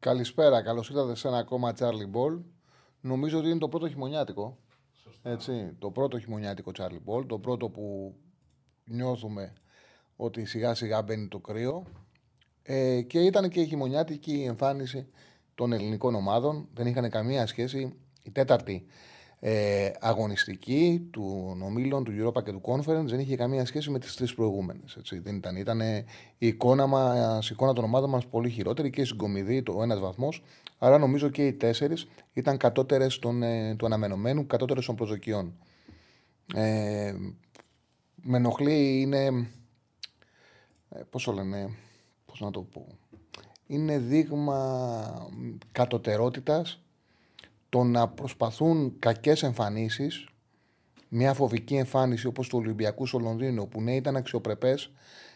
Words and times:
Καλησπέρα, 0.00 0.62
καλώς 0.62 0.88
ήρθατε 0.88 1.14
σε 1.14 1.28
ένα 1.28 1.38
ακόμα 1.38 1.74
Charlie 1.78 2.10
Ball. 2.12 2.42
Νομίζω 3.00 3.38
ότι 3.38 3.48
είναι 3.48 3.58
το 3.58 3.68
πρώτο 3.68 3.88
χειμωνιάτικο. 3.88 4.58
Έτσι, 5.22 5.76
το 5.78 5.90
πρώτο 5.90 6.18
χειμωνιάτικο 6.18 6.70
Charlie 6.78 7.00
Ball. 7.06 7.26
Το 7.26 7.38
πρώτο 7.38 7.68
που 7.68 8.14
νιώθουμε 8.84 9.52
ότι 10.16 10.44
σιγά 10.44 10.74
σιγά 10.74 11.02
μπαίνει 11.02 11.28
το 11.28 11.38
κρύο. 11.38 11.86
Ε, 12.62 13.02
και 13.02 13.20
ήταν 13.20 13.48
και 13.48 13.60
η 13.60 13.66
χειμωνιάτικη 13.66 14.44
εμφάνιση 14.48 15.08
των 15.54 15.72
ελληνικών 15.72 16.14
ομάδων. 16.14 16.68
Δεν 16.74 16.86
είχαν 16.86 17.10
καμία 17.10 17.46
σχέση. 17.46 17.98
Η 18.22 18.30
τέταρτη 18.30 18.86
ε, 19.40 19.90
αγωνιστική 20.00 21.08
του 21.10 21.56
ομίλων, 21.62 22.04
του 22.04 22.12
Europa 22.18 22.42
και 22.44 22.52
του 22.52 22.60
Conference 22.64 23.04
δεν 23.04 23.18
είχε 23.18 23.36
καμία 23.36 23.66
σχέση 23.66 23.90
με 23.90 23.98
τις 23.98 24.16
τρεις 24.16 24.34
προηγούμενες. 24.34 24.98
Δεν 25.22 25.36
ήταν. 25.36 25.56
Ήταν 25.56 25.80
η 26.38 26.46
εικόνα, 26.46 26.86
μας, 26.86 27.48
η 27.48 27.52
εικόνα 27.52 27.72
των 27.72 27.84
ομάδων 27.84 28.10
μας 28.10 28.26
πολύ 28.26 28.50
χειρότερη 28.50 28.90
και 28.90 29.00
η 29.00 29.04
συγκομιδή, 29.04 29.62
το 29.62 29.82
ένας 29.82 30.00
βαθμός. 30.00 30.42
Άρα 30.78 30.98
νομίζω 30.98 31.28
και 31.28 31.46
οι 31.46 31.52
τέσσερις 31.52 32.08
ήταν 32.32 32.56
κατώτερες 32.56 33.20
ε, 33.42 33.74
του 33.74 33.86
αναμενωμένου, 33.86 34.46
κατώτερες 34.46 34.86
των 34.86 34.94
προσδοκιών. 34.94 35.54
Ε, 36.54 37.14
με 38.14 38.36
ενοχλεί 38.36 39.00
είναι. 39.00 39.26
Ε, 40.88 41.00
πώς 41.10 41.24
το 41.24 41.32
λένε, 41.32 41.70
πώς 42.26 42.40
να 42.40 42.50
το 42.50 42.62
πω. 42.62 42.86
Είναι 43.66 43.98
δείγμα 43.98 45.28
κατωτερότητας 45.72 46.82
το 47.68 47.82
να 47.82 48.08
προσπαθούν 48.08 48.96
κακές 48.98 49.42
εμφανίσεις, 49.42 50.26
μια 51.08 51.34
φοβική 51.34 51.76
εμφάνιση 51.76 52.26
όπως 52.26 52.48
του 52.48 52.58
Ολυμπιακού 52.58 53.06
στο 53.06 53.18
Λονδίνο, 53.18 53.66
που 53.66 53.82
ναι 53.82 53.94
ήταν 53.94 54.16
αξιοπρεπές 54.16 54.90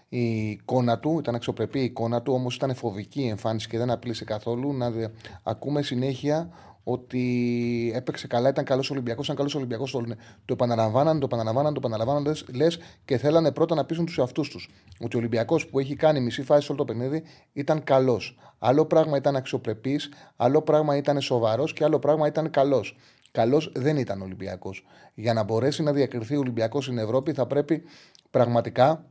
η 0.09 0.49
εικόνα 0.51 0.99
του, 0.99 1.19
ήταν 1.19 1.35
αξιοπρεπή 1.35 1.81
η 1.81 1.85
εικόνα 1.85 2.23
του, 2.23 2.33
όμως 2.33 2.55
ήταν 2.55 2.75
φοβική 2.75 3.23
η 3.23 3.29
εμφάνιση 3.29 3.69
και 3.69 3.79
δεν 3.79 3.91
απλήσε 3.91 4.25
καθόλου. 4.25 4.73
Να 4.73 4.91
δε... 4.91 5.07
ακούμε 5.43 5.83
συνέχεια 5.83 6.49
ότι 6.85 7.93
έπαιξε 7.95 8.27
καλά, 8.27 8.49
ήταν 8.49 8.65
καλός 8.65 8.91
Ολυμπιακός, 8.91 9.25
ήταν 9.25 9.37
καλός 9.37 9.55
Ολυμπιακός. 9.55 9.91
Το, 9.91 10.05
το 10.45 10.53
επαναλαμβάναν, 10.53 11.19
το 11.19 11.25
επαναλαμβάναν, 11.25 11.75
το 11.75 11.81
επαναλαμβάναν, 11.85 12.37
λες 12.55 12.79
και 13.05 13.19
θέλανε 13.19 13.53
πρώτα 13.53 13.75
να 13.75 13.85
πείσουν 13.85 14.05
τους 14.05 14.19
εαυτούς 14.19 14.49
τους. 14.49 14.71
Ότι 15.01 15.17
ο 15.17 15.19
Ολυμπιακός 15.19 15.67
που 15.67 15.79
έχει 15.79 15.97
κάνει 15.97 16.21
μισή 16.21 16.43
φάση 16.43 16.67
όλο 16.73 16.79
το 16.79 16.85
παιχνίδι 16.85 17.23
ήταν 17.53 17.85
καλός. 17.85 18.39
Άλλο 18.59 18.87
πράγμα 18.87 19.17
ήταν 19.17 19.37
αξιοπρεπής, 19.37 20.09
άλλο 20.37 20.63
πράγμα 20.63 20.97
ήταν 20.97 21.21
σοβαρός 21.21 21.73
και 21.73 21.85
άλλο 21.85 21.99
πράγμα 21.99 22.27
ήταν 22.27 22.51
καλός. 22.51 22.97
Καλός 23.31 23.73
δεν 23.75 23.97
ήταν 23.97 24.21
ο 24.21 24.25
Ολυμπιακός. 24.25 24.87
Για 25.15 25.33
να 25.33 25.43
μπορέσει 25.43 25.83
να 25.83 25.93
διακριθεί 25.93 26.37
ο 26.37 26.39
Ολυμπιακός 26.39 26.85
στην 26.85 26.99
Ευρώπη, 26.99 27.33
θα 27.33 27.47
πρέπει 27.47 27.83
πραγματικά 28.31 29.07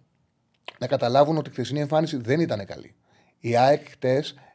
να 0.80 0.88
καταλάβουν 0.88 1.38
ότι 1.38 1.49
η 1.49 1.52
χθεσινή 1.52 1.80
εμφάνιση 1.80 2.17
δεν 2.17 2.39
ήταν 2.39 2.66
καλή. 2.66 2.95
Η 3.39 3.55
ΑΕΚ 3.58 3.81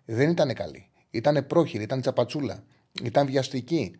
δεν 0.04 0.30
ήταν 0.30 0.54
καλή. 0.54 0.90
Ήταν 1.10 1.46
πρόχειρη, 1.46 1.82
ήταν 1.82 2.00
τσαπατσούλα. 2.00 2.64
Ήταν 3.02 3.26
βιαστική. 3.26 3.96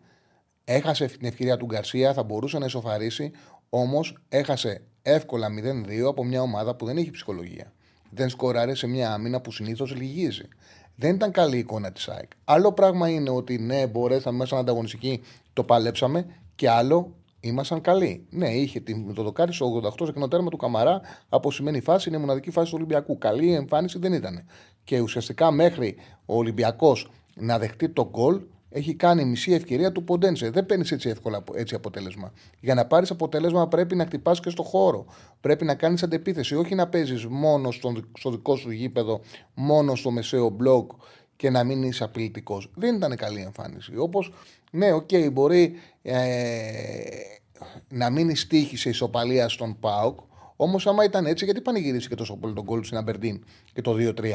Έχασε 0.63 1.05
την 1.05 1.27
ευκαιρία 1.27 1.57
του 1.57 1.65
Γκαρσία, 1.65 2.13
θα 2.13 2.23
μπορούσε 2.23 2.57
να 2.57 2.65
ισοφαρίσει, 2.65 3.31
όμως 3.69 4.17
έχασε 4.29 4.81
εύκολα 5.01 5.47
0-2 5.87 6.07
από 6.07 6.23
μια 6.23 6.41
ομάδα 6.41 6.75
που 6.75 6.85
δεν 6.85 6.97
έχει 6.97 7.11
ψυχολογία. 7.11 7.73
Δεν 8.09 8.29
σκοράρε 8.29 8.75
σε 8.75 8.87
μια 8.87 9.13
άμυνα 9.13 9.41
που 9.41 9.51
συνήθως 9.51 9.95
λυγίζει. 9.95 10.47
Δεν 10.95 11.15
ήταν 11.15 11.31
καλή 11.31 11.55
η 11.55 11.59
εικόνα 11.59 11.91
της 11.91 12.07
ΑΕΚ. 12.07 12.31
Άλλο 12.43 12.73
πράγμα 12.73 13.09
είναι 13.09 13.29
ότι 13.29 13.57
ναι, 13.57 13.87
μπορέσαμε 13.87 14.35
μέσα 14.35 14.47
στην 14.47 14.59
ανταγωνιστική, 14.59 15.21
το 15.53 15.63
παλέψαμε 15.63 16.25
και 16.55 16.69
άλλο 16.69 17.15
ήμασταν 17.39 17.81
καλοί. 17.81 18.25
Ναι, 18.29 18.49
είχε 18.49 18.83
το 19.13 19.23
δοκάρι 19.23 19.53
στο 19.53 19.81
88 19.99 20.05
σε 20.05 20.27
τέρμα 20.27 20.49
του 20.49 20.57
Καμαρά 20.57 21.01
από 21.29 21.51
σημαίνει 21.51 21.81
φάση, 21.81 22.09
είναι 22.09 22.17
μοναδική 22.17 22.51
φάση 22.51 22.69
του 22.69 22.75
Ολυμπιακού. 22.77 23.17
Καλή 23.17 23.53
εμφάνιση 23.53 23.99
δεν 23.99 24.13
ήταν. 24.13 24.45
Και 24.83 24.99
ουσιαστικά 24.99 25.51
μέχρι 25.51 25.95
ο 26.25 26.35
Ολυμπιακός 26.35 27.11
να 27.35 27.59
δεχτεί 27.59 27.89
το 27.89 28.09
γκολ, 28.09 28.41
έχει 28.69 28.93
κάνει 28.93 29.25
μισή 29.25 29.51
ευκαιρία 29.53 29.91
του 29.91 30.03
Ποντένσε. 30.03 30.49
Δεν 30.49 30.65
παίρνεις 30.65 30.91
έτσι 30.91 31.09
εύκολα 31.09 31.43
έτσι 31.53 31.75
αποτέλεσμα. 31.75 32.33
Για 32.59 32.73
να 32.73 32.85
πάρεις 32.85 33.11
αποτέλεσμα 33.11 33.67
πρέπει 33.67 33.95
να 33.95 34.05
χτυπάς 34.05 34.39
και 34.39 34.49
στο 34.49 34.63
χώρο. 34.63 35.05
Πρέπει 35.41 35.65
να 35.65 35.75
κάνεις 35.75 36.03
αντεπίθεση. 36.03 36.55
Όχι 36.55 36.75
να 36.75 36.87
παίζεις 36.87 37.25
μόνο 37.25 37.71
στο, 37.71 38.31
δικό 38.31 38.55
σου 38.55 38.71
γήπεδο, 38.71 39.21
μόνο 39.53 39.95
στο 39.95 40.11
μεσαίο 40.11 40.49
μπλοκ 40.49 40.91
και 41.35 41.49
να 41.49 41.63
μην 41.63 41.83
είσαι 41.83 42.03
απειλητικός. 42.03 42.71
Δεν 42.75 42.95
ήταν 42.95 43.15
καλή 43.15 43.41
εμφάνιση. 43.41 43.97
Όπως, 43.97 44.33
ναι, 44.71 44.91
οκ, 44.91 45.07
okay, 45.11 45.29
μπορεί 45.31 45.73
ε, 46.01 46.13
να 47.89 48.09
μείνει 48.09 48.35
στίχη 48.35 48.77
σε 48.77 48.89
ισοπαλία 48.89 49.49
στον 49.49 49.79
Πάοκ. 49.79 50.19
Όμως, 50.55 50.87
άμα 50.87 51.03
ήταν 51.03 51.25
έτσι, 51.25 51.45
γιατί 51.45 51.61
πανηγυρίσει 51.61 52.07
και 52.07 52.15
τόσο 52.15 52.37
πολύ 52.37 52.53
τον 52.53 52.65
κόλπο 52.65 52.85
στην 52.85 52.97
Αμπερντίν 52.97 53.43
και 53.73 53.81
το 53.81 53.95
2-3. 53.99 54.31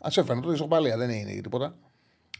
Α 0.00 0.08
έφερε 0.16 0.40
το 0.40 0.52
ισοπαλία, 0.52 0.96
δεν 0.96 1.10
είναι 1.10 1.40
τίποτα. 1.40 1.76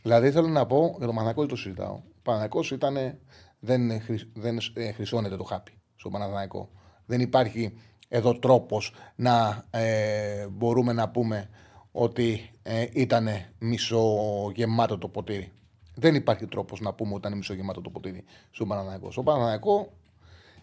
Δηλαδή 0.05 0.31
θέλω 0.31 0.49
να 0.49 0.67
πω, 0.67 0.79
για 0.99 1.07
το 1.07 1.13
Παναθηναϊκό 1.13 1.47
το 1.47 1.57
συζητάω. 1.57 1.95
Ο 1.95 2.03
Παναθηναϊκός 2.23 2.71
ήταν. 2.71 3.19
Δεν, 3.59 3.91
δεν 4.35 4.59
ε, 4.75 4.93
χρυσώνεται 4.93 5.37
το 5.37 5.45
χάπι 5.45 5.73
στο 5.97 6.11
Παναθηναϊκό. 6.11 6.71
Δεν 7.07 7.21
υπάρχει 7.21 7.79
εδώ 8.09 8.39
τρόπος 8.39 8.95
να 9.17 9.65
ε, 9.71 10.47
μπορούμε 10.49 10.93
να 10.93 11.09
πούμε 11.09 11.49
ότι 11.93 12.51
ε, 12.63 12.87
ήταν 12.93 13.29
μισογεμάτο 13.59 14.99
το 14.99 15.09
ποτήρι. 15.09 15.53
Δεν 15.95 16.15
υπάρχει 16.15 16.47
τρόπος 16.47 16.81
να 16.81 16.93
πούμε 16.93 17.15
ότι 17.15 17.27
ήταν 17.27 17.37
μισογεμάτο 17.37 17.81
το 17.81 17.91
ποτήρι 17.91 18.25
στο 18.51 18.67
Παναθηναϊκό. 18.67 19.11
Στο 19.11 19.23
Παναθηναϊκό 19.23 19.93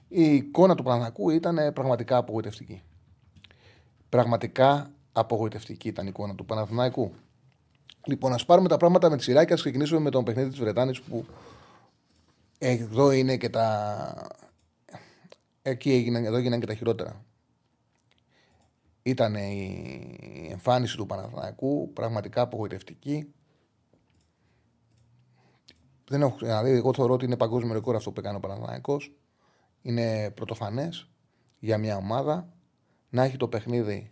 η 0.07 0.35
εικόνα 0.35 0.75
του 0.75 0.83
Παναθηναϊκού 0.83 1.29
ήταν 1.29 1.73
πραγματικά 1.73 2.17
απογοητευτική. 2.17 2.81
Πραγματικά 4.09 4.91
απογοητευτική 5.11 5.87
ήταν 5.87 6.05
η 6.05 6.09
εικόνα 6.09 6.35
του 6.35 6.45
Παναθηναϊκού. 6.45 7.13
Λοιπόν, 8.05 8.33
ας 8.33 8.45
πάρουμε 8.45 8.67
τα 8.67 8.77
πράγματα 8.77 9.09
με 9.09 9.17
τη 9.17 9.23
σειρά 9.23 9.45
και 9.45 9.53
ας 9.53 9.61
ξεκινήσουμε 9.61 9.99
με 9.99 10.09
τον 10.09 10.23
παιχνίδι 10.23 10.49
της 10.49 10.59
Βρετάνης 10.59 11.01
που 11.01 11.25
εδώ 12.57 13.11
είναι 13.11 13.37
και 13.37 13.49
τα. 13.49 14.27
Εκεί 15.61 15.91
έγιναν, 15.91 16.25
εδώ 16.25 16.37
έγιναν 16.37 16.59
και 16.59 16.65
τα 16.65 16.73
χειρότερα. 16.73 17.25
Ήταν 19.03 19.35
η 19.35 20.47
εμφάνιση 20.51 20.97
του 20.97 21.05
Παναθηναϊκού 21.05 21.93
πραγματικά 21.93 22.41
απογοητευτική. 22.41 23.33
Δεν 26.07 26.21
έχω 26.21 26.35
ξαναδεί. 26.35 26.71
Εγώ 26.71 26.93
θεωρώ 26.93 27.13
ότι 27.13 27.25
είναι 27.25 27.37
παγκόσμιο 27.37 27.73
ρεκόρ 27.73 27.95
αυτό 27.95 28.11
που 28.11 28.19
έκανε 28.19 28.37
ο 28.37 28.39
Παναθηναϊκός. 28.39 29.15
Είναι 29.81 30.31
πρωτοφανές 30.31 31.09
για 31.59 31.77
μια 31.77 31.95
ομάδα 31.95 32.53
να 33.09 33.23
έχει 33.23 33.37
το 33.37 33.47
παιχνίδι 33.47 34.11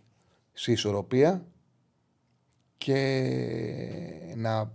σε 0.52 0.72
ισορροπία 0.72 1.46
και 2.84 4.34
να, 4.36 4.72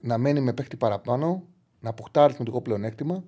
να 0.00 0.18
μένει 0.18 0.40
με 0.40 0.52
παίχτη 0.52 0.76
παραπάνω, 0.76 1.42
να 1.80 1.90
αποκτά 1.90 2.24
αριθμητικό 2.24 2.60
πλεονέκτημα 2.60 3.24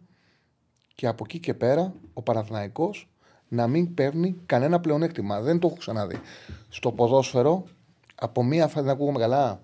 και 0.95 1.07
από 1.07 1.25
εκεί 1.27 1.39
και 1.39 1.55
πέρα 1.55 1.95
ο 2.13 2.23
Παναθηναϊκός 2.23 3.11
να 3.49 3.67
μην 3.67 3.95
παίρνει 3.95 4.37
κανένα 4.47 4.81
πλεονέκτημα. 4.81 5.41
Δεν 5.41 5.59
το 5.59 5.67
έχω 5.67 5.77
ξαναδεί. 5.77 6.21
Στο 6.69 6.93
ποδόσφαιρο, 6.93 7.65
από 8.15 8.43
μία 8.43 8.69
φάση 8.69 8.85
δεν 8.85 8.95
ακούγομαι 8.95 9.19
καλά. 9.19 9.63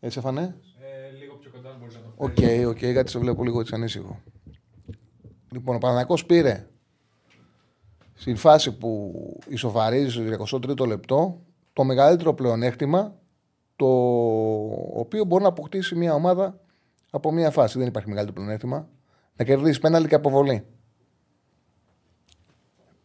Έτσι 0.00 0.18
έφανε; 0.18 0.56
Ε, 0.80 1.16
λίγο 1.18 1.34
πιο 1.34 1.50
κοντά 1.50 1.76
μπορείς 1.80 1.94
να 1.94 2.00
το 2.00 2.12
OK, 2.16 2.68
OK, 2.68 2.78
okay, 2.78 2.92
γιατί 2.92 3.10
σε 3.10 3.18
βλέπω 3.18 3.44
λίγο 3.44 3.60
έτσι 3.60 3.74
ανήσυχο. 3.74 4.20
Λοιπόν, 5.50 5.74
ο 5.76 5.78
Παναθηναϊκός 5.78 6.26
πήρε 6.26 6.68
στην 8.14 8.36
φάση 8.36 8.72
που 8.72 9.12
ισοφαρίζει 9.48 10.10
στο 10.10 10.58
23ο 10.58 10.86
λεπτό 10.86 11.44
το 11.74 11.84
μεγαλύτερο 11.84 12.34
πλεονέκτημα 12.34 13.14
το 13.76 13.86
οποίο 14.94 15.24
μπορεί 15.24 15.42
να 15.42 15.48
αποκτήσει 15.48 15.94
μια 15.94 16.14
ομάδα 16.14 16.60
από 17.10 17.32
μια 17.32 17.50
φάση. 17.50 17.78
Δεν 17.78 17.86
υπάρχει 17.86 18.08
μεγαλύτερο 18.08 18.40
πλεονέκτημα. 18.40 18.88
Να 19.36 19.44
κερδίσει 19.44 19.80
πέναλτι 19.80 20.08
και 20.08 20.14
αποβολή. 20.14 20.64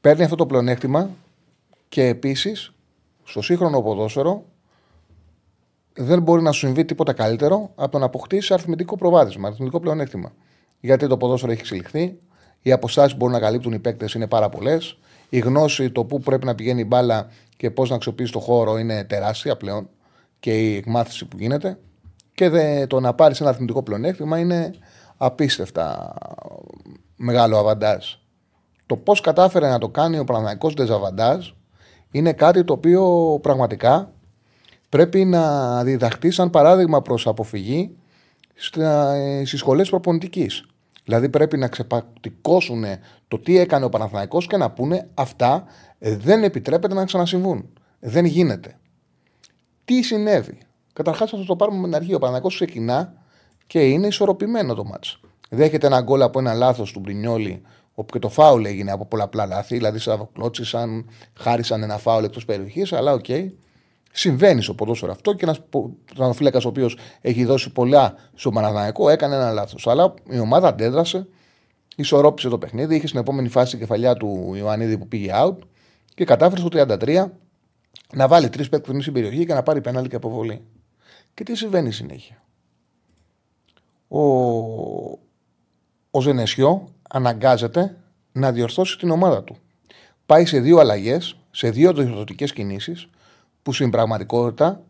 Παίρνει 0.02 0.24
αυτό 0.24 0.36
το 0.36 0.46
πλεονέκτημα 0.46 1.10
και 1.90 2.06
επίσης 2.08 2.74
στο 3.24 3.42
σύγχρονο 3.42 3.82
ποδόσφαιρο 3.82 4.46
δεν 5.94 6.22
μπορεί 6.22 6.42
να 6.42 6.52
σου 6.52 6.60
συμβεί 6.60 6.86
τίποτα 6.86 7.14
καλύτερο 7.14 7.72
από 7.76 7.92
το 7.92 7.98
να 7.98 8.06
αποκτήσει 8.06 8.54
αριθμητικό 8.54 8.96
προβάδισμα, 8.96 9.48
αριθμητικό 9.48 9.80
πλεονέκτημα. 9.80 10.32
Γιατί 10.80 11.08
το 11.08 11.18
ποδόσφαιρο 11.18 11.52
έχει 11.52 11.62
εξελιχθεί, 11.62 12.20
οι 12.62 12.72
αποστάσεις 12.72 13.12
που 13.12 13.18
μπορούν 13.18 13.34
να 13.34 13.40
καλύπτουν 13.40 13.74
οι 13.74 13.80
παίκτες 13.80 14.14
είναι 14.14 14.28
πάρα 14.28 14.50
πολλές, 14.50 14.98
Η 15.30 15.40
γνώση 15.40 15.92
το 15.92 16.06
πού 16.06 16.20
πρέπει 16.20 16.46
να 16.46 16.56
πηγαίνει 16.56 16.82
η 16.82 16.86
μπάλα 16.88 17.28
και 17.60 17.72
πώς 17.72 17.90
να 17.90 17.96
αξιοποιήσει 17.96 18.32
το 18.32 18.40
χώρο 18.40 18.78
είναι 18.78 19.04
τεράστια 19.04 19.58
πλέον 19.58 19.90
και 20.40 20.52
η 20.52 20.76
εκμάθηση 20.76 21.26
που 21.26 21.38
γίνεται. 21.40 21.80
Και 22.34 22.50
δε, 22.50 22.88
το 22.88 23.00
να 23.00 23.14
πάρεις 23.14 23.40
ένα 23.40 23.50
αριθμητικό 23.50 23.84
πλεονέκτημα 23.84 24.38
είναι 24.38 24.74
απίστευτα 25.18 26.14
μεγάλο 27.16 27.58
αβαντάζ. 27.58 28.06
Το 28.86 28.96
πώς 28.96 29.22
κατάφερε 29.22 29.70
να 29.70 29.78
το 29.78 29.90
κάνει 29.90 30.20
ο 30.20 30.24
Παναθηναϊκός 30.24 30.74
Ντεζαβαντάζ 30.74 31.50
είναι 32.12 32.34
κάτι 32.34 32.64
το 32.64 32.74
οποίο 32.74 33.40
πραγματικά 33.42 34.14
πρέπει 34.90 35.26
να 35.26 35.84
διδαχτεί 35.84 36.32
σαν 36.32 36.50
παράδειγμα 36.50 37.02
προς 37.02 37.28
αποφυγή 37.28 37.98
στις 39.44 39.60
σχολές 39.60 39.90
προπονητικής. 39.90 40.66
Δηλαδή 41.04 41.30
πρέπει 41.30 41.58
να 41.58 41.68
ξεπατικώσουν 41.68 42.84
το 43.28 43.40
τι 43.40 43.58
έκανε 43.58 43.86
ο 43.86 43.90
Παναθηναϊκός 43.90 44.48
και 44.48 44.58
να 44.58 44.72
πούνε 44.72 45.10
αυτά 45.14 45.64
δεν 46.00 46.44
επιτρέπεται 46.44 46.94
να 46.94 47.06
ξανασυμβούν. 47.06 47.70
Δεν 48.00 48.26
γίνεται. 48.26 48.78
Τι 49.86 50.02
συνέβη; 50.02 50.58
Καταρχάς, 50.94 51.30
θα 51.30 51.44
το 51.46 51.56
πάρουμε 51.56 51.78
με 51.78 51.84
την 51.84 51.96
αρχή. 51.96 52.14
Ο 52.14 52.18
Παναθηναϊκός 52.18 52.56
ξεκινά 52.56 53.14
και 53.68 53.80
είναι 53.80 54.08
ισορροπημένο 54.08 54.74
το 54.74 54.84
ματς. 54.84 55.20
Δέχεται 55.50 55.88
ένα 55.88 56.02
γκολ 56.02 56.22
από 56.22 56.40
ένα 56.40 56.54
λάθος 56.54 56.92
του 56.92 57.00
Μπρινιόλη, 57.00 57.62
όπου 57.94 58.14
και 58.14 58.20
το 58.20 58.30
φάουλ 58.30 58.66
έγινε 58.66 58.92
από 58.92 59.06
πολλαπλά 59.06 59.46
λάθη. 59.46 59.76
Δηλαδή, 59.76 60.00
σε 60.00 60.12
αποκλώτσισαν, 60.12 61.10
χάρισαν 61.40 61.84
ένα 61.84 61.98
φάουλ 61.98 62.24
εκτός 62.24 62.46
περιοχής, 62.46 62.94
αλλά 62.94 63.14
OK. 63.14 63.26
Okay. 63.28 63.50
Συμβαίνει 64.12 64.62
στο 64.62 64.74
ποδόσφαιρο 64.74 65.12
αυτό 65.12 65.34
και 65.34 65.46
ένας 65.46 65.62
τερματοφύλακα 66.06 66.60
ο 66.66 66.68
οποίος 66.68 66.98
έχει 67.22 67.46
δώσει 67.46 67.72
πολλά 67.72 68.16
στο 68.34 68.50
Παναθηναϊκό 68.50 69.10
έκανε 69.10 69.36
ένα 69.36 69.52
λάθος. 69.52 69.88
Αλλά 69.88 70.14
η 70.30 70.40
ομάδα 70.40 70.68
αντέδρασε, 70.68 71.28
ισορρόπησε 71.96 72.50
το 72.50 72.58
παιχνίδι, 72.58 72.96
είχε 72.96 73.08
στην 73.08 73.20
επόμενη 73.20 73.48
φάση 73.50 73.76
η 73.76 73.80
κεφαλιά 73.80 74.16
του 74.16 74.54
Ιωαννίδη 74.56 74.98
που 74.98 75.08
πήγε 75.08 75.32
out 75.34 75.58
και 76.20 76.26
κατάφερε 76.26 76.62
στο 76.62 76.70
33 76.72 77.26
να 78.14 78.28
βάλει 78.28 78.50
τρεις 78.50 78.70
παίκτες 78.70 79.02
στην 79.02 79.14
περιοχή 79.14 79.46
και 79.46 79.54
να 79.54 79.64
πάρει 79.64 79.82
πέναλτι 79.82 80.10
και 80.10 80.16
αποβολή. 80.16 80.62
Και 81.34 81.44
τι 81.44 81.56
συμβαίνει 81.56 81.92
συνέχεια. 81.92 82.44
Ο, 84.08 84.22
ο 86.12 86.22
Ζενεσιό 86.22 86.88
αναγκάζεται 87.10 87.98
να 88.32 88.52
διορθώσει 88.52 88.98
την 88.98 89.10
ομάδα 89.10 89.44
του. 89.44 89.58
Πάει 90.26 90.46
σε 90.46 90.60
δύο 90.60 90.78
αλλαγές, 90.80 91.36
σε 91.52 91.70
δύο 91.70 91.94
διορθωτικές 91.94 92.54
κινήσεις, 92.54 93.10
που 93.62 93.74
στην 93.74 93.90
πραγματικότητα 93.90 94.84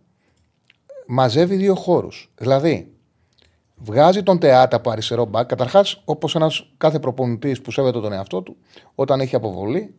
μαζεύει 1.07 1.55
δύο 1.55 1.75
χώρους. 1.75 2.31
Δηλαδή, 2.37 2.93
βγάζει 3.75 4.23
τον 4.23 4.39
Τεάτα 4.39 4.75
από 4.75 4.89
αριστερό 4.89 5.25
μπακ. 5.25 5.47
Καταρχάς, 5.47 6.01
όπως 6.05 6.35
ένας 6.35 6.69
κάθε 6.77 6.99
προπονητής 6.99 7.61
που 7.61 7.71
σέβεται 7.71 7.99
τον 7.99 8.13
εαυτό 8.13 8.41
του, 8.41 8.57
όταν 8.95 9.19
έχει 9.19 9.35
αποβολή, 9.35 9.93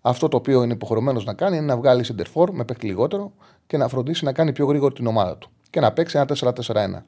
αυτό 0.00 0.28
το 0.28 0.36
οποίο 0.36 0.62
είναι 0.62 0.72
υποχρεωμένος 0.72 1.24
να 1.24 1.34
κάνει 1.34 1.56
είναι 1.56 1.66
να 1.66 1.76
βγάλει 1.76 2.04
σεντερφόρ 2.04 2.52
με 2.52 2.64
παίκτη 2.64 2.86
λιγότερο 2.86 3.32
και 3.66 3.76
να 3.76 3.88
φροντίσει 3.88 4.24
να 4.24 4.32
κάνει 4.32 4.52
πιο 4.52 4.66
γρήγορη 4.66 4.94
την 4.94 5.06
ομάδα 5.06 5.36
του 5.36 5.50
και 5.70 5.80
να 5.80 5.92
παίξει 5.92 6.18
ένα 6.18 6.54
4-4-1. 6.66 7.02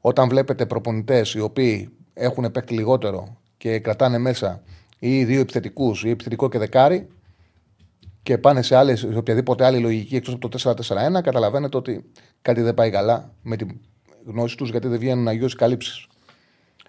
Όταν 0.00 0.28
βλέπετε 0.28 0.66
προπονητές 0.66 1.34
οι 1.34 1.40
οποίοι 1.40 1.90
έχουν 2.14 2.50
παίκτη 2.50 2.74
λιγότερο 2.74 3.36
και 3.56 3.78
κρατάνε 3.78 4.18
μέσα 4.18 4.62
ή 4.98 5.24
δύο 5.24 5.40
επιθετικούς 5.40 6.04
ή 6.04 6.10
επιθετικό 6.10 6.48
και 6.48 6.58
δεκάρι 6.58 7.08
και 8.22 8.38
πάνε 8.38 8.62
σε, 8.62 8.76
άλλες, 8.76 9.00
σε 9.00 9.16
οποιαδήποτε 9.16 9.64
άλλη 9.64 9.78
λογική 9.78 10.16
εκτός 10.16 10.34
από 10.34 10.48
το 10.48 10.74
4-4-1, 11.16 11.22
καταλαβαίνετε 11.22 11.76
ότι 11.76 12.04
κάτι 12.42 12.60
δεν 12.60 12.74
πάει 12.74 12.90
καλά 12.90 13.32
με 13.42 13.56
την 13.56 13.80
γνώση 14.26 14.56
τους 14.56 14.70
γιατί 14.70 14.88
δεν 14.88 14.98
βγαίνουν 14.98 15.28
αγιώ 15.28 15.48
καλύψεις. 15.56 16.06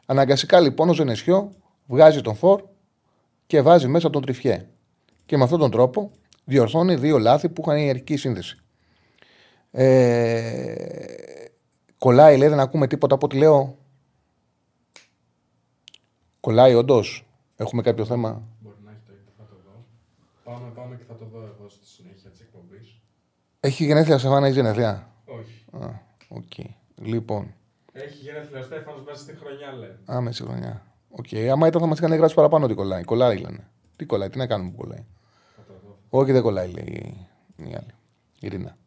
Αναγκαστικά 0.06 0.60
λοιπόν 0.60 0.90
ο 0.90 0.94
Ζενεσιό 0.94 1.52
βγάζει 1.86 2.22
τον 2.22 2.36
Φορ 2.36 2.62
και 3.48 3.62
βάζει 3.62 3.88
μέσα 3.88 4.10
τον 4.10 4.22
Τριφιέ. 4.22 4.68
Και 5.26 5.38
με 5.38 5.44
αυτόν 5.44 5.60
τον 5.60 5.72
τρόπο 5.72 6.12
διορθώνει 6.46 6.96
δύο 6.96 7.18
λάθη 7.18 7.50
που 7.50 7.62
είχαν 7.66 7.78
η 7.78 7.90
αρχική 7.90 8.16
σύνδεση. 8.16 8.60
Ε, 9.72 10.76
κολλάει, 11.98 12.38
λέει, 12.38 12.50
δεν 12.50 12.60
ακούμε 12.60 12.88
τίποτα 12.88 13.16
από 13.16 13.26
ό,τι 13.26 13.38
λέω. 13.38 13.78
Κολλάει, 16.40 16.74
όντως. 16.74 17.26
Έχουμε 17.56 17.82
κάποιο 17.82 18.06
θέμα; 18.06 18.42
Μπορεί 18.60 18.76
να 18.84 18.92
έχετε, 18.92 19.14
θα 19.38 19.44
το 19.50 19.56
δω. 19.66 19.86
Πάμε, 20.44 20.72
πάμε 20.76 20.96
και 20.96 21.04
θα 21.08 21.16
το 21.16 21.26
δω 21.26 21.40
εγώ 21.40 21.70
στη 21.70 21.86
συνέχεια 21.86 22.30
της 22.30 22.40
εκπομπής. 22.40 23.02
Έχει 23.60 23.86
γενέθλια 23.86 24.18
σε 24.18 24.28
έχει 24.28 24.52
γενέθλια; 24.52 25.12
Όχι. 25.26 25.66
Α, 25.72 25.90
OK. 26.28 26.44
Okay. 26.58 26.70
Λοιπόν. 26.96 27.54
Έχει 27.92 28.18
γενέθλια 28.24 28.60
ο 28.60 28.64
Στέφανος 28.64 29.04
μέσα 29.06 29.22
στη 29.22 29.36
χρονιά, 29.36 29.72
λέει. 29.72 30.16
Α, 30.16 30.22
μέσα 30.22 30.44
στη 30.44 30.52
χρονιά. 30.52 30.86
OK. 31.10 31.26
Okay. 31.32 31.46
Άμα 31.46 31.68
ήταν 31.68 31.82
θα 31.82 31.88
μας 31.88 31.98
είχαν 31.98 32.14
γράψει 32.14 32.36
παραπάνω 32.36 32.66
ότι 32.66 32.74
κολλάει. 32.74 33.04
Κολλάει, 33.04 33.38
λένε. 33.38 33.68
Τι 33.96 34.06
κολλάει, 34.06 34.30
τι 34.30 34.38
να 34.38 34.48
κάνουμε 34.48 34.70
που 34.70 34.78
κολλάει. 34.78 35.06
Όχι, 36.18 36.32
δεν 36.32 36.42
κολλάει, 36.42 36.72
λέει 36.72 37.28
η 37.58 37.76
άλλη. 37.76 37.94
Η 38.40 38.48
Ρίνα. 38.48 38.78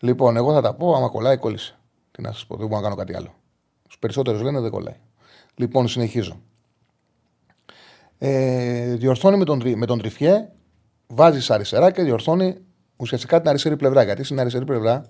Λοιπόν, 0.00 0.36
εγώ 0.36 0.52
θα 0.52 0.60
τα 0.60 0.74
πω. 0.74 0.94
Άμα 0.94 1.08
κολλάει, 1.08 1.36
κόλλησε. 1.36 1.78
Τι 2.10 2.22
να 2.22 2.32
σας 2.32 2.46
πω, 2.46 2.56
δεν 2.56 2.66
μπορώ 2.66 2.80
να 2.80 2.82
κάνω 2.82 2.94
κάτι 2.94 3.16
άλλο. 3.16 3.34
Στους 3.82 3.98
περισσότερους 3.98 4.42
λένε 4.42 4.60
δεν 4.60 4.70
κολλάει. 4.70 4.96
Λοιπόν, 5.54 5.88
συνεχίζω. 5.88 6.40
Ε, 8.18 8.94
διορθώνει 8.94 9.36
με 9.36 9.44
τον, 9.44 9.62
με 9.76 9.86
τον 9.86 9.98
τριφιέ, 9.98 10.48
βάζει 11.06 11.52
αριστερά 11.52 11.90
και 11.90 12.02
διορθώνει 12.02 12.56
ουσιαστικά 12.96 13.40
την 13.40 13.48
αριστερή 13.48 13.76
πλευρά. 13.76 14.02
Γιατί 14.02 14.24
στην 14.24 14.40
αριστερή 14.40 14.64
πλευρά 14.64 15.04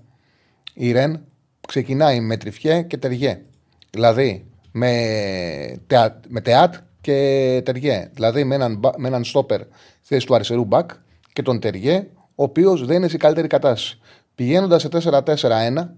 η 0.75 0.93
Ρεν 0.93 1.25
ξεκινάει 1.69 2.21
με 2.21 2.37
τριφιέ 2.37 2.83
και 2.83 2.97
τεριέ. 2.97 3.45
Δηλαδή 3.91 4.47
με, 4.73 5.83
τεατ, 5.87 6.25
με 6.29 6.41
τεάτ 6.41 6.75
και 7.01 7.63
τεριέ. 7.65 8.11
Δηλαδή 8.15 8.45
με 8.45 8.55
έναν, 8.55 8.81
με 8.97 9.09
έναν 9.09 9.25
στόπερ 9.25 9.61
θέση 10.03 10.27
του 10.27 10.35
αριστερού 10.35 10.65
μπακ 10.65 10.91
και 11.39 11.45
τον 11.45 11.61
τεριέ, 11.61 12.07
ο 12.35 12.43
οποίος 12.43 12.87
δεν 12.87 12.97
είναι 12.97 13.09
σε 13.09 13.17
καλύτερη 13.17 13.47
κατάσταση. 13.47 13.99
Πηγαίνοντας 14.35 14.83
σε 14.83 14.89
4-4-1, 14.93 15.89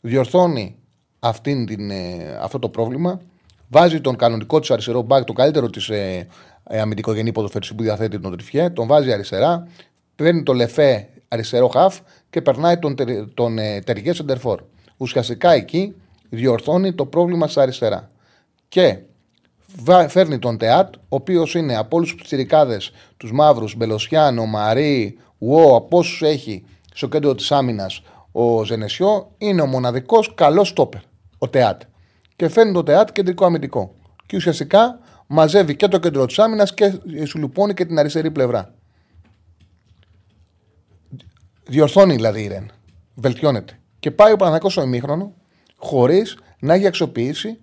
διορθώνει 0.00 0.76
αυτήν 1.18 1.66
την, 1.66 1.90
ε, 1.90 2.38
αυτό 2.40 2.58
το 2.58 2.68
πρόβλημα, 2.68 3.20
βάζει 3.68 4.00
τον 4.00 4.16
κανονικό 4.16 4.60
της 4.60 4.70
αριστερό 4.70 5.02
μπακ, 5.02 5.24
το 5.24 5.32
καλύτερο 5.32 5.70
της 5.70 5.88
ε, 5.88 6.26
ε, 6.64 6.80
αμυντικογενή 6.80 7.32
ποδοφέρση 7.32 7.74
που 7.74 7.82
διαθέτει 7.82 8.20
τον 8.20 8.32
Τριφιέ, 8.32 8.70
τον 8.70 8.86
βάζει 8.86 9.12
αριστερά, 9.12 9.68
παίρνει 10.16 10.42
το 10.42 10.52
λεφέ 10.52 11.08
αριστερό 11.28 11.68
χαφ 11.68 11.98
και 12.30 12.42
περνάει 12.42 12.78
τον, 12.78 12.94
τον 13.34 13.58
ε, 13.58 13.80
Τεριέ 13.80 14.12
Σεντερφόρ. 14.12 14.60
Ουσιαστικά 14.96 15.52
εκεί 15.52 15.94
διορθώνει 16.28 16.92
το 16.94 17.06
πρόβλημα 17.06 17.48
στα 17.48 17.62
αριστερά. 17.62 18.10
Και 18.68 18.98
φέρνει 20.08 20.38
τον 20.38 20.58
Τεάτ, 20.58 20.94
ο 20.94 21.00
οποίος 21.08 21.54
είναι 21.54 21.76
από 21.76 21.96
όλους 21.96 22.14
τους 22.14 22.26
τσιρικάδες, 22.26 22.90
τους 23.16 23.32
μαύρους, 23.32 23.76
Μπελοσιάνο, 23.76 24.46
Μαρί, 24.46 25.18
Ουό, 25.38 25.76
από 25.76 25.98
όσους 25.98 26.22
έχει 26.22 26.64
στο 26.94 27.08
κέντρο 27.08 27.34
της 27.34 27.52
άμυνας 27.52 28.02
ο 28.32 28.64
Ζενεσιό, 28.64 29.30
είναι 29.38 29.60
ο 29.62 29.66
μοναδικός 29.66 30.34
καλός 30.34 30.68
στόπερ, 30.68 31.00
ο 31.38 31.48
Τεάτ. 31.48 31.82
Και 32.36 32.48
φέρνει 32.48 32.72
το 32.72 32.82
Τεάτ 32.82 33.12
κεντρικό 33.12 33.44
αμυντικό. 33.44 33.94
Και 34.26 34.36
ουσιαστικά 34.36 34.98
μαζεύει 35.26 35.76
και 35.76 35.88
το 35.88 35.98
κέντρο 35.98 36.26
της 36.26 36.38
άμυνας 36.38 36.74
και 36.74 36.92
σου 37.24 37.38
λουπώνει 37.38 37.74
και 37.74 37.84
την 37.84 37.98
αριστερή 37.98 38.30
πλευρά. 38.30 38.74
Διορθώνει 41.66 42.14
δηλαδή 42.14 42.42
η 42.42 42.46
Ρεν. 42.46 42.70
Βελτιώνεται. 43.14 43.78
Και 43.98 44.10
πάει 44.10 44.32
ο 44.32 44.36
Παναγιακό 44.36 44.70
στο 44.70 44.82
ημίχρονο 44.82 45.32
χωρίς 45.76 46.38
να 46.58 46.74
έχει 46.74 46.86
αξιοποιήσει 46.86 47.58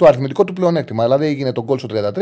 το 0.00 0.06
αριθμητικό 0.06 0.44
του 0.44 0.52
πλεονέκτημα. 0.52 1.02
Δηλαδή 1.02 1.26
έγινε 1.26 1.52
τον 1.52 1.64
γκολ 1.64 1.78
στο 1.78 1.88
33 1.90 2.12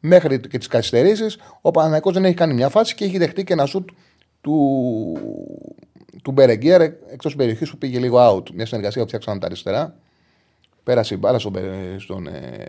μέχρι 0.00 0.40
και 0.40 0.58
τις 0.58 0.66
καθυστερήσεις. 0.66 1.38
Ο 1.60 1.70
Παναγιακό 1.70 2.12
δεν 2.12 2.24
έχει 2.24 2.34
κάνει 2.34 2.54
μια 2.54 2.68
φάση 2.68 2.94
και 2.94 3.04
έχει 3.04 3.18
δεχτεί 3.18 3.44
και 3.44 3.52
ένα 3.52 3.66
σουτ 3.66 3.88
του, 4.40 4.56
του 6.22 6.30
Μπερεγκέρ 6.30 6.80
εκτός 6.80 7.36
περιοχής 7.36 7.70
που 7.70 7.78
πήγε 7.78 7.98
λίγο 7.98 8.18
out. 8.18 8.50
Μια 8.50 8.66
συνεργασία 8.66 9.02
που 9.02 9.08
φτιάξαν 9.08 9.38
τα 9.38 9.46
αριστερά. 9.46 9.94
Πέρασε 10.82 11.14
η 11.14 11.16
μπάλα 11.20 11.38
στον, 11.38 11.54
στον, 11.98 12.26
ε, 12.26 12.64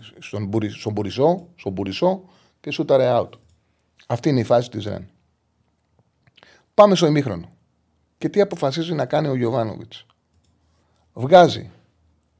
στον, 0.00 0.50
στον, 0.68 0.92
Μπουρισό, 0.92 1.46
στον 1.56 1.72
Μπουρισό 1.72 2.22
και 2.60 2.70
σούταρε 2.70 3.08
out. 3.12 3.30
Αυτή 4.06 4.28
είναι 4.28 4.40
η 4.40 4.44
φάση 4.44 4.70
της 4.70 4.84
Ρεν. 4.84 5.08
Πάμε 6.74 6.94
στο 6.94 7.06
ημίχρονο. 7.06 7.50
Και 8.18 8.28
τι 8.28 8.40
αποφασίζει 8.40 8.94
να 8.94 9.06
κάνει 9.06 9.28
ο 9.28 9.34
Γιωβάνοβιτς. 9.34 10.06
Βγάζει 11.12 11.70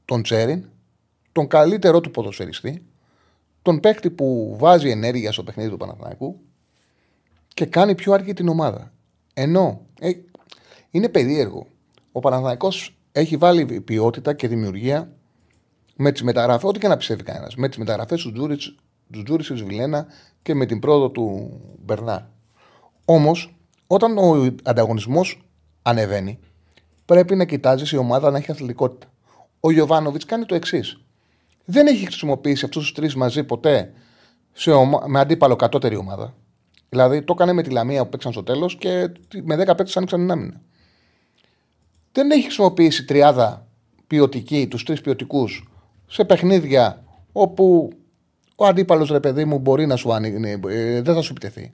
τον 0.04 0.22
Τσέριν, 0.22 0.64
τον 1.32 1.46
καλύτερό 1.46 2.00
του 2.00 2.10
ποδοσφαιριστή, 2.10 2.82
τον 3.62 3.80
παίκτη 3.80 4.10
που 4.10 4.56
βάζει 4.58 4.90
ενέργεια 4.90 5.32
στο 5.32 5.42
παιχνίδι 5.42 5.70
του 5.70 5.76
Παναθηναϊκού 5.76 6.40
και 7.54 7.66
κάνει 7.66 7.94
πιο 7.94 8.12
αργή 8.12 8.32
την 8.32 8.48
ομάδα. 8.48 8.92
Ενώ 9.34 9.80
ε, 10.00 10.10
είναι 10.90 11.08
περίεργο. 11.08 11.66
Ο 12.12 12.20
Παναθηναϊκός 12.20 12.96
έχει 13.12 13.36
βάλει 13.36 13.80
ποιότητα 13.80 14.32
και 14.32 14.48
δημιουργία 14.48 15.12
με 15.96 16.12
τις 16.12 16.22
μεταγραφές, 16.22 16.68
ό,τι 16.68 16.78
και 16.78 16.88
να 16.88 16.96
πιστεύει 16.96 17.22
κανένας. 17.22 17.54
Με 17.54 17.68
τις 17.68 17.78
μεταγραφές 17.78 18.22
του 18.22 18.32
Τζούρι 19.12 19.44
της 19.44 19.62
Βιλένα 19.62 20.06
και 20.42 20.54
με 20.54 20.66
την 20.66 20.78
πρόοδο 20.78 21.10
του 21.10 21.60
Μπερνά. 21.84 22.30
Όμως, 23.04 23.54
όταν 23.86 24.18
ο 24.18 24.54
ανταγωνισμός 24.62 25.42
ανεβαίνει, 25.82 26.38
πρέπει 27.04 27.36
να 27.36 27.44
κοιτάζεις 27.44 27.92
η 27.92 27.96
ομάδα 27.96 28.30
να 28.30 28.38
έχει 28.38 28.50
αθλητικότητα. 28.50 29.06
Ο 29.60 29.70
Γιωβάνοβιτς 29.70 30.24
κάνει 30.24 30.44
το 30.44 30.54
εξής. 30.54 31.00
Δεν 31.70 31.86
έχει 31.86 32.04
χρησιμοποιήσει 32.04 32.64
αυτούς 32.64 32.82
τους 32.82 32.92
τρεις 32.92 33.14
μαζί 33.14 33.44
ποτέ 33.44 33.92
σε 34.52 34.70
ομα... 34.70 35.04
με 35.06 35.20
αντίπαλο 35.20 35.56
κατώτερη 35.56 35.96
ομάδα. 35.96 36.34
Δηλαδή 36.88 37.22
το 37.22 37.32
έκανε 37.36 37.52
με 37.52 37.62
τη 37.62 37.70
Λαμία 37.70 38.02
που 38.02 38.08
παίξαν 38.08 38.32
στο 38.32 38.42
τέλος 38.42 38.76
και 38.76 39.10
με 39.42 39.54
10 39.54 39.58
παίκτες 39.66 39.96
άνοιξαν 39.96 40.20
την 40.20 40.30
άμυνα. 40.30 40.60
Δεν 42.12 42.30
έχει 42.30 42.42
χρησιμοποιήσει 42.42 43.04
τριάδα 43.04 43.66
ποιοτική, 44.06 44.68
τους 44.68 44.84
τρεις 44.84 45.00
ποιοτικούς, 45.00 45.68
σε 46.06 46.24
παιχνίδια 46.24 47.04
όπου 47.32 47.92
ο 48.56 48.66
αντίπαλος 48.66 49.10
ρε 49.10 49.20
παιδί 49.20 49.44
μου 49.44 49.58
μπορεί 49.58 49.86
να 49.86 49.96
σου 49.96 50.12
ανοίγει, 50.12 50.60
ε, 50.68 51.02
δεν 51.02 51.14
θα 51.14 51.20
σου 51.20 51.30
επιτεθεί. 51.30 51.72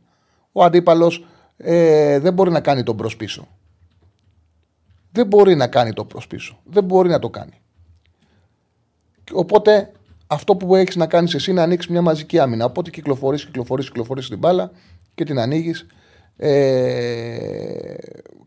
Ο 0.53 0.65
αντίπαλος 0.65 1.27
ε, 1.57 2.19
δεν 2.19 2.33
μπορεί 2.33 2.51
να 2.51 2.61
κάνει 2.61 2.83
τον 2.83 2.97
προς 2.97 3.17
πίσω. 3.17 3.49
Δεν 5.13 5.27
μπορεί 5.27 5.55
να 5.55 5.67
κάνει 5.67 5.93
το 5.93 6.05
προς 6.05 6.27
πίσω. 6.27 6.59
Δεν 6.65 6.85
μπορεί 6.85 7.09
να 7.09 7.19
το 7.19 7.31
κάνει. 7.31 7.61
Οπότε 9.33 9.91
αυτό 10.27 10.57
που 10.57 10.75
έχεις 10.75 10.97
να 10.97 11.07
κάνεις 11.07 11.35
εσύ 11.35 11.51
είναι 11.51 11.61
να 11.61 11.67
ανοίξεις 11.67 11.91
μια 11.91 12.03
μαζική 12.03 12.39
άμυνα. 12.39 12.65
Οπότε 12.65 12.91
κυκλοφορείς, 12.91 13.45
κυκλοφορείς, 13.45 13.87
κυκλοφορείς 13.87 14.29
την 14.29 14.39
μπάλα 14.39 14.71
και 15.15 15.25
την 15.25 15.39
ανοίγεις. 15.39 15.87
Ε, 16.37 17.95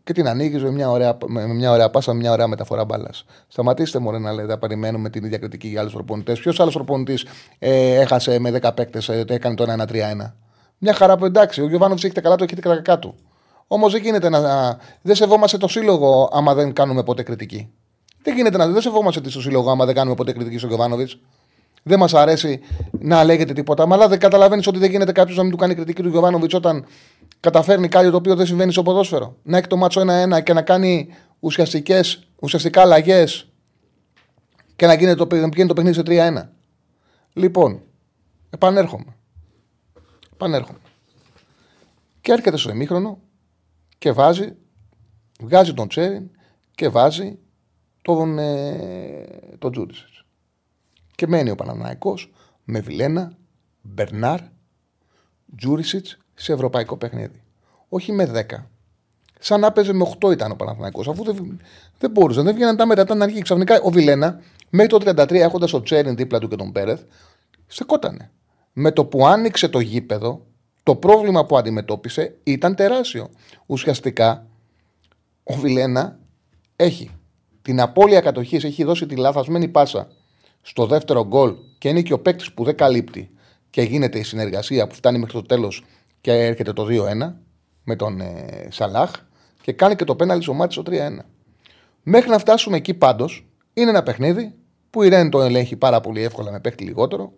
και 0.04 0.12
την 0.12 0.28
ανοίγεις 0.28 0.62
με, 0.62 0.70
μια 0.70 0.90
ωραία, 0.90 1.16
με 1.26 1.46
μια 1.46 1.70
ωραία 1.70 1.90
πάσα, 1.90 2.12
με 2.12 2.18
μια 2.18 2.32
ωραία 2.32 2.46
μεταφορά 2.46 2.84
μπάλας. 2.84 3.24
Σταματήστε 3.48 3.98
μόνο 3.98 4.18
να 4.18 4.32
λέτε, 4.32 4.46
να 4.46 4.58
περιμένουμε 4.58 5.10
την 5.10 5.24
ίδια 5.24 5.38
κριτική 5.38 5.68
για 5.68 5.80
άλλους 5.80 5.92
προπονητές. 5.92 6.38
Ποιος 6.38 6.60
άλλος 6.60 6.74
προπονητής 6.74 7.26
ε, 7.58 8.00
έχασε 8.00 8.38
με 8.38 8.50
10 8.62 8.70
παίκτες, 8.74 9.08
ε, 9.08 9.24
έκανε 9.28 9.54
το 9.54 9.64
1-3-1. 9.64 10.34
Μια 10.78 10.94
χαρά 10.94 11.16
που 11.16 11.24
εντάξει, 11.24 11.62
ο 11.62 11.68
Γιωβάνοβιτς 11.68 12.04
έχετε 12.04 12.20
καλά, 12.20 12.36
το 12.36 12.44
έχετε 12.44 12.60
κακά 12.60 12.98
του. 12.98 13.14
Όμως 13.66 13.92
δεν 13.92 14.02
γίνεται 14.02 14.28
να. 14.28 14.40
Δεν 15.02 15.14
σεβόμαστε 15.14 15.56
το 15.56 15.68
σύλλογο 15.68 16.28
άμα 16.32 16.54
δεν 16.54 16.72
κάνουμε 16.72 17.02
ποτέ 17.02 17.22
κριτική. 17.22 17.72
Δεν 18.22 18.34
γίνεται 18.34 18.56
να. 18.56 18.68
Δεν 18.68 18.82
σεβόμαστε 18.82 19.20
το 19.20 19.40
σύλλογο 19.40 19.70
άμα 19.70 19.84
δεν 19.84 19.94
κάνουμε 19.94 20.16
ποτέ 20.16 20.32
κριτική 20.32 20.56
στον 20.56 20.68
Γιωβάνοβιτς. 20.68 21.18
Δεν 21.82 21.98
μας 21.98 22.14
αρέσει 22.14 22.60
να 22.90 23.24
λέγεται 23.24 23.52
τίποτα. 23.52 23.86
Αλλά 23.90 24.08
δεν 24.08 24.18
καταλαβαίνεις 24.18 24.66
ότι 24.66 24.78
δεν 24.78 24.90
γίνεται 24.90 25.12
κάποιος 25.12 25.36
να 25.36 25.42
μην 25.42 25.52
του 25.52 25.58
κάνει 25.58 25.74
κριτική 25.74 26.02
του 26.02 26.08
Γιωβάνοβιτς 26.08 26.54
όταν 26.54 26.86
καταφέρνει 27.40 27.88
κάτι 27.88 28.10
το 28.10 28.16
οποίο 28.16 28.34
δεν 28.34 28.46
συμβαίνει 28.46 28.72
στο 28.72 28.82
ποδόσφαιρο. 28.82 29.36
Να 29.42 29.56
έχει 29.56 29.66
το 29.66 29.76
μάτσο 29.76 30.00
1-1 30.00 30.42
και 30.42 30.52
να 30.52 30.62
κάνει 30.62 31.08
ουσιαστικές, 31.40 32.28
ουσιαστικά 32.40 32.80
αλλαγές 32.80 33.48
και 34.76 34.86
να 34.86 34.94
γίνει 34.94 35.14
το, 35.14 35.26
να 35.30 35.48
γίνει 35.54 35.68
το 35.68 35.74
παιχνίδι 35.74 35.94
σε 35.94 36.02
3-1. 36.06 36.48
Λοιπόν, 37.32 37.80
επανέρχομαι. 38.50 39.16
Επανέρχομαι. 40.32 40.78
Και 42.20 42.32
έρχεται 42.32 42.56
στο 42.56 42.70
εμίχρονο 42.70 43.18
και 43.98 44.12
βάζει, 44.12 44.52
βγάζει 45.40 45.74
τον 45.74 45.88
Τσέριν 45.88 46.30
και 46.74 46.88
βάζει 46.88 47.38
τον, 48.02 48.38
ε, 48.38 49.26
τον 49.58 49.92
Και 51.14 51.26
μένει 51.26 51.50
ο 51.50 51.54
Παναναναϊκός 51.54 52.32
με 52.64 52.80
Βιλένα, 52.80 53.32
Μπερνάρ, 53.82 54.40
Τζούρισιτς 55.56 56.18
σε 56.34 56.52
ευρωπαϊκό 56.52 56.96
παιχνίδι. 56.96 57.42
Όχι 57.88 58.12
με 58.12 58.24
10. 58.24 58.66
Σαν 59.38 59.60
να 59.60 59.72
παίζει 59.72 59.92
με 59.92 60.06
8 60.20 60.32
ήταν 60.32 60.50
ο 60.50 60.54
Παναθηναϊκός 60.54 61.08
αφού 61.08 61.24
δεν, 61.24 61.60
δεν 61.98 62.10
μπορούσε, 62.10 62.42
δεν 62.42 62.54
βγαίναν 62.54 62.76
τα 62.76 62.86
μετά, 62.86 63.02
ήταν 63.02 63.22
αργή. 63.22 63.42
Ξαφνικά 63.42 63.80
ο 63.80 63.90
Βιλένα, 63.90 64.40
μέχρι 64.70 64.88
το 64.88 65.10
33 65.10 65.34
έχοντας 65.34 65.72
ο 65.72 65.82
Τσέριν 65.82 66.16
δίπλα 66.16 66.38
του 66.38 66.48
και 66.48 66.56
τον 66.56 66.72
Πέρεθ, 66.72 67.02
στεκότανε. 67.66 68.30
Με 68.72 68.92
το 68.92 69.04
που 69.04 69.26
άνοιξε 69.26 69.68
το 69.68 69.80
γήπεδο, 69.80 70.46
το 70.82 70.96
πρόβλημα 70.96 71.46
που 71.46 71.56
αντιμετώπισε 71.58 72.36
ήταν 72.42 72.74
τεράστιο. 72.74 73.30
Ουσιαστικά, 73.66 74.46
ο 75.42 75.54
Βιλένα 75.54 76.18
έχει 76.76 77.10
την 77.62 77.80
απώλεια 77.80 78.20
κατοχής, 78.20 78.64
έχει 78.64 78.84
δώσει 78.84 79.06
τη 79.06 79.16
λάθασμένη 79.16 79.68
πάσα 79.68 80.08
στο 80.62 80.86
δεύτερο 80.86 81.26
γκολ 81.26 81.54
και 81.78 81.88
είναι 81.88 82.02
και 82.02 82.12
ο 82.12 82.18
παίκτης 82.18 82.52
που 82.52 82.64
δεν 82.64 82.76
καλύπτει 82.76 83.30
και 83.70 83.82
γίνεται 83.82 84.18
η 84.18 84.22
συνεργασία 84.22 84.86
που 84.86 84.94
φτάνει 84.94 85.18
μέχρι 85.18 85.32
το 85.32 85.42
τέλος 85.42 85.84
και 86.20 86.32
έρχεται 86.32 86.72
το 86.72 86.86
2-1 86.90 87.32
με 87.84 87.96
τον 87.96 88.20
ε, 88.20 88.68
Σαλάχ 88.70 89.10
και 89.62 89.72
κάνει 89.72 89.96
και 89.96 90.04
το 90.04 90.16
πέναλι 90.16 90.42
στο 90.42 90.54
μάτι 90.54 90.72
στο 90.72 90.82
3-1. 90.86 90.92
Μέχρι 92.02 92.30
να 92.30 92.38
φτάσουμε 92.38 92.76
εκεί 92.76 92.94
πάντως, 92.94 93.46
είναι 93.72 93.90
ένα 93.90 94.02
παιχνίδι 94.02 94.54
που 94.90 95.02
η 95.02 95.08
Ρέν 95.08 95.30
το 95.30 95.40
ελέγχει 95.40 95.76
πάρα 95.76 96.00
πολύ 96.00 96.22
εύκολα 96.22 96.50
με 96.50 96.60
παίχτη 96.60 96.84
λιγότερο 96.84 97.32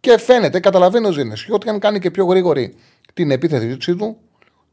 και 0.00 0.18
φαίνεται, 0.18 0.60
καταλαβαίνει 0.60 1.06
ο 1.06 1.12
Ζήνεσιο 1.12 1.54
ότι 1.54 1.68
αν 1.68 1.78
κάνει 1.78 1.98
και 1.98 2.10
πιο 2.10 2.24
γρήγορη 2.24 2.74
την 3.14 3.30
επίθεση 3.30 3.96
του, 3.96 4.16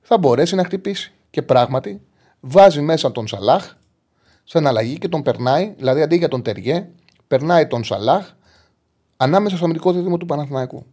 θα 0.02 0.18
μπορέσει 0.18 0.56
να 0.56 0.64
χτυπήσει. 0.64 1.14
Και 1.30 1.42
πράγματι 1.42 2.02
βάζει 2.40 2.82
μέσα 2.82 3.12
τον 3.12 3.28
Σαλάχ 3.28 3.74
σε 4.50 4.58
αναλλαγή 4.58 4.98
και 4.98 5.08
τον 5.08 5.22
περνάει, 5.22 5.74
δηλαδή 5.78 6.02
αντί 6.02 6.16
για 6.16 6.28
τον 6.28 6.42
Τεριέ, 6.42 6.90
περνάει 7.28 7.68
τον 7.68 7.84
Σαλάχ 7.84 8.34
ανάμεσα 9.18 9.56
στο 9.56 9.66
αμυντικό 9.66 9.92
δίδυμο 9.92 10.18
του 10.18 10.26
Παναθηναϊκού. 10.26 10.86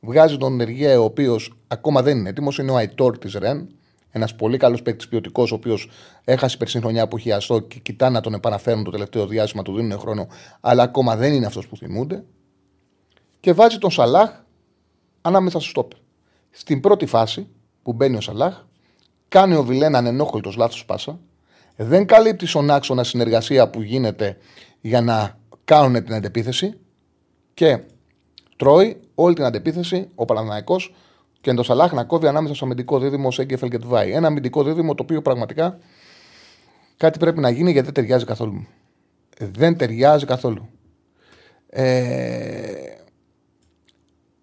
Βγάζει 0.00 0.36
τον 0.36 0.58
Τεριέ, 0.58 0.96
ο 0.96 1.04
οποίος 1.04 1.58
ακόμα 1.68 2.02
δεν 2.02 2.18
είναι 2.18 2.28
έτοιμος, 2.28 2.58
είναι 2.58 2.70
ο 2.70 2.76
Αϊτόρ 2.76 3.18
της 3.18 3.34
Ρεν. 3.34 3.68
Ένας 4.10 4.34
πολύ 4.34 4.56
καλός 4.56 4.82
παίκτης 4.82 5.08
ποιοτικός, 5.08 5.52
ο 5.52 5.54
οποίος 5.54 5.90
έχασε 6.24 6.56
περσινή 6.56 6.82
χρονιά 6.82 7.08
που 7.08 7.18
είχε 7.18 7.34
αστό 7.34 7.60
και 7.60 7.78
κοιτά 7.78 8.10
να 8.10 8.20
τον 8.20 8.34
επαναφέρουν 8.34 8.84
το 8.84 8.90
τελευταίο 8.90 9.26
διάστημα, 9.26 9.62
του 9.62 9.74
δίνουν 9.74 9.98
χρόνο, 9.98 10.26
αλλά 10.60 10.82
ακόμα 10.82 11.16
δεν 11.16 11.32
είναι 11.32 11.46
αυτός 11.46 11.66
που 11.66 11.76
θυμούνται 11.76 12.24
και 13.40 13.52
βάζει 13.52 13.78
τον 13.78 13.90
Σαλάχ 13.90 14.30
ανάμεσα 15.20 15.60
στο 15.60 15.68
στόπερ. 15.68 15.98
Στην 16.50 16.80
πρώτη 16.80 17.06
φάση 17.06 17.48
που 17.82 17.92
μπαίνει 17.92 18.16
ο 18.16 18.20
Σαλάχ, 18.20 18.64
κάνει 19.28 19.54
ο 19.54 19.64
Βιλέν 19.64 19.96
ανενόχολτο 19.96 20.52
λάθος 20.56 20.84
πάσα, 20.84 21.18
δεν 21.76 22.06
καλύπτεις 22.06 22.50
στον 22.50 22.70
άξονα 22.70 23.04
συνεργασία 23.04 23.70
που 23.70 23.82
γίνεται 23.82 24.36
για 24.80 25.00
να 25.00 25.38
κάνουν 25.64 26.04
την 26.04 26.14
αντεπίθεση 26.14 26.78
και 27.54 27.80
τρώει 28.56 29.00
όλη 29.14 29.34
την 29.34 29.44
αντεπίθεση 29.44 30.08
ο 30.14 30.24
Παναναναϊκό 30.24 30.76
και 31.40 31.52
τον 31.52 31.64
Σαλάχ 31.64 31.92
να 31.92 32.04
κόβει 32.04 32.26
ανάμεσα 32.26 32.54
στο 32.54 32.64
αμυντικό 32.64 32.98
δίδυμο 32.98 33.30
Σέγκεφελ 33.30 33.68
και 33.68 33.78
Τβάη. 33.78 34.12
Ένα 34.12 34.26
αμυντικό 34.26 34.62
δίδυμο 34.62 34.94
το 34.94 35.02
οποίο 35.02 35.22
πραγματικά 35.22 35.78
κάτι 36.96 37.18
πρέπει 37.18 37.40
να 37.40 37.50
γίνει 37.50 37.70
γιατί 37.70 37.84
δεν 37.84 37.94
ταιριάζει 37.94 38.24
καθόλου. 38.24 38.66
Δεν 39.38 39.76
ταιριάζει 39.76 40.24
καθόλου. 40.24 40.68
Ε, 41.70 42.96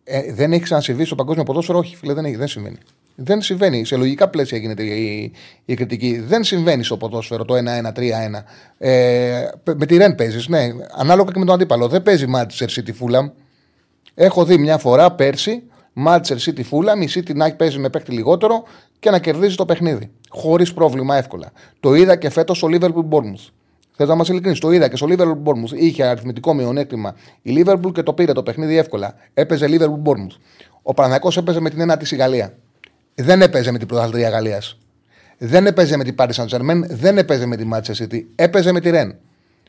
ε, 0.03 0.33
δεν 0.33 0.53
έχει 0.53 0.63
ξανασυμβεί 0.63 1.05
στο 1.05 1.15
παγκόσμιο 1.15 1.43
ποδόσφαιρο; 1.43 1.77
Όχι, 1.77 1.95
φίλε, 1.95 2.13
δεν, 2.13 2.25
έχει, 2.25 2.35
δεν 2.35 2.47
συμβαίνει. 2.47 2.77
Δεν 3.15 3.41
συμβαίνει. 3.41 3.85
Σε 3.85 3.95
λογικά 3.95 4.29
πλαίσια 4.29 4.57
γίνεται 4.57 4.83
η, 4.83 5.31
η 5.65 5.73
κριτική. 5.73 6.19
Δεν 6.19 6.43
συμβαίνει 6.43 6.83
στο 6.83 6.97
ποδόσφαιρο 6.97 7.45
το 7.45 7.55
1-1-3-1. 7.55 7.61
Ε, 8.77 9.47
με 9.75 9.85
τη 9.85 9.97
Ρεν 9.97 10.15
παίζεις, 10.15 10.47
ναι. 10.47 10.69
Ανάλογα 10.97 11.31
και 11.31 11.39
με 11.39 11.45
τον 11.45 11.55
αντίπαλο. 11.55 11.87
Δεν 11.87 12.03
παίζει 12.03 12.25
Manchester 12.35 12.67
City 12.67 12.91
Fulham. 12.99 13.31
Έχω 14.15 14.45
δει 14.45 14.57
μια 14.57 14.77
φορά 14.77 15.11
πέρσι 15.11 15.63
Manchester 16.05 16.37
City 16.37 16.63
Fulham, 16.71 17.01
η 17.01 17.09
City 17.13 17.35
να 17.35 17.55
παίζει 17.55 17.79
με 17.79 17.89
παίκτη 17.89 18.11
λιγότερο 18.11 18.63
και 18.99 19.09
να 19.09 19.19
κερδίζει 19.19 19.55
το 19.55 19.65
παιχνίδι. 19.65 20.11
Χωρίς 20.29 20.73
πρόβλημα 20.73 21.17
εύκολα. 21.17 21.51
Το 21.79 21.93
είδα 21.93 22.15
και 22.15 22.29
φέτος 22.29 22.63
ο 22.63 22.67
Liverpool 22.71 23.09
Bournemouth. 23.09 23.49
Θες 23.95 24.07
να 24.07 24.15
μας 24.15 24.29
ειλικρινείς. 24.29 24.59
Το 24.59 24.71
είδα 24.71 24.87
και 24.87 24.95
στο 24.95 25.07
Liverpool 25.09 25.43
Bournemouth. 25.43 25.73
Είχε 25.75 26.03
αριθμητικό 26.03 26.53
μειονέκτημα 26.53 27.15
η 27.41 27.53
Liverpool 27.57 27.91
και 27.93 28.03
το 28.03 28.13
πήρε 28.13 28.33
το 28.33 28.43
παιχνίδι 28.43 28.77
εύκολα. 28.77 29.15
Έπαιζε 29.33 29.65
Liverpool 29.69 30.09
Bournemouth. 30.09 30.37
Ο 30.81 30.93
Παναγιακό 30.93 31.31
έπαιζε 31.37 31.59
με 31.59 31.69
την 31.69 31.79
ένατη 31.79 32.07
τη 32.07 32.15
Γαλλία. 32.15 32.53
Δεν 33.15 33.41
έπαιζε 33.41 33.71
με 33.71 33.77
την 33.77 33.87
πρωταθλητρία 33.87 34.29
Γαλλίας. 34.29 34.77
Δεν 35.37 35.65
έπαιζε 35.65 35.97
με 35.97 36.03
την 36.03 36.15
Paris 36.17 36.31
Saint 36.35 36.47
Germain. 36.47 36.81
Δεν 36.87 37.17
έπαιζε 37.17 37.45
με 37.45 37.55
την 37.55 37.69
Manchester 37.73 38.03
City. 38.03 38.21
Έπαιζε 38.35 38.71
με 38.71 38.79
τη 38.79 38.89
Ρεν. 38.89 39.15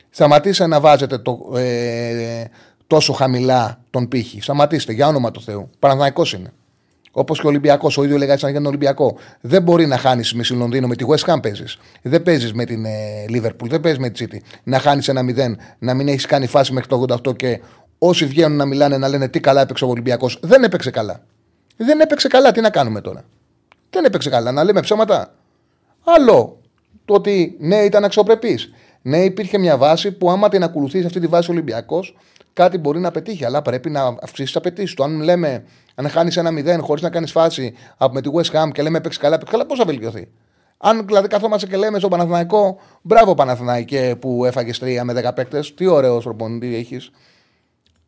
Σταματήστε 0.09 0.67
να 0.67 0.79
βάζετε 0.79 1.17
το, 1.17 1.51
ε, 1.55 2.43
τόσο 2.87 3.13
χαμηλά 3.13 3.79
τον 3.89 4.07
πύχη. 4.07 4.41
Σταματήστε 4.41 4.93
για 4.93 5.07
όνομα 5.07 5.31
του 5.31 5.41
Θεού. 5.41 5.69
Παναγιακό 5.79 6.23
είναι. 6.35 6.53
Όπως 7.17 7.39
και 7.39 7.45
ο 7.45 7.49
Ολυμπιακός, 7.49 7.97
ο 7.97 8.03
ίδιος 8.03 8.19
λέγανε 8.19 8.39
σαν 8.39 8.49
για 8.49 8.59
τον 8.59 8.67
Ολυμπιακό. 8.67 9.17
Δεν 9.41 9.61
μπορεί 9.61 9.85
να 9.85 9.97
χάνεις 9.97 10.33
με 10.33 10.43
στη 10.43 10.53
Λονδίνο, 10.53 10.87
με 10.87 10.95
τη 10.95 11.05
West 11.07 11.33
Ham 11.33 11.41
παίζεις. 11.41 11.77
Δεν 12.01 12.23
παίζεις 12.23 12.53
με 12.53 12.65
την 12.65 12.85
ε, 12.85 13.25
Liverpool, 13.29 13.67
δεν 13.67 13.79
παίζεις 13.79 13.99
με 13.99 14.09
τη 14.09 14.25
City. 14.25 14.37
Να 14.63 14.79
χάνεις 14.79 15.07
ένα 15.07 15.21
0, 15.21 15.55
να 15.79 15.93
μην 15.93 16.07
έχεις 16.07 16.25
κάνει 16.25 16.47
φάση 16.47 16.73
μέχρι 16.73 16.89
το 16.89 17.05
88 17.27 17.35
και 17.35 17.61
όσοι 17.97 18.25
βγαίνουν 18.25 18.57
να 18.57 18.65
μιλάνε 18.65 18.97
να 18.97 19.07
λένε 19.07 19.27
τι 19.27 19.39
καλά 19.39 19.61
έπαιξε 19.61 19.85
ο 19.85 19.87
Ολυμπιακός. 19.87 20.39
Δεν 20.41 20.63
έπαιξε 20.63 20.91
καλά. 20.91 21.21
Δεν 21.77 21.99
έπαιξε 21.99 22.27
καλά, 22.27 22.51
τι 22.51 22.61
να 22.61 22.69
κάνουμε 22.69 23.01
τώρα. 23.01 23.23
Δεν 23.89 24.05
έπαιξε 24.05 24.29
καλά, 24.29 24.51
να 24.51 24.63
λέμε 24.63 24.79
ψέματα. 24.79 25.33
Άλλο 26.03 26.61
το 27.05 27.13
ότι 27.13 27.55
ναι, 27.59 27.75
ήταν 27.75 28.03
αξιοπρεπής. 28.03 28.71
Ναι, 29.01 29.17
υπήρχε 29.17 29.57
μια 29.57 29.77
βάση 29.77 30.11
που 30.11 30.29
άμα 30.31 30.49
την 30.49 30.63
ακολουθήσει 30.63 31.05
αυτή 31.05 31.19
τη 31.19 31.27
βάση 31.27 31.49
ο 31.49 31.53
Ολυμπιακός, 31.53 32.15
κάτι 32.53 32.77
μπορεί 32.77 32.99
να 32.99 33.11
πετύχει. 33.11 33.45
Αλλά 33.45 33.61
πρέπει 33.61 33.89
να 33.89 34.01
αυξήσεις 34.01 34.45
τις 34.45 34.55
απαιτήσεις 34.55 34.93
του. 34.95 35.03
Αν 35.03 35.21
λέμε 35.21 35.63
αν 35.95 36.09
χάνεις 36.09 36.37
ένα 36.37 36.77
0 36.77 36.79
χωρίς 36.81 37.03
να 37.03 37.09
κάνεις 37.09 37.31
φάση 37.31 37.73
από 37.97 38.13
με 38.13 38.21
τη 38.21 38.29
West 38.33 38.51
Ham 38.51 38.69
και 38.71 38.81
λέμε 38.81 39.01
παίξει 39.01 39.19
καλά, 39.19 39.37
παίξει 39.37 39.51
καλά, 39.51 39.65
πώς 39.65 39.77
θα 39.77 39.85
βελτιωθεί; 39.85 40.27
Αν 40.77 41.05
δηλαδή 41.05 41.27
καθόμαστε 41.27 41.67
και 41.67 41.77
λέμε 41.77 41.99
στο 41.99 42.07
Παναθηναϊκό, 42.07 42.77
μπράβο 43.01 43.33
Παναθηναϊκέ 43.33 44.15
που 44.19 44.45
έφαγες 44.45 44.79
τρία 44.79 45.03
με 45.03 45.13
10 45.29 45.33
παίκτες, 45.35 45.73
τι 45.73 45.85
ωραίος 45.85 46.23
προπονητή 46.23 46.75
έχεις. 46.75 47.11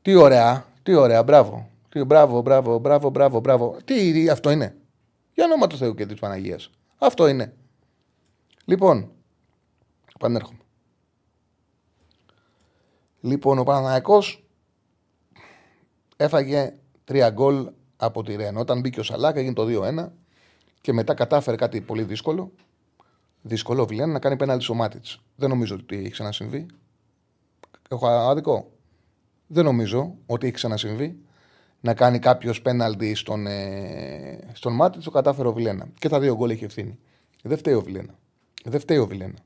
Τι 0.02 0.16
ωραία, 0.16 0.66
τι 0.84 0.94
ωραία, 0.94 1.24
μπράβο. 1.24 1.70
Τι, 1.90 2.04
μπράβο, 2.04 2.42
μπράβο, 2.42 2.80
μπράβο, 2.80 3.10
μπράβο, 3.10 3.40
μπράβο. 3.40 3.78
Τι 3.86 4.30
αυτό 4.30 4.52
είναι. 4.52 4.76
Για 5.38 5.46
όνομα 5.46 5.68
του 5.68 5.78
Θεού 5.78 5.94
και 5.94 6.06
της 6.06 6.20
Παναγίας. 6.20 6.70
Αυτό 6.98 7.28
είναι. 7.28 7.54
Λοιπόν, 8.66 9.12
επανέρχομαι. 10.16 10.60
Λοιπόν, 13.22 13.60
ο 13.60 13.64
Παναθηναϊκός 13.64 14.46
έφαγε 16.18 16.76
τρία 17.04 17.30
γκολ 17.30 17.70
από 17.98 18.24
τη 18.24 18.36
Ρεν. 18.36 18.58
Όταν 18.58 18.80
μπήκε 18.80 19.00
ο 19.00 19.04
Σαλάκ 19.04 19.38
έγινε 19.38 19.54
το 19.54 19.66
2-1 19.68 20.08
και 20.82 20.94
μετά 20.94 21.14
κατάφερε 21.14 21.56
κάτι 21.56 21.82
πολύ 21.82 22.04
δύσκολο. 22.04 22.52
Δύσκολο, 23.42 23.86
Βιλένα, 23.86 24.12
να 24.12 24.20
κάνει 24.20 24.36
πέναλτι 24.36 24.64
στο 24.64 24.74
μάτι 24.74 25.00
της. 25.00 25.20
Δεν 25.36 25.50
νομίζω 25.50 25.76
ότι 25.76 25.98
έχει 25.98 26.10
ξανασυμβεί. 26.10 26.66
Έχω 27.90 28.08
άδικο. 28.08 28.72
Δεν 29.48 29.64
νομίζω 29.64 30.18
ότι 30.26 30.46
έχει 30.46 30.56
ξανασυμβεί 30.56 31.20
να 31.82 31.94
κάνει 31.94 32.20
κάποιος 32.20 32.62
πέναλτι 32.62 33.16
στον, 33.16 33.48
ε, 33.48 34.40
στον 34.54 34.74
μάτι, 34.74 35.00
το 35.00 35.12
κατάφερε 35.12 35.48
ο 35.48 35.54
Βιλένα. 35.54 35.88
Και 36.00 36.10
τα 36.10 36.20
δύο 36.20 36.36
γκολ 36.36 36.50
έχει 36.50 36.64
ευθύνη. 36.64 37.00
Δεν 37.44 37.58
φταίει 37.58 37.74
ο 37.74 37.82
Βιλένα. 37.82 38.16
Δεν 38.64 38.80
φταίει 38.80 38.98
ο 38.98 39.08
Βιλένα. 39.08 39.38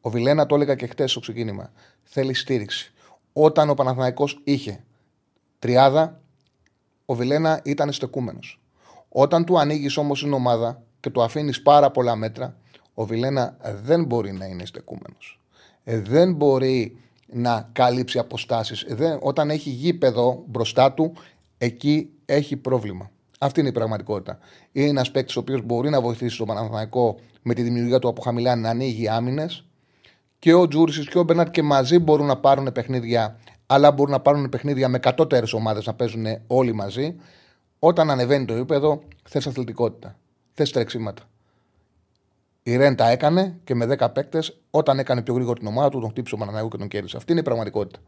Ο 0.00 0.10
Βιλένα 0.10 0.46
το 0.46 0.54
έλεγα 0.54 0.74
και 0.74 0.86
χτες 0.86 1.10
στο 1.10 1.20
ξεκίνημα. 1.20 1.72
Θέλει 2.02 2.34
στήριξη. 2.34 2.92
Όταν 3.32 3.70
ο 3.70 3.74
Παναθηναϊκός 3.74 4.40
είχε 4.44 4.84
τριάδα, 5.58 6.20
ο 7.06 7.14
Βιλένα 7.14 7.60
ήταν 7.64 7.92
στεκούμενος. 7.92 8.60
Όταν 9.08 9.44
του 9.44 9.58
ανοίγεις 9.58 9.96
όμως 9.96 10.20
την 10.20 10.32
ομάδα 10.32 10.82
και 11.00 11.10
του 11.10 11.22
αφήνεις 11.22 11.62
πάρα 11.62 11.90
πολλά 11.90 12.16
μέτρα, 12.16 12.56
ο 12.94 13.04
Βιλένα 13.04 13.56
δεν 13.82 14.04
μπορεί 14.04 14.32
να 14.32 14.46
είναι 14.46 14.66
στεκούμενος. 14.66 15.40
Ε, 15.84 16.00
δεν 16.00 16.34
μπορεί 16.34 16.96
να 17.32 17.68
καλύψει 17.72 18.18
αποστάσεις. 18.18 18.82
Ε, 18.82 19.18
όταν 19.20 19.50
έχει 19.50 19.70
γήπεδο 19.70 20.44
μπροστά 20.46 20.92
του, 20.92 21.12
εκεί 21.58 22.10
έχει 22.24 22.56
πρόβλημα. 22.56 23.10
Αυτή 23.38 23.60
είναι 23.60 23.68
η 23.68 23.72
πραγματικότητα. 23.72 24.38
Είναι 24.72 24.88
ένας 24.88 25.10
παίκτης 25.10 25.36
ο 25.36 25.40
οποίος 25.40 25.62
μπορεί 25.62 25.90
να 25.90 26.00
βοηθήσει 26.00 26.36
τον 26.36 26.46
Παναθηναϊκό 26.46 27.18
με 27.42 27.54
τη 27.54 27.62
δημιουργία 27.62 27.98
του 27.98 28.08
από 28.08 28.22
χαμηλά 28.22 28.56
να 28.56 28.68
ανοίγει 28.70 29.08
άμυνες. 29.08 29.64
Και 30.38 30.54
ο 30.54 30.68
Τζούρισι 30.68 31.08
και 31.08 31.18
ο 31.18 31.22
Μπέρναρτ 31.22 31.50
και 31.50 31.62
μαζί 31.62 31.98
μπορούν 31.98 32.26
να 32.26 32.36
πάρουν 32.36 32.72
παιχνίδια, 32.72 33.38
αλλά 33.66 33.92
μπορούν 33.92 34.12
να 34.12 34.20
πάρουν 34.20 34.48
παιχνίδια 34.48 34.88
με 34.88 34.98
κατώτερες 34.98 35.52
ομάδες 35.52 35.86
να 35.86 35.94
παίζουν 35.94 36.26
όλοι 36.46 36.72
μαζί. 36.72 37.16
Όταν 37.78 38.10
ανεβαίνει 38.10 38.44
το 38.44 38.54
επίπεδο, 38.54 39.02
θες 39.28 39.46
αθλητικότητα. 39.46 40.18
Θες 40.54 40.70
τρεξίματα. 40.70 41.22
Η 42.62 42.76
Ρεν 42.76 42.96
τα 42.96 43.08
έκανε 43.08 43.58
και 43.64 43.74
με 43.74 43.96
10 43.98 44.08
παίκτες, 44.12 44.60
όταν 44.70 44.98
έκανε 44.98 45.22
πιο 45.22 45.34
γρήγορα 45.34 45.58
την 45.58 45.66
ομάδα 45.66 45.88
του, 45.88 46.00
τον 46.00 46.10
χτύπησε 46.10 46.34
ο 46.34 46.38
Παναναναϊκό 46.38 46.70
και 46.70 46.76
τον 46.76 46.88
κέρδισε. 46.88 47.16
Αυτή 47.16 47.32
είναι 47.32 47.40
η 47.40 47.44
πραγματικότητα. 47.44 47.98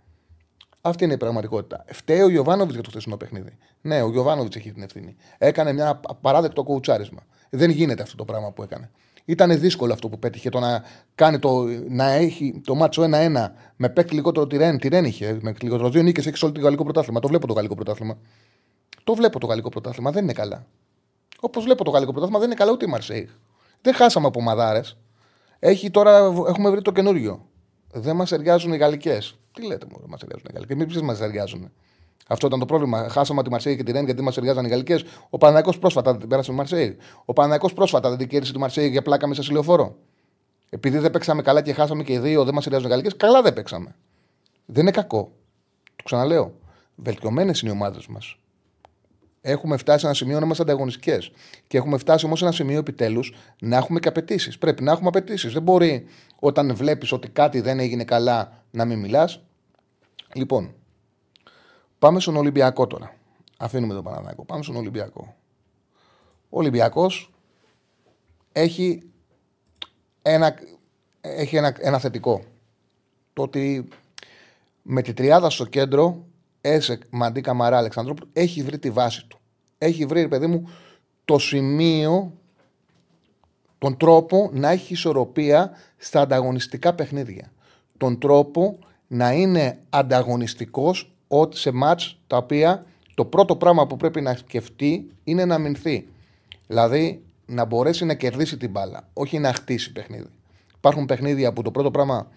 Αυτή 0.81 1.05
είναι 1.05 1.13
η 1.13 1.17
πραγματικότητα. 1.17 1.85
Φταίει 1.89 2.21
ο 2.21 2.29
Γιωβάνοβιτς 2.29 2.75
για 2.75 2.83
το 2.83 2.91
χθεσινό 2.91 3.17
παιχνίδι. 3.17 3.59
Ναι, 3.81 4.03
ο 4.03 4.11
Γιωβάνοβιτς 4.11 4.57
έχει 4.57 4.73
την 4.73 4.83
ευθύνη. 4.83 5.17
Έκανε 5.39 5.73
μια 5.73 6.01
παράδεκτο 6.21 6.63
κοουτσάρισμα. 6.63 7.21
Δεν 7.51 7.71
γίνεται 7.71 8.03
αυτό 8.03 8.17
το 8.17 8.25
πράγμα 8.25 8.53
που 8.53 8.63
έκανε. 8.63 8.91
Ήταν 9.25 9.59
δύσκολο 9.61 9.93
αυτό 9.93 10.09
που 10.09 10.19
πέτυχε 10.19 10.49
το 10.49 10.61
να, 10.61 10.83
κάνει 11.15 11.39
το, 11.39 11.65
να 11.89 12.11
έχει 12.11 12.61
το 12.65 12.75
μάτσο 12.75 13.03
1-1 13.03 13.07
με 13.77 13.89
παίκτη 13.89 14.15
λιγότερο 14.15 14.47
τη 14.47 14.57
Ρεν. 14.57 14.79
Τη 14.79 14.89
Ρεν 14.89 15.05
είχε 15.05 15.39
με 15.41 15.55
λιγότερο. 15.63 15.91
Δύο 15.91 16.03
νίκες 16.03 16.27
έχεις 16.27 16.39
σε 16.39 16.45
όλο 16.45 16.55
το 16.55 16.61
γαλλικό 16.61 16.85
πρωτάθλημα. 16.85 17.21
Το 17.21 17.29
βλέπω 17.29 17.47
το 17.47 17.53
γαλλικό 17.53 17.75
πρωτάθλημα. 17.75 18.19
Το 19.05 19.15
βλέπω 19.15 19.39
το 19.39 19.47
γαλλικό 19.47 19.69
πρωτάθλημα. 19.69 20.11
Δεν 20.11 20.23
είναι 20.23 20.33
καλά. 20.33 20.67
Όπως 21.41 21.65
βλέπω 21.65 21.85
το 21.85 21.91
γαλλικό 21.91 22.11
πρωτάθλημα 22.11 22.41
δεν 22.41 22.51
είναι 22.51 22.59
καλά 22.59 22.73
ούτε 22.73 22.85
η 22.85 22.89
Μαρσέη. 22.89 23.31
Δεν 23.85 23.95
χάσαμε 23.95 24.27
από 24.27 24.41
μαδάρες. 24.41 24.97
Έχει 25.59 25.91
τώρα, 25.91 26.17
έχουμε 26.49 26.71
βρει 26.71 26.83
το 26.83 26.93
καινούριο. 26.93 27.47
Δεν 27.93 28.17
μας 28.17 28.33
εργάζουν 28.33 28.73
οι 28.73 28.77
γαλλικές. 28.77 29.39
Τι 29.53 29.67
λέτε, 29.67 29.87
μου, 29.91 30.01
μας 30.07 30.23
εργάζουν 30.23 30.47
οι 30.51 30.53
γαλλικές. 30.55 30.97
Μην 30.97 31.05
μας 31.05 31.21
εργάζουν. 31.21 31.71
Αυτό 32.29 32.47
ήταν 32.47 32.59
το 32.59 32.67
πρόβλημα. 32.67 33.09
Χάσαμε 33.09 33.43
τη 33.43 33.51
Μαρσέη 33.51 33.77
και 33.77 33.83
τη 33.83 33.93
Ρεν 33.93 34.05
γιατί 34.05 34.23
μας 34.23 34.37
εργάζαν 34.37 34.65
οι 34.65 34.69
γαλλικές. 34.69 35.05
Ο 35.31 35.39
Παναναϊκό 35.39 35.79
πρόσφατα 35.79 36.11
δεν 36.11 36.21
την 36.21 36.29
πέρασε 36.29 36.51
με 36.51 36.57
Μαρσέη. 36.57 36.97
Ο 37.25 37.33
Παναναϊκό 37.33 37.73
πρόσφατα 37.73 38.09
δεν 38.09 38.19
την 38.19 38.29
κέρδισε 38.29 38.53
τη 38.53 38.59
Μαρσέη 38.59 38.89
για 38.89 39.03
πλάκα 39.03 39.27
μέσα 39.27 39.43
σε 39.43 39.53
λεωφόρο. 39.53 39.97
Επειδή 40.71 40.99
δεν 40.99 41.11
παίξαμε 41.11 41.43
καλά 41.43 41.63
και 41.63 41.73
χάσαμε 41.73 42.03
και 42.03 42.13
οι 42.13 42.19
δύο, 42.19 42.45
δεν 42.45 42.55
μας 42.55 42.67
εργάζουν 42.67 42.87
οι 42.87 42.91
γαλλικές. 42.91 43.17
Καλά 43.17 43.43
δεν 43.43 43.53
παίξαμε. 43.53 43.95
Δεν 44.67 44.83
είναι 44.83 44.91
κακό. 44.91 45.33
Το 45.97 46.03
ξαναλέω. 46.05 46.55
Βελτιωμένες 46.95 47.61
είναι 47.61 47.71
οι 47.71 47.75
ομάδες 47.75 48.07
μας. 48.07 48.37
Έχουμε 49.47 49.77
φτάσει 49.77 49.99
σε 49.99 50.07
ένα 50.07 50.15
σημείο 50.15 50.39
να 50.39 50.45
είμαστε 50.45 50.63
ανταγωνιστικές. 50.63 51.33
Και 51.67 51.77
έχουμε 51.77 51.99
φτάσει 51.99 52.25
όμως 52.25 52.39
σε 52.39 52.45
ένα 52.45 52.55
σημείο 52.55 52.79
επιτέλους 52.79 53.35
να 53.61 53.77
έχουμε 53.77 54.01
και 54.01 54.09
απαιτήσεις. 54.09 54.59
Πρέπει 54.59 54.83
να 54.83 54.93
έχουμε 54.93 55.09
απαιτήσεις. 55.09 55.53
Δεν 55.53 55.63
μπορεί 55.63 56.07
όταν 56.39 56.75
βλέπεις 56.77 57.13
ότι 57.13 57.29
κάτι 57.29 57.61
δεν 57.61 57.79
έγινε 57.79 58.05
καλά 58.05 58.65
να 58.71 58.85
μην 58.85 58.99
μιλάς. 58.99 59.41
Λοιπόν, 60.35 60.75
πάμε 61.99 62.21
στον 62.21 62.37
Ολυμπιακό 62.37 62.87
τώρα. 62.87 63.15
Αφήνουμε 63.59 63.95
τον 63.95 64.03
Παναναναϊκό. 64.03 64.45
Πάμε 64.45 64.63
στον 64.63 64.77
Ολυμπιακό. 64.77 65.35
Ο 66.49 66.59
Ολυμπιακός 66.59 67.33
έχει 68.53 69.03
ένα, 70.23 70.55
έχει 71.21 71.57
ένα, 71.57 71.77
ένα 71.79 71.99
θετικό. 71.99 72.45
Το 73.33 73.43
ότι 73.43 73.89
με 74.83 75.03
τη 75.03 75.13
τριάδα 75.13 75.51
στο 75.51 75.65
κέντρο 75.65 76.27
Έσεκ, 76.67 77.03
Μαντί, 77.11 77.41
Καμαρά, 77.41 77.79
Αλεξανδρόπουλο, 77.79 78.29
έχει 78.33 78.63
βρει 78.63 78.79
τη 78.79 78.91
βάση 78.91 79.27
του. 79.27 79.39
Έχει 79.79 80.07
βρει, 80.07 80.29
παιδί 80.29 80.47
μου, 80.47 80.69
το 81.25 81.39
σημείο, 81.39 82.33
τον 83.79 83.97
τρόπο 83.97 84.51
να 84.53 84.71
έχει 84.71 84.93
ισορροπία 84.93 85.71
στα 85.97 86.21
ανταγωνιστικά 86.21 86.95
παιχνίδια. 86.95 87.53
Τον 87.97 88.19
τρόπο 88.19 88.79
να 89.07 89.33
είναι 89.33 89.79
ανταγωνιστικός 89.91 91.15
ότι 91.29 91.57
σε 91.57 91.71
μάτς 91.71 92.19
τα 92.27 92.37
οποία 92.37 92.87
το 93.15 93.25
πρώτο 93.25 93.57
πράγμα 93.57 93.87
που 93.87 93.97
πρέπει 93.97 94.21
να 94.21 94.35
σκεφτεί 94.35 95.11
είναι 95.25 95.45
να 95.45 95.55
αμυνθεί. 95.55 96.09
Δηλαδή 96.67 97.23
να 97.47 97.65
μπορέσει 97.65 98.05
να 98.05 98.15
κερδίσει 98.15 98.57
την 98.57 98.71
μπάλα, 98.71 99.09
όχι 99.13 99.39
να 99.39 99.53
χτίσει 99.53 99.93
παιχνίδι. 99.93 100.29
Υπάρχουν 100.77 101.07
παιχνίδια 101.07 101.53
που 101.53 101.63
το 101.63 101.71
πρώτο 101.71 101.91
πράγμα 101.91 102.29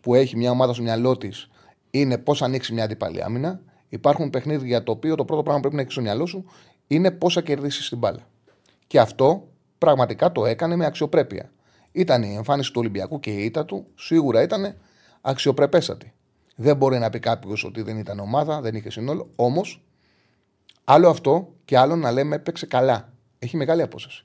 που 0.00 0.14
έχει 0.14 0.36
μια 0.36 0.50
ομάδα 0.50 0.72
στο 0.72 0.82
μυαλό 0.82 1.16
της 1.16 1.50
είναι 1.90 2.18
πώς 2.18 2.42
ανοίξει 2.42 2.72
μια 2.72 2.84
αντιπαλή 2.84 3.22
άμυνα. 3.22 3.60
Υπάρχουν 3.90 4.30
παιχνίδια 4.30 4.66
για 4.66 4.82
το 4.82 4.92
οποίο 4.92 5.14
το 5.14 5.24
πρώτο 5.24 5.42
πράγμα 5.42 5.60
που 5.60 5.68
πρέπει 5.68 5.74
να 5.74 5.80
έχεις 5.80 5.92
στο 5.92 6.02
μυαλό 6.02 6.26
σου 6.26 6.44
είναι 6.86 7.10
πώς 7.10 7.34
θα 7.34 7.40
κερδίσεις 7.40 7.88
την 7.88 7.98
μπάλα. 7.98 8.26
Και 8.86 9.00
αυτό 9.00 9.48
πραγματικά 9.78 10.32
το 10.32 10.46
έκανε 10.46 10.76
με 10.76 10.86
αξιοπρέπεια. 10.86 11.50
Ήταν 11.92 12.22
η 12.22 12.34
εμφάνιση 12.34 12.72
του 12.72 12.80
Ολυμπιακού 12.80 13.20
και 13.20 13.30
η 13.30 13.44
ήττα 13.44 13.64
του 13.64 13.86
σίγουρα 13.94 14.42
ήταν 14.42 14.74
αξιοπρεπέστατη. 15.20 16.12
Δεν 16.56 16.76
μπορεί 16.76 16.98
να 16.98 17.10
πει 17.10 17.18
κάποιος 17.18 17.64
ότι 17.64 17.82
δεν 17.82 17.96
ήταν 17.96 18.18
ομάδα, 18.18 18.60
δεν 18.60 18.74
είχε 18.74 18.90
σύνολο. 18.90 19.30
Όμως, 19.36 19.82
άλλο 20.84 21.08
αυτό 21.08 21.52
και 21.64 21.78
άλλο 21.78 21.96
να 21.96 22.12
λέμε 22.12 22.36
έπαιξε 22.36 22.66
καλά. 22.66 23.12
Έχει 23.38 23.56
μεγάλη 23.56 23.82
απόσταση. 23.82 24.24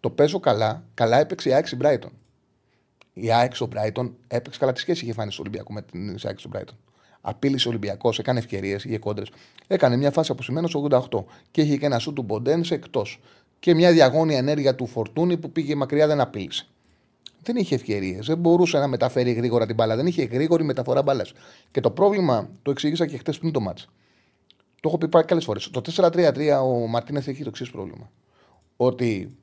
Το 0.00 0.10
παίζω 0.10 0.40
καλά, 0.40 0.84
καλά 0.94 1.18
έπαιξε 1.18 1.48
η 1.48 1.54
Άξι 1.54 1.76
Μπράιτον. 1.76 2.12
Η 3.12 3.32
Άξι 3.32 3.64
Μπράιτον 3.64 4.16
έπαιξε 4.26 4.58
καλά 4.58 4.72
τη 4.72 4.80
σχέση 4.80 5.00
είχε 5.00 5.10
εμφάνιση 5.10 5.36
του 5.36 5.42
Ολυμπιακού 5.46 5.72
με 5.72 5.82
την 5.82 6.18
Άξι 6.28 6.48
Μπράιτον. 6.48 6.76
Απείλησε 7.26 7.68
ο 7.68 7.70
Ολυμπιακός, 7.70 8.18
έκανε 8.18 8.38
ευκαιρίες, 8.38 8.84
είχε 8.84 8.98
κόντρες. 8.98 9.28
Έκανε 9.66 9.96
μια 9.96 10.10
φάση 10.10 10.32
αποσυμένο 10.32 10.68
88 10.90 11.24
και 11.50 11.60
είχε 11.60 11.76
και 11.76 11.86
ένα 11.86 11.98
σου 11.98 12.12
του 12.12 12.22
Μποντένσε 12.22 12.74
εκτός. 12.74 13.20
Και 13.58 13.74
μια 13.74 13.92
διαγώνια 13.92 14.38
ενέργεια 14.38 14.74
του 14.74 14.86
Φορτούνη 14.86 15.36
που 15.36 15.50
πήγε 15.50 15.74
μακριά 15.74 16.06
δεν 16.06 16.20
απείλησε. 16.20 16.66
Δεν 17.42 17.56
είχε 17.56 17.74
ευκαιρίες. 17.74 18.26
Δεν 18.26 18.38
μπορούσε 18.38 18.78
να 18.78 18.86
μεταφέρει 18.86 19.32
γρήγορα 19.32 19.66
την 19.66 19.74
μπάλα. 19.74 19.96
Δεν 19.96 20.06
είχε 20.06 20.24
γρήγορη 20.24 20.64
μεταφορά 20.64 21.02
μπάλας. 21.02 21.32
Και 21.70 21.80
το 21.80 21.90
πρόβλημα 21.90 22.48
το 22.62 22.70
εξήγησα 22.70 23.06
και 23.06 23.16
χτε 23.16 23.32
πριν 23.32 23.52
το 23.52 23.60
μάτς. 23.60 23.88
Το 24.80 24.88
έχω 24.88 24.98
πει 24.98 25.08
πάρα 25.08 25.24
πολλέ 25.24 25.40
φορές. 25.40 25.70
Το 25.70 25.80
4-3-3 25.80 26.60
ο 26.62 26.86
Μαρτίνες 26.86 27.26
έχει 27.26 27.42
το 27.42 27.48
εξής 27.48 27.70
πρόβλημα. 27.70 28.10
Ότι 28.76 29.36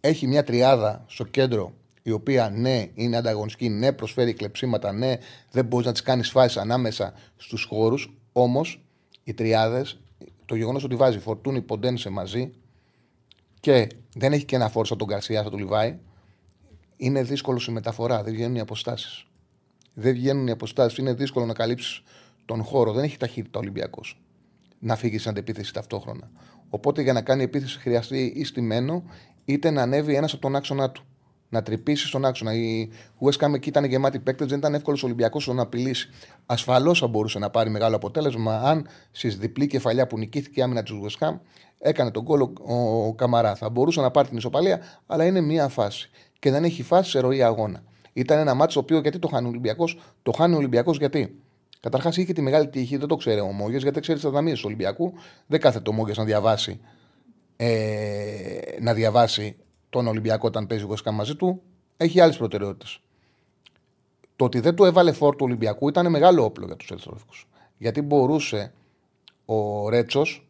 έχει 0.00 0.26
μια 0.26 0.44
τριάδα 0.44 1.04
στο 1.06 1.24
κέντρο 1.24 1.72
η 2.06 2.10
οποία 2.10 2.50
ναι 2.50 2.86
είναι 2.94 3.16
ανταγωνιστική, 3.16 3.68
ναι 3.68 3.92
προσφέρει 3.92 4.32
κλεψίματα, 4.32 4.92
ναι 4.92 5.16
δεν 5.50 5.64
μπορείς 5.64 5.86
να 5.86 5.92
τις 5.92 6.02
κάνεις 6.02 6.30
φάσεις 6.30 6.56
ανάμεσα 6.56 7.12
στους 7.36 7.64
χώρους. 7.64 8.16
Όμως 8.32 8.84
οι 9.24 9.34
τριάδες, 9.34 9.98
το 10.44 10.54
γεγονός 10.54 10.84
ότι 10.84 10.96
βάζει 10.96 11.18
φορτούνι 11.18 11.62
ποντένσε 11.62 12.10
μαζί 12.10 12.50
και 13.60 13.88
δεν 14.14 14.32
έχει 14.32 14.44
και 14.44 14.56
ένα 14.56 14.68
φόρσα 14.68 14.96
τον 14.96 15.08
Καρσιά, 15.08 15.42
θα 15.42 15.50
του 15.50 15.58
Λιβάη, 15.58 15.98
είναι 16.96 17.22
δύσκολο 17.22 17.60
η 17.68 17.72
μεταφορά. 17.72 18.22
Δεν 18.22 18.32
βγαίνουν 18.32 18.54
οι 18.54 18.60
αποστάσεις. 18.60 19.26
Δεν 19.94 20.14
βγαίνουν 20.14 20.46
οι 20.46 20.50
αποστάσεις. 20.50 20.98
Είναι 20.98 21.12
δύσκολο 21.12 21.46
να 21.46 21.52
καλύψεις 21.52 22.02
τον 22.44 22.62
χώρο. 22.62 22.92
Δεν 22.92 23.04
έχει 23.04 23.16
ταχύτητα 23.16 23.58
ο 23.58 23.62
Ολυμπιακός 23.62 24.20
να 24.78 24.96
φύγει 24.96 25.18
σε 25.18 25.28
αντεπίθεση 25.28 25.72
ταυτόχρονα. 25.72 26.30
Οπότε 26.68 27.02
για 27.02 27.12
να 27.12 27.22
κάνει 27.22 27.42
επίθεση 27.42 27.78
χρειαστεί 27.78 28.32
ή 28.36 28.44
στημένο 28.44 29.04
είτε 29.44 29.70
να 29.70 29.82
ανέβει 29.82 30.14
ένας 30.14 30.32
από 30.32 30.42
τον 30.42 30.56
άξονα 30.56 30.90
του 30.90 31.05
να 31.48 31.62
τρυπήσεις 31.62 32.08
στον 32.08 32.24
άξονα. 32.24 32.54
Η 32.54 32.88
West 33.20 33.46
Ham 33.46 33.54
εκεί 33.54 33.68
ήταν 33.68 33.84
γεμάτη 33.84 34.18
παίκτες, 34.18 34.46
δεν 34.46 34.58
ήταν 34.58 34.74
εύκολος 34.74 35.02
ο 35.02 35.06
Ολυμπιακός 35.06 35.46
να 35.46 35.62
απειλήσει. 35.62 36.08
Ασφαλώς 36.46 36.98
θα 36.98 37.06
μπορούσε 37.06 37.38
να 37.38 37.50
πάρει 37.50 37.70
μεγάλο 37.70 37.96
αποτέλεσμα 37.96 38.60
αν 38.60 38.86
στις 39.10 39.36
διπλή 39.38 39.66
κεφαλιά 39.66 40.06
που 40.06 40.18
νικήθηκε 40.18 40.60
η 40.60 40.62
άμυνα 40.62 40.82
της 40.82 40.92
West 41.02 41.26
Ham 41.26 41.38
έκανε 41.78 42.10
τον 42.10 42.24
κόλλο 42.24 42.52
ο, 43.06 43.14
Καμαρά. 43.14 43.54
Θα 43.54 43.68
μπορούσε 43.68 44.00
να 44.00 44.10
πάρει 44.10 44.28
την 44.28 44.36
ισοπαλία, 44.36 44.80
αλλά 45.06 45.24
είναι 45.24 45.40
μία 45.40 45.68
φάση. 45.68 46.10
Και 46.38 46.50
δεν 46.50 46.64
έχει 46.64 46.82
φάση 46.82 47.10
σε 47.10 47.20
ροή 47.20 47.42
αγώνα. 47.42 47.82
Ήταν 48.12 48.38
ένα 48.38 48.54
μάτσο 48.54 48.74
το 48.74 48.80
οποίο 48.80 48.98
γιατί 48.98 49.18
το 49.18 49.28
χάνει 49.28 49.46
ο 49.46 49.48
Ολυμπιακός. 49.48 49.98
Το 50.22 50.32
χάνει 50.32 50.54
ο 50.54 50.56
Ολυμπιακός 50.56 50.98
γιατί; 50.98 51.40
Καταρχάς 51.80 52.16
είχε 52.16 52.32
τη 52.32 52.42
μεγάλη 52.42 52.68
τύχη, 52.68 52.96
δεν 52.96 53.08
το 53.08 53.16
ξέρει 53.16 53.40
ο 53.40 53.52
Μόγε, 53.52 53.76
γιατί 53.76 54.00
ξέρει 54.00 54.18
τις 54.18 54.26
αδυναμίες 54.26 54.58
του 54.58 54.64
Ολυμπιακού. 54.66 55.12
Δεν 55.46 55.60
κάθεται 55.60 55.90
ο 55.90 55.92
Μόγε 55.92 56.12
να 56.16 56.24
διαβάσει, 56.24 56.80
ε, 57.56 57.66
να 58.80 58.94
διαβάσει 58.94 59.56
τον 59.96 60.06
Ολυμπιακό 60.06 60.46
όταν 60.46 60.66
παίζει 60.66 60.84
ο 60.84 61.12
μαζί 61.12 61.34
του, 61.34 61.62
έχει 61.96 62.20
άλλες 62.20 62.36
προτεραιότητες. 62.36 63.00
Το 64.36 64.44
ότι 64.44 64.60
δεν 64.60 64.74
του 64.74 64.84
έβαλε 64.84 65.12
φόρτο 65.12 65.36
του 65.36 65.44
Ολυμπιακού 65.44 65.88
ήταν 65.88 66.10
μεγάλο 66.10 66.44
όπλο 66.44 66.66
για 66.66 66.76
τους 66.76 66.90
Ερυθρόφικου. 66.90 67.34
Γιατί 67.78 68.02
μπορούσε 68.02 68.72
ο 69.44 69.88
Ρέτσος 69.88 70.48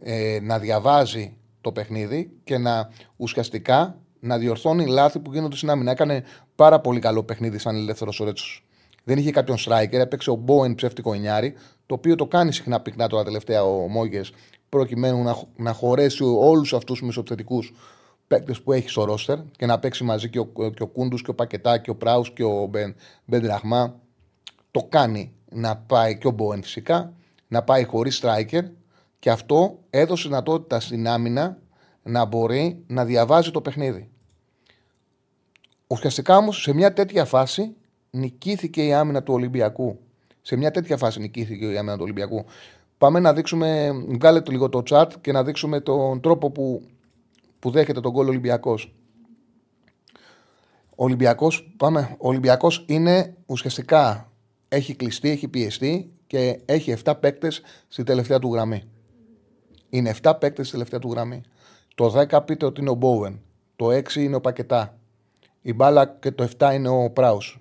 ε, 0.00 0.38
να 0.42 0.58
διαβάζει 0.58 1.36
το 1.60 1.72
παιχνίδι 1.72 2.30
και 2.44 2.58
να 2.58 2.90
ουσιαστικά 3.16 3.98
να 4.20 4.38
διορθώνει 4.38 4.86
λάθη 4.86 5.18
που 5.18 5.32
γίνονται 5.32 5.56
στην 5.56 5.70
άμυνα. 5.70 5.90
Έκανε 5.90 6.24
πάρα 6.54 6.80
πολύ 6.80 7.00
καλό 7.00 7.22
παιχνίδι 7.22 7.58
σαν 7.58 7.76
ελεύθερος 7.76 8.20
ο 8.20 8.24
Ρέτσος. 8.24 8.66
Δεν 9.04 9.18
είχε 9.18 9.30
κάποιον 9.30 9.56
striker, 9.58 9.92
έπαιξε 9.92 10.30
ο 10.30 10.34
Μπόεν 10.34 10.74
ψεύτικο 10.74 11.12
εννιάρι, 11.12 11.54
το 11.86 11.94
οποίο 11.94 12.14
το 12.14 12.26
κάνει 12.26 12.52
συχνά 12.52 12.80
πυκνά 12.80 13.08
τώρα 13.08 13.24
τελευταία 13.24 13.64
ο 13.64 13.88
Μόγες, 13.88 14.32
προκειμένου 14.68 15.22
να, 15.22 15.36
να 15.56 15.72
χωρέσει 15.72 16.22
όλους 16.24 16.74
αυτούς 16.74 16.98
τους 16.98 17.06
μισοπθετικού 17.06 17.62
παίκτες 18.28 18.60
που 18.62 18.72
έχεις 18.72 18.90
στο 18.90 19.04
ρόστερ 19.04 19.38
και 19.56 19.66
να 19.66 19.78
παίξει 19.78 20.04
μαζί 20.04 20.30
και 20.30 20.38
ο, 20.38 20.46
και 20.74 20.82
ο 20.82 20.86
Κούντους 20.86 21.22
και 21.22 21.30
ο 21.30 21.34
Πακετά 21.34 21.78
και 21.78 21.90
ο 21.90 21.96
Πράους 21.96 22.32
και 22.32 22.44
ο 22.44 22.66
Μπεν, 22.66 22.94
Μπεν 23.24 23.42
Το 24.70 24.86
κάνει 24.88 25.32
να 25.50 25.76
πάει 25.76 26.18
και 26.18 26.26
ο 26.26 26.30
Μπόεν 26.30 26.62
φυσικά, 26.62 27.12
να 27.48 27.62
πάει 27.62 27.84
χωρίς 27.84 28.20
striker 28.22 28.62
και 29.18 29.30
αυτό 29.30 29.78
έδωσε 29.90 30.28
δυνατότητα 30.28 30.80
στην 30.80 31.08
άμυνα 31.08 31.58
να 32.02 32.24
μπορεί 32.24 32.84
να 32.86 33.04
διαβάζει 33.04 33.50
το 33.50 33.60
παιχνίδι. 33.60 34.08
Ουσιαστικά 35.86 36.36
όμως 36.36 36.62
σε 36.62 36.72
μια 36.72 36.92
τέτοια 36.92 37.24
φάση 37.24 37.74
νικήθηκε 38.10 38.86
η 38.86 38.92
άμυνα 38.92 39.22
του 39.22 39.34
Ολυμπιακού. 39.34 39.98
Σε 40.42 40.56
μια 40.56 40.70
τέτοια 40.70 40.96
φάση 40.96 41.20
νικήθηκε 41.20 41.66
η 41.66 41.78
άμυνα 41.78 41.94
του 41.96 42.02
Ολυμπιακού. 42.02 42.44
Πάμε 42.98 43.20
να 43.20 43.32
δείξουμε, 43.32 43.90
βγάλετε 44.08 44.50
λίγο 44.50 44.68
το 44.68 44.82
chat 44.90 45.06
και 45.20 45.32
να 45.32 45.44
δείξουμε 45.44 45.80
τον 45.80 46.20
τρόπο 46.20 46.50
που, 46.50 46.82
που 47.58 47.70
δέχεται 47.70 48.00
τον 48.00 48.12
κόλλο 48.12 48.28
Ολυμπιακός. 48.28 48.94
Ο 50.90 51.04
Ολυμπιακός, 51.04 51.74
πάμε, 51.76 52.16
ο 52.18 52.28
Ολυμπιακός 52.28 52.84
είναι 52.88 53.36
ουσιαστικά 53.46 54.32
έχει 54.68 54.94
κλειστεί, 54.94 55.30
έχει 55.30 55.48
πιεστεί 55.48 56.12
και 56.26 56.60
έχει 56.64 56.94
7 57.04 57.14
παίκτες 57.20 57.62
στη 57.88 58.02
τελευταία 58.02 58.38
του 58.38 58.52
γραμμή. 58.52 58.82
Είναι 59.90 60.14
7 60.22 60.38
παίκτες 60.40 60.66
στη 60.66 60.76
τελευταία 60.76 61.00
του 61.00 61.10
γραμμή. 61.10 61.42
Το 61.94 62.26
10 62.30 62.44
πείτε 62.44 62.66
ότι 62.66 62.80
είναι 62.80 62.90
ο 62.90 62.94
Μπόουεν. 62.94 63.40
Το 63.76 63.90
6 63.90 64.14
είναι 64.14 64.36
ο 64.36 64.40
Πακετά. 64.40 64.98
Η 65.62 65.72
μπάλα 65.72 66.16
και 66.20 66.30
το 66.30 66.48
7 66.58 66.74
είναι 66.74 66.88
ο 66.88 67.10
Πράους. 67.10 67.58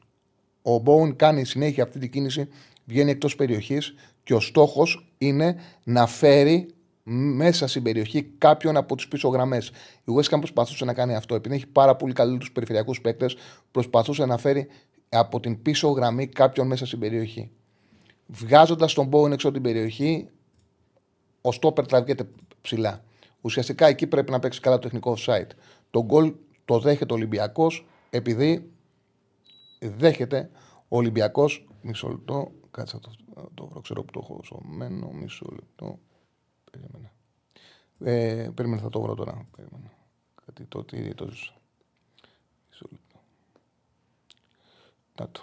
Ο 0.61 0.77
Μπόουεν 0.77 1.15
κάνει 1.15 1.45
συνέχεια 1.45 1.83
αυτή 1.83 1.99
την 1.99 2.11
κίνηση, 2.11 2.47
βγαίνει 2.85 3.11
εκτός 3.11 3.35
περιοχής 3.35 3.93
και 4.23 4.33
ο 4.33 4.39
στόχος 4.39 5.13
είναι 5.17 5.55
να 5.83 6.05
φέρει 6.07 6.67
μέσα 7.09 7.67
στην 7.67 7.83
περιοχή 7.83 8.23
κάποιον 8.37 8.77
από 8.77 8.95
τις 8.95 9.07
πίσω 9.07 9.27
γραμμές. 9.27 9.71
Η 10.03 10.11
West 10.15 10.35
Ham 10.35 10.37
προσπαθούσε 10.37 10.85
να 10.85 10.93
κάνει 10.93 11.15
αυτό. 11.15 11.35
Επειδή 11.35 11.55
έχει 11.55 11.67
πάρα 11.67 11.95
πολύ 11.95 12.13
καλούς 12.13 12.51
περιφερειακούς 12.51 13.01
παίκτες, 13.01 13.35
προσπαθούσε 13.71 14.25
να 14.25 14.37
φέρει 14.37 14.67
από 15.09 15.39
την 15.39 15.61
πίσω 15.61 15.89
γραμμή 15.89 16.27
κάποιον 16.27 16.67
μέσα 16.67 16.85
στην 16.85 16.99
περιοχή. 16.99 17.51
Βγάζοντας 18.27 18.93
τον 18.93 19.05
Μπόουεν 19.05 19.31
έξω 19.31 19.47
από 19.47 19.55
την 19.59 19.65
περιοχή, 19.65 20.27
ο 21.41 21.51
Στόπερ 21.51 21.85
τραβιέται 21.85 22.29
ψηλά. 22.61 23.03
Ουσιαστικά 23.41 23.87
εκεί 23.87 24.07
πρέπει 24.07 24.31
να 24.31 24.39
παίξει 24.39 24.59
καλά 24.59 24.75
το 24.75 24.81
τεχνικό 24.81 25.17
offside. 25.17 25.49
Το 25.91 26.03
γκολ 26.03 26.33
το 26.65 26.79
δέχεται 26.79 27.13
ο 27.13 27.15
Ολυμπιακός 27.15 27.85
επειδή 28.09 28.71
δέχεται 29.79 30.49
ο 30.87 30.97
Ολυμπιακός. 30.97 31.67
Μισό 31.81 32.09
λεπτό. 32.09 32.51
Κάτσε 32.71 32.99
το, 32.99 33.11
το 33.53 33.67
βρω. 33.67 33.81
Ξέρω 33.81 34.03
που 34.03 34.11
το 34.11 34.19
έχω 34.23 34.39
σωμένο. 34.43 35.11
Μισό 35.11 35.45
λεπτό. 35.51 35.99
Περίμενα. 36.71 37.11
Ε, 37.99 38.49
περίμενα, 38.53 38.81
θα 38.81 38.89
το 38.89 39.01
βρω 39.01 39.13
τώρα. 39.15 39.45
Περίμενα. 39.55 39.91
Κάτι 40.45 40.63
το 40.63 40.83
τι 40.83 41.13
το 41.13 41.27
ζήσα. 41.29 41.53
Μισό 42.69 42.87
λεπτό. 42.91 43.19
Να 45.19 45.29
το. 45.29 45.41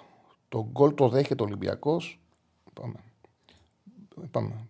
Το 0.49 0.69
γκολ 0.71 0.95
το 0.95 1.09
δέχεται 1.09 1.43
ο 1.43 1.47
Ολυμπιακός. 1.47 2.21
Πάμε. 2.73 2.95
Πάμε. 4.31 4.69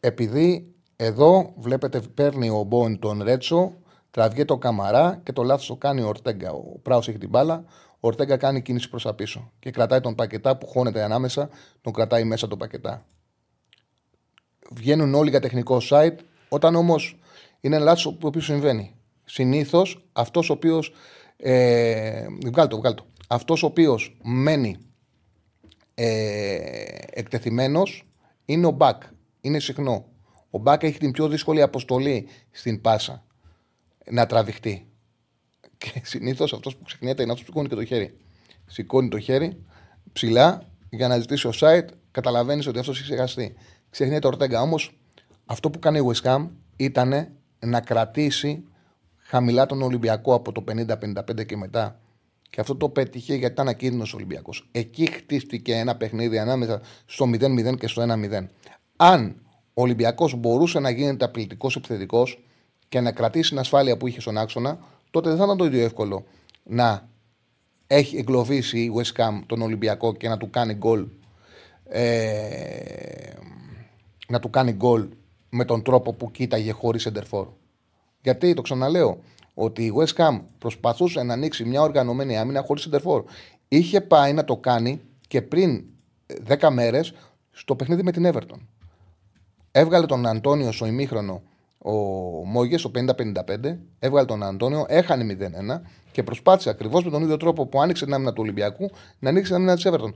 Επειδή 0.00 0.74
εδώ 0.96 1.52
βλέπετε 1.56 2.00
παίρνει 2.00 2.50
ο 2.50 2.62
Μπόιν 2.62 2.98
τον 2.98 3.22
Ρέτσο, 3.22 3.74
τραβιέται 4.10 4.44
το 4.44 4.58
Καμαρά 4.58 5.20
και 5.22 5.32
το 5.32 5.42
λάθος 5.42 5.66
το 5.66 5.76
κάνει 5.76 6.02
ο 6.02 6.06
Ορτέγκα. 6.06 6.52
Ο 6.52 6.78
Πράου 6.82 6.98
έχει 6.98 7.18
την 7.18 7.28
μπάλα, 7.28 7.64
ο 7.94 7.98
Ορτέγκα 8.00 8.36
κάνει 8.36 8.62
κίνηση 8.62 8.88
προς 8.88 9.02
τα 9.02 9.14
πίσω 9.14 9.52
και 9.58 9.70
κρατάει 9.70 10.00
τον 10.00 10.14
πακετά 10.14 10.56
που 10.56 10.66
χώνεται 10.66 11.02
ανάμεσα, 11.02 11.48
τον 11.80 11.92
κρατάει 11.92 12.24
μέσα 12.24 12.48
τον 12.48 12.58
πακετά. 12.58 13.06
Βγαίνουν 14.74 15.14
όλοι 15.14 15.30
για 15.30 15.40
τεχνικό 15.40 15.80
site, 15.90 16.16
όταν 16.48 16.74
όμως 16.74 17.18
είναι 17.60 17.76
ένα 17.76 17.84
λάθος 17.84 18.16
που 18.20 18.40
συμβαίνει. 18.40 18.94
Συνήθως 19.24 20.04
αυτός 20.12 20.50
ο 20.50 20.52
οποίος. 20.52 20.92
Ε, 21.36 22.26
βγάλ 22.46 22.68
το, 22.68 22.76
βγάλ 22.76 22.94
το. 22.94 23.06
Αυτός 23.28 23.62
ο 23.62 23.66
οποίος 23.66 24.16
μένει 24.22 24.76
ε, 25.94 26.06
εκτεθειμένος 27.10 28.06
είναι 28.44 28.66
ο 28.66 28.70
Μπακ 28.70 29.02
είναι 29.42 29.58
συχνό. 29.58 30.06
Ο 30.50 30.58
Μπάκα 30.58 30.86
έχει 30.86 30.98
την 30.98 31.10
πιο 31.10 31.28
δύσκολη 31.28 31.62
αποστολή 31.62 32.28
στην 32.50 32.80
πάσα 32.80 33.24
να 34.10 34.26
τραβηχτεί. 34.26 34.86
Και 35.78 36.00
συνήθως 36.02 36.52
αυτός 36.52 36.76
που 36.76 36.84
ξεχνιέται 36.84 37.22
είναι 37.22 37.32
αυτός 37.32 37.46
που 37.46 37.52
σηκώνει 37.52 37.68
και 37.68 37.74
το 37.74 37.84
χέρι. 37.84 38.16
Σηκώνει 38.66 39.08
το 39.08 39.18
χέρι 39.18 39.64
ψηλά 40.12 40.68
για 40.90 41.08
να 41.08 41.18
ζητήσει 41.18 41.46
ο 41.46 41.52
site, 41.60 41.86
καταλαβαίνεις 42.10 42.66
ότι 42.66 42.78
αυτός 42.78 43.00
έχει 43.00 43.08
ξεχαστεί. 43.08 43.54
Ξεχνιέται 43.92 44.26
ο 44.26 44.30
Ορτέγκα. 44.30 44.60
Όμως 44.60 44.98
αυτό 45.46 45.70
που 45.70 45.78
κάνει 45.78 45.98
η 45.98 46.02
West 46.12 46.28
Ham 46.28 46.48
ήταν 46.76 47.28
να 47.58 47.80
κρατήσει 47.80 48.64
χαμηλά 49.16 49.66
τον 49.66 49.82
Ολυμπιακό 49.82 50.34
από 50.34 50.52
το 50.52 50.64
50-55 50.68 51.46
και 51.46 51.56
μετά. 51.56 52.00
Και 52.50 52.60
αυτό 52.60 52.76
το 52.76 52.88
πέτυχε 52.88 53.34
γιατί 53.34 53.52
ήταν 53.52 53.68
ακίνδυνος 53.68 54.14
Ολυμπιακός. 54.14 54.68
Εκεί 54.72 55.06
χτίστηκε 55.06 55.74
ένα 55.74 55.96
παιχνίδι 55.96 56.38
ανάμεσα 56.38 56.80
στο 57.06 57.24
0-0 57.24 57.76
και 57.78 57.86
στο 57.86 58.02
1-0 58.02 58.46
αν 58.96 59.36
ο 59.74 59.82
Ολυμπιακός 59.82 60.34
μπορούσε 60.34 60.78
να 60.78 60.90
γίνεται 60.90 61.24
απειλητικός 61.24 61.76
επιθετικός 61.76 62.44
και 62.88 63.00
να 63.00 63.12
κρατήσει 63.12 63.48
την 63.48 63.58
ασφάλεια 63.58 63.96
που 63.96 64.06
είχε 64.06 64.20
στον 64.20 64.38
άξονα, 64.38 64.78
τότε 65.10 65.28
δεν 65.28 65.38
θα 65.38 65.44
ήταν 65.44 65.56
το 65.56 65.64
ίδιο 65.64 65.84
εύκολο 65.84 66.24
να 66.62 67.08
έχει 67.86 68.16
εγκλωβίσει 68.16 68.80
η 68.80 68.92
West 68.96 69.20
Ham 69.20 69.40
τον 69.46 69.62
Ολυμπιακό 69.62 70.14
και 70.14 70.28
να 70.28 70.36
του 70.36 70.50
κάνει 70.50 70.74
γκολ. 70.74 71.06
Ε, 71.84 73.32
να 74.32 74.38
του 74.38 74.50
κάνει 74.50 74.72
γκολ 74.72 75.08
με 75.48 75.64
τον 75.64 75.82
τρόπο 75.82 76.12
που 76.12 76.30
κοίταγε 76.30 76.72
χωρίς 76.72 77.06
εντερφόρ. 77.06 77.48
Γιατί 78.22 78.54
το 78.54 78.62
ξαναλέω, 78.62 79.18
ότι 79.54 79.84
η 79.84 79.92
West 79.96 80.20
Ham 80.20 80.40
προσπαθούσε 80.58 81.22
να 81.22 81.32
ανοίξει 81.32 81.64
μια 81.64 81.82
οργανωμένη 81.82 82.38
άμυνα 82.38 82.62
χωρίς 82.62 82.84
εντερφόρ. 82.84 83.24
Είχε 83.68 84.00
πάει 84.00 84.32
να 84.32 84.44
το 84.44 84.56
κάνει 84.56 85.00
και 85.28 85.42
πριν 85.42 85.84
10 86.48 86.68
μέρες 86.70 87.14
στο 87.50 87.76
παιχνίδι 87.76 88.02
με 88.02 88.12
την 88.12 88.30
Everton. 88.32 88.58
Έβγαλε 89.70 90.06
τον 90.06 90.26
Αντώνιο 90.26 90.72
στο 90.72 90.86
ημίχρονο 90.86 91.42
ο 91.78 91.92
Μόγες, 92.44 92.80
στο 92.80 92.90
50-55. 92.94 93.78
Έβγαλε 93.98 94.26
τον 94.26 94.42
Αντώνιο, 94.42 94.84
έχανε 94.88 95.36
0-1 95.40 95.80
και 96.12 96.22
προσπάθησε 96.22 96.70
ακριβώς 96.70 97.04
με 97.04 97.10
τον 97.10 97.22
ίδιο 97.22 97.36
τρόπο 97.36 97.66
που 97.66 97.82
άνοιξε 97.82 98.04
την 98.04 98.14
άμυνα 98.14 98.32
του 98.32 98.42
Ολυμπιακού 98.42 98.90
να 99.18 99.28
ανοίξει 99.28 99.46
την 99.52 99.54
άμυνα 99.54 99.74
της 99.74 99.86
Everton. 99.88 100.12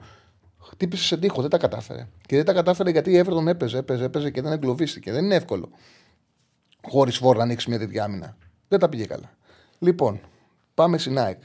Χτύπησε 0.71 1.05
σε 1.05 1.17
τείχο, 1.17 1.41
δεν 1.41 1.51
τα 1.51 1.59
κατάφερε. 1.59 2.09
Και 2.27 2.37
δεν 2.37 2.45
τα 2.45 2.53
κατάφερε 2.53 2.91
γιατί 2.91 3.11
η 3.11 3.25
Everton 3.25 3.47
έπαιζε, 3.47 3.79
έπαιζε, 3.79 4.05
έπαιζε 4.05 4.31
και 4.31 4.43
δεν 4.43 4.53
εγκλωβίστηκε. 4.53 5.13
Δεν 5.13 5.25
είναι 5.25 5.35
εύκολο 5.35 5.71
χωρίς 6.89 7.17
φόρ 7.17 7.37
να 7.37 7.43
ανοίξει 7.43 7.71
μια 7.71 7.79
τέτοια 7.79 8.05
άμυνα. 8.05 8.37
Δεν 8.69 8.79
τα 8.79 8.89
πήγε 8.89 9.05
καλά. 9.05 9.37
Λοιπόν, 9.79 10.21
πάμε 10.75 10.99
στην 10.99 11.19
ΑΕΚ. 11.19 11.43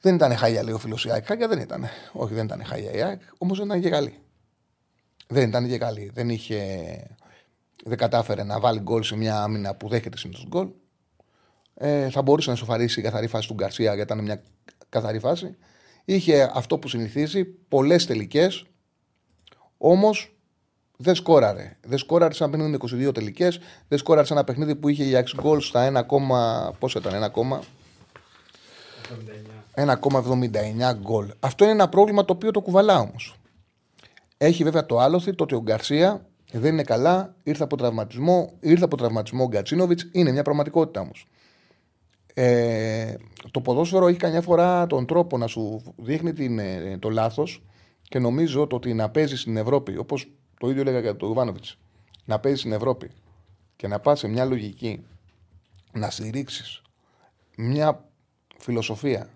Δεν 0.00 0.14
ήταν 0.14 0.36
χάλια, 0.36 0.62
λέει 0.62 0.74
ο 0.74 0.78
φίλος 0.78 1.04
η 1.04 1.10
ΑΕΚ. 1.10 1.26
Χάλια 1.26 1.48
δεν 1.48 1.58
ήταν. 1.58 1.86
Όχι, 2.12 2.34
δεν 2.34 2.44
ήταν 2.44 2.64
χάλια 2.64 2.92
η 2.92 3.02
ΑΕΚ, 3.02 3.20
όμως 3.38 3.58
δεν 3.58 3.66
ήταν 3.66 3.80
και 3.80 3.90
καλή. 3.90 4.18
Δεν 5.28 5.48
ήταν 5.48 5.68
και 5.68 5.78
καλή. 5.78 6.10
Δεν, 6.14 6.28
είχε, 6.28 6.58
δεν 7.84 7.98
κατάφερε 7.98 8.42
να 8.42 8.60
βάλει 8.60 8.80
γκολ 8.80 9.02
σε 9.02 9.16
μια 9.16 9.42
άμυνα 9.42 9.74
που 9.74 9.88
δέχεται 9.88 10.16
συνήθως 10.16 10.46
γκολ. 10.48 10.68
Ε, 11.74 12.10
θα 12.10 12.22
μπορούσε 12.22 12.50
να 12.50 12.56
σοφαρίσει 12.56 13.00
η 13.00 13.02
καθαρή 13.02 13.26
φάση 13.26 13.48
του 13.48 13.54
Γκαρσία 13.54 13.94
γιατί 13.94 14.12
ήταν 14.12 14.24
μια 14.24 14.42
καθαρή 14.88 15.18
φάση. 15.18 15.56
Είχε 16.12 16.50
αυτό 16.54 16.78
που 16.78 16.88
συνηθίζει, 16.88 17.44
πολλές 17.44 18.06
τελικές. 18.06 18.64
Όμως 19.78 20.36
δεν 20.96 21.14
σκόραρε. 21.14 21.76
Δεν 21.86 21.98
σκόραρε 21.98 22.34
σε 22.34 22.44
ένα 22.44 22.52
παιχνίδι 22.52 22.70
με 22.70 23.08
22 23.08 23.14
τελικές. 23.14 23.60
Δεν 23.88 23.98
σκόραρε 23.98 24.26
σε 24.26 24.32
ένα 24.32 24.44
παιχνίδι 24.44 24.74
που 24.74 24.88
είχε 24.88 25.04
για 25.04 25.18
6 25.18 25.40
γκολ 25.40 25.60
στα 25.60 26.06
1, 26.06 26.74
πόσο 26.78 26.98
ήταν, 26.98 27.32
1,79 29.74 30.94
γκολ. 31.00 31.32
Αυτό 31.40 31.64
είναι 31.64 31.72
ένα 31.72 31.88
πρόβλημα 31.88 32.24
το 32.24 32.32
οποίο 32.32 32.50
το 32.50 32.60
κουβαλά 32.60 32.98
όμως. 32.98 33.34
Έχει 34.36 34.64
βέβαια 34.64 34.86
το 34.86 34.98
άλοθη 34.98 35.34
το 35.34 35.44
ότι 35.44 35.54
ο 35.54 35.62
Γκαρσία 35.62 36.26
δεν 36.52 36.72
είναι 36.72 36.82
καλά, 36.82 37.34
ήρθε 37.42 37.62
από 37.62 37.76
τραυματισμό, 37.76 38.52
ήρθε 38.60 38.84
από 38.84 38.96
τραυματισμό 38.96 39.42
ο 39.42 39.48
Γκατσίνοβιτς. 39.48 40.08
Είναι 40.12 40.32
μια 40.32 40.42
πραγματικότητα 40.42 41.00
όμως. 41.00 41.26
Ε, 42.34 43.14
το 43.50 43.60
ποδόσφαιρο 43.60 44.06
έχει 44.06 44.18
καμιά 44.18 44.42
φορά 44.42 44.86
τον 44.86 45.06
τρόπο 45.06 45.38
να 45.38 45.46
σου 45.46 45.82
δείχνει 45.96 46.32
την, 46.32 46.58
ε, 46.58 46.98
το 46.98 47.10
λάθος 47.10 47.62
και 48.02 48.18
νομίζω 48.18 48.66
το 48.66 48.76
ότι 48.76 48.94
να 48.94 49.10
παίζεις 49.10 49.40
στην 49.40 49.56
Ευρώπη, 49.56 49.96
όπως 49.96 50.26
το 50.60 50.70
ίδιο 50.70 50.80
έλεγα 50.80 51.00
για 51.00 51.16
τον 51.16 51.30
Ιβάνοβιτ, 51.30 51.64
να 52.24 52.38
παίζεις 52.40 52.60
στην 52.60 52.72
Ευρώπη 52.72 53.10
και 53.76 53.88
να 53.88 54.00
πας 54.00 54.18
σε 54.18 54.28
μια 54.28 54.44
λογική 54.44 55.06
να 55.92 56.10
στηρίξεις 56.10 56.82
μια 57.56 58.04
φιλοσοφία 58.58 59.30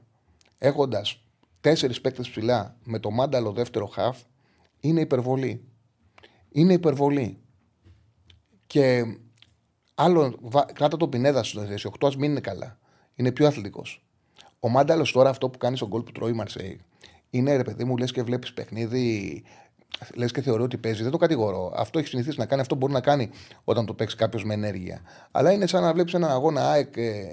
έχοντας 0.59 1.25
τέσσερις 1.61 2.01
παίκτες 2.01 2.31
ψηλά 2.31 2.77
με 2.85 2.99
το 2.99 3.11
μάνταλο 3.11 3.53
δεύτερο 3.53 3.87
χαφ 3.87 4.23
είναι 4.81 5.01
υπερβολή. 5.01 5.65
Είναι 6.51 6.73
υπερβολή. 6.73 7.39
Και 8.67 9.05
άλλο, 9.95 10.35
βα- 10.41 10.73
κράτα 10.73 10.97
το 10.97 11.09
πινέδα 11.09 11.43
σου 11.43 11.59
στη 11.59 11.67
θέση 11.67 11.91
8, 12.01 12.07
ας 12.07 12.17
μην 12.17 12.31
είναι 12.31 12.41
καλά. 12.41 12.79
Είναι 13.15 13.33
πιο 13.33 13.47
αθλητικός. 13.47 14.05
Ο 14.61 14.69
Μάνταλος 14.69 15.13
τώρα 15.13 15.31
αυτό 15.31 15.49
που 15.49 15.59
κάνει 15.59 15.77
στον 15.77 15.89
γκολ 15.89 16.03
που 16.03 16.13
τρώει 16.13 16.31
η 16.31 16.35
Μαρσέη 16.35 16.81
είναι 17.31 17.57
ρε 17.57 17.63
παιδί 17.63 17.85
μου, 17.85 17.97
λες 17.97 18.13
και 18.13 18.23
βλέπεις 18.23 18.53
παιχνίδι, 18.53 19.43
λες 20.15 20.33
και 20.33 20.41
θεωρεί 20.41 20.63
ότι 20.63 20.77
παίζει. 20.77 21.03
Δεν 21.03 21.11
το 21.11 21.17
κατηγορώ. 21.17 21.73
Αυτό 21.77 21.99
έχει 21.99 22.09
συνηθίσει 22.09 22.39
να 22.39 22.47
κάνει, 22.47 22.61
αυτό 22.61 22.75
μπορεί 22.75 22.93
να 22.93 23.01
κάνει 23.01 23.31
όταν 23.65 23.87
το 23.87 23.95
παίξει 23.95 24.17
κάποιος 24.17 24.45
με 24.45 24.55
ενέργεια. 24.55 25.03
Αλλά 25.31 25.53
είναι 25.53 25.67
σαν 25.67 25.83
να 25.83 25.93
βλέπεις 25.93 26.15
έναν 26.15 26.31
αγώνα 26.31 26.71
ΑΕΚ 26.71 26.97
ε, 26.97 27.25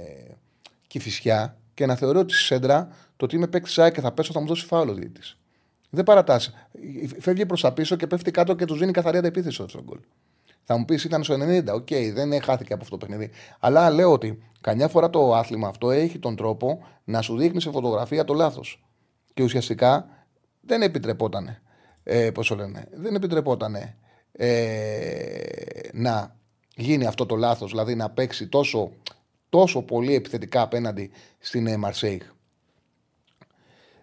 Κηφισιά 0.88 1.58
και 1.74 1.86
να 1.86 1.96
θεωρεί 1.96 2.17
ότι 2.17 2.34
στη 2.34 2.44
σέντρα 2.44 2.88
το 3.17 3.26
ότι 3.26 3.36
είμαι 3.36 3.48
παίκτης 3.48 3.80
ΑΕΚ 3.80 3.94
και 3.94 4.02
θα 4.02 4.12
πέσω 4.12 4.34
θα 4.34 4.39
μου 4.39 4.48
δώσει 4.48 4.65
φάουλο 4.65 4.94
διαιτητή. 4.94 5.28
Δεν 5.89 6.04
παρατάσσει. 6.04 6.54
Φεύγει 7.20 7.46
προς 7.46 7.62
τα 7.62 7.74
πίσω 7.74 7.96
και 7.96 8.08
πέφτει 8.08 8.32
κάτω 8.32 8.56
και 8.56 8.65
τους 8.65 8.80
δίνει 8.80 8.91
καθαρή 8.91 9.17
αντεπίθεση 9.17 9.65
στον 9.67 9.84
γκολ. 9.84 10.00
Θα 10.63 10.78
μου 10.78 10.86
πεις 10.86 11.04
ήταν 11.04 11.24
στο 11.24 11.36
90, 11.36 11.65
οκ, 11.74 11.88
δεν 12.13 12.41
χάθηκε 12.41 12.74
από 12.74 12.84
αυτό 12.84 12.97
το 12.97 13.06
παιχνίδι. 13.06 13.32
Αλλά 13.60 13.89
λέω 13.89 14.12
ότι 14.12 14.43
καμιά 14.62 14.88
φορά 14.88 15.10
το 15.10 15.36
άθλημα 15.36 15.67
αυτό 15.67 15.91
έχει 15.91 16.19
τον 16.19 16.36
τρόπο 16.36 16.84
να 17.04 17.21
σου 17.21 17.38
δείχνει 17.38 17.62
σε 17.62 17.71
φωτογραφία 17.71 18.26
το 18.26 18.34
λάθος. 18.34 18.84
Και 19.34 19.43
ουσιαστικά 19.43 20.08
δεν 20.62 20.82
επιτρεπόταν. 20.82 21.58
Ε, 22.04 22.32
Πώς 22.32 22.47
το 22.47 22.56
λένε, 22.56 22.88
δεν 22.91 23.15
επιτρεπόταν 23.15 23.76
ε, 24.32 25.43
να 25.93 26.36
γίνει 26.76 27.06
αυτό 27.06 27.26
το 27.26 27.36
λάθος, 27.36 27.69
δηλαδή 27.69 27.95
να 27.95 28.10
παίξει 28.10 28.47
τόσο, 28.47 28.91
τόσο 29.50 29.82
πολύ 29.82 30.15
επιθετικά 30.15 30.62
απέναντι 30.62 31.12
στην 31.39 31.67
ε, 31.67 31.78
Μαρσέιγ. 31.78 32.21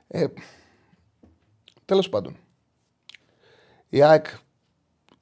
Ε, 0.09 0.27
Τέλος 1.89 2.09
πάντων. 2.09 2.37
Η 3.89 4.03
ΑΕΚ 4.03 4.27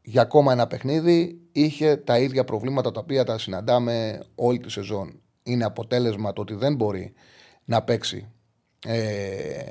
για 0.09 0.23
ακόμα 0.23 0.53
ένα 0.53 0.67
παιχνίδι 0.67 1.41
είχε 1.53 1.97
τα 1.97 2.19
ίδια 2.19 2.45
προβλήματα 2.45 2.93
τα 2.93 3.01
οποία 3.01 3.25
τα 3.25 3.39
συναντάμε 3.39 4.23
όλη 4.35 4.59
τη 4.59 4.71
σεζόν. 4.71 5.21
Είναι 5.43 5.65
αποτέλεσμα 5.65 6.33
το 6.33 6.41
ότι 6.41 6.55
δεν 6.55 6.75
μπορεί 6.75 7.13
να 7.65 7.83
παίξει. 7.83 8.29
Ε, 8.87 9.63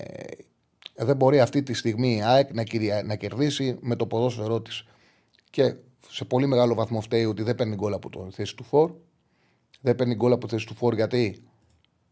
δεν 0.95 1.15
μπορεί 1.15 1.39
αυτή 1.39 1.63
τη 1.63 1.73
στιγμή 1.73 2.15
η 2.15 2.23
ΑΕΚ 2.23 2.53
να, 2.53 2.63
κυρια- 2.63 3.03
να 3.03 3.15
κερδίσει 3.15 3.77
με 3.81 3.95
το 3.95 4.07
ποδόσφαιρό 4.07 4.61
της. 4.61 4.83
Και 5.49 5.75
σε 6.09 6.25
πολύ 6.25 6.47
μεγάλο 6.47 6.73
βαθμό 6.73 7.01
φταίει 7.01 7.25
ότι 7.25 7.43
δεν 7.43 7.55
παίρνει 7.55 7.75
γκολ 7.75 7.93
από 7.93 8.09
το 8.09 8.27
θέση 8.31 8.55
του 8.55 8.63
Φορ. 8.63 8.91
Δεν 9.81 9.95
παίρνει 9.95 10.15
γκολ 10.15 10.31
από 10.31 10.47
τη 10.47 10.53
θέση 10.53 10.65
του 10.65 10.75
Φορ 10.75 10.93
γιατί 10.93 11.43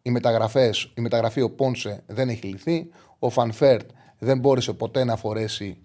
οι 0.01 0.09
μεταγραφές, 0.12 0.93
η 0.95 1.01
μεταγραφή 1.01 1.41
ο 1.41 1.49
Πόνσε 1.49 2.03
δεν 2.07 2.29
έχει 2.29 2.47
λυθεί. 2.47 2.89
Ο 3.19 3.29
Φαν 3.29 3.56
Βέερτ 3.56 3.89
δεν 4.19 4.39
μπόρεσε 4.39 4.73
ποτέ 4.73 5.03
να 5.03 5.15
φορέσει 5.15 5.79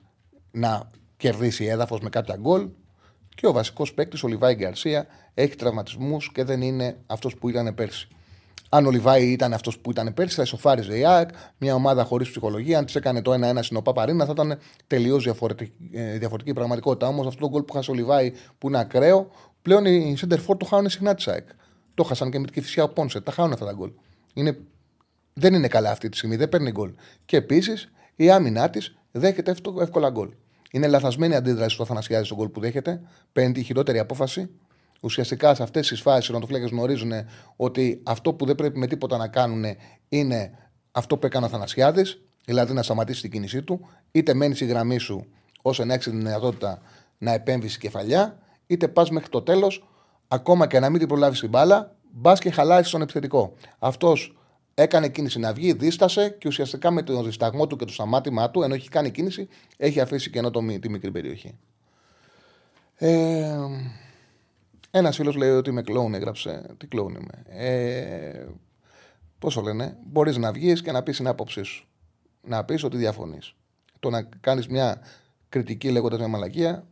να 0.50 0.90
κερδίσει 1.18 1.64
έδαφος 1.64 2.00
με 2.00 2.08
κάποια 2.08 2.36
γκολ. 2.40 2.68
Και 3.34 3.46
ο 3.46 3.52
βασικός 3.52 3.94
παίκτης, 3.94 4.22
ο 4.22 4.28
Λιβάη 4.28 4.54
Γκαρσία, 4.54 5.06
έχει 5.34 5.54
τραυματισμούς 5.56 6.32
και 6.32 6.44
δεν 6.44 6.62
είναι 6.62 6.96
αυτός 7.06 7.36
που 7.36 7.48
ήταν 7.48 7.74
πέρσι. 7.74 8.08
Αν 8.68 8.86
ο 8.86 8.90
Λιβάη 8.90 9.24
ήταν 9.30 9.52
αυτός 9.52 9.78
που 9.78 9.90
ήταν 9.90 10.14
πέρσι, 10.14 10.34
θα 10.34 10.42
ισοφάριζε 10.42 10.98
η 10.98 11.04
ΑΕΚ, 11.04 11.28
μια 11.58 11.74
ομάδα 11.74 12.04
χωρίς 12.04 12.28
ψυχολογία. 12.30 12.78
Αν 12.78 12.84
της 12.84 12.94
έκανε 12.94 13.22
το 13.22 13.32
1-1 13.32 13.62
στην 13.62 13.76
ΟΠΑΠ 13.76 14.04
θα 14.06 14.26
ήταν 14.30 14.58
τελείως 14.86 15.22
διαφορετική, 15.24 15.90
ε, 15.92 16.18
διαφορετική 16.18 16.52
πραγματικότητα. 16.54 17.06
Όμως 17.06 17.26
αυτό 17.26 17.40
το 17.40 17.48
γκολ 17.48 17.62
που 17.62 17.72
χάσε 17.72 17.90
ο 17.90 17.94
Λιβάη, 17.94 18.32
που 18.58 18.68
είναι 18.68 18.78
ακραίο, 18.78 19.30
πλέον 19.62 19.84
οι 19.84 20.16
Σέντερφορ 20.16 20.56
το 20.56 20.64
χάνουν 20.64 20.90
συχνά 20.90 21.14
της 21.14 21.28
ΑΕΚ. 21.28 21.48
Το 21.94 22.02
χάσαν 22.02 22.30
και 22.30 22.38
με 22.38 22.44
την 22.44 22.54
Κυφσιά 22.54 22.82
ο 22.82 22.88
Πόνσε. 22.88 23.20
Τα 23.20 23.32
χάνουν 23.32 23.52
αυτά 23.52 23.64
τα 23.64 23.72
γκολ. 23.72 23.90
Είναι, 24.34 24.58
δεν 25.32 25.54
είναι 25.54 25.68
καλά 25.68 25.90
αυτή 25.90 26.08
τη 26.08 26.16
στιγμή, 26.16 26.36
δεν 26.36 26.48
παίρνει 26.48 26.70
γκολ. 26.70 26.92
Και 27.24 27.36
επίσης 27.36 27.90
η 28.16 28.30
άμυνά 28.30 28.70
της 28.70 28.96
δέχεται 29.12 29.50
εύκολα- 29.50 29.82
εύκολα 29.82 30.10
γκολ. 30.10 30.30
Είναι 30.72 30.86
λαθασμένη 30.86 31.34
αντίδραση 31.34 31.76
του 31.76 31.82
Αθανασιάδη 31.82 32.24
στον 32.24 32.36
γκολ 32.36 32.48
που 32.48 32.60
δέχεται. 32.60 33.00
Παίρνει 33.32 33.52
τη 33.52 33.62
χειρότερη 33.62 33.98
απόφαση. 33.98 34.50
Ουσιαστικά 35.02 35.54
σε 35.54 35.62
αυτές 35.62 35.88
τις 35.88 36.00
φάσεις 36.00 36.26
οι 36.26 36.30
ονοτοφύλακε 36.30 36.66
γνωρίζουν 36.66 37.12
ότι 37.56 38.02
αυτό 38.04 38.34
που 38.34 38.46
δεν 38.46 38.54
πρέπει 38.54 38.78
με 38.78 38.86
τίποτα 38.86 39.16
να 39.16 39.28
κάνουν 39.28 39.64
είναι 40.08 40.50
αυτό 40.92 41.16
που 41.16 41.26
έκανε 41.26 41.44
ο 41.44 41.48
Αθανασιάδη, 41.48 42.02
δηλαδή 42.44 42.72
να 42.72 42.82
σταματήσει 42.82 43.20
την 43.20 43.30
κίνησή 43.30 43.62
του, 43.62 43.88
είτε 44.10 44.34
μένει 44.34 44.54
στη 44.54 44.64
γραμμή 44.64 44.98
σου 44.98 45.26
όσο 45.62 45.84
να 45.84 45.94
έχει 45.94 46.10
την 46.10 46.18
δυνατότητα 46.18 46.82
να 47.18 47.32
επέμβεις 47.32 47.78
κεφαλιά, 47.78 48.38
είτε 48.66 48.88
πας 48.88 49.10
μέχρι 49.10 49.28
το 49.28 49.42
τέλος, 49.42 49.88
ακόμα 50.28 50.66
και 50.66 50.80
να 50.80 50.90
μην 50.90 50.98
την 50.98 51.08
προλάβεις 51.08 51.40
την 51.40 51.48
μπάλα, 51.48 51.96
μπας 52.10 52.40
και 52.40 52.50
χαλάει 52.50 52.82
στον 52.82 53.02
επιθετικό. 53.02 53.54
Αυτός 53.78 54.36
έκανε 54.82 55.08
κίνηση 55.08 55.38
να 55.38 55.52
βγει, 55.52 55.72
δίστασε 55.72 56.28
και 56.38 56.48
ουσιαστικά 56.48 56.90
με 56.90 57.02
τον 57.02 57.24
δισταγμό 57.24 57.66
του 57.66 57.76
και 57.76 57.84
το 57.84 57.92
σταμάτημά 57.92 58.50
του, 58.50 58.62
ενώ 58.62 58.74
έχει 58.74 58.88
κάνει 58.88 59.10
κίνηση, 59.10 59.48
έχει 59.76 60.00
αφήσει 60.00 60.30
κενό 60.30 60.50
το, 60.50 60.60
μη- 60.62 60.78
τη 60.78 60.88
μικρή 60.88 61.10
περιοχή. 61.10 61.58
Ε, 62.94 63.56
ένας 64.90 65.16
φίλος 65.16 65.34
λέει 65.36 65.50
ότι 65.50 65.70
με 65.70 65.82
κλόουν, 65.82 66.14
έγραψε. 66.14 66.74
Τι 66.76 66.86
κλόουν 66.86 67.14
είμαι. 67.14 67.64
Ε, 67.66 68.46
Πώ 69.38 69.52
το 69.52 69.60
λένε, 69.60 69.96
μπορείς 70.06 70.36
να 70.36 70.52
βγεις 70.52 70.82
και 70.82 70.92
να 70.92 71.02
πεις 71.02 71.16
την 71.16 71.26
άποψή 71.26 71.62
σου. 71.62 71.86
Να 72.42 72.64
πεις 72.64 72.84
ότι 72.84 72.96
διαφωνείς. 72.96 73.54
Το 74.00 74.10
να 74.10 74.22
κάνεις 74.40 74.68
μια 74.68 75.00
κριτική 75.48 75.90
λέγοντας 75.90 76.18
μια 76.18 76.28
μαλακία 76.28 76.86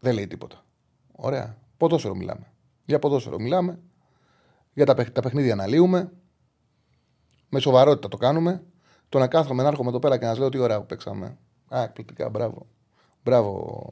δεν 0.00 0.14
λέει 0.14 0.26
τίποτα. 0.26 0.64
Ωραία. 1.12 1.56
Ποδόσφαιρο 1.76 2.14
μιλάμε. 2.14 2.46
Για 2.84 2.98
ποδόσφαιρο 2.98 3.38
μιλάμε. 3.38 3.78
Για 4.74 4.86
τα, 4.86 4.94
παιχ- 4.94 5.10
τα 5.12 5.20
παιχνίδια 5.20 5.52
αναλύουμε. 5.52 6.12
Με 7.48 7.60
σοβαρότητα 7.60 8.08
το 8.08 8.16
κάνουμε. 8.16 8.62
Το 9.08 9.18
να 9.18 9.26
κάθομαι 9.26 9.62
να 9.62 9.68
έρχομαι 9.68 9.88
εδώ 9.88 9.98
πέρα 9.98 10.18
και 10.18 10.24
να 10.24 10.30
σας 10.30 10.38
λέω 10.38 10.48
τι 10.48 10.58
ωραία 10.58 10.80
που 10.80 10.86
παίξαμε. 10.86 11.38
Α, 11.68 11.82
εκπληκτικά, 11.82 12.28
μπράβο. 12.28 12.66
Μπράβο. 13.24 13.82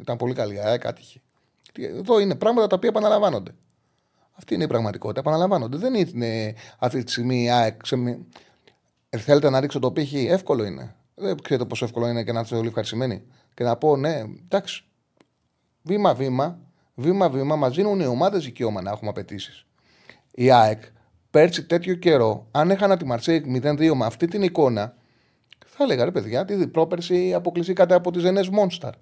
Ήταν 0.00 0.16
πολύ 0.16 0.34
καλή. 0.34 0.60
Α, 0.60 0.80
άτυχη. 0.84 1.20
Τι- 1.72 1.84
Εδώ 1.84 2.18
είναι 2.20 2.34
πράγματα 2.34 2.66
τα 2.66 2.76
οποία 2.76 2.88
επαναλαμβάνονται. 2.88 3.54
Αυτή 4.32 4.54
είναι 4.54 4.64
η 4.64 4.66
πραγματικότητα. 4.66 5.20
Επαναλαμβάνονται. 5.20 5.76
Δεν 5.76 5.94
είναι 5.94 6.54
αυτή 6.78 7.04
τη 7.04 7.10
στιγμή 7.10 7.42
η 7.42 7.50
ΑΕΚ. 7.50 7.86
σε 7.86 7.96
μη- 7.96 8.18
Ε, 9.10 9.18
Θέλετε 9.18 9.50
να 9.50 9.60
ρίξω 9.60 9.78
το 9.78 9.90
πύχη, 9.92 10.26
εύκολο 10.26 10.64
είναι. 10.64 10.94
Δεν 11.14 11.42
ξέρετε 11.42 11.64
πόσο 11.66 11.84
εύκολο 11.84 12.08
είναι 12.08 12.24
και 12.24 12.32
να 12.32 12.40
είστε 12.40 12.56
όλοι 12.56 12.66
ευχαριστημένοι. 12.68 13.22
Και 13.54 13.64
να 13.64 13.76
πω, 13.76 13.96
ναι, 13.96 14.24
εντάξει. 14.44 14.84
Βήμα-βήμα, 15.82 16.58
βήμα-βήμα, 16.94 17.56
μας 17.56 17.74
δίνουν 17.74 18.00
οι 18.00 18.06
ομάδες 18.06 18.44
δικαίωμα 18.44 18.82
να 18.82 18.90
έχουμε 18.90 19.10
απαιτήσεις. 19.10 19.66
Η 20.34 20.50
ΑΕΚ 20.50 20.82
πέρσι 21.30 21.64
τέτοιο 21.66 21.94
καιρό, 21.94 22.46
αν 22.50 22.70
έχανα 22.70 22.96
τη 22.96 23.04
Μαρσέικ 23.04 23.44
0-2 23.62 23.92
με 23.94 24.04
αυτή 24.04 24.26
την 24.26 24.42
εικόνα, 24.42 24.94
θα 25.66 25.84
έλεγα 25.84 26.04
ρε 26.04 26.10
παιδιά, 26.10 26.44
τη 26.44 26.66
πρόπερση 26.68 27.34
αποκλειστήκατε 27.34 27.94
από 27.94 28.10
τις 28.10 28.22
Ζενέ 28.22 28.40
Μόνσταρ. 28.52 28.92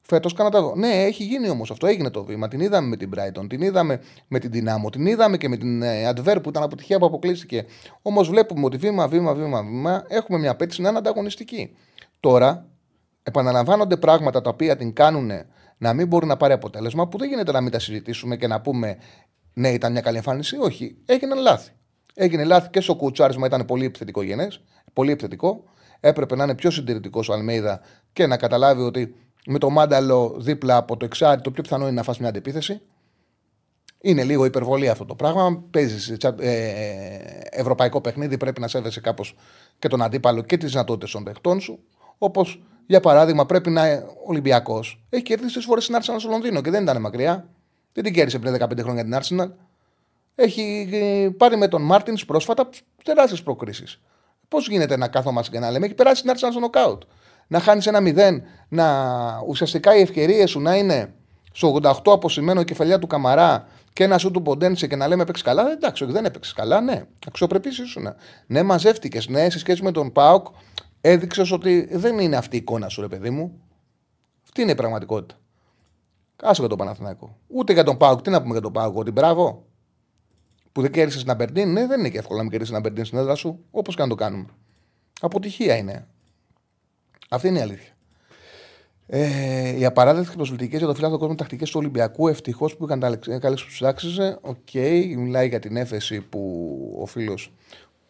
Φέτος 0.00 0.32
κάνα 0.32 0.50
τα. 0.50 0.72
Ναι, 0.76 0.88
έχει 0.88 1.24
γίνει 1.24 1.48
όμως 1.48 1.70
αυτό. 1.70 1.86
Έγινε 1.86 2.10
το 2.10 2.24
βήμα. 2.24 2.48
Την 2.48 2.60
είδαμε 2.60 2.88
με 2.88 2.96
την 2.96 3.10
Brighton, 3.16 3.48
την 3.48 3.62
είδαμε 3.62 4.00
με 4.28 4.38
την 4.38 4.50
Δυνάμω, 4.50 4.90
την 4.90 5.06
είδαμε 5.06 5.36
και 5.36 5.48
με 5.48 5.56
την 5.56 5.82
ε, 5.82 6.10
Adver 6.10 6.36
που 6.42 6.48
ήταν 6.48 6.62
αποτυχία 6.62 6.98
που 6.98 7.06
αποκλείστηκε. 7.06 7.64
Όμως 8.02 8.28
βλέπουμε 8.28 8.64
ότι 8.64 8.76
βήμα, 8.76 9.08
βήμα, 9.08 9.34
βήμα, 9.34 9.62
βήμα 9.62 10.04
έχουμε 10.08 10.38
μια 10.38 10.50
απέτηση 10.50 10.82
να 10.82 10.88
είναι 10.88 10.98
ανταγωνιστική. 10.98 11.76
Τώρα 12.20 12.66
επαναλαμβάνονται 13.22 13.96
πράγματα 13.96 14.40
τα 14.40 14.50
οποία 14.50 14.76
την 14.76 14.92
κάνουν 14.92 15.30
να 15.78 15.92
μην 15.92 16.06
μπορεί 16.06 16.26
να 16.26 16.36
πάρει 16.36 16.52
αποτέλεσμα 16.52 17.08
που 17.08 17.18
δεν 17.18 17.28
γίνεται 17.28 17.52
να 17.52 17.60
μην 17.60 17.72
τα 17.72 17.78
συζητήσουμε 17.78 18.36
και 18.36 18.46
να 18.46 18.60
πούμε 18.60 18.96
ναι, 19.52 19.68
ήταν 19.68 19.92
μια 19.92 20.00
καλή 20.00 20.16
εμφάνιση. 20.16 20.56
Όχι, 20.56 20.96
έγιναν 21.06 21.38
λάθη. 21.38 21.70
Έγινε 22.14 22.44
λάθη 22.44 22.70
και 22.70 22.80
στο 22.80 22.94
κουτσάρισμα 22.94 23.46
ήταν 23.46 23.64
πολύ 23.64 23.84
επιθετικό 23.84 24.22
γενές, 24.22 24.62
πολύ 24.92 25.10
επιθετικό. 25.10 25.64
Έπρεπε 26.00 26.36
να 26.36 26.44
είναι 26.44 26.54
πιο 26.54 26.70
συντηρητικός 26.70 27.28
ο 27.28 27.32
Αλμέιδα 27.32 27.80
και 28.12 28.26
να 28.26 28.36
καταλάβει 28.36 28.82
ότι 28.82 29.14
με 29.46 29.58
το 29.58 29.70
μάνταλο 29.70 30.36
δίπλα 30.38 30.76
από 30.76 30.96
το 30.96 31.04
εξάρι 31.04 31.40
το 31.40 31.50
πιο 31.50 31.62
πιθανό 31.62 31.84
είναι 31.84 31.94
να 31.94 32.02
φας 32.02 32.18
μια 32.18 32.28
αντεπίθεση. 32.28 32.80
Είναι 34.00 34.24
λίγο 34.24 34.44
υπερβολή 34.44 34.88
αυτό 34.88 35.04
το 35.04 35.14
πράγμα. 35.14 35.64
Παίζει 35.70 36.16
ευρωπαϊκό 37.50 38.00
παιχνίδι, 38.00 38.36
πρέπει 38.36 38.60
να 38.60 38.68
σέβεσαι 38.68 39.00
κάπως 39.00 39.36
και 39.78 39.88
τον 39.88 40.02
αντίπαλο 40.02 40.42
και 40.42 40.56
τις 40.56 40.70
δυνατότητες 40.70 41.10
των 41.10 41.24
παιχτών 41.24 41.60
σου. 41.60 41.78
Όπως 42.18 42.62
για 42.86 43.00
παράδειγμα, 43.00 43.46
πρέπει 43.46 43.70
να. 43.70 43.82
Ο 43.92 44.24
Ολυμπιακός 44.26 45.04
έχει 45.10 45.22
κερδίσει 45.22 45.52
τρεις 45.52 45.64
φορές 45.64 45.86
την 45.86 45.96
Arsenal 45.96 46.16
στο 46.18 46.28
Λονδίνο 46.28 46.60
και 46.60 46.70
δεν 46.70 46.82
ήταν 46.82 47.00
μακριά. 47.00 47.48
Δεν 47.92 48.04
την 48.04 48.12
κέρδισε 48.12 48.38
πριν 48.38 48.56
15 48.60 48.78
χρόνια 48.82 49.04
την 49.04 49.18
Arsenal. 49.20 49.50
Έχει 50.34 50.88
ε, 50.92 51.28
πάρει 51.36 51.56
με 51.56 51.68
τον 51.68 51.82
Μάρτινς 51.82 52.24
πρόσφατα 52.24 52.68
τεράστιες 53.04 53.42
προκρίσεις. 53.42 54.00
Πώς 54.48 54.68
γίνεται 54.68 54.96
να 54.96 55.08
κάθομαι 55.08 55.42
και 55.50 55.58
να 55.58 55.70
λέμε, 55.70 55.86
έχει 55.86 55.94
περάσει 55.94 56.22
την 56.22 56.32
Arsenal 56.34 56.48
στο 56.50 56.60
νοκάουτ. 56.60 57.02
Να 57.46 57.60
χάνεις 57.60 57.86
ένα 57.86 58.00
μηδέν, 58.00 58.42
να 58.68 59.16
ουσιαστικά 59.46 59.96
οι 59.96 60.00
ευκαιρίες 60.00 60.50
σου 60.50 60.60
να 60.60 60.76
είναι 60.76 61.14
στο 61.52 61.78
88 61.82 61.92
αποσημένο 62.04 62.60
η 62.60 62.64
κεφαλιά 62.64 62.98
του 62.98 63.06
Καμαρά 63.06 63.66
και 63.92 64.04
ένα 64.04 64.18
σου 64.18 64.30
του 64.30 64.42
Ποντένσε 64.42 64.86
και 64.86 64.96
να 64.96 65.08
λέμε 65.08 65.22
έπαιξε 65.22 65.42
καλά. 65.42 65.70
Εντάξει, 65.70 66.04
όχι, 66.04 66.12
δεν 66.12 66.24
έπαιξε 66.24 66.52
καλά, 66.56 66.80
ναι. 66.80 67.02
Αξιοπρεπής 67.26 67.78
ήσουν. 67.78 68.14
Ναι, 68.46 68.62
μαζεύτηκες. 68.62 69.28
Ναι, 69.28 69.50
σε 69.50 69.58
σχέση 69.58 69.82
με 69.82 69.92
τον 69.92 70.12
Πάοκ, 70.12 70.46
έδειξες 71.00 71.50
ότι 71.50 71.88
δεν 71.92 72.18
είναι 72.18 72.36
αυτή 72.36 72.56
η 72.56 72.58
εικόνα 72.58 72.88
σου, 72.88 73.00
ρε 73.00 73.08
παιδί 73.08 73.30
μου. 73.30 73.60
Αυτή 74.42 74.62
είναι 74.62 74.70
η 74.70 74.74
πραγματικότητα. 74.74 75.39
Άσο 76.42 76.60
για 76.60 76.68
τον 76.68 76.78
Παναθηναϊκό. 76.78 77.36
Ούτε 77.46 77.72
για 77.72 77.84
τον 77.84 77.96
Πάοκ. 77.96 78.22
Τι 78.22 78.30
να 78.30 78.40
πούμε 78.40 78.52
για 78.52 78.62
τον 78.62 78.72
Πάοκ, 78.72 78.96
ότι 78.96 79.10
μπράβο. 79.10 79.64
Που 80.72 80.80
δεν 80.80 80.90
κέρδισε 80.90 81.18
την 81.18 81.30
Αμπερντίν, 81.30 81.72
ναι, 81.72 81.86
δεν 81.86 81.98
είναι 81.98 82.08
και 82.08 82.18
εύκολο 82.18 82.36
να 82.36 82.42
μην 82.42 82.50
κερδίσει 82.50 82.70
την 82.70 82.80
Αμπερντίν 82.80 83.04
στην 83.04 83.18
έδρα 83.18 83.34
σου. 83.34 83.64
Όπως 83.70 83.96
και 83.96 84.02
να 84.02 84.08
το 84.08 84.14
κάνουμε. 84.14 84.46
Αποτυχία 85.20 85.76
είναι. 85.76 86.06
Αυτή 87.28 87.48
είναι 87.48 87.58
η 87.58 87.62
αλήθεια. 87.62 87.92
Ε, 89.06 89.78
οι 89.78 89.84
απαράδεκτες 89.84 90.34
προσβλητικές 90.34 90.76
για 90.76 90.86
το 90.86 90.94
φίλαθλο 90.94 91.18
κόσμο 91.18 91.34
τακτικές 91.34 91.70
του 91.70 91.78
Ολυμπιακού 91.78 92.28
ευτυχώς 92.28 92.76
που 92.76 92.84
είχαν 92.84 93.00
τα 93.00 93.18
καλές 93.38 93.64
που 93.64 93.86
άξιζε. 93.86 94.38
Οκ, 94.40 94.74
μιλάει 95.16 95.48
για 95.48 95.58
την 95.58 95.76
έφεση 95.76 96.20
που 96.20 96.98
ο 97.00 97.06
φίλος 97.06 97.52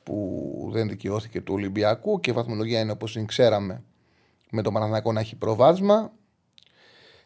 που 0.02 0.68
δεν 0.72 0.88
δικαιώθηκε 0.88 1.40
του 1.40 1.54
Ολυμπιακού 1.54 2.20
και 2.20 2.30
η 2.30 2.32
βαθμολογία 2.32 2.80
είναι 2.80 2.92
όπως 2.92 3.12
την 3.12 3.26
ξέραμε 3.26 3.82
με 4.50 4.62
το 4.62 4.72
Παναθηναϊκό 4.72 5.12
να 5.12 5.20
έχει 5.20 5.36
προβάδισμα. 5.36 6.12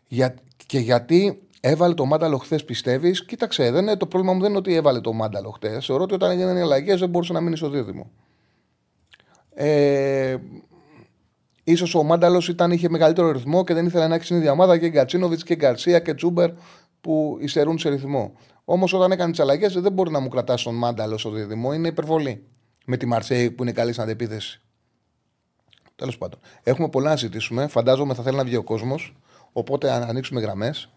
Για, 0.08 0.34
και 0.66 0.78
γιατί 0.78 1.42
έβαλε 1.60 1.94
το 1.94 2.04
μάνταλο 2.04 2.38
χθες, 2.38 2.64
πιστεύεις; 2.64 3.24
Κοίταξε, 3.24 3.70
δεν 3.70 3.82
είναι, 3.82 3.96
το 3.96 4.06
πρόβλημα 4.06 4.34
μου 4.34 4.40
δεν 4.40 4.48
είναι 4.48 4.58
ότι 4.58 4.74
έβαλε 4.74 5.00
το 5.00 5.12
μάνταλο 5.12 5.50
χθες. 5.50 5.86
Θεωρώ 5.86 6.02
ότι 6.02 6.14
όταν 6.14 6.30
έγιναν 6.30 6.56
οι 6.56 6.60
αλλαγές 6.60 7.00
δεν 7.00 7.08
μπορούσε 7.08 7.32
να 7.32 7.40
μείνει 7.40 7.56
στο 7.56 7.68
δίδυμο. 7.68 8.10
Ε, 9.54 10.36
ίσως 11.64 11.94
ο 11.94 12.02
Μάνταλος 12.02 12.54
είχε 12.70 12.88
μεγαλύτερο 12.88 13.30
ρυθμό 13.30 13.64
και 13.64 13.74
δεν 13.74 13.86
ήθελε 13.86 14.06
να 14.06 14.14
έχει 14.14 14.24
στην 14.24 14.36
ίδια 14.36 14.52
ομάδα 14.52 14.78
και 14.78 14.88
Γκατσίνοβιτς 14.88 15.42
και 15.42 15.54
Γκαρσία 15.54 15.98
και 15.98 16.14
Τσούμπερ 16.14 16.50
που 17.00 17.38
υστερούν 17.40 17.78
σε 17.78 17.88
ρυθμό. 17.88 18.32
Όμως 18.64 18.92
όταν 18.92 19.12
έκανε 19.12 19.30
τις 19.30 19.40
αλλαγές 19.40 19.72
δεν 19.72 19.92
μπορεί 19.92 20.10
να 20.10 20.20
μου 20.20 20.28
κρατάς 20.28 20.62
τον 20.62 20.74
Μάνταλο 20.74 21.18
στο 21.18 21.30
δίδυμο, 21.30 21.72
είναι 21.72 21.88
υπερβολή. 21.88 22.44
Με 22.86 22.96
τη 22.96 23.06
Μαρσέη 23.06 23.50
που 23.50 23.62
είναι 23.62 23.72
καλή 23.72 23.92
στην 23.92 24.04
αντεπίθεση. 24.04 24.60
Τέλος 25.96 26.18
πάντων. 26.18 26.40
Έχουμε 26.62 26.88
πολλά 26.88 27.08
να 27.08 27.16
ζητήσουμε. 27.16 27.66
Φαντάζομαι 27.66 28.14
θα 28.14 28.22
θέλει 28.22 28.36
να 28.36 28.44
βγει 28.44 28.56
ο 28.56 28.62
κόσμος. 28.62 29.14
Οπότε 29.56 29.90
αν 29.90 30.02
ανοίξουμε 30.02 30.40
γραμμές. 30.40 30.88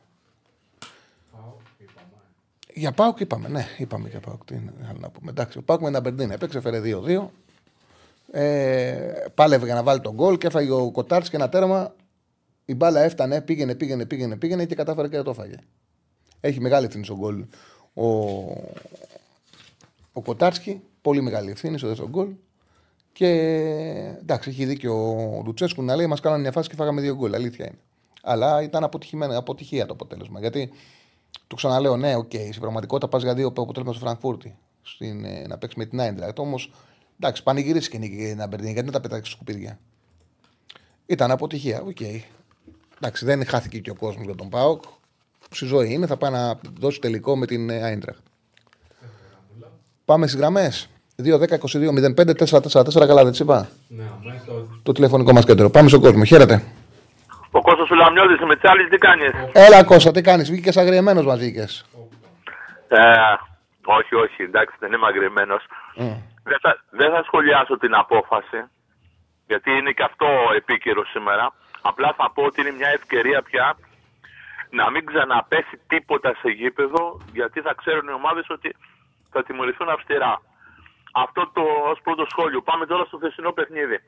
Για 2.74 2.92
Πάουκ 2.92 3.20
είπαμε, 3.20 3.48
ναι, 3.48 3.66
είπαμε 3.78 4.10
για 4.10 4.20
Πάουκ. 4.20 4.46
Τι 4.46 4.56
είναι 4.56 4.74
να 5.00 5.10
πούμε. 5.10 5.32
Εντάξει, 5.32 5.58
ο 5.58 5.62
Πάουκ 5.62 5.82
με 5.82 5.88
ένα 5.88 6.00
Μπερντίν 6.00 6.32
έπαιξε, 6.32 6.60
φέρε 6.60 6.82
2-2. 6.84 7.28
Ε, 8.32 9.26
πάλευε 9.36 9.66
για 9.66 9.74
να 9.74 9.84
βάλει 9.84 10.00
τον 10.00 10.14
γκολ 10.14 10.38
και 10.38 10.48
έφαγε 10.48 10.72
ο 10.72 10.92
Κοτάρτς 10.92 11.30
και 11.30 11.36
ένα 11.36 11.50
τέρμα. 11.50 11.96
Η 12.66 12.76
μπάλα 12.76 13.02
έφτανε, 13.02 13.42
πήγαινε, 13.42 13.76
πήγαινε, 13.76 14.06
πήγαινε, 14.06 14.36
πήγαινε 14.36 14.66
και 14.66 14.76
κατάφερε 14.76 15.08
και 15.08 15.22
το 15.22 15.30
έφαγε. 15.30 15.56
Έχει 16.40 16.60
μεγάλη 16.60 16.86
ευθύνη 16.86 17.04
στον 17.04 17.18
γκολ. 17.18 17.46
Ο, 17.94 18.08
ο 20.14 20.22
Κοτάρσκι, 20.24 20.82
πολύ 21.02 21.22
μεγάλη 21.22 21.52
ευθύνη 21.52 21.78
στο 21.78 21.88
δεύτερο 21.88 22.10
γκολ. 22.10 22.30
Και 23.14 23.30
εντάξει, 24.22 24.50
έχει 24.50 24.66
δίκιο 24.66 24.94
ο 25.38 25.42
Λουτσέσκου 25.46 25.84
να 25.84 25.96
λέει: 25.96 26.08
Μας 26.08 26.20
κάνανε 26.20 26.42
μια 26.42 26.52
φάση 26.52 26.70
και 26.70 26.76
φάγαμε 26.76 27.02
δύο 27.02 27.16
γκολ. 27.16 27.34
Αλήθεια 27.34 27.66
είναι. 27.66 27.78
Αλλά 28.28 28.62
ήταν 28.62 28.84
αποτυχία 29.36 29.86
το 29.86 29.94
αποτέλεσμα. 29.94 30.40
Γιατί 30.40 30.72
το 31.48 31.56
ξαναλέω, 31.56 31.98
ναι, 31.98 32.16
OK, 32.16 32.30
okay, 32.34 32.48
στην 32.50 32.62
πραγματικότητα 32.62 33.08
πας 33.08 33.24
για 33.24 33.34
διπλό 33.34 33.48
αποτέλεσμα 33.48 33.94
στο 33.94 34.06
Φραγκφούρτη 34.06 34.56
στην, 34.82 35.26
ε, 35.26 35.48
να 35.48 35.58
παίξεις 35.58 35.78
με 35.78 35.86
την 35.86 36.00
Άιντραχτ. 36.00 36.40
Όμως 36.40 36.72
εντάξει, 37.20 37.44
πανηγύρισες 37.44 37.90
και 37.90 37.98
νίκη 37.98 38.34
με 38.38 38.48
Αμπερντίν, 38.48 38.72
γιατί 38.72 38.84
δεν 38.84 38.92
τα 38.92 39.02
πετάξεις 39.02 39.34
σκουπίδια. 39.34 39.80
Ήταν 41.06 41.32
αποτυχία, 41.32 41.82
OK. 41.82 41.98
Okay. 42.00 42.20
Εντάξει, 42.98 43.26
δεν 43.26 43.46
χάθηκε 43.46 43.80
και 43.80 43.90
ο 43.90 43.96
κόσμος 43.96 44.26
για 44.26 44.36
τον 44.36 44.50
ΠΑΟΚ. 44.50 44.84
Στη 45.52 45.66
ζωή 45.66 45.94
είναι, 45.94 46.06
θα 46.06 46.18
πάει 46.18 46.32
να 46.32 46.60
δώσει 46.80 47.00
τελικό 47.00 47.38
με 47.38 47.46
την 47.46 47.70
Άιντραχτ. 47.70 48.20
Πάμε 50.06 50.28
στις 50.28 50.40
γραμμές. 50.40 50.90
2-10-22-05-4-4-4, 51.24 53.08
καλά 53.08 53.24
δεν 53.24 53.32
τις 53.32 53.40
είπα; 53.40 53.70
Ναι, 53.88 54.04
αμέσως. 54.22 54.80
Το 54.84 54.92
τηλεφωνικό 54.92 55.34
μας 55.34 55.46
κέντρο. 55.46 55.70
Πάμε 55.70 55.90
στον 55.90 56.02
κόσμο. 56.02 56.24
Χαίρετε. 56.24 56.64
Ο 57.58 57.62
Κώστας 57.62 57.88
Σουλαμιώδης 57.88 58.40
με 58.40 58.56
τσάλι, 58.56 58.88
τι 58.88 58.98
κάνεις; 58.98 59.32
Έλα 59.54 59.84
Κώστα, 59.84 60.12
τι 60.12 60.22
κάνεις, 60.22 60.50
βγήκες 60.52 60.78
αγριεμένος 60.78 61.26
μας 61.26 61.40
βγήκες. 61.40 61.86
Ε, 62.88 63.02
όχι, 63.86 64.16
όχι, 64.16 64.44
εντάξει, 64.44 64.76
δεν 64.80 64.92
είμαι 64.94 65.08
αγριεμένος. 65.08 65.64
Δεν, 66.50 66.58
θα, 66.62 66.72
δεν 66.90 67.10
θα 67.12 67.24
σχολιάσω 67.24 67.78
την 67.78 67.94
απόφαση, 67.96 68.60
γιατί 69.48 69.72
είναι 69.72 69.92
και 69.92 70.04
αυτό 70.04 70.28
επίκαιρο 70.56 71.06
σήμερα. 71.06 71.54
Απλά 71.82 72.14
θα 72.18 72.32
πω 72.34 72.44
ότι 72.44 72.62
είναι 72.62 72.72
μια 72.72 72.90
ευκαιρία 72.90 73.42
πια 73.42 73.78
να 74.70 74.92
μην 74.92 75.06
ξαναπέσει 75.06 75.76
τίποτα 75.88 76.36
σε 76.42 76.50
γήπεδο, 76.50 77.22
γιατί 77.34 77.62
θα 77.62 77.74
ξέρουν 77.78 78.08
οι 78.08 78.14
ομάδες 78.14 78.46
ότι 78.50 78.76
θα 79.32 79.44
τιμωρηθούν 79.44 79.90
αυστηρά. 79.90 80.42
Αυτό 81.14 81.52
το 81.54 81.64
ως 81.92 82.00
πρώτο 82.04 82.26
σχόλιο. 82.30 82.62
Πάμε 82.62 82.86
τώρα 82.86 83.06
στο 83.06 83.18
θεσινό 83.18 83.52
παιχνίδι. 83.52 84.00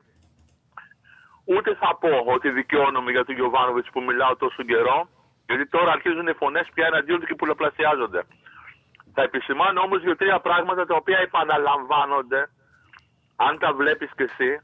Ούτε 1.54 1.74
θα 1.74 1.96
πω 2.00 2.12
ότι 2.34 2.50
δικαιώνομαι 2.50 3.10
για 3.10 3.24
τον 3.24 3.34
Γιωβάνοβιτς 3.34 3.90
που 3.92 4.02
μιλάω 4.02 4.36
τόσο 4.36 4.62
καιρό, 4.62 5.08
γιατί 5.46 5.66
τώρα 5.68 5.92
αρχίζουν 5.92 6.26
οι 6.26 6.32
φωνές 6.32 6.68
πια 6.74 6.86
εναντίον 6.86 7.20
του 7.20 7.26
και 7.26 7.34
πολλαπλασιάζονται. 7.34 8.22
Θα 9.14 9.22
επισημάνω 9.22 9.80
όμως 9.80 10.02
δύο-τρία 10.02 10.40
πράγματα 10.40 10.86
τα 10.86 10.94
οποία 10.94 11.18
επαναλαμβάνονται, 11.18 12.48
αν 13.36 13.58
τα 13.58 13.72
βλέπεις 13.72 14.10
κι 14.16 14.22
εσύ, 14.22 14.60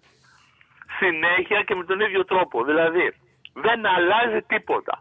συνέχεια 0.99 1.63
και 1.63 1.75
με 1.75 1.85
τον 1.85 2.01
ίδιο 2.01 2.25
τρόπο. 2.25 2.65
Δηλαδή, 2.65 3.15
δεν 3.53 3.87
αλλάζει 3.87 4.43
τίποτα. 4.43 4.95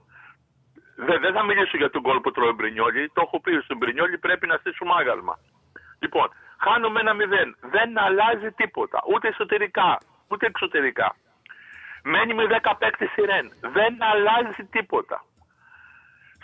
Δεν, 0.96 1.20
δεν 1.22 1.34
θα 1.34 1.44
μιλήσω 1.44 1.78
για 1.78 1.90
τον 1.90 2.02
κόλ 2.02 2.20
που 2.20 2.32
τρώει 2.32 2.50
ο 2.50 2.54
Μπρινιόλη. 2.54 3.12
Το 3.14 3.22
έχω 3.26 3.40
πει 3.42 3.60
στον 3.64 3.78
Μπρινιόλη 3.78 4.18
πρέπει 4.18 4.48
να 4.48 4.58
στήσουμε 4.58 4.94
άγαλμα. 5.00 5.40
Λοιπόν, 6.00 6.28
χάνουμε 6.60 7.00
ένα 7.00 7.14
μηδέν. 7.14 7.56
Δεν 7.62 8.00
αλλάζει 8.00 8.52
τίποτα. 8.52 9.00
Ούτε 9.14 9.28
εσωτερικά, 9.28 9.98
ούτε 10.28 10.46
εξωτερικά. 10.46 11.16
Μένει 12.12 12.34
με 12.34 12.46
10 12.64 12.74
παίκτες 12.80 13.10
σειρέν. 13.14 13.46
Δεν 13.78 13.94
αλλάζει 14.12 14.64
τίποτα. 14.76 15.18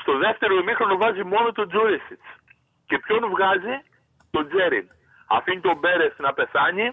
Στο 0.02 0.14
δεύτερο 0.18 0.54
ημίχρονο 0.62 0.96
βάζει 0.98 1.24
μόνο 1.24 1.52
τον 1.52 1.68
Τζούρισιτς. 1.70 2.28
Και 2.86 2.98
ποιον 3.04 3.22
βγάζει; 3.34 3.76
Τον 4.34 4.48
Τζέριν. 4.50 4.88
Αφήνει 5.28 5.62
τον 5.62 5.78
Μπέρες 5.80 6.14
να 6.18 6.34
πεθάνει 6.34 6.86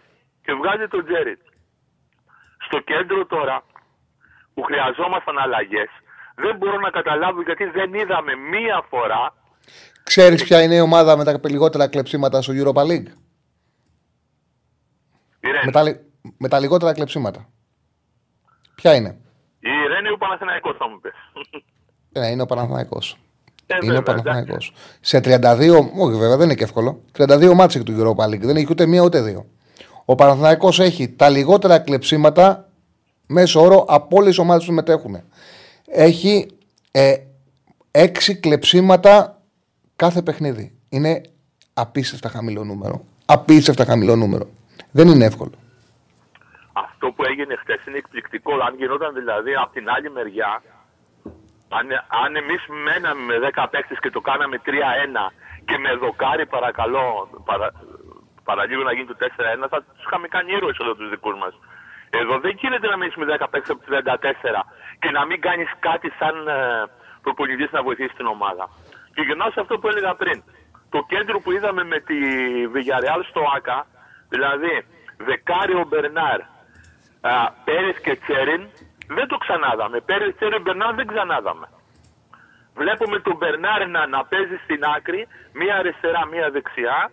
και 0.45 0.53
βγάζει 0.61 0.87
τον 0.89 1.05
Τζέριν. 1.07 1.39
Στο 2.67 2.79
κέντρο 2.81 3.27
τώρα 3.27 3.57
που 4.55 4.63
χρειαζόμασταν 4.63 5.39
αλλαγές 5.39 5.91
δεν 6.35 6.57
μπορώ 6.57 6.79
να 6.79 6.91
καταλάβω 6.91 7.43
γιατί 7.43 7.65
δεν 7.65 7.95
είδαμε 7.95 8.35
μία 8.35 8.85
φορά 8.91 9.23
Ξέρεις 10.03 10.45
ποια 10.45 10.63
είναι 10.63 10.75
η 10.75 10.81
ομάδα 10.81 11.17
με 11.17 11.25
τα 11.25 11.41
λιγότερα 11.49 11.89
κλεψίματα 11.89 12.43
στο 12.43 12.53
Europa 12.57 12.83
League; 12.91 13.09
Με 15.65 15.71
τα, 15.73 15.83
με 16.39 16.49
τα 16.49 16.59
λιγότερα 16.59 16.93
κλεψίματα. 16.93 17.49
Ποια 18.81 18.95
είναι; 18.95 19.17
Η 19.61 19.69
Ρένη 19.89 20.11
ο 20.11 20.17
Παναθηναϊκός 20.17 20.77
θα 20.79 20.89
μου 20.89 21.01
πεις. 21.01 21.13
Ναι, 22.09 22.27
είναι 22.27 22.43
ο 22.43 22.47
Παναθηναϊκός. 22.47 23.17
Ε, 23.67 23.77
είναι 23.83 23.93
ο 23.93 23.95
βέβαια, 23.95 24.03
Παναθηναϊκός. 24.03 24.73
Σε 25.01 25.19
32, 25.19 25.91
όχι 25.99 26.19
βέβαια 26.19 26.37
δεν 26.37 26.45
είναι 26.45 26.55
και 26.55 26.65
εύκολο. 26.65 27.01
32 27.19 27.53
μάτσε 27.55 27.83
του 27.83 27.95
Europa 27.99 28.25
League. 28.25 28.41
Δεν 28.41 28.57
έχει 28.57 28.67
ούτε 28.71 28.87
μία 28.87 29.03
ούτε 29.03 29.21
δύο. 29.21 29.47
Ο 30.05 30.15
Παναθηναϊκός 30.15 30.81
έχει 30.81 31.09
τα 31.09 31.29
λιγότερα 31.29 31.79
κλεψίματα 31.79 32.69
μέσω 33.27 33.61
όρο 33.61 33.85
από 33.89 34.17
όλες 34.17 34.29
τις 34.29 34.39
ομάδες 34.39 34.63
που 34.65 34.69
συμμετέχουν. 34.69 35.23
Έχει 35.87 36.47
ε, 36.91 37.17
έξι 37.91 38.37
κλεψίματα 38.37 39.43
κάθε 39.97 40.23
παιχνίδι. 40.23 40.73
Είναι 40.89 41.21
απίστευτα 41.75 42.29
χαμηλό 42.29 42.65
νούμερο. 42.65 43.05
Απίστευτα 43.27 43.85
χαμηλό 43.85 44.17
νούμερο. 44.17 44.49
Δεν 44.91 45.09
είναι 45.09 45.25
εύκολο. 45.25 45.53
Αυτό 47.01 47.13
που 47.13 47.25
έγινε 47.31 47.55
χθες 47.57 47.81
είναι 47.87 47.99
εκπληκτικό. 48.03 48.53
Αν 48.67 48.75
γινόταν 48.81 49.15
δηλαδή 49.15 49.53
από 49.55 49.73
την 49.73 49.91
άλλη 49.95 50.11
μεριά, 50.11 50.63
αν, 51.79 51.87
αν 52.23 52.37
εμείς 52.37 52.63
μέναμε 52.85 53.23
με 53.31 53.51
10 53.55 53.67
παίκτες 53.71 53.99
και 54.01 54.11
το 54.11 54.21
κάναμε 54.21 54.57
3-1 54.65 54.71
και 55.69 55.79
με 55.79 55.95
δοκάρι 55.95 56.47
παρακαλώ, 56.47 57.05
παρα, 57.45 57.69
παραλίγο 58.45 58.83
να 58.83 58.93
γίνει 58.93 59.07
το 59.07 59.17
4-1, 59.21 59.67
θα 59.73 59.79
τους 59.83 60.05
είχαμε 60.05 60.29
κάνει 60.29 60.53
ήρωες 60.53 60.79
εδώ 60.81 60.95
τους 60.95 61.09
δικούς 61.09 61.37
μας. 61.43 61.55
Εδώ 62.11 62.39
δεν 62.39 62.55
γίνεται 62.61 62.87
να 62.89 62.97
μείνεις 62.97 63.17
με 63.17 63.27
10 63.39 63.47
παίκτες 63.51 63.71
από 63.71 63.81
το 63.85 63.89
34 63.91 64.65
και 64.99 65.11
να 65.11 65.27
μην 65.27 65.41
κάνεις 65.41 65.71
κάτι 65.79 66.09
σαν 66.19 66.49
ε, 66.49 66.55
προπονητής 67.23 67.71
να 67.71 67.83
βοηθήσεις 67.83 68.17
την 68.17 68.27
ομάδα. 68.27 68.65
Και 69.15 69.23
γυρνάω 69.23 69.51
σε 69.51 69.61
αυτό 69.61 69.79
που 69.79 69.89
έλεγα 69.89 70.15
πριν. 70.15 70.43
Το 70.91 71.01
κέντρο 71.09 71.41
που 71.41 71.53
είδαμε 71.53 71.85
με 71.85 71.99
τη 72.01 72.19
Villarreal 72.73 73.23
στο 73.29 73.43
ΆΚΑ, 73.57 73.87
δηλαδή 74.29 74.87
Δεκάριο 75.17 75.85
Μπερνάρ, 75.89 76.41
Πέρι 77.65 77.93
και 78.03 78.17
Τσέριν, 78.17 78.63
δεν 79.07 79.27
το 79.29 79.37
ξανάδαμε. 79.37 80.01
Πέρι, 80.01 80.33
Τσέριν, 80.33 80.63
Μπερνάρ 80.63 80.95
δεν 80.95 81.07
ξανάδαμε. 81.07 81.69
Βλέπουμε 82.75 83.19
τον 83.21 83.37
Μπερνάρ 83.37 83.89
να, 83.89 84.07
να 84.07 84.25
παίζει 84.25 84.57
στην 84.65 84.85
άκρη, 84.97 85.27
μία 85.53 85.77
αριστερά, 85.77 86.27
μία 86.27 86.51
δεξιά 86.51 87.11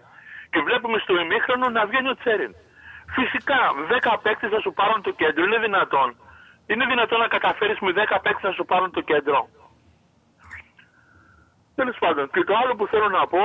και 0.51 0.59
βλέπουμε 0.61 0.97
στο 0.99 1.13
ημίχρονο 1.19 1.69
να 1.69 1.85
βγαίνει 1.85 2.09
ο 2.09 2.15
Τσέριν. 2.15 2.53
Φυσικά, 3.17 3.59
10 3.89 4.17
παίκτες 4.21 4.49
θα 4.49 4.59
σου 4.59 4.73
πάρουν 4.73 5.01
το 5.01 5.11
κέντρο, 5.11 5.43
είναι 5.43 5.59
δυνατόν. 5.59 6.15
Είναι 6.67 6.85
δυνατόν 6.85 7.19
να 7.19 7.27
καταφέρεις 7.27 7.79
με 7.79 7.91
10 7.91 8.19
παίκτες 8.23 8.43
να 8.49 8.51
σου 8.51 8.65
πάρουν 8.65 8.91
το 8.91 9.01
κέντρο. 9.01 9.47
Τέλος 11.75 11.97
πάντων, 11.99 12.29
και 12.33 12.43
το 12.43 12.53
άλλο 12.61 12.75
που 12.75 12.87
θέλω 12.87 13.09
να 13.09 13.27
πω, 13.27 13.43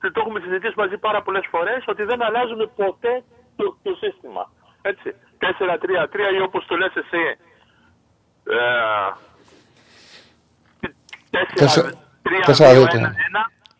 και 0.00 0.10
το 0.10 0.20
έχουμε 0.20 0.40
συζητήσει 0.40 0.74
μαζί 0.76 0.98
πάρα 0.98 1.22
πολλές 1.22 1.46
φορές, 1.50 1.84
ότι 1.86 2.02
δεν 2.02 2.22
αλλάζουν 2.22 2.70
ποτέ 2.76 3.24
το, 3.56 3.76
το 3.82 3.94
σύστημα. 3.94 4.50
Έτσι. 4.82 5.14
4-3-3 5.42 6.34
ή 6.34 6.40
όπως 6.40 6.66
το 6.66 6.76
λες 6.76 6.92
εσύ. 6.94 7.36
Ε, 8.44 9.12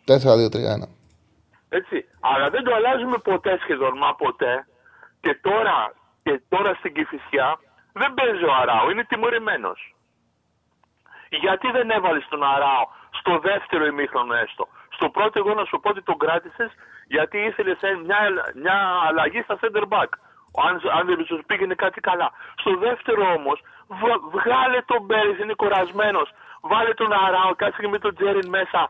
4-2-3-1. 0.05 0.87
Έτσι. 1.69 2.05
Αλλά 2.19 2.49
δεν 2.49 2.63
το 2.63 2.75
αλλάζουμε 2.75 3.17
ποτέ 3.17 3.57
σχεδόν, 3.61 3.93
μα 3.97 4.15
ποτέ. 4.15 4.67
Και 5.21 5.39
τώρα, 5.41 5.93
και 6.23 6.41
τώρα 6.49 6.73
στην 6.73 6.93
Κηφισιά 6.93 7.59
δεν 7.93 8.13
παίζει 8.13 8.43
ο 8.43 8.53
Αράου, 8.53 8.89
είναι 8.89 9.03
τιμωρημένος. 9.03 9.95
Γιατί 11.29 11.71
δεν 11.71 11.89
έβαλες 11.89 12.27
τον 12.29 12.43
Αράο 12.43 12.85
στο 13.19 13.39
δεύτερο 13.39 13.85
ημίχρονο 13.85 14.33
έστω; 14.33 14.67
Στο 14.89 15.09
πρώτο, 15.09 15.39
εγώ 15.39 15.53
να 15.53 15.65
σου 15.65 15.79
πω 15.79 15.89
ότι 15.89 16.01
τον 16.01 16.17
κράτησες 16.17 16.71
γιατί 17.07 17.37
ήθελες 17.37 17.77
μια, 18.05 18.17
μια 18.55 18.77
αλλαγή 19.07 19.41
στα 19.41 19.59
center 19.61 19.83
back. 19.89 20.09
Αν, 20.65 20.73
αν 20.97 21.03
δεν 21.09 21.25
σου 21.25 21.43
πήγαινε 21.49 21.75
κάτι 21.83 21.99
καλά. 22.09 22.27
Στο 22.61 22.71
δεύτερο 22.85 23.23
όμως, 23.37 23.57
βγάλε 24.35 24.79
τον 24.91 25.01
Μπέρις, 25.05 25.37
είναι 25.39 25.55
κορασμένος. 25.63 26.27
Βάλε 26.71 26.93
τον 26.93 27.11
Αράο, 27.25 27.51
κάτσε 27.55 27.81
και 27.81 27.87
με 27.87 27.99
τον 27.99 28.15
Τζέριν 28.15 28.49
μέσα 28.57 28.81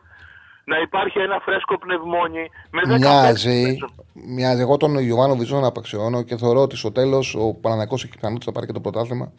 να 0.66 0.78
υπάρχει 0.80 1.20
ένα 1.20 1.40
φρέσκο 1.40 1.78
πνευμόνι 1.78 2.50
με 2.72 2.82
10 2.86 3.00
Μοιάζει, 3.00 3.78
μοιάζει. 4.14 4.62
Εγώ 4.62 4.78
τον 4.78 4.96
Ιωάννο 4.96 5.36
Βιζό 5.36 5.60
να 5.60 5.68
απαξιώνω 5.68 6.24
και 6.24 6.38
θεωρώ 6.38 6.62
ότι 6.62 6.76
στο 6.78 6.92
τέλος 6.92 7.36
ο 7.36 7.54
Παναναναϊκό 7.54 7.96
έχει 7.96 8.08
πιθανότητα 8.08 8.46
να 8.46 8.54
πάρει 8.54 8.68
και 8.68 8.74
το 8.74 8.80
πρωτάθλημα. 8.80 9.32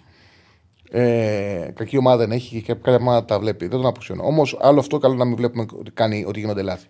Ε, 0.91 1.70
κακή 1.75 1.97
ομάδα 1.97 2.16
δεν 2.16 2.31
έχει 2.31 2.62
και 2.62 2.75
κάποια 2.75 2.95
ομάδα 2.95 3.25
τα 3.25 3.39
βλέπει. 3.39 3.66
Δεν 3.66 3.79
τον 3.79 3.87
απαξιώνω. 3.87 4.25
Όμως 4.25 4.59
άλλο 4.61 4.81
αυτό 4.81 4.99
καλό 4.99 5.14
να 5.14 5.25
μην 5.25 5.37
βλέπουμε 5.37 5.66
ότι, 5.79 5.91
κάνει, 5.91 6.25
ότι 6.29 6.41
γίνονται 6.41 6.62
λάθη. 6.62 6.87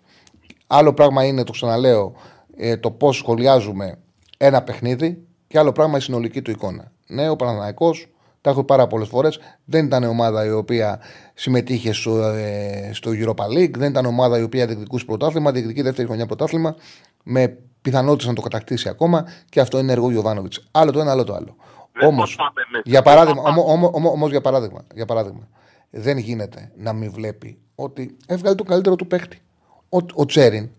Άλλο 0.66 0.94
πράγμα 0.94 1.24
είναι, 1.24 1.44
το 1.44 1.52
ξαναλέω, 1.52 2.16
ε, 2.56 2.76
το 2.76 2.90
πώς 2.90 3.16
σχολιάζουμε 3.16 3.98
ένα 4.36 4.62
παιχνίδι 4.62 5.26
και 5.46 5.58
άλλο 5.58 5.72
πράγμα 5.72 5.96
η 5.96 6.00
συνολική 6.00 6.42
του 6.42 6.50
εικόνα. 6.50 6.92
Ναι, 7.06 7.28
ο 7.28 7.36
Παναναναϊκός 7.36 8.08
τα 8.40 8.50
έχω 8.50 8.64
πάρα 8.64 8.86
πολλές 8.86 9.08
φορές. 9.08 9.40
Δεν 9.64 9.84
ήταν 9.84 10.04
ομάδα 10.04 10.44
η 10.44 10.50
οποία 10.50 11.00
συμμετείχε 11.34 11.92
στο, 11.92 12.22
ε, 12.22 12.90
στο 12.92 13.10
Europa 13.14 13.44
League. 13.44 13.76
Δεν 13.76 13.90
ήταν 13.90 14.06
ομάδα 14.06 14.38
η 14.38 14.42
οποία 14.42 14.66
διεκδικούσε 14.66 15.04
πρωτάθλημα. 15.04 15.52
Διεκδικεί 15.52 15.82
δεύτερη 15.82 16.06
χρονιά 16.06 16.26
πρωτάθλημα. 16.26 16.74
Με 17.22 17.58
πιθανότητε 17.82 18.28
να 18.28 18.34
το 18.34 18.40
κατακτήσει 18.40 18.88
ακόμα. 18.88 19.26
Και 19.48 19.60
αυτό 19.60 19.78
είναι 19.78 19.92
έργο 19.92 20.10
Γιωβάνοβιτς. 20.10 20.68
Άλλο 20.70 20.90
το 20.90 21.00
ένα, 21.00 21.10
άλλο 21.10 21.24
το 21.24 21.34
άλλο. 21.34 21.56
Όμως, 22.02 22.36
για 22.84 23.02
παράδειγμα, 23.02 23.42
όμως, 23.42 23.90
όμως, 23.92 24.30
για, 24.30 24.40
παράδειγμα, 24.40 24.84
για 24.94 25.06
παράδειγμα, 25.06 25.48
δεν 25.90 26.18
γίνεται 26.18 26.72
να 26.76 26.92
μην 26.92 27.12
βλέπει 27.12 27.58
ότι 27.74 28.16
έβγαλε 28.26 28.54
το 28.54 28.64
καλύτερο 28.64 28.96
του 28.96 29.06
παίχτη. 29.06 29.42
Ο, 29.88 29.96
ο 30.14 30.26
Τσέριν 30.26 30.70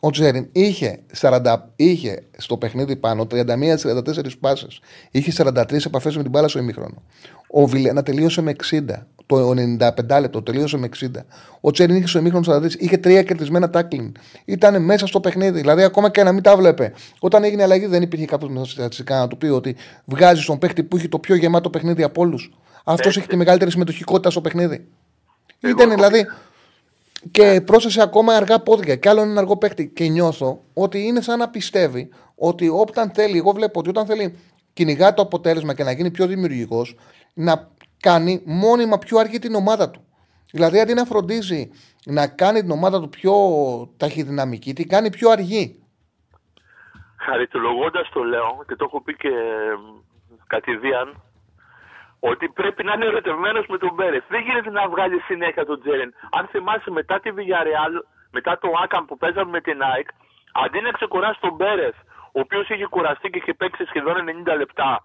ο 0.00 0.10
Τζέριν 0.10 0.48
είχε, 0.52 0.98
40, 1.20 1.56
είχε 1.76 2.22
στο 2.36 2.56
παιχνίδι 2.56 2.96
πάνω 2.96 3.26
31-44 3.30 4.38
πάσες. 4.40 4.80
Είχε 5.10 5.32
43 5.36 5.86
επαφές 5.86 6.16
με 6.16 6.22
την 6.22 6.30
μπάλα 6.30 6.48
στο 6.48 6.58
ημίχρονο. 6.58 7.02
Ο 7.50 7.66
Βιλένα 7.66 8.02
τελείωσε 8.02 8.42
με 8.42 8.54
60. 8.70 8.80
Το 9.26 9.50
95 9.50 10.20
λεπτό 10.20 10.42
τελείωσε 10.42 10.76
με 10.76 10.88
60. 11.00 11.06
Ο 11.60 11.70
Τσέριν 11.70 11.96
είχε 11.96 12.06
στο 12.06 12.18
ημίχρονο 12.18 12.58
43, 12.58 12.74
είχε 12.78 12.96
τρία 12.96 13.22
κερδισμένα 13.22 13.70
τάκλιν. 13.70 14.12
Ήταν 14.44 14.82
μέσα 14.82 15.06
στο 15.06 15.20
παιχνίδι. 15.20 15.60
Δηλαδή, 15.60 15.82
ακόμα 15.82 16.10
και 16.10 16.22
να 16.22 16.32
μην 16.32 16.42
τα 16.42 16.56
βλέπε. 16.56 16.92
Όταν 17.18 17.44
έγινε 17.44 17.62
αλλαγή, 17.62 17.86
δεν 17.86 18.02
υπήρχε 18.02 18.24
κάποιος 18.24 18.50
μέσα 18.50 18.64
στη 18.64 18.74
στατιστικά 18.74 19.18
να 19.18 19.28
του 19.28 19.36
πει 19.36 19.46
ότι 19.46 19.76
βγάζει 20.04 20.44
τον 20.44 20.58
παίχτη 20.58 20.82
που 20.82 20.96
έχει 20.96 21.08
το 21.08 21.18
πιο 21.18 21.34
γεμάτο 21.34 21.70
παιχνίδι 21.70 22.02
από 22.02 22.20
όλους. 22.20 22.52
Αυτός 22.84 23.16
έχει 23.16 23.26
τη 23.26 23.36
μεγαλύτερη 23.36 23.70
συμμετοχικότητα 23.70 24.30
στο 24.30 24.40
παιχνίδι. 24.40 24.86
Ήταν 25.60 25.90
δηλαδή 25.90 26.26
και 27.30 27.62
πρόσθεσε 27.66 28.02
ακόμα 28.02 28.34
αργά 28.34 28.60
πόδια. 28.60 28.96
Και 28.96 29.08
άλλο 29.08 29.20
ένα 29.20 29.40
αργό 29.40 29.56
παίκτη. 29.56 29.88
Και 29.88 30.08
νιώθω 30.08 30.64
ότι 30.74 31.06
είναι 31.06 31.20
σαν 31.20 31.38
να 31.38 31.48
πιστεύει 31.48 32.08
ότι 32.34 32.68
όταν 32.68 33.10
θέλει, 33.10 33.38
εγώ 33.38 33.52
βλέπω 33.52 33.78
ότι 33.78 33.88
όταν 33.88 34.06
θέλει 34.06 34.38
κυνηγά 34.72 35.14
το 35.14 35.22
αποτέλεσμα 35.22 35.74
και 35.74 35.84
να 35.84 35.92
γίνει 35.92 36.10
πιο 36.10 36.26
δημιουργικός, 36.26 36.96
να 37.34 37.68
κάνει 38.00 38.42
μόνιμα 38.44 38.98
πιο 38.98 39.18
αργή 39.18 39.38
την 39.38 39.54
ομάδα 39.54 39.90
του. 39.90 40.04
Δηλαδή 40.52 40.80
αντί 40.80 40.94
να 40.94 41.04
φροντίζει 41.04 41.70
να 42.04 42.26
κάνει 42.26 42.60
την 42.60 42.70
ομάδα 42.70 43.00
του 43.00 43.08
πιο 43.08 43.34
ταχυδυναμική, 43.96 44.72
την 44.72 44.88
κάνει 44.88 45.10
πιο 45.10 45.30
αργή. 45.30 45.82
Χαριτολογώντας 47.16 48.08
το 48.12 48.22
λέω 48.22 48.64
και 48.66 48.76
το 48.76 48.84
έχω 48.84 49.02
πει 49.02 49.16
και 49.16 49.30
κατηδίαν 50.46 51.22
ότι 52.20 52.48
πρέπει 52.48 52.84
να 52.84 52.92
είναι 52.92 53.04
ερωτευμένος 53.04 53.66
με 53.66 53.78
τον 53.78 53.94
Μπέρεθ. 53.94 54.24
Δεν 54.28 54.40
γίνεται 54.40 54.70
να 54.70 54.88
βγάλει 54.88 55.20
συνέχεια 55.20 55.64
τον 55.66 55.80
Τζέρεν. 55.80 56.14
Αν 56.30 56.46
θυμάσαι 56.46 56.90
μετά 56.90 57.20
τη 57.20 57.30
Villarreal, 57.36 57.94
μετά 58.30 58.58
το 58.58 58.68
Άκαμ 58.82 59.04
που 59.04 59.16
παίζαμε 59.16 59.50
με 59.50 59.60
την 59.60 59.82
ΑΕΚ, 59.82 60.08
αντί 60.52 60.80
να 60.80 60.90
ξεκουράσει 60.90 61.40
τον 61.40 61.54
Μπέρεθ, 61.54 61.94
ο 62.32 62.40
οποίος 62.40 62.68
είχε 62.68 62.86
κουραστεί 62.86 63.30
και 63.30 63.38
είχε 63.38 63.54
παίξει 63.54 63.84
σχεδόν 63.84 64.44
90 64.46 64.56
λεπτά, 64.56 65.02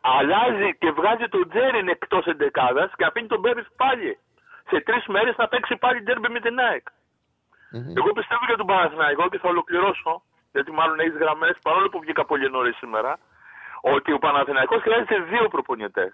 αλλάζει 0.00 0.76
και 0.78 0.90
βγάζει 0.90 1.28
τον 1.28 1.48
Τζέρεν 1.48 1.88
εκτός 1.88 2.26
εντεκάδας 2.26 2.90
και 2.96 3.04
αφήνει 3.04 3.26
τον 3.26 3.40
Μπέρεθ 3.40 3.66
πάλι. 3.76 4.18
Σε 4.70 4.80
τρεις 4.80 5.06
μέρες 5.06 5.34
θα 5.34 5.48
παίξει 5.48 5.76
πάλι 5.76 6.02
ντέρμπι 6.02 6.28
με 6.28 6.40
την 6.40 6.58
ΑΕΚ. 6.58 6.86
Mm-hmm. 6.86 7.96
Εγώ 7.96 8.12
πιστεύω 8.12 8.44
για 8.46 8.56
τον 8.56 8.66
Παναθηναϊκό 8.66 9.28
και 9.28 9.38
θα 9.38 9.48
ολοκληρώσω, 9.48 10.22
γιατί 10.52 10.72
μάλλον 10.72 11.00
έχεις 11.00 11.16
γραμμές 11.16 11.56
παρόλο 11.62 11.88
που 11.88 12.00
βγήκα 12.00 12.24
πολύ 12.24 12.50
νωρίς 12.50 12.76
σήμερα 12.76 13.18
ότι 13.80 14.12
ο 14.12 14.18
Παναθηναϊκός 14.18 14.82
χρειάζεται 14.82 15.18
δύο 15.20 15.48
προπονητές. 15.48 16.12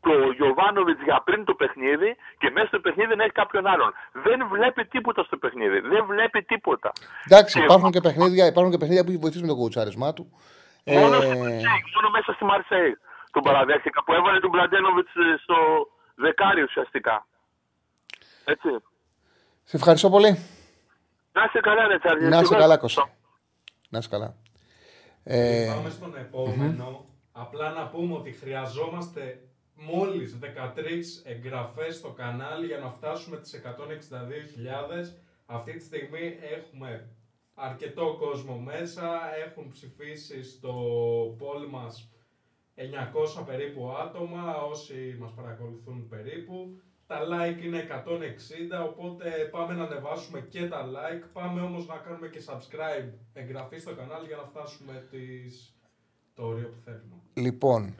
Το 0.00 0.12
Γιωβάνοβιτς 0.36 1.02
για 1.02 1.22
πριν 1.24 1.44
το 1.44 1.54
παιχνίδι 1.54 2.16
και 2.38 2.50
μέσα 2.50 2.66
στο 2.66 2.80
παιχνίδι 2.80 3.16
να 3.16 3.22
έχει 3.22 3.32
κάποιον 3.32 3.66
άλλον. 3.66 3.92
Δεν 4.12 4.48
βλέπει 4.48 4.84
τίποτα 4.84 5.22
στο 5.22 5.36
παιχνίδι. 5.36 5.80
Δεν 5.80 6.04
βλέπει 6.06 6.42
τίποτα. 6.42 6.92
Εντάξει, 7.26 7.58
και 7.58 7.64
υπάρχουν, 7.64 7.90
και 7.90 8.00
παιχνίδια, 8.00 8.46
υπάρχουν 8.46 8.72
και 8.72 8.78
παιχνίδια 8.78 9.04
που 9.04 9.10
έχει 9.10 9.18
βοηθήσει 9.18 9.42
με 9.42 9.48
το 9.48 9.54
κουτσάρισμά 9.54 10.12
του. 10.12 10.32
Μόνο, 10.84 11.16
ε... 11.16 11.34
μόνο 11.94 12.08
μέσα 12.12 12.32
στη 12.32 12.44
Μαρσέη 12.44 12.98
τον 13.30 13.42
παραδέχτηκα 13.42 14.04
που 14.04 14.12
έβαλε 14.12 14.40
τον 14.40 14.50
Μπλαντένοβιτ 14.50 15.08
στο 15.42 15.56
δεκάρι 16.14 16.62
ουσιαστικά. 16.62 17.26
Έτσι. 18.44 18.68
Σε 19.64 19.76
ευχαριστώ 19.76 20.10
πολύ. 20.10 20.38
Να 21.32 21.44
είσαι 21.44 21.60
καλά, 21.60 21.86
Ρετσάρδη. 21.86 22.28
Να 22.28 22.40
είσαι 22.40 22.54
καλά, 22.54 22.76
Κώστα. 22.76 23.10
Να 23.88 23.98
είσαι 23.98 24.08
καλά. 24.08 24.34
Ε... 25.24 25.66
Πάμε 25.74 25.90
στον 25.90 26.16
επομενο 26.16 27.12
Απλά 27.32 27.70
να 27.72 27.88
πούμε 27.88 28.14
ότι 28.14 28.32
χρειαζόμαστε 28.32 29.48
μόλις 29.74 30.38
13 30.42 30.46
εγγραφές 31.24 31.96
στο 31.96 32.10
κανάλι 32.10 32.66
για 32.66 32.78
να 32.78 32.90
φτάσουμε 32.90 33.36
τις 33.36 33.60
162.000. 33.64 33.68
Αυτή 35.46 35.72
τη 35.72 35.84
στιγμή 35.84 36.38
έχουμε 36.40 37.08
αρκετό 37.54 38.16
κόσμο 38.18 38.58
μέσα, 38.58 39.20
έχουν 39.46 39.68
ψηφίσει 39.68 40.42
στο 40.42 40.74
πόλ 41.38 41.66
μας 41.70 42.10
900 43.40 43.44
περίπου 43.46 43.90
άτομα, 43.90 44.56
όσοι 44.62 45.16
μας 45.20 45.32
παρακολουθούν 45.32 46.08
περίπου. 46.08 46.80
Τα 47.12 47.20
like 47.30 47.64
είναι 47.64 47.86
160, 48.84 48.88
οπότε 48.88 49.30
πάμε 49.50 49.74
να 49.74 49.84
ανεβάσουμε 49.84 50.40
και 50.40 50.68
τα 50.68 50.86
like. 50.94 51.24
Πάμε 51.32 51.60
όμως 51.60 51.86
να 51.86 51.96
κάνουμε 51.96 52.28
και 52.28 52.42
subscribe, 52.46 53.12
εγγραφή 53.32 53.78
στο 53.78 53.94
κανάλι 53.94 54.26
για 54.26 54.36
να 54.36 54.42
φτάσουμε 54.42 55.06
τις... 55.10 55.76
το 56.34 56.42
όριο 56.42 56.68
που 56.68 56.80
θέλουμε. 56.84 57.16
Λοιπόν, 57.34 57.94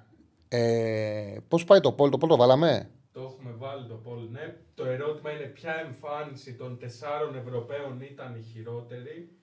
ε, 0.48 1.36
πώς 1.48 1.64
πάει 1.64 1.80
το 1.80 1.94
poll, 1.98 2.10
το 2.10 2.18
poll 2.20 2.28
το 2.28 2.36
βάλαμε; 2.36 2.90
Το 3.12 3.20
έχουμε 3.20 3.54
βάλει 3.56 3.86
το 3.86 4.00
poll, 4.06 4.28
ναι. 4.30 4.56
Το 4.74 4.84
ερώτημα 4.84 5.30
είναι 5.30 5.44
ποια 5.44 5.74
εμφάνιση 5.86 6.54
των 6.54 6.78
τεσσάρων 6.78 7.36
Ευρωπαίων 7.36 8.00
ήταν 8.00 8.34
η 8.36 8.42
χειρότερη. 8.42 9.36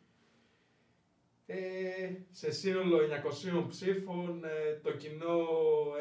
Ε, 1.52 1.58
σε 2.32 2.52
σύνολο 2.52 2.97
900 3.62 3.66
ψήφων 3.68 4.43
ε, 4.43 4.80
το 4.84 4.91
κοινό 4.91 5.39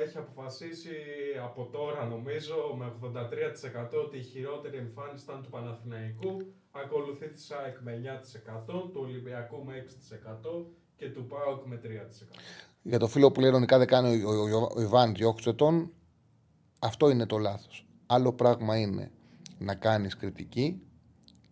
έχει 0.05 0.19
αποφασίσει 0.19 0.97
από 1.45 1.69
τώρα 1.73 2.05
νομίζω 2.05 2.55
με 2.79 2.93
83% 3.01 4.05
ότι 4.05 4.17
η 4.19 4.23
χειρότερη 4.23 4.77
εμφάνιση 4.77 5.25
ήταν 5.25 5.43
του 5.43 5.51
Παναθηναϊκού 5.51 6.37
ακολουθεί 6.71 7.29
τη 7.29 7.41
ΣΑΕΚ 7.41 7.77
με 7.81 8.01
9% 8.67 8.67
του 8.67 9.01
Ολυμπιακού 9.01 9.65
με 9.65 9.85
6% 10.61 10.65
και 10.97 11.11
του 11.11 11.27
ΠΑΟΚ 11.27 11.67
με 11.67 11.81
3%. 11.85 11.89
Για 12.83 12.99
το 12.99 13.07
φίλο 13.07 13.31
που 13.31 13.41
λέει 13.41 13.49
ειρωνικά 13.49 13.79
δεν 13.79 13.87
κάνει 13.87 14.23
ο, 14.23 14.31
ο, 14.31 14.59
ο, 14.59 14.69
ο 14.77 14.81
Ιβάν 14.81 15.15
διώξτε 15.15 15.53
τον 15.53 15.93
αυτό 16.79 17.11
είναι 17.11 17.27
το 17.27 17.39
λάθος. 17.39 17.87
Άλλο 18.07 18.33
πράγμα 18.33 18.79
είναι 18.79 19.11
να 19.59 19.75
κάνεις 19.75 20.17
κριτική 20.17 20.83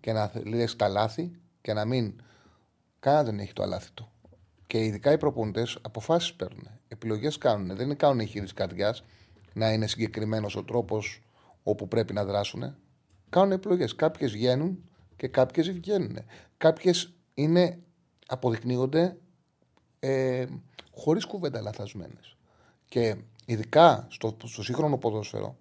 και 0.00 0.12
να 0.12 0.32
λες 0.44 0.76
τα 0.76 0.88
λάθη 0.88 1.40
και 1.60 1.72
να 1.72 1.84
μην 1.84 2.14
Κανένα 3.06 3.24
δεν 3.24 3.38
έχει 3.38 3.52
το 3.52 3.62
αλάθη 3.62 3.90
του. 3.94 4.10
Και 4.66 4.84
ειδικά 4.84 5.12
οι 5.12 5.18
προπονητές 5.18 5.78
αποφάσεις 5.82 6.34
παίρνουν. 6.34 6.68
Επιλογές 6.88 7.38
κάνουν. 7.38 7.76
Δεν 7.76 7.84
είναι 7.84 7.94
κάνουν 7.94 8.20
εγχείρηση 8.20 8.54
καρδιάς 8.54 9.04
να 9.52 9.72
είναι 9.72 9.86
συγκεκριμένος 9.86 10.56
ο 10.56 10.64
τρόπος 10.64 11.22
όπου 11.62 11.88
πρέπει 11.88 12.12
να 12.12 12.24
δράσουν. 12.24 12.76
Κάνουν 13.28 13.52
επιλογές. 13.52 13.94
Κάποιες 13.94 14.32
βγαίνουν 14.32 14.88
και 15.16 15.28
κάποιες 15.28 15.70
βγαίνουν. 15.70 16.18
Κάποιες 16.56 17.12
είναι, 17.34 17.78
αποδεικνύονται 18.26 19.16
ε, 20.00 20.46
χωρίς 20.94 21.24
κουβέντα 21.24 21.60
λαθασμένες. 21.60 22.36
Και 22.88 23.16
ειδικά 23.46 24.06
στο, 24.10 24.36
στο 24.44 24.62
σύγχρονο 24.62 24.98
ποδόσφαιρο 24.98 25.56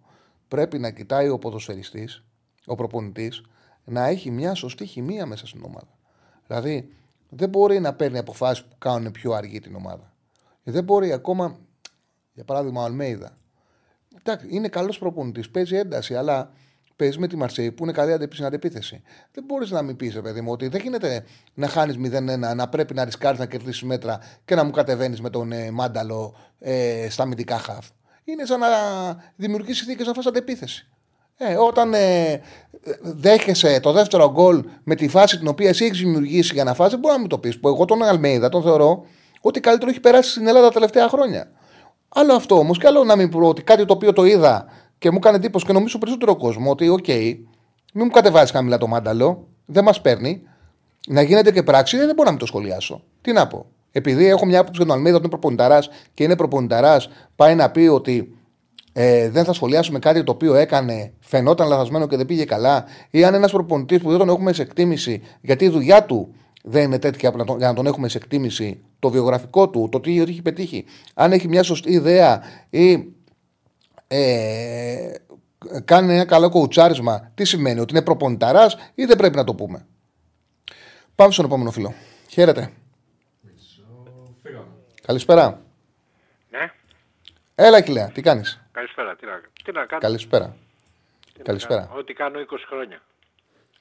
πρέπει 0.47 0.79
να 0.79 0.91
κοιτάει 0.91 1.29
ο 1.29 1.37
ποδοσφαιριστής, 1.37 2.23
ο 2.65 2.75
προπονητής, 2.75 3.41
να 3.83 4.05
έχει 4.05 4.31
μια 4.31 4.53
σωστή 4.53 4.85
χημεία 4.85 5.25
μέσα 5.25 5.47
στην 5.47 5.63
ομάδα. 5.63 5.97
Δηλαδή, 6.47 6.89
δεν 7.35 7.49
μπορεί 7.49 7.79
να 7.79 7.93
παίρνει 7.93 8.17
αποφάσεις 8.17 8.63
που 8.63 8.75
κάνουν 8.77 9.11
πιο 9.11 9.33
αργή 9.33 9.59
την 9.59 9.75
ομάδα. 9.75 10.13
Δεν 10.63 10.83
μπορεί 10.83 11.11
ακόμα, 11.11 11.57
για 12.33 12.43
παράδειγμα, 12.43 12.81
ο 12.81 12.85
Αλμέιδα. 12.85 13.37
Είναι 14.49 14.67
καλός 14.67 14.97
προπονητής, 14.97 15.49
παίζει 15.49 15.75
ένταση, 15.75 16.15
αλλά 16.15 16.51
παίζεις 16.95 17.17
με 17.17 17.27
τη 17.27 17.35
Μαρσέη 17.35 17.71
που 17.71 17.83
είναι 17.83 17.91
καλή 17.91 18.27
στην 18.31 18.45
αντεπίθεση. 18.45 19.01
Δεν 19.31 19.43
μπορείς 19.43 19.71
να 19.71 19.81
μην 19.81 19.95
πεις, 19.95 20.21
παιδί 20.21 20.41
μου, 20.41 20.51
ότι 20.51 20.67
δεν 20.67 20.81
γίνεται 20.81 21.25
να 21.53 21.67
χάνεις 21.67 21.95
0-1, 21.97 22.55
να 22.55 22.69
πρέπει 22.69 22.93
να 22.93 23.03
ρισκάρεις 23.03 23.39
να 23.39 23.45
κερδίσεις 23.45 23.83
μέτρα 23.83 24.19
και 24.45 24.55
να 24.55 24.63
μου 24.63 24.71
κατεβαίνεις 24.71 25.21
με 25.21 25.29
τον 25.29 25.51
ε, 25.51 25.71
Μάνταλο 25.71 26.35
ε, 26.59 27.07
στα 27.09 27.23
αμυντικά 27.23 27.57
χαφ. 27.57 27.89
Είναι 28.23 28.45
σαν 28.45 28.59
να 28.59 28.67
δημιουργήσει 29.35 29.77
συνθήκες 29.77 30.07
να 30.07 30.13
φας 30.13 30.25
αντεπίθεση. 30.25 30.89
Ε, 31.37 31.55
όταν 31.55 31.93
ε, 31.93 32.41
δέχεσαι 33.01 33.79
το 33.79 33.91
δεύτερο 33.91 34.31
γκολ 34.31 34.63
με 34.83 34.95
τη 34.95 35.07
φάση 35.07 35.37
την 35.37 35.47
οποία 35.47 35.69
εσύ 35.69 35.85
έχεις 35.85 35.99
δημιουργήσει 35.99 36.53
για 36.53 36.63
να 36.63 36.73
φας, 36.73 36.97
μπορεί 36.97 37.15
να 37.15 37.21
μου 37.21 37.27
το 37.27 37.37
πεις. 37.37 37.59
Που 37.59 37.67
εγώ 37.67 37.85
τον 37.85 38.03
Αλμέιδα 38.03 38.49
τον 38.49 38.61
θεωρώ 38.61 39.05
ότι 39.41 39.59
καλύτερο 39.59 39.91
έχει 39.91 39.99
περάσει 39.99 40.29
στην 40.29 40.47
Ελλάδα 40.47 40.67
τα 40.67 40.73
τελευταία 40.73 41.09
χρόνια. 41.09 41.51
Άλλο 42.09 42.33
αυτό 42.33 42.57
όμως, 42.57 42.77
και 42.77 42.87
άλλο 42.87 43.03
να 43.03 43.15
μην 43.15 43.29
πω 43.29 43.47
ότι 43.47 43.61
κάτι 43.61 43.85
το 43.85 43.93
οποίο 43.93 44.13
το 44.13 44.25
είδα 44.25 44.65
και 44.97 45.11
μου 45.11 45.17
έκανε 45.17 45.35
εντύπωση 45.35 45.65
και 45.65 45.73
νομίζω 45.73 45.97
περισσότερο 45.97 46.35
κόσμο 46.35 46.71
ότι, 46.71 46.89
OK, 46.89 47.05
okay, 47.07 47.35
μην 47.93 48.05
μου 48.05 48.11
κατεβάζει 48.11 48.51
χαμηλά 48.51 48.77
το 48.77 48.87
μάνταλο, 48.87 49.47
δεν 49.65 49.83
μας 49.83 50.01
παίρνει. 50.01 50.41
Να 51.07 51.21
γίνεται 51.21 51.51
και 51.51 51.63
πράξη, 51.63 51.97
δεν 51.97 52.07
μπορώ 52.07 52.23
να 52.23 52.29
μην 52.29 52.39
το 52.39 52.45
σχολιάσω. 52.45 53.03
Τι 53.21 53.31
να 53.31 53.47
πω. 53.47 53.65
Επειδή 53.91 54.25
έχω 54.25 54.45
μια 54.45 54.59
άποψη 54.59 54.77
για 54.77 54.85
τον 54.85 54.95
Αλμίδα 54.95 55.15
ότι 55.15 55.25
είναι 55.25 55.31
προπονηταράς 55.31 55.89
και 56.13 56.23
είναι 56.23 56.35
προπονηταράς, 56.35 57.09
πάει 57.35 57.55
να 57.55 57.71
πει 57.71 57.87
ότι 57.87 58.37
ε, 58.97 59.29
δεν 59.29 59.43
θα 59.43 59.53
σχολιάσουμε 59.53 59.99
κάτι 59.99 60.23
το 60.23 60.31
οποίο 60.31 60.55
έκανε, 60.55 61.13
φαινόταν 61.19 61.67
λαθασμένο 61.67 62.07
και 62.07 62.17
δεν 62.17 62.25
πήγε 62.25 62.45
καλά, 62.45 62.85
ή 63.09 63.23
αν 63.23 63.33
ένας 63.33 63.51
προπονητής 63.51 64.01
που 64.01 64.09
δεν 64.09 64.17
τον 64.17 64.29
έχουμε 64.29 64.53
σε 64.53 64.61
εκτίμηση, 64.61 65.21
γιατί 65.41 65.65
η 65.65 65.69
δουλειά 65.69 66.05
του 66.05 66.35
δεν 66.63 66.83
είναι 66.83 66.99
τέτοια 66.99 67.33
για 67.57 67.67
να 67.67 67.73
τον 67.73 67.85
έχουμε 67.85 68.07
σε 68.07 68.17
εκτίμηση, 68.17 68.79
το 68.99 69.09
βιογραφικό 69.09 69.69
του, 69.69 69.89
το 69.91 69.99
τι 69.99 70.21
έχει 70.21 70.41
πετύχει, 70.41 70.85
αν 71.13 71.31
έχει 71.31 71.47
μια 71.47 71.63
σωστή 71.63 71.91
ιδέα 71.91 72.41
ή 72.69 73.13
ε, 74.07 75.11
κάνει 75.85 76.13
ένα 76.13 76.25
καλό 76.25 76.49
κοουτσάρισμα, 76.49 77.31
τι 77.35 77.45
σημαίνει, 77.45 77.79
ότι 77.79 77.93
είναι 77.93 78.03
προπονηταράς 78.03 78.77
ή 78.95 79.05
δεν 79.05 79.17
πρέπει 79.17 79.35
να 79.35 79.43
το 79.43 79.55
πούμε. 79.55 79.85
Πάμε 81.15 81.31
στον 81.31 81.45
επόμενο 81.45 81.71
φίλο. 81.71 81.93
Χαίρετε. 82.29 82.71
Καλησπέρα. 85.05 85.61
Ναι. 86.49 86.71
Έλα, 87.55 87.81
Κιλέα, 87.81 88.11
τι 88.11 88.21
κάνεις; 88.21 88.64
Καλησπέρα. 88.75 89.15
Τι 89.15 89.25
να, 89.25 89.41
τι 89.63 89.71
να 89.71 89.85
κάνω; 89.85 90.01
Καλησπέρα. 90.01 90.55
Τι 91.33 91.37
να 91.37 91.43
Καλησπέρα. 91.43 91.81
κάνω. 91.85 91.99
Ό,τι 91.99 92.13
κάνω 92.13 92.39
20 92.39 92.43
χρόνια. 92.67 93.01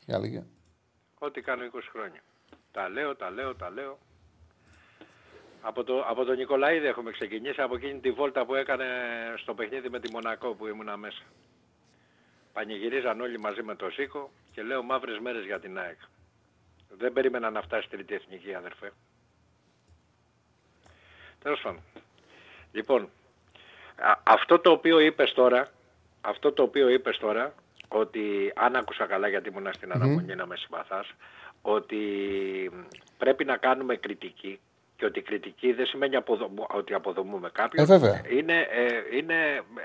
Η 0.06 0.12
αλήθεια. 0.12 0.46
Ό,τι 1.18 1.40
κάνω 1.40 1.64
20 1.64 1.78
χρόνια. 1.92 2.20
Τα 2.72 2.88
λέω, 2.88 3.16
τα 3.16 3.30
λέω, 3.30 3.54
τα 3.54 3.70
λέω. 3.70 3.98
Από, 5.60 5.84
το, 5.84 6.00
από 6.06 6.24
τον 6.24 6.36
Νικολαίδη 6.36 6.86
έχουμε 6.86 7.10
ξεκινήσει, 7.10 7.60
από 7.60 7.74
εκείνη 7.76 8.00
τη 8.00 8.10
βόλτα 8.10 8.44
που 8.44 8.54
έκανε 8.54 8.86
στο 9.36 9.54
παιχνίδι 9.54 9.88
με 9.90 10.00
τη 10.00 10.10
Μονακό 10.10 10.54
που 10.54 10.66
ήμουνα 10.66 10.96
μέσα. 10.96 11.22
Πανηγυρίζαν 12.52 13.20
όλοι 13.20 13.38
μαζί 13.38 13.62
με 13.62 13.74
το 13.76 13.90
Σίκο 13.90 14.30
και 14.52 14.62
λέω 14.62 14.82
μαύρες 14.82 15.18
μέρες 15.18 15.44
για 15.44 15.60
την 15.60 15.78
ΑΕΚ. 15.78 15.98
Δεν 16.98 17.12
περίμενα 17.12 17.50
να 17.50 17.62
φτάσει 17.62 17.88
τρίτη 17.88 18.14
εθνική 18.14 18.54
αδερφέ. 18.54 18.92
Τέλος 21.42 21.60
πάντων. 21.60 21.80
Λοιπόν, 22.72 23.02
α- 23.02 23.08
αυτό 24.22 24.58
το 24.58 24.70
οποίο 24.70 24.98
είπες 24.98 25.32
τώρα, 25.32 25.68
αυτό 26.20 26.52
το 26.52 26.62
οποίο 26.62 26.88
είπες 26.88 27.18
τώρα, 27.18 27.54
ότι 27.88 28.52
αν 28.56 28.76
άκουσα 28.76 29.06
καλά 29.06 29.28
γιατί 29.28 29.48
ήμουν 29.48 29.72
στην 29.72 29.92
αναμονή 29.92 30.34
να 30.34 30.46
με 30.46 30.56
συμπαθάς, 30.56 31.12
ότι 31.62 32.00
πρέπει 33.18 33.44
να 33.44 33.56
κάνουμε 33.56 33.96
κριτική 33.96 34.60
και 34.96 35.04
ότι 35.04 35.18
η 35.18 35.22
κριτική 35.22 35.72
δεν 35.72 35.86
σημαίνει 35.86 36.16
αποδομ- 36.16 36.74
ότι 36.74 36.94
αποδομούμε 36.94 37.50
κάποιον. 37.52 37.84
Ε, 37.84 37.86
βέβαια. 37.98 38.22
Είναι, 38.30 38.60
ε, 38.70 39.16
είναι 39.16 39.34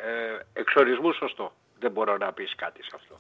ε, 0.06 0.38
εξορισμού 0.54 1.14
σωστό. 1.14 1.54
Δεν 1.80 1.92
μπορώ 1.92 2.18
να 2.18 2.34
πεις 2.34 2.56
κάτι 2.56 2.84
σε 2.84 2.92
αυτό. 2.96 3.20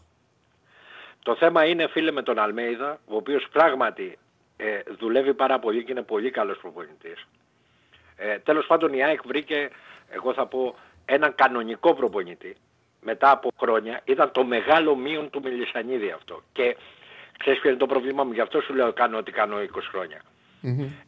Το 1.24 1.36
θέμα 1.36 1.66
είναι 1.66 1.88
φίλε 1.88 2.12
με 2.12 2.22
τον 2.24 2.40
Αλμέιδα, 2.40 3.00
ο 3.06 3.16
οποίος 3.16 3.48
πράγματι 3.52 4.18
ε, 4.58 4.80
δουλεύει 5.00 5.34
πάρα 5.34 5.60
πολύ 5.60 5.84
και 5.84 5.92
είναι 5.92 6.02
πολύ 6.02 6.32
καλός 6.32 6.58
προπονητής. 6.58 7.28
Ε, 8.16 8.40
τέλος 8.40 8.66
πάντων 8.66 8.94
η 8.94 9.04
ΑΕΚ 9.04 9.20
βρήκε, 9.26 9.70
εγώ 10.10 10.34
θα 10.34 10.46
πω, 10.46 10.76
έναν 11.06 11.36
κανονικό 11.36 11.94
προπονητή 11.94 12.56
μετά 13.02 13.32
από 13.32 13.50
χρόνια. 13.60 14.02
Ήταν 14.06 14.32
το 14.32 14.44
μεγάλο 14.44 14.96
μείον 14.96 15.30
του 15.30 15.42
Μελισανίδη 15.42 16.12
αυτό. 16.12 16.42
Και 16.52 16.76
ξέρεις 17.38 17.60
ποιο 17.60 17.70
είναι 17.70 17.80
το 17.80 17.86
πρόβλημά 17.86 18.24
μου, 18.24 18.32
γι' 18.32 18.42
αυτό 18.42 18.62
σου 18.62 18.74
λέω 18.74 18.94
κάνω 18.94 19.18
ό,τι 19.18 19.32
κάνω 19.32 19.58
20 19.62 19.66
χρόνια. 19.92 20.22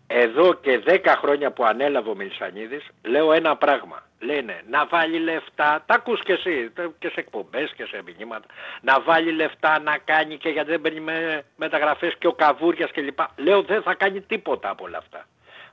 Εδώ 0.08 0.54
και 0.54 0.82
10 0.86 0.99
χρόνια 1.18 1.52
που 1.52 1.66
ανέλαβε 1.66 2.10
ο 2.10 2.16
Μελισανίδης, 2.16 2.88
λέω 3.04 3.32
ένα 3.34 3.56
πράγμα. 3.58 4.04
Λένε 4.20 4.62
να 4.70 4.86
βάλει 4.86 5.18
λεφτά, 5.20 5.84
τα 5.86 5.95
ακούς 5.95 6.22
και 6.24 6.34
εσύ 6.34 6.70
τε- 6.76 6.89
και 6.99 7.08
σε 7.08 7.20
εκπομπές 7.20 7.74
και 7.76 7.86
σε 7.86 8.02
μηνύματα, 8.06 8.45
να 8.82 9.02
βάλει 9.02 9.32
λεφτά 9.32 9.80
να 9.80 9.97
κάνει 9.97 10.38
και 10.38 10.49
γιατί 10.49 10.70
δεν 10.70 10.82
παίρνει 10.82 10.99
με, 10.99 11.45
μεταγραφές 11.56 12.16
και 12.20 12.28
ο 12.28 12.34
Καβούριας 12.34 12.91
κλπ. 12.91 13.20
Λέω 13.36 13.62
δεν 13.62 13.82
θα 13.82 13.93
κάνει 13.93 14.22
τίποτα 14.22 14.70
από 14.70 14.84
όλα 14.86 14.97
αυτά. 14.97 15.26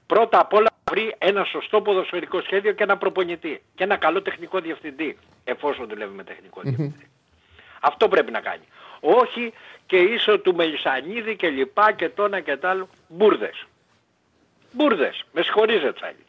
Πρώτα 0.09 0.41
απ' 0.41 0.53
όλα 0.53 0.71
θα 0.85 0.93
βρει 0.93 1.15
ένα 1.19 1.45
σωστό 1.45 1.81
ποδοσφαιρικό 1.81 2.41
σχέδιο 2.41 2.73
και 2.73 2.83
ένα 2.83 2.97
προπονητή 2.97 3.63
και 3.75 3.85
ένα 3.85 3.97
καλό 3.97 4.23
τεχνικό 4.23 4.61
διευθυντή, 4.61 5.19
εφόσον 5.45 5.89
δουλεύει 5.89 6.15
με 6.15 6.25
τεχνικό 6.25 6.61
διευθυντή. 6.61 7.11
Αυτό 7.81 8.09
πρέπει 8.09 8.31
να 8.31 8.41
κάνει. 8.41 8.65
Όχι 9.01 9.53
και 9.87 9.97
ίσο 9.97 10.39
του 10.39 10.55
Μελισανίδη 10.55 11.37
και 11.37 11.49
λοιπά 11.49 11.93
και 11.93 12.09
τόνα 12.09 12.41
και 12.41 12.57
τ' 12.57 12.65
άλλο. 12.65 12.89
Μπούρδες. 13.09 13.67
Μπούρδες. 14.73 15.25
Με 15.33 15.43
συγχωρείτε 15.43 15.93
τσάλι. 15.93 16.25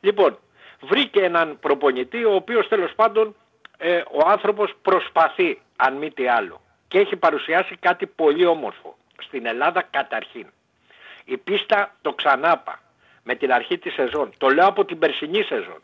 Λοιπόν, 0.00 0.38
βρήκε 0.80 1.20
έναν 1.20 1.58
προπονητή 1.60 2.24
ο 2.24 2.34
οποίος 2.34 2.68
τέλος 2.68 2.92
πάντων 2.94 3.34
ε, 3.78 3.96
ο 3.96 4.28
άνθρωπος 4.28 4.74
προσπαθεί 4.82 5.60
αν 5.76 5.94
μη 5.94 6.10
τι 6.10 6.28
άλλο 6.28 6.60
και 6.88 6.98
έχει 6.98 7.16
παρουσιάσει 7.16 7.76
κάτι 7.76 8.06
πολύ 8.06 8.46
όμορφο 8.46 8.96
στην 9.22 9.46
Ελλάδα 9.46 9.82
καταρχήν. 9.90 10.46
Η 11.24 11.36
πίστα 11.36 11.94
το 12.02 12.12
ξανάπα 12.12 12.80
με 13.22 13.34
την 13.34 13.52
αρχή 13.52 13.78
της 13.78 13.92
σεζόν. 13.92 14.32
Το 14.38 14.48
λέω 14.48 14.66
από 14.66 14.84
την 14.84 14.98
περσινή 14.98 15.42
σεζόν. 15.42 15.82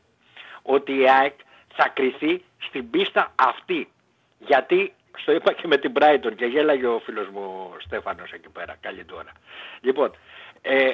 Ότι 0.62 0.92
η 0.98 1.10
ΑΕΚ 1.10 1.34
θα 1.74 1.88
κριθεί 1.88 2.44
στην 2.58 2.90
πίστα 2.90 3.32
αυτή. 3.34 3.88
Γιατί 4.38 4.92
στο 5.16 5.32
είπα 5.32 5.52
και 5.52 5.66
με 5.66 5.76
την 5.76 5.92
Brighton 5.98 6.32
και 6.36 6.46
γέλαγε 6.46 6.86
ο 6.86 6.98
φίλος 7.04 7.28
μου 7.28 7.70
ο 7.74 7.76
Στέφανος 7.80 8.32
εκεί 8.32 8.48
πέρα. 8.48 8.76
Καλή 8.80 9.04
τώρα. 9.04 9.32
Λοιπόν, 9.80 10.16
ε, 10.62 10.92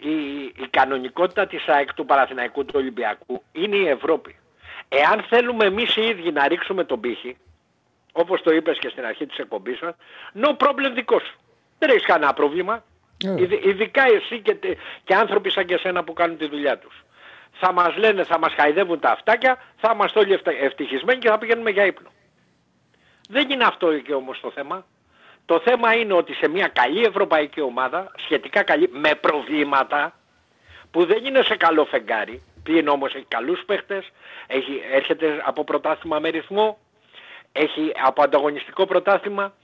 η, 0.00 0.42
η 0.44 0.68
κανονικότητα 0.70 1.46
της 1.46 1.68
ΑΕΚ 1.68 1.94
του 1.94 2.06
Παναθηναϊκού 2.06 2.64
του 2.64 2.74
Ολυμπιακού 2.76 3.42
είναι 3.52 3.76
η 3.76 3.88
Ευρώπη. 3.88 4.36
Εάν 4.88 5.22
θέλουμε 5.22 5.64
εμείς 5.64 5.96
οι 5.96 6.06
ίδιοι 6.06 6.32
να 6.32 6.48
ρίξουμε 6.48 6.84
τον 6.84 7.00
πύχη, 7.00 7.36
όπως 8.12 8.42
το 8.42 8.52
είπες 8.52 8.78
και 8.78 8.88
στην 8.88 9.04
αρχή 9.04 9.26
της 9.26 9.38
εκπομπής 9.38 9.78
σας, 9.78 9.94
no 10.34 10.56
problem 10.56 10.92
δικό 10.94 11.18
σου. 11.18 11.38
Δεν 11.78 11.90
έχεις 11.90 12.04
κανένα 12.04 12.34
πρόβλημα. 12.34 12.84
Ε. 13.24 13.34
Ειδ- 13.42 13.64
Ειδικά 13.64 14.02
εσύ 14.06 14.40
και, 14.40 14.54
τε- 14.54 14.78
και 15.04 15.14
άνθρωποι 15.14 15.50
σαν 15.50 15.66
και 15.66 15.74
εσένα 15.74 16.04
που 16.04 16.12
κάνουν 16.12 16.36
τη 16.38 16.46
δουλειά 16.48 16.78
τους. 16.78 17.04
Θα 17.52 17.72
μας 17.72 17.96
λένε, 17.96 18.24
θα 18.24 18.38
μας 18.38 18.52
χαϊδεύουν 18.56 19.00
τα 19.00 19.10
αυτάκια, 19.10 19.58
θα 19.76 19.90
είμαστε 19.94 20.18
όλοι 20.18 20.32
ευτα- 20.32 20.62
ευτυχισμένοι 20.62 21.18
και 21.18 21.28
θα 21.28 21.38
πηγαίνουμε 21.38 21.70
για 21.70 21.84
ύπνο. 21.86 22.08
Δεν 23.28 23.50
είναι 23.50 23.64
αυτό 23.64 23.98
και 23.98 24.14
όμως 24.14 24.40
το 24.40 24.50
θέμα. 24.50 24.86
Το 25.46 25.60
θέμα 25.64 25.94
είναι 25.94 26.12
ότι 26.12 26.34
σε 26.34 26.48
μια 26.48 26.68
καλή 26.68 27.02
ευρωπαϊκή 27.04 27.60
ομάδα, 27.60 28.12
σχετικά 28.16 28.62
καλή, 28.62 28.88
με 28.92 29.14
προβλήματα, 29.14 30.14
που 30.90 31.04
δεν 31.06 31.24
είναι 31.24 31.42
σε 31.42 31.56
καλό 31.56 31.84
φεγγάρι, 31.84 32.42
πλην 32.62 32.88
όμως 32.88 33.14
έχει 33.14 33.24
καλούς 33.28 33.62
παίχτες, 33.66 34.10
έχει, 34.46 34.82
έρχεται 34.92 35.42
από 35.44 35.64
πρωτάθλημα 35.64 36.18
με 36.18 36.28
ρυθμό, 36.28 36.78
έχει 37.52 37.92
από 38.04 38.22
ανταγωνιστικό 38.22 38.86
πρωτάθλημα, 38.86 39.54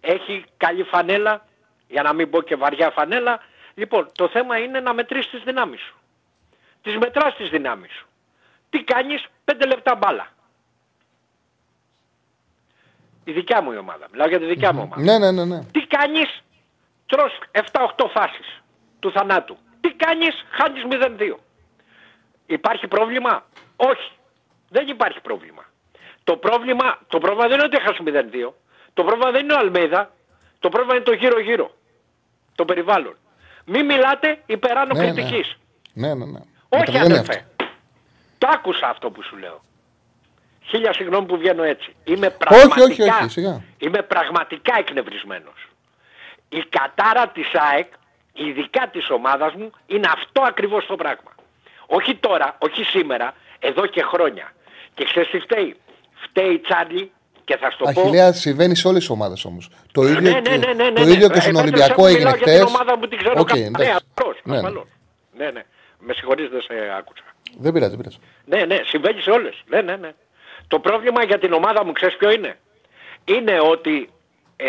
έχει 0.00 0.44
καλή 0.56 0.82
φανέλα, 0.82 1.46
για 1.88 2.02
να 2.02 2.12
μην 2.12 2.30
πω 2.30 2.42
και 2.42 2.56
βαριά 2.56 2.90
φανέλα. 2.90 3.40
Λοιπόν, 3.74 4.08
το 4.14 4.28
θέμα 4.28 4.58
είναι 4.58 4.80
να 4.80 4.94
μετρήσεις 4.94 5.30
τις 5.30 5.42
δυνάμεις 5.42 5.80
σου. 5.80 5.94
Τις 6.82 6.96
μετράς 6.96 7.36
τις 7.36 7.48
δυνάμεις 7.48 7.92
σου. 7.92 8.06
Τι 8.70 8.82
κάνεις, 8.82 9.26
πέντε 9.44 9.66
λεπτά 9.66 9.94
μπάλα. 9.94 10.28
Η 13.24 13.32
δικιά 13.32 13.62
μου 13.62 13.72
η 13.72 13.76
ομάδα. 13.76 14.06
Μιλάω 14.10 14.28
για 14.28 14.38
τη 14.38 14.44
δικιά 14.44 14.72
μου 14.72 14.82
ομάδα. 14.82 15.02
Ναι, 15.02 15.18
ναι, 15.18 15.30
ναι. 15.30 15.44
ναι. 15.44 15.64
Τι 15.72 15.86
κάνεις, 15.86 16.42
τρως 17.06 17.38
7-8 17.52 18.06
φάσεις 18.14 18.62
του 18.98 19.12
θανάτου. 19.12 19.56
Τι 19.80 19.92
κάνεις, 19.92 20.44
χάνεις 20.50 20.82
0-2. 20.90 21.36
Υπάρχει 22.46 22.86
πρόβλημα; 22.88 23.44
Όχι. 23.76 24.10
Δεν 24.68 24.88
υπάρχει 24.88 25.20
πρόβλημα. 25.20 25.64
Το 26.24 26.36
πρόβλημα, 26.36 26.98
το 27.08 27.18
πρόβλημα 27.18 27.48
δεν 27.48 27.58
είναι 27.58 27.66
ότι 27.66 27.76
έχασες 27.76 28.00
0-2. 28.04 28.52
Το 28.94 29.04
πρόβλημα 29.04 29.30
δεν 29.30 29.42
είναι 29.42 29.54
ο 29.54 29.58
Αλμέιδα. 29.58 30.10
Το 30.58 30.68
πρόβλημα 30.68 30.94
είναι 30.94 31.04
το 31.04 31.12
γύρω-γύρω. 31.12 31.75
Το 32.56 32.64
περιβάλλον. 32.64 33.16
Μην 33.64 33.84
μιλάτε 33.84 34.38
υπεράνω 34.46 34.94
Ναι, 34.94 35.00
ναι. 35.00 35.12
κριτικής. 35.12 35.56
Ναι, 35.92 36.14
ναι, 36.14 36.24
ναι. 36.24 36.38
Όχι 36.68 36.84
Καταλαβαίνει 36.84 37.18
αδερφέ. 37.18 37.32
αυτό. 37.32 37.64
Το 38.38 38.48
άκουσα 38.52 38.88
αυτό 38.88 39.10
που 39.10 39.22
σου 39.22 39.36
λέω. 39.36 39.60
Χίλια 40.62 40.92
συγγνώμη 40.92 41.26
που 41.26 41.36
βγαίνω 41.38 41.62
έτσι. 41.62 41.94
Είμαι 42.04 42.26
Όχι, 42.26 42.36
πραγματικά, 42.36 42.82
όχι, 42.84 43.02
όχι, 43.22 43.28
σιγά. 43.30 43.62
Είμαι 43.78 44.02
πραγματικά 44.02 44.74
εκνευρισμένος. 44.78 45.68
Η 46.48 46.64
κατάρα 46.68 47.28
της 47.28 47.50
ΑΕΚ, 47.54 47.92
ειδικά 48.32 48.88
της 48.88 49.10
ομάδας 49.10 49.54
μου, 49.54 49.70
είναι 49.86 50.08
αυτό 50.12 50.42
ακριβώς 50.42 50.86
το 50.86 50.96
πράγμα. 50.96 51.30
Όχι 51.86 52.14
τώρα, 52.14 52.56
όχι 52.58 52.82
σήμερα, 52.84 53.34
εδώ 53.58 53.86
και 53.86 54.02
χρόνια. 54.02 54.52
Και 54.94 55.04
ξέρεις 55.04 55.30
τι 55.30 55.38
φταίει; 55.38 55.76
Φταίει 56.14 56.58
Τσάρλι 56.58 57.12
και 57.46 57.56
θα 57.56 57.70
σου 57.70 57.78
το 57.78 57.84
πω... 57.94 58.00
Αχιλέα 58.00 58.32
συμβαίνει 58.32 58.76
σε 58.76 58.88
όλες 58.88 59.00
τις 59.00 59.10
ομάδες 59.10 59.44
όμως. 59.44 59.70
Το 59.92 60.02
ίδιο, 60.02 60.20
Ναι, 60.20 60.30
ναι, 60.30 60.40
και- 60.40 60.56
ναι, 60.56 60.72
ναι, 60.72 60.90
το 60.92 61.04
ναι. 61.04 61.10
ίδιο 61.12 61.28
και 61.28 61.38
Ε, 61.38 61.40
στον 61.40 61.50
εμένα 61.50 61.60
Ολυμπιακό 61.60 62.02
σαν 62.02 62.08
έγινε 62.10 62.18
μιλάω 62.18 62.36
για 62.36 62.46
χτε. 62.46 62.56
την 62.58 62.66
ομάδα 62.74 62.96
μου 62.98 63.06
την 63.08 63.18
ξέρω 63.18 63.34
Οκ, 63.38 63.48
καλά. 63.48 63.60
Ναι, 63.60 63.66
εντάξει. 63.66 63.90
ασφαλώς, 63.90 64.40
Ναι, 64.42 64.52
ναι. 64.52 64.56
ασφαλώς. 64.58 64.84
Ναι, 65.38 65.50
ναι. 65.50 65.62
Με 65.98 66.12
συγχωρείς 66.12 66.48
δεν 66.48 66.60
σε 66.60 66.74
άκουσα. 66.98 67.22
Δεν 67.58 67.72
πειράζει, 67.72 67.90
δεν 67.90 67.98
πειράζει. 68.00 68.18
Ναι, 68.44 68.74
ναι, 68.74 68.80
συμβαίνει 68.86 69.20
σε 69.20 69.30
όλες. 69.30 69.62
Ναι, 69.66 69.80
ναι, 69.80 69.96
ναι. 69.96 70.10
Το 70.68 70.78
πρόβλημα 70.78 71.24
για 71.24 71.38
την 71.38 71.52
ομάδα 71.52 71.84
μου, 71.84 71.92
ξέρεις 71.92 72.16
ποιο 72.16 72.30
είναι; 72.30 72.58
Είναι 73.24 73.60
ότι 73.60 74.08
ε, 74.56 74.66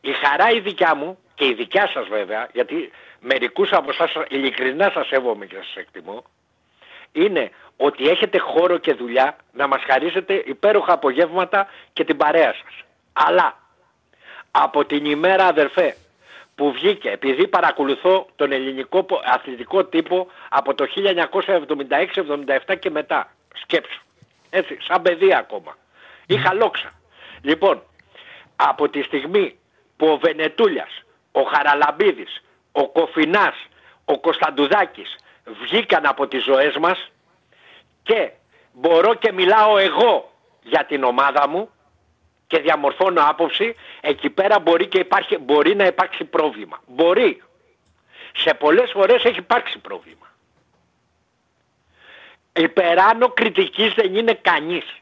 η 0.00 0.12
χαρά 0.22 0.50
η 0.50 0.60
δικιά 0.60 0.94
μου 0.96 1.18
και 1.34 1.44
η 1.46 1.54
δικιά 1.54 1.90
σας 1.94 2.06
βέβαια, 2.08 2.48
γιατί 2.52 2.90
μερικούς 3.20 3.72
από 3.72 3.90
εσάς 3.90 4.12
ειλικρινά 4.28 4.90
σας 4.94 5.06
σέβομαι 5.06 5.46
και 5.46 5.54
σας 5.56 5.74
εκτιμώ, 5.76 6.24
είναι 7.12 7.50
ότι 7.76 8.08
έχετε 8.08 8.38
χώρο 8.38 8.78
και 8.78 8.94
δουλειά 8.94 9.36
να 9.52 9.66
μας 9.66 9.82
χαρίσετε 9.86 10.42
υπέροχα 10.46 10.92
απογεύματα 10.92 11.68
και 11.92 12.04
την 12.04 12.16
παρέα 12.16 12.52
σας. 12.52 12.84
Αλλά 13.12 13.58
από 14.50 14.84
την 14.84 15.04
ημέρα 15.04 15.46
αδερφέ 15.46 15.96
που 16.54 16.72
βγήκε, 16.72 17.10
επειδή 17.10 17.48
παρακολουθώ 17.48 18.26
τον 18.36 18.52
ελληνικό 18.52 19.06
αθλητικό 19.24 19.84
τύπο 19.84 20.26
από 20.48 20.74
το 20.74 20.86
1976-77 22.66 22.78
και 22.78 22.90
μετά, 22.90 23.32
σκέψου, 23.54 24.02
έτσι, 24.50 24.78
σαν 24.80 25.02
παιδί 25.02 25.34
ακόμα. 25.34 25.76
Είχα 26.26 26.54
λόξα. 26.54 26.92
Λοιπόν, 27.42 27.82
από 28.56 28.88
τη 28.88 29.02
στιγμή 29.02 29.58
που 29.96 30.06
ο 30.06 30.18
Βενετούλιας, 30.18 31.02
ο 31.32 31.42
Χαραλαμπίδης, 31.42 32.42
ο 32.72 32.88
Κοφινάς, 32.88 33.66
ο 34.04 34.18
Κωνσταντουδάκης 34.18 35.16
βγήκαν 35.62 36.06
από 36.06 36.26
τις 36.26 36.44
ζωές 36.44 36.76
μας 36.76 37.10
και 38.02 38.30
μπορώ 38.72 39.14
και 39.14 39.32
μιλάω 39.32 39.78
εγώ 39.78 40.32
για 40.62 40.84
την 40.84 41.04
ομάδα 41.04 41.48
μου 41.48 41.70
και 42.46 42.58
διαμορφώνω 42.58 43.22
άποψη, 43.28 43.74
εκεί 44.00 44.30
πέρα 44.30 44.58
μπορεί, 44.58 44.86
και 44.86 44.98
υπάρχει, 44.98 45.38
μπορεί 45.38 45.74
να 45.74 45.86
υπάρξει 45.86 46.24
πρόβλημα. 46.24 46.82
Μπορεί. 46.86 47.42
Σε 48.34 48.54
πολλές 48.54 48.90
φορές 48.90 49.24
έχει 49.24 49.38
υπάρξει 49.38 49.78
πρόβλημα. 49.78 50.26
Υπεράνω 52.52 53.28
κριτικής 53.28 53.94
δεν 53.94 54.14
είναι 54.14 54.34
κανείς. 54.34 54.99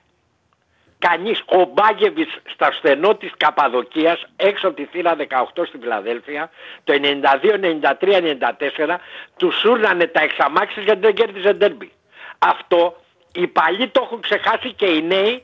Κανείς. 0.99 1.43
Ο 1.47 1.65
Μπάγεβιτς 1.65 2.39
στα 2.53 2.73
στενό 2.73 3.15
της 3.17 3.33
Καπαδοκίας 3.37 4.27
έξω 4.37 4.67
από 4.67 4.77
τη 4.77 4.85
θύρα 4.85 5.17
18 5.17 5.67
στη 5.67 5.79
Φιλαδέλφια 5.79 6.51
το 6.85 6.93
92, 6.93 7.59
93, 7.59 8.21
94 8.21 8.97
τους 9.37 9.59
σούρνανε 9.59 10.07
τα 10.07 10.21
εξαμάξεις 10.21 10.85
γιατί 10.85 11.01
δεν 11.01 11.15
κέρδιζε 11.15 11.53
ντέρμπι. 11.53 11.93
Αυτό 12.39 12.97
οι 13.33 13.47
παλιοί 13.47 13.89
το 13.89 14.01
έχουν 14.05 14.21
ξεχάσει 14.21 14.73
και 14.73 14.87
οι 14.87 15.03
νέοι 15.03 15.43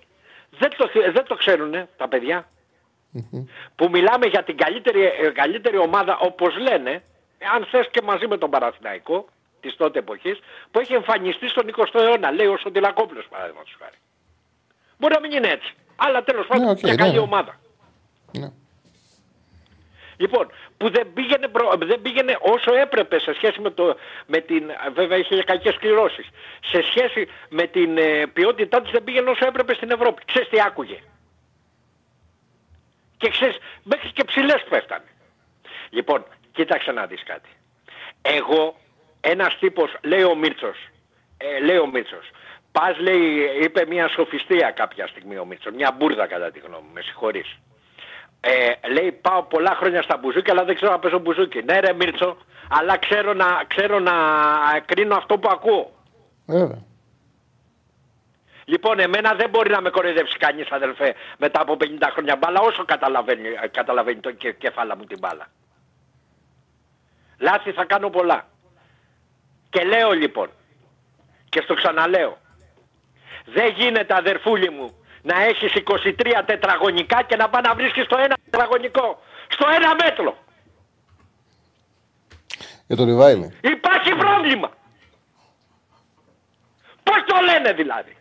δεν 0.59 0.71
το, 0.77 0.91
δεν 1.13 1.25
το 1.25 1.35
ξέρουν 1.35 1.89
τα 1.97 2.09
παιδια 2.09 2.49
Που 3.77 3.89
μιλάμε 3.91 4.27
για 4.27 4.43
την 4.43 4.57
καλύτερη, 4.57 5.05
ε, 5.05 5.31
καλύτερη 5.31 5.79
ομάδα 5.79 6.19
όπως 6.19 6.57
λένε, 6.57 7.03
αν 7.55 7.65
θες 7.71 7.89
και 7.91 8.03
μαζί 8.03 8.27
με 8.27 8.39
τον 8.39 8.51
Παραθυναϊκό 8.51 9.25
της 9.61 9.77
τότε 9.77 9.99
εποχής, 9.99 10.39
που 10.71 10.79
έχει 10.79 10.95
εμφανιστεί 10.95 11.49
στον 11.49 11.67
20ο 11.77 12.01
αιώνα, 12.01 12.31
λέει 12.31 12.47
ο 12.47 12.57
Σοντιλακόπουλος 12.57 13.27
παραδείγματος 13.31 13.77
χάρη. 13.79 13.97
Μπορεί 14.99 15.15
να 15.15 15.21
μην 15.21 15.33
είναι 15.33 15.49
έτσι, 15.49 15.75
αλλά 15.97 16.23
τέλος 16.23 16.47
πάντων 16.47 16.69
yeah, 16.69 16.79
okay, 16.79 16.83
μια 16.83 16.95
καλή 16.95 17.13
ναι. 17.13 17.19
ομάδα. 17.19 17.61
Ναι. 18.39 18.51
Λοιπόν, 20.17 20.53
που 20.77 20.91
δεν 20.91 21.13
πήγαινε, 21.13 21.51
δεν 21.79 22.03
πήγαινε 22.03 22.37
όσο 22.41 22.75
έπρεπε 22.75 23.19
σε 23.19 23.35
σχέση 23.35 23.61
με, 23.61 23.71
το, 23.71 23.97
με 24.27 24.41
την... 24.41 24.71
Βέβαια 24.95 25.19
είχε 25.19 25.43
κακές 25.43 25.77
κληρώσεις. 25.77 26.29
Σε 26.61 26.83
σχέση 26.83 27.29
με 27.49 27.67
την 27.67 27.99
ε, 27.99 28.27
ποιότητά 28.27 28.83
της 28.83 28.91
δεν 28.91 29.05
πήγαινε 29.05 29.31
όσο 29.31 29.47
έπρεπε 29.47 29.75
στην 29.75 29.91
Ευρώπη. 29.91 30.23
Ξέρεις 30.25 30.49
τι 30.49 30.61
άκουγε; 30.61 30.99
Και 33.17 33.29
ξέρεις, 33.29 33.57
μέχρι 33.83 34.11
και 34.13 34.25
ψηλές 34.25 34.65
πέφτανε. 34.69 35.05
Λοιπόν, 35.91 36.25
κοίταξε 36.53 36.93
να 36.93 37.07
δεις 37.07 37.23
κάτι. 37.23 37.49
Εγώ, 38.23 38.77
ένας 39.21 39.59
τύπος, 39.59 39.97
λέει 40.03 40.23
ο 40.23 40.35
Μίρτσος, 40.35 40.77
ε, 41.37 41.61
λέει 41.61 41.77
ο 41.77 41.87
Μίρτσος, 41.87 42.31
πας 42.79 42.99
λέει, 42.99 43.51
είπε 43.63 43.87
μια 43.89 44.09
σοφιστία 44.09 44.71
κάποια 44.71 45.07
στιγμή 45.07 45.39
ο 45.39 45.45
Μίρτσος, 45.45 45.73
μια 45.75 45.95
μπουρδα 45.97 46.27
κατά 46.27 46.51
τη 46.51 46.59
γνώμη 46.59 46.83
μου, 46.87 46.93
με 46.93 47.01
συγχωρείς. 47.01 47.59
Ε, 48.41 48.89
λέει 48.89 49.13
πάω 49.13 49.43
πολλά 49.43 49.75
χρόνια 49.75 50.03
στα 50.03 50.17
μπουζούκια 50.17 50.53
αλλά 50.53 50.65
δεν 50.65 50.75
ξέρω 50.75 50.93
να 50.93 50.99
παίζω 50.99 51.19
μπουζούκι. 51.19 51.63
Ναι 51.63 51.81
ρε 51.81 51.93
Μίρτσο, 51.93 52.37
αλλά 52.69 52.99
ξέρω 52.99 53.33
να, 53.33 53.65
ξέρω 53.67 53.99
να 53.99 54.13
κρίνω 54.85 55.17
αυτό 55.17 55.39
που 55.39 55.49
ακούω. 55.53 55.93
Βέβαια. 56.47 56.83
Λοιπόν, 58.65 58.99
εμένα 58.99 59.35
δεν 59.35 59.51
μπορεί 59.51 59.71
να 59.71 59.81
με 59.81 59.91
κοροϊδεύσει 59.91 60.39
κανείς 60.39 60.71
αδελφέ 60.71 61.15
μετά 61.39 61.61
από 61.61 61.77
50 61.81 61.85
χρόνια 62.13 62.37
μπάλα 62.37 62.61
όσο 62.61 62.85
καταλαβαίνει, 62.85 63.49
καταλαβαίνει 63.71 64.21
το 64.21 64.33
κεφάλα 64.59 64.97
μου 64.97 65.05
την 65.05 65.19
μπάλα. 65.19 65.47
Λάθη 67.39 67.73
θα 67.73 67.85
κάνω 67.85 68.11
πολλά. 68.11 68.49
Και 69.71 69.85
λέω 69.85 70.11
λοιπόν, 70.13 70.51
και 71.49 71.61
στο 71.61 71.75
ξαναλέω, 71.75 72.39
δεν 73.45 73.73
γίνεται 73.77 74.15
αδερφούλη 74.15 74.71
μου 74.71 75.05
να 75.23 75.43
έχεις 75.43 75.73
23 75.85 76.43
τετραγωνικά 76.47 77.23
και 77.23 77.37
να 77.37 77.49
πάει 77.49 77.63
να 77.63 77.75
βρίσκεις 77.75 78.07
το 78.07 78.17
ένα 78.19 78.37
τετραγωνικό. 78.45 79.23
Στο 79.49 79.67
ένα 79.75 79.95
μέτρο. 79.95 80.37
Για 82.87 82.97
το 82.97 83.05
Ριβάιλι. 83.05 83.59
Υπάρχει 83.63 84.15
πρόβλημα. 84.15 84.71
Πώς 87.03 87.17
το 87.27 87.37
λένε 87.45 87.73
δηλαδή. 87.73 88.17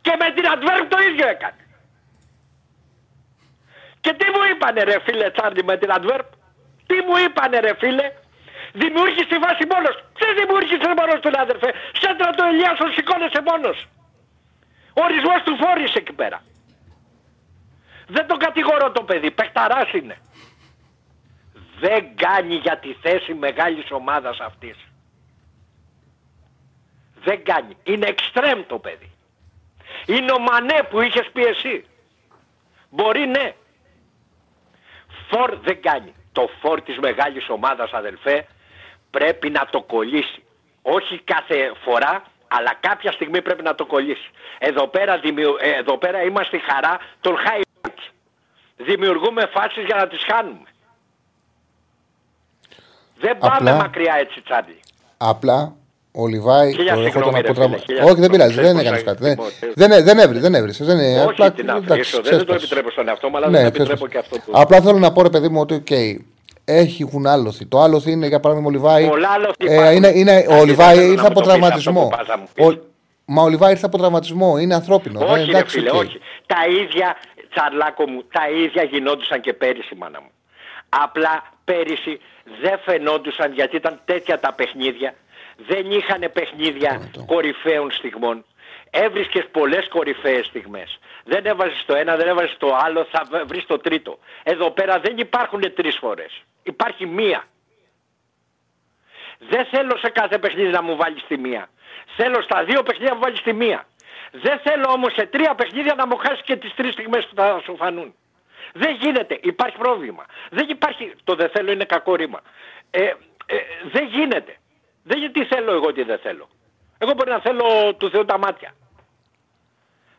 Και 0.00 0.16
με 0.18 0.32
την 0.34 0.48
Αντβέρπ 0.48 0.88
το 0.88 0.98
ίδιο 1.02 1.28
έκανε. 1.28 1.64
Και 4.00 4.12
τι 4.12 4.24
μου 4.24 4.42
είπανε 4.50 4.82
ρε 4.82 5.00
φίλε 5.00 5.30
Τσάρντι 5.30 5.64
με 5.64 5.76
την 5.76 5.92
Αντβέρπ. 5.92 6.26
Τι 6.86 6.94
μου 6.94 7.16
είπανε 7.26 7.60
ρε 7.60 7.74
φίλε; 7.78 8.12
Δημιούργησε 8.82 9.24
τη 9.26 9.38
βάση 9.38 9.64
μόνος. 9.72 9.94
Ποιος 10.14 10.32
δημιούργησε 10.38 10.88
μόνος 10.98 11.20
του 11.20 11.30
άδερφε. 11.40 11.70
Σέντρα 12.00 12.30
το 12.30 12.44
Ελιάσον 12.44 12.92
σηκώνεσαι 12.92 13.42
μόνος. 13.50 13.78
Ο 14.98 15.00
ορισμός 15.08 15.42
του 15.44 15.56
φόρησε 15.56 15.98
εκεί 15.98 16.12
πέρα. 16.12 16.42
Δεν 18.06 18.26
το 18.26 18.36
κατηγορώ 18.36 18.92
το 18.92 19.02
παιδί, 19.02 19.30
παιχταράς 19.30 19.92
είναι. 19.92 20.16
Δεν 21.78 22.16
κάνει 22.16 22.54
για 22.54 22.78
τη 22.78 22.92
θέση 23.02 23.34
μεγάλης 23.34 23.90
ομάδας 23.90 24.40
αυτής. 24.40 24.76
Δεν 27.24 27.44
κάνει. 27.44 27.76
Είναι 27.82 28.06
εξτρέμ 28.06 28.66
το 28.66 28.78
παιδί. 28.78 29.10
Είναι 30.06 30.32
ο 30.32 30.38
Μανέ 30.38 30.82
που 30.90 31.00
είχες 31.00 31.30
πει 31.32 31.44
εσύ. 31.44 31.84
Μπορεί 32.90 33.26
ναι. 33.26 33.54
Φορ 35.28 35.56
δεν 35.56 35.82
κάνει. 35.82 36.14
Το 36.32 36.48
φορ 36.60 36.82
της 36.82 36.98
μεγάλης 36.98 37.48
ομάδας 37.48 37.92
αδελφέ 37.92 38.46
πρέπει 39.16 39.50
να 39.50 39.62
το 39.70 39.80
κολλήσει. 39.82 40.42
Όχι 40.82 41.14
κάθε 41.24 41.72
φορά 41.84 42.22
αλλά 42.56 42.72
κάποια 42.80 43.12
στιγμή 43.12 43.42
πρέπει 43.42 43.62
να 43.62 43.74
το 43.74 43.86
κολλήσει. 43.86 44.28
Εδώ 44.58 44.86
πέρα, 44.88 45.18
δημιου... 45.18 45.50
Ε, 45.60 45.78
εδώ 45.78 45.98
πέρα 45.98 46.22
είμαστε 46.22 46.56
χαρά 46.68 46.98
των 47.20 47.34
highlights. 47.44 48.04
Δημιουργούμε 48.76 49.42
φάσεις 49.54 49.84
για 49.84 49.96
να 49.96 50.06
τις 50.06 50.22
χάνουμε. 50.30 50.68
Δεν 53.18 53.38
πάμε 53.38 53.70
Απλά... 53.70 53.74
μακριά 53.74 54.14
έτσι 54.18 54.42
τσάντι. 54.42 54.78
Απλά 55.16 55.76
ο 56.12 56.26
Λιβάη 56.26 56.74
το 56.74 57.00
ερχόταν 57.00 57.36
από 57.36 57.54
τραυματισμό. 57.54 58.06
Όχι, 58.06 58.20
δεν 58.20 58.30
πειράζει, 58.30 58.60
δεν 58.60 58.78
έκανες 58.78 59.02
κάτι. 59.02 59.36
Δεν, 59.74 60.04
δεν 60.04 60.18
έβρι, 60.18 60.38
δεν 60.38 60.54
έβρισε. 60.54 60.84
Δεν, 60.84 60.98
Όχι, 60.98 61.18
απλά, 61.28 61.52
την 61.52 61.70
αφήσω, 61.70 62.20
δεν 62.22 62.44
το 62.44 62.54
επιτρέπω 62.54 62.90
στον 62.90 63.08
εαυτό 63.08 63.28
μου, 63.28 63.36
αλλά 63.36 63.48
ναι, 63.48 63.58
δεν 63.58 63.66
επιτρέπω 63.66 64.06
και 64.06 64.18
αυτό 64.18 64.36
που. 64.36 64.52
Απλά 64.54 64.80
θέλω 64.80 64.98
να 64.98 65.12
πω, 65.12 65.22
ρε 65.22 65.30
παιδί 65.30 65.48
μου, 65.48 65.60
ότι 65.60 65.82
okay, 65.86 66.24
έχουν 66.64 67.26
άλοθη. 67.26 67.66
Το 67.66 67.80
άλοθη 67.80 68.10
είναι 68.10 68.26
για 68.26 68.40
παράδειγμα 68.40 68.68
ο 68.68 68.72
Λιβάη. 68.72 69.10
Ε, 69.56 69.94
είναι, 69.94 70.08
είναι, 70.14 70.46
ο 70.48 70.64
Λιβάη 70.64 71.10
ήρθε 71.10 71.26
από 71.26 71.40
τραυματισμό. 71.40 72.10
μα 73.24 73.42
ο 73.42 73.48
Λιβάη 73.48 73.70
ήρθε 73.70 73.86
από 73.86 73.98
τραυματισμό. 73.98 74.58
Είναι 74.58 74.74
ανθρώπινο. 74.74 75.20
Όχι, 75.20 75.40
ε, 75.40 75.48
εντάξει, 75.48 75.78
φίλε, 75.78 75.90
όχι. 75.90 76.20
Τα 76.46 76.56
ίδια, 76.82 77.16
τσαρλάκο 77.54 78.08
μου, 78.08 78.22
τα 78.32 78.50
ίδια 78.50 78.82
γινόντουσαν 78.82 79.40
και 79.40 79.52
πέρυσι, 79.52 79.94
μάνα 79.94 80.20
μου. 80.20 80.30
Απλά 80.88 81.42
πέρυσι 81.64 82.20
δεν 82.62 82.78
φαινόντουσαν 82.84 83.52
γιατί 83.52 83.76
ήταν 83.76 84.00
τέτοια 84.04 84.40
τα 84.40 84.52
παιχνίδια. 84.52 85.14
Δεν 85.66 85.90
είχαν 85.90 86.30
παιχνίδια 86.32 87.10
κορυφαίων 87.26 87.90
στιγμών. 87.90 88.44
Έβρισκες 88.90 89.44
πολλές 89.50 89.88
κορυφαίες 89.88 90.46
στιγμές. 90.46 90.98
Δεν 91.24 91.46
έβαζες 91.46 91.84
το 91.86 91.94
ένα, 91.94 92.16
δεν 92.16 92.28
έβαζες 92.28 92.56
το 92.58 92.78
άλλο, 92.84 93.06
θα 93.10 93.44
βρεις 93.46 93.66
το 93.66 93.78
τρίτο. 93.78 94.18
Εδώ 94.42 94.70
πέρα 94.70 94.98
δεν 94.98 95.18
υπάρχουν 95.18 95.74
τρεις 95.74 95.96
φορές. 95.96 96.44
Υπάρχει 96.64 97.06
μία. 97.06 97.44
Δεν 99.38 99.66
θέλω 99.66 99.96
σε 99.96 100.08
κάθε 100.08 100.38
παιχνίδι 100.38 100.70
να 100.70 100.82
μου 100.82 100.96
βάλεις 100.96 101.24
τη 101.28 101.38
μία. 101.38 101.68
Θέλω 102.16 102.42
στα 102.42 102.64
δύο 102.64 102.82
παιχνίδια 102.82 103.08
να 103.08 103.14
μου 103.14 103.22
βάλεις 103.22 103.42
τη 103.42 103.52
μία. 103.52 103.86
Δεν 104.30 104.58
θέλω 104.58 104.84
όμως 104.88 105.12
σε 105.12 105.26
τρία 105.26 105.54
παιχνίδια 105.54 105.94
να 105.94 106.06
μου 106.06 106.16
χάσεις 106.16 106.42
και 106.44 106.56
τις 106.56 106.74
τρεις 106.74 106.92
στιγμές 106.92 107.26
που 107.26 107.34
θα 107.34 107.60
σου 107.64 107.76
φανούν. 107.76 108.14
Δεν 108.72 108.96
γίνεται. 109.00 109.38
Υπάρχει 109.42 109.76
πρόβλημα. 109.76 110.24
Δεν 110.50 110.68
υπάρχει. 110.68 111.14
Το 111.24 111.34
δεν 111.34 111.50
θέλω 111.50 111.72
είναι 111.72 111.84
κακό 111.84 112.14
ρήμα. 112.14 112.40
Ε, 112.90 113.04
ε, 113.46 113.56
δεν 113.92 114.06
γίνεται. 114.06 114.56
Δεν 115.02 115.18
γιατί 115.18 115.44
θέλω 115.44 115.72
εγώ 115.72 115.92
τι 115.92 116.02
δεν 116.02 116.18
θέλω. 116.18 116.48
Εγώ 116.98 117.12
μπορεί 117.12 117.30
να 117.30 117.40
θέλω 117.40 117.94
του 117.94 118.10
Θεού 118.10 118.24
τα 118.24 118.38
μάτια. 118.38 118.74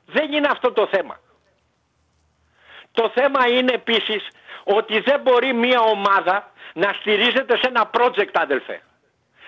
Δεν 0.05 0.31
είναι 0.33 0.47
αυτό 0.51 0.71
το 0.71 0.87
θέμα. 0.87 1.19
Το 2.95 3.11
θέμα 3.13 3.47
είναι 3.47 3.73
επίσης 3.73 4.27
ότι 4.63 4.99
δεν 4.99 5.21
μπορεί 5.21 5.53
μια 5.53 5.79
ομάδα 5.79 6.51
να 6.73 6.93
στηρίζεται 6.93 7.57
σε 7.57 7.67
ένα 7.67 7.89
project 7.93 8.33
αδελφέ. 8.33 8.81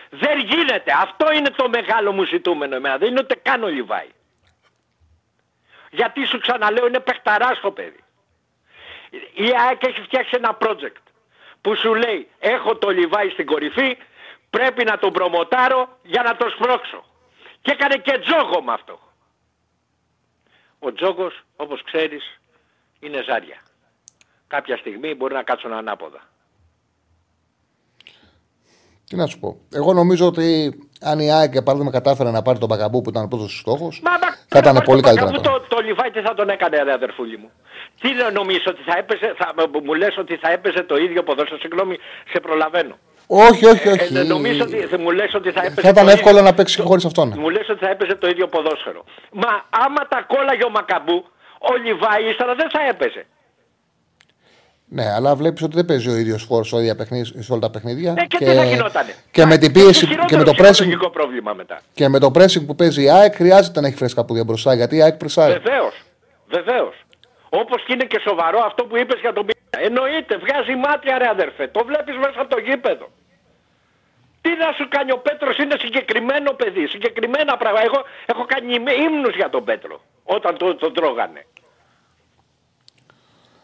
Δεν 0.10 0.39
γίνεται. 0.39 0.91
Αυτό 1.02 1.32
είναι 1.32 1.50
το 1.50 1.70
μεγάλο 1.70 2.12
μου 2.12 2.24
ζητούμενο 2.24 2.76
εμένα. 2.76 2.98
Δεν 2.98 3.10
είναι 3.10 3.20
ούτε 3.20 3.36
καν 3.36 3.64
ο 3.64 3.68
Λιβάη. 3.68 4.10
Γιατί 5.91 6.26
σου 6.26 6.39
ξαναλέω 6.39 6.88
είναι 6.88 7.00
παιχταράς 7.00 7.60
το 7.60 7.72
παιδί. 7.72 8.04
Η 9.34 9.52
ΑΕΚ 9.68 9.84
έχει 9.84 10.02
φτιάξει 10.02 10.32
ένα 10.34 10.58
project 10.62 11.02
που 11.62 11.76
σου 11.76 11.95
λέει 11.95 12.28
έχω 12.39 12.76
το 12.76 12.89
Λιβάη 12.89 13.30
στην 13.30 13.45
κορυφή, 13.45 13.98
πρέπει 14.50 14.84
να 14.84 14.98
τον 14.98 15.12
προμοτάρω 15.14 15.98
για 16.04 16.24
να 16.24 16.36
τον 16.36 16.50
σπρώξω. 16.50 17.04
Και 17.62 17.72
έκανε 17.72 17.98
και 17.98 18.18
τζόγο 18.18 18.62
με 18.62 18.74
αυτό. 18.74 19.00
Ο 20.80 20.93
τζόγος, 20.93 21.43
όπως 21.56 21.84
ξέρεις, 21.84 22.39
είναι 23.00 23.24
ζάρια. 23.24 23.62
Κάποια 24.48 24.78
στιγμή 24.78 25.16
μπορεί 25.16 25.34
να 25.34 25.43
κάτσουν 25.43 25.74
ανάποδα. 25.74 26.22
Τι 29.10 29.16
να 29.16 29.26
σου 29.26 29.39
πω. 29.39 29.58
Εγώ 29.74 29.93
νομίζω 29.93 30.26
ότι 30.26 30.74
αν 31.02 31.20
η 31.20 31.32
ΑΕΚ 31.32 31.62
παράδειγμα 31.62 31.91
κατάφερε 31.91 32.32
να 32.32 32.41
πάρει 32.41 32.60
τον 32.60 32.68
Μπακαμπού 32.68 33.02
που 33.02 33.10
ήταν 33.10 33.24
ο 33.24 33.28
πρώτος 33.28 33.58
στόχος, 33.60 34.02
θα 34.48 34.60
ήταν 34.60 34.82
πολύ 34.84 35.02
καλύτερα. 35.02 35.30
Αυτό 35.30 35.41
το, 35.41 35.66
το 35.76 35.82
Λιβάη 35.82 36.12
τι 36.12 36.22
θα 36.22 36.34
τον 36.34 36.50
έκανε, 36.50 36.84
ρε 36.84 36.91
αδερφούλη 36.91 37.38
μου. 37.38 37.52
Τι 38.02 38.10
νομίζω 38.34 38.64
ότι 38.68 38.82
θα 38.84 38.98
έπαιζε, 38.98 39.34
θα, 39.38 39.54
μου 39.84 39.93
λες 39.93 40.18
ότι 40.18 40.36
θα 40.36 40.52
έπαιζε 40.52 40.84
το 40.84 40.95
ίδιο 40.95 41.24
ποδόσφαιρο. 41.24 41.60
Συγγνώμη, 41.60 41.98
σε 42.32 42.39
προλαβαίνω. 42.39 42.98
Όχι, 43.28 43.66
όχι, 43.66 43.88
όχι. 43.88 44.18
Ε, 44.18 44.24
νομίζω 44.24 44.64
ότι 44.64 44.98
μου 44.98 45.12
λες 45.12 45.34
ότι 45.34 45.52
θα 45.52 45.60
έπαιζε. 45.60 45.82
Θα 45.82 45.89
ήταν 45.89 46.08
εύκολο 46.08 46.41
να 46.41 46.54
παίξει 46.54 46.82
χωρίς 46.82 47.06
αυτόν. 47.06 47.34
Μου 47.38 47.50
λες 47.50 47.70
ότι 47.70 47.80
θα 47.80 47.89
έπαιζε 47.89 48.16
το 48.16 48.28
ίδιο 48.28 48.48
ποδόσφαιρο. 48.48 49.04
Μα 49.32 49.66
άμα 49.70 50.08
τα 50.08 50.22
κόλλαγε 50.28 50.64
ο 50.64 50.70
Μακαμπού, 50.70 51.26
ο 51.60 51.76
Λιβάης 51.76 52.30
ύστερα 52.32 52.55
δεν 52.55 52.70
θα 52.70 52.80
έπαιζε. 52.89 53.26
Ναι, 54.89 55.12
αλλά 55.14 55.36
βλέπεις 55.36 55.64
ότι 55.64 55.76
δεν 55.76 55.86
παίζει 55.86 56.10
ο 56.10 56.16
ίδιος 56.16 56.43
φόρς 56.43 56.68
σε 56.68 57.51
όλα 57.51 57.62
τα 57.62 57.70
παιχνίδια. 57.70 58.12
Ναι, 58.12 58.26
και, 58.26 58.38
και 58.38 58.45
τι 58.45 58.55
θα 58.55 58.64
γινότανε; 58.64 59.14
Και 59.32 59.45
με 59.45 59.58
την 59.58 59.72
πίεση 59.72 60.08
και 60.26 60.38
με 60.38 60.43
το 60.43 60.53
pressing. 60.58 61.12
πρόβλημα 61.12 61.53
μετά. 61.53 61.82
Και 61.93 62.08
με 62.08 62.20
το 62.20 62.32
pressing 62.36 62.66
που 62.66 62.76
παίζει 62.76 63.03
η 63.03 63.10
ΑΕΚ 63.10 63.36
χρειάζεται 63.36 63.82
να 63.82 63.88
έχει 63.88 63.95
φρέσκα 63.95 64.26
πουδιά 64.26 64.43
μπροστά 64.43 64.74
γιατί 64.74 64.95
η 64.95 65.01
ΑΕΚ 65.01 65.16
πρεσάρει. 65.16 65.53
Βεβαίως. 65.60 66.01
Βεβαίως. 66.47 66.95
Όπως 67.49 67.84
και 67.84 67.93
είναι 67.93 68.05
και 68.05 68.20
σοβαρό 68.28 68.60
αυτό 68.66 68.86
που 68.86 68.97
είπες 68.97 69.20
για 69.20 69.34
τον 69.34 69.45
Πίτα. 69.45 69.80
Εννοείται, 69.88 70.38
βγάζει 70.38 70.76
μάτια 70.76 71.18
ρε 71.18 71.28
αδερφέ. 71.28 71.68
Το 71.68 71.84
βλέπεις 71.86 72.16
μέσα 72.18 72.41
από 72.41 72.49
το 72.55 72.60
γήπεδο. 72.60 73.08
Τι 74.41 74.49
να 74.49 74.72
σου 74.78 74.88
κάνει 74.89 75.12
ο 75.12 75.18
Πέτρος, 75.18 75.58
είναι 75.58 75.76
συγκεκριμένο 75.80 76.51
παιδί, 76.51 76.88
συγκεκριμένα 76.88 77.58
πράγματα. 77.58 77.86
Εγώ 77.86 77.99
έχω 78.26 78.45
κάνει 78.45 78.74
ύμνους 79.08 79.36
για 79.36 79.49
τον 79.49 79.64
Πέτρο 79.64 80.01
όταν 80.28 80.57
τον 80.57 80.78
το 80.78 80.91
τρώγανε. 80.91 81.45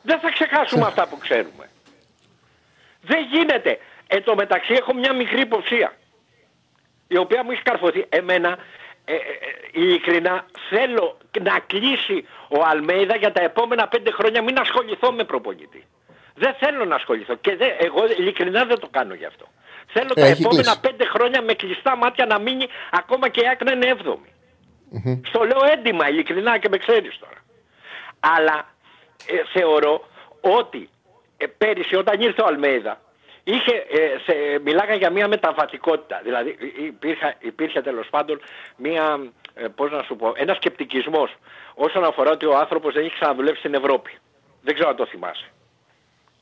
Δεν 0.01 0.19
θα 0.19 0.29
ξεχάσουμε 0.29 0.85
αυτά 0.85 1.07
που 1.07 1.17
ξέρουμε. 1.17 1.69
Δεν 3.01 3.25
γίνεται. 3.31 3.79
Εν 4.07 4.23
τω 4.23 4.35
μεταξύ 4.35 4.73
έχω 4.73 4.93
μια 4.93 5.13
μικρή 5.13 5.41
υποψία. 5.41 5.93
Η 7.07 7.17
οποία 7.17 7.43
μου 7.43 7.51
έχει 7.51 7.61
καρφωθεί. 7.61 8.05
Εμένα, 8.09 8.57
ε, 9.05 9.13
ε, 9.13 9.17
ε, 9.17 9.21
ειλικρινά, 9.71 10.45
θέλω 10.69 11.17
να 11.41 11.59
κλείσει 11.59 12.27
ο 12.47 12.63
Αλμέιδα 12.65 13.15
για 13.15 13.31
τα 13.31 13.41
επόμενα 13.41 13.87
πέντε 13.87 14.11
χρόνια 14.11 14.41
μην 14.41 14.59
ασχοληθώ 14.59 15.11
με 15.11 15.23
προπονητή. 15.23 15.83
Δεν 16.35 16.53
θέλω 16.59 16.85
να 16.85 16.95
ασχοληθώ. 16.95 17.35
Και 17.35 17.55
δεν, 17.55 17.71
εγώ 17.77 18.05
ειλικρινά 18.17 18.65
δεν 18.65 18.79
το 18.79 18.87
κάνω 18.87 19.13
γι' 19.13 19.25
αυτό. 19.25 19.45
Θέλω 19.87 20.13
τα 20.13 20.25
επόμενα 20.25 20.79
πέντε 20.79 21.05
χρόνια 21.05 21.41
με 21.41 21.53
κλειστά 21.53 21.95
μάτια 21.95 22.25
να 22.25 22.39
μείνει 22.39 22.67
ακόμα 22.91 23.29
και 23.29 23.41
η 23.41 23.47
άκρα 23.47 23.73
είναι 23.73 23.87
έβδομη. 23.87 24.32
Mm-hmm. 24.93 25.19
Στο 25.23 25.43
λέω 25.43 25.59
έντιμα 25.71 26.09
ειλικρινά 26.09 26.57
και 26.57 26.69
με 26.69 26.77
ξέρεις 26.77 27.17
τώρα. 27.19 27.43
Αλλά 28.19 28.67
ε, 29.27 29.59
θεωρώ 29.59 30.07
ότι 30.41 30.89
ε, 31.37 31.45
πέρυσι 31.45 31.95
όταν 31.95 32.21
ήρθε 32.21 32.41
ο 32.41 32.45
Αλμέιδα 32.45 33.01
είχε, 33.43 33.75
ε, 33.89 34.17
σε, 34.25 34.59
μιλάγαν 34.63 34.97
για 34.97 35.09
μια 35.09 35.27
μεταβατικότητα. 35.27 36.21
Δηλαδή 36.23 36.57
υπήρχε, 36.77 37.35
υπήρχε 37.39 37.81
τέλος 37.81 38.07
πάντων 38.09 38.41
μια, 38.77 39.31
ε, 39.53 39.67
πώς 39.67 39.91
να 39.91 40.03
σου 40.03 40.15
πω, 40.15 40.33
ένας 40.35 40.55
σκεπτικισμός 40.55 41.35
όσον 41.73 42.03
αφορά 42.03 42.31
ότι 42.31 42.45
ο 42.45 42.57
άνθρωπος 42.57 42.93
δεν 42.93 43.05
έχει 43.05 43.13
ξαναδουλέψει 43.13 43.59
στην 43.59 43.73
Ευρώπη. 43.73 44.11
Δεν 44.61 44.73
ξέρω 44.73 44.89
αν 44.89 44.95
το 44.95 45.05
θυμάσαι. 45.05 45.51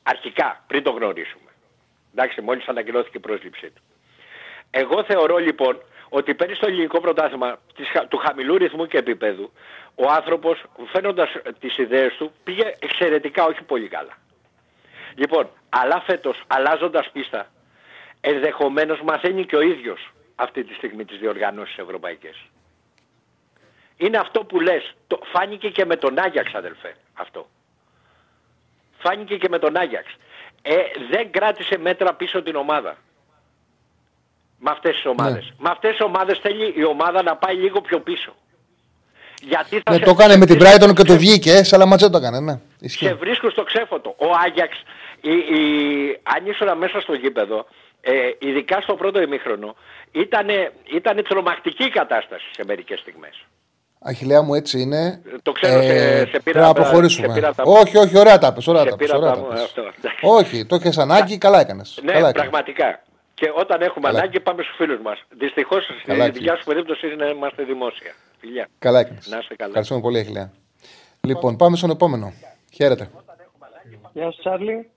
Αρχικά, 0.02 0.64
πριν 0.66 0.82
το 0.82 0.90
γνωρίσουμε. 0.90 1.50
Εντάξει, 2.14 2.40
μόλις 2.40 2.66
ανακοινώθηκε 2.66 3.16
η 3.16 3.20
πρόσληψή 3.20 3.70
του. 3.70 3.82
Εγώ 4.70 5.04
θεωρώ 5.04 5.36
λοιπόν 5.36 5.82
ότι 6.14 6.34
πέρυσι 6.34 6.56
στο 6.56 6.66
ελληνικό 6.66 7.00
πρωτάθλημα 7.00 7.58
του 8.08 8.16
χαμηλού 8.16 8.56
ρυθμού 8.56 8.86
και 8.86 8.98
επίπεδου 8.98 9.52
ο 9.94 10.10
άνθρωπος 10.10 10.64
φαίνοντας 10.92 11.30
τις 11.58 11.78
ιδέες 11.78 12.14
του 12.16 12.32
πήγε 12.44 12.74
εξαιρετικά 12.78 13.44
όχι 13.44 13.62
πολύ 13.62 13.88
καλά. 13.88 14.18
Λοιπόν, 15.14 15.48
αλλά 15.68 16.02
φέτος 16.06 16.42
αλλάζοντας 16.46 17.10
πίστα 17.12 17.46
ενδεχομένως 18.20 19.00
μαθαίνει 19.02 19.46
και 19.46 19.56
ο 19.56 19.60
ίδιος 19.60 20.12
αυτή 20.34 20.64
τη 20.64 20.74
στιγμή 20.74 21.04
τις 21.04 21.18
διοργανώσεις 21.18 21.78
ευρωπαϊκές. 21.78 22.36
Είναι 23.96 24.18
αυτό 24.18 24.44
που 24.44 24.60
λες, 24.60 24.94
το, 25.06 25.20
φάνηκε 25.32 25.70
και 25.70 25.84
με 25.84 25.96
τον 25.96 26.18
Άγιαξ 26.18 26.54
αδελφέ 26.54 26.96
αυτό. 27.14 27.46
Φάνηκε 28.98 29.36
και 29.36 29.48
με 29.48 29.58
τον 29.58 29.76
Άγιαξ. 29.76 30.16
Ε, 30.62 30.74
δεν 31.10 31.32
κράτησε 31.32 31.78
μέτρα 31.78 32.14
πίσω 32.14 32.42
την 32.42 32.56
ομάδα. 32.56 32.96
Με 34.64 34.70
αυτές 34.70 34.94
τις 34.94 35.06
ομάδες. 35.06 35.44
Ναι. 35.44 35.54
Με 35.58 35.68
αυτές 35.72 35.90
τις 35.90 36.00
ομάδες 36.00 36.38
θέλει 36.38 36.74
η 36.76 36.84
ομάδα 36.84 37.22
να 37.22 37.36
πάει 37.36 37.54
λίγο 37.54 37.80
πιο 37.80 38.00
πίσω. 38.00 38.34
Γιατί 39.42 39.80
θα 39.84 39.90
ναι, 39.90 39.96
σε... 39.96 40.04
το 40.04 40.10
έκανε 40.10 40.36
με 40.36 40.46
την 40.46 40.58
Brighton 40.60 40.94
και 40.94 41.02
το 41.02 41.16
βγήκε, 41.16 41.60
αλλά 41.70 41.86
ματζέ 41.86 42.10
το 42.10 42.18
έκανε, 42.18 42.40
ναι. 42.40 42.60
Σε 42.84 43.14
βρίσκω 43.14 43.50
στο 43.50 43.62
ξέφωτο. 43.62 44.14
Ο 44.18 44.26
Άγιαξ, 44.46 44.82
η, 45.20 45.30
η... 45.30 45.60
αν 46.22 46.46
ήσουν 46.46 46.78
μέσα 46.78 47.00
στο 47.00 47.14
γήπεδο, 47.14 47.66
ε, 48.00 48.12
ειδικά 48.38 48.80
στο 48.80 48.94
πρώτο 48.94 49.22
ημίχρονο, 49.22 49.76
ήταν, 50.12 50.48
ήταν 50.94 51.24
τρομακτική 51.28 51.84
η 51.84 51.90
κατάσταση 51.90 52.44
σε 52.50 52.64
μερικές 52.66 52.98
στιγμές. 52.98 53.44
Αχιλέα 54.04 54.42
μου 54.42 54.54
έτσι 54.54 54.80
είναι. 54.80 55.22
Το 55.42 55.52
ξέρω, 55.52 55.78
ε, 55.78 55.86
σε, 55.86 56.26
σε 56.26 56.40
πήρα, 56.40 56.60
να 56.60 56.72
προχωρήσουμε. 56.72 57.26
Σε 57.26 57.34
πήρα 57.34 57.54
τα... 57.54 57.62
Όχι, 57.66 57.96
όχι, 57.96 58.18
ωραία 58.18 58.38
τα 58.38 58.52
πες, 58.52 58.66
ωραία 58.66 58.84
τα 58.84 58.96
πες, 58.96 59.10
ωραία 59.10 59.30
τα 59.30 59.42
πες. 59.42 59.74
Όχι, 60.20 60.66
το 60.66 60.74
έχεις 60.74 60.98
ανάγκη, 60.98 61.38
καλά 61.38 61.60
έκανες. 61.60 62.00
Ναι, 62.02 62.12
καλά 62.12 62.32
πραγματικά. 62.32 63.02
Και 63.42 63.52
όταν 63.56 63.82
έχουμε 63.82 64.06
καλά. 64.06 64.18
ανάγκη 64.18 64.40
πάμε 64.40 64.62
στους 64.62 64.76
φίλους 64.76 65.00
μας. 65.00 65.22
Δυστυχώς 65.38 65.82
στη 66.02 66.30
δικιά 66.30 66.56
σου 66.56 66.64
περίπτωση 66.64 67.06
είναι 67.06 67.14
να 67.14 67.26
είμαστε 67.30 67.62
δημόσια. 67.62 68.14
Φιλιά. 68.38 68.68
Καλά 68.78 69.00
έκανες. 69.00 69.28
Να 69.28 69.38
είστε 69.38 69.54
καλά. 69.54 69.68
Ευχαριστούμε 69.68 70.00
πολύ, 70.00 70.18
Αχιλέα. 70.18 70.52
Λοιπόν, 71.20 71.56
πάμε 71.56 71.76
στον 71.76 71.90
επόμενο. 71.90 72.32
Χαίρετε. 72.72 73.10
Γεια 74.12 74.30
σου, 74.30 74.38
Τσάρλι. 74.38 74.90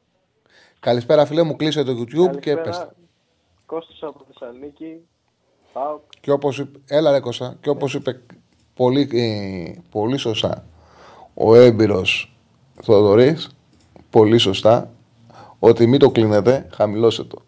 Καλησπέρα, 0.80 1.26
φίλε 1.26 1.44
μου. 1.44 1.56
Κλείσε 1.56 1.84
το 1.84 1.92
YouTube 1.92 2.40
και 2.40 2.56
πες. 2.58 2.88
Κώστας 3.66 3.98
από 4.02 4.26
Θεσσαλονίκη. 4.28 5.08
Και 6.20 6.32
όπως 6.32 6.60
είπε, 6.60 6.80
έλα 6.88 7.12
ρε 7.12 7.20
Κώστα, 7.20 7.58
και 7.62 7.70
όπως 7.70 7.94
είπε 7.94 8.22
πολύ, 8.74 9.10
ε, 9.14 9.82
πολύ 9.92 10.18
σωστά 10.18 10.66
ο 11.34 11.56
έμπειρος 11.56 12.36
Θοδωρής, 12.82 13.50
πολύ 14.10 14.38
σωστά, 14.38 14.92
ότι 15.60 15.88
μην 15.88 16.00
το 16.00 16.12
κλείνετε, 16.12 16.68
χαμηλώστε 16.74 17.24
το. 17.24 17.42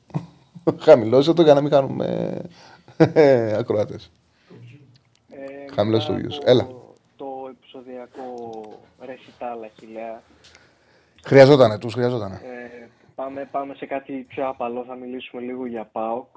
Χαμηλώστε 0.79 1.33
το 1.33 1.41
για 1.41 1.53
να 1.53 1.61
μην 1.61 1.71
κάνουμε 1.71 2.37
ακροάτες. 3.59 4.11
Ε, 5.29 5.73
χαμηλώστε 5.73 6.13
το 6.13 6.19
views. 6.19 6.47
Έλα. 6.47 6.67
Το 7.15 7.49
επεισοδιακό 7.49 8.33
ρεσιτάλ 8.99 9.63
αχιλέα. 9.63 10.21
Χρειαζότανε, 11.23 11.77
τους 11.77 11.93
χρειαζότανε. 11.93 12.35
Ε, 12.35 12.87
πάμε, 13.15 13.47
πάμε 13.51 13.73
σε 13.73 13.85
κάτι 13.85 14.13
πιο 14.13 14.47
απαλό, 14.47 14.83
θα 14.87 14.95
μιλήσουμε 14.95 15.41
λίγο 15.41 15.65
για 15.65 15.89
ΠΑΟΚ 15.91 16.27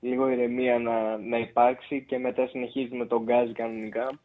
λίγο 0.00 0.28
ηρεμία 0.28 0.78
να, 0.78 1.18
να 1.18 1.38
υπάρξει 1.38 2.04
και 2.08 2.18
μετά 2.18 2.46
συνεχίζει 2.46 2.94
με 2.96 3.06
τον 3.06 3.22
γκάζ 3.22 3.50
κανονικά. 3.52 4.18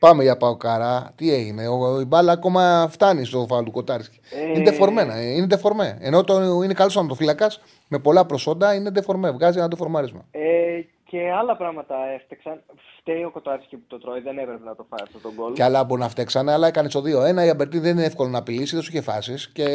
Πάμε 0.00 0.22
για 0.22 0.36
Παοκαρά. 0.36 1.12
Τι 1.16 1.32
έγινε, 1.32 1.68
ο, 1.68 2.00
η 2.00 2.04
μπάλα 2.04 2.32
ακόμα 2.32 2.88
φτάνει 2.90 3.24
στο 3.24 3.46
φάλου 3.48 3.70
Κοτάρσκι. 3.70 4.20
Ε... 4.30 4.50
Είναι 4.50 4.64
τεφορμένα, 4.64 5.14
ε, 5.14 5.30
είναι 5.30 5.46
τεφορμέ. 5.46 5.98
Ενώ 6.00 6.24
το, 6.24 6.62
είναι 6.62 6.72
καλός 6.72 6.94
το 6.94 7.14
φύλακα 7.14 7.50
με 7.88 7.98
πολλά 7.98 8.26
προσόντα, 8.26 8.74
είναι 8.74 8.90
τεφορμέ. 8.90 9.30
Βγάζει 9.30 9.58
ένα 9.58 9.68
τεφορμάρισμα. 9.68 10.24
Ε, 10.30 10.40
και 11.04 11.30
άλλα 11.40 11.56
πράγματα 11.56 11.94
έφτεξαν. 12.14 12.62
Φταίει 12.98 13.24
ο 13.24 13.30
Κοτάρσκι 13.30 13.76
που 13.76 13.84
το 13.86 13.98
τρώει, 13.98 14.20
δεν 14.20 14.38
έπρεπε 14.38 14.64
να 14.64 14.74
το 14.76 14.86
φάει 14.88 15.00
αυτό 15.02 15.18
τον 15.18 15.34
κόλ. 15.34 15.52
Και 15.52 15.62
άλλα 15.62 15.84
μπορεί 15.84 16.00
να 16.00 16.08
φταίξαν, 16.08 16.48
αλλά 16.48 16.66
έκανε 16.66 16.88
το 16.88 17.00
2-1. 17.00 17.44
Η 17.44 17.48
Αμπερτή 17.48 17.78
δεν 17.78 17.96
είναι 17.96 18.06
εύκολο 18.06 18.28
να 18.28 18.38
απειλήσει, 18.38 18.74
δεν 18.74 18.84
σου 18.84 18.90
είχε 18.92 19.00
φάσεις. 19.00 19.48
Και 19.48 19.66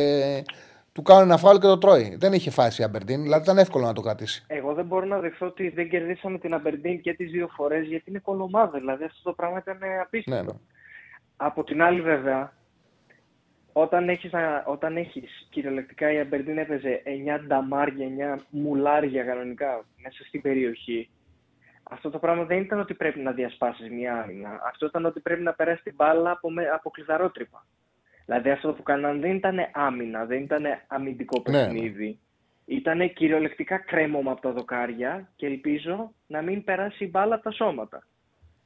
του 0.95 1.01
κάνουν 1.01 1.23
ένα 1.23 1.37
φάουλ 1.37 1.57
και 1.57 1.67
το 1.67 1.77
τρώει. 1.77 2.15
Δεν 2.19 2.33
είχε 2.33 2.49
φάσει 2.49 2.81
η 2.81 2.85
Αμπερντίν, 2.85 3.21
δηλαδή 3.21 3.43
ήταν 3.43 3.57
εύκολο 3.57 3.85
να 3.85 3.93
το 3.93 4.01
κρατήσει. 4.01 4.43
Εγώ 4.47 4.73
δεν 4.73 4.85
μπορώ 4.85 5.05
να 5.05 5.19
δεχθώ 5.19 5.45
ότι 5.45 5.69
δεν 5.69 5.89
κερδίσαμε 5.89 6.37
την 6.37 6.53
Αμπερντίν 6.53 7.01
και 7.01 7.13
τις 7.13 7.31
δύο 7.31 7.47
φορές 7.55 7.87
γιατί 7.87 8.09
είναι 8.09 8.19
κολομάδα. 8.19 8.79
Δηλαδή 8.79 9.03
αυτό 9.03 9.19
το 9.23 9.33
πράγμα 9.33 9.57
ήταν 9.57 9.77
απίστευτο. 10.01 10.43
Ναι, 10.43 10.51
ναι. 10.51 10.57
Από 11.37 11.63
την 11.63 11.81
άλλη, 11.81 12.01
βέβαια, 12.01 12.53
όταν 13.73 14.09
έχεις, 14.09 14.31
όταν 14.65 14.97
έχεις 14.97 15.47
κυριολεκτικά 15.49 16.11
η 16.11 16.19
Αμπερντίν 16.19 16.57
έπαιζε 16.57 17.01
9 17.05 17.39
νταμάρια, 17.47 18.37
9 18.37 18.41
μουλάρια 18.49 19.23
κανονικά 19.23 19.85
μέσα 20.03 20.23
στην 20.23 20.41
περιοχή, 20.41 21.09
αυτό 21.83 22.09
το 22.09 22.19
πράγμα 22.19 22.43
δεν 22.43 22.61
ήταν 22.61 22.79
ότι 22.79 22.93
πρέπει 22.93 23.19
να 23.19 23.31
διασπάσεις 23.31 23.89
μια 23.89 24.21
άμυνα. 24.21 24.61
Αυτό 24.65 24.85
ήταν 24.85 25.05
ότι 25.05 25.19
πρέπει 25.19 25.41
να 25.41 25.53
περάσεις 25.53 25.83
την 25.83 25.93
μπάλα 25.95 26.31
από, 26.31 26.49
από 26.73 26.89
κλειδαρότρυπα. 26.89 27.65
Δηλαδή 28.25 28.49
αυτό 28.49 28.73
που 28.73 28.83
κάναν 28.83 29.19
δεν 29.19 29.35
ήταν 29.35 29.57
άμυνα, 29.73 30.25
δεν 30.25 30.41
ήταν 30.41 30.63
αμυντικό 30.87 31.41
ναι, 31.47 31.57
ναι. 31.57 31.63
παιχνίδι. 31.65 32.19
Ναι. 32.65 32.75
Ήταν 32.75 33.13
κυριολεκτικά 33.13 33.77
κρέμωμα 33.77 34.31
από 34.31 34.41
τα 34.41 34.51
δοκάρια 34.51 35.29
και 35.35 35.45
ελπίζω 35.45 36.11
να 36.27 36.41
μην 36.41 36.63
περάσει 36.63 37.03
η 37.03 37.09
μπάλα 37.11 37.35
από 37.35 37.43
τα 37.43 37.51
σώματα. 37.51 38.03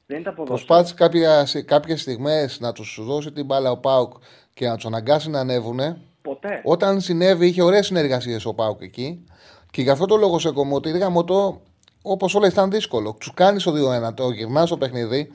Δεν 0.06 0.18
είναι 0.18 0.28
τα 0.28 0.34
ποδόσφαιρα. 0.34 0.78
Προσπάθησε 0.78 1.62
κάποιες 1.62 2.00
στιγμές 2.00 2.60
να 2.60 2.72
τους 2.72 2.98
δώσει 3.02 3.32
την 3.32 3.44
μπάλα 3.44 3.70
ο 3.70 3.76
Πάουκ 3.76 4.12
και 4.54 4.66
να 4.66 4.74
τους 4.74 4.86
αναγκάσει 4.86 5.30
να 5.30 5.40
ανέβουν. 5.40 5.80
Ποτέ. 6.22 6.60
Όταν 6.64 7.00
συνέβη, 7.00 7.46
είχε 7.46 7.62
ωραίες 7.62 7.86
συνεργασίες 7.86 8.44
ο 8.44 8.54
Πάουκ 8.54 8.82
εκεί. 8.82 9.24
Και 9.70 9.82
γι' 9.82 9.90
αυτό 9.90 10.06
το 10.06 10.16
λόγο 10.16 10.38
σε 10.38 10.50
κομμωτή, 10.50 10.90
γάμο 10.90 11.24
το, 11.24 11.60
όπως 12.02 12.34
όλα 12.34 12.46
ήταν 12.46 12.70
δύσκολο. 12.70 13.16
Τους 13.20 13.34
κάνεις 13.34 13.62
το 13.62 13.72
2-1, 14.08 14.14
το 14.14 14.30
γυρνάς 14.30 14.68
στο 14.68 14.76
παιχνίδι. 14.76 15.30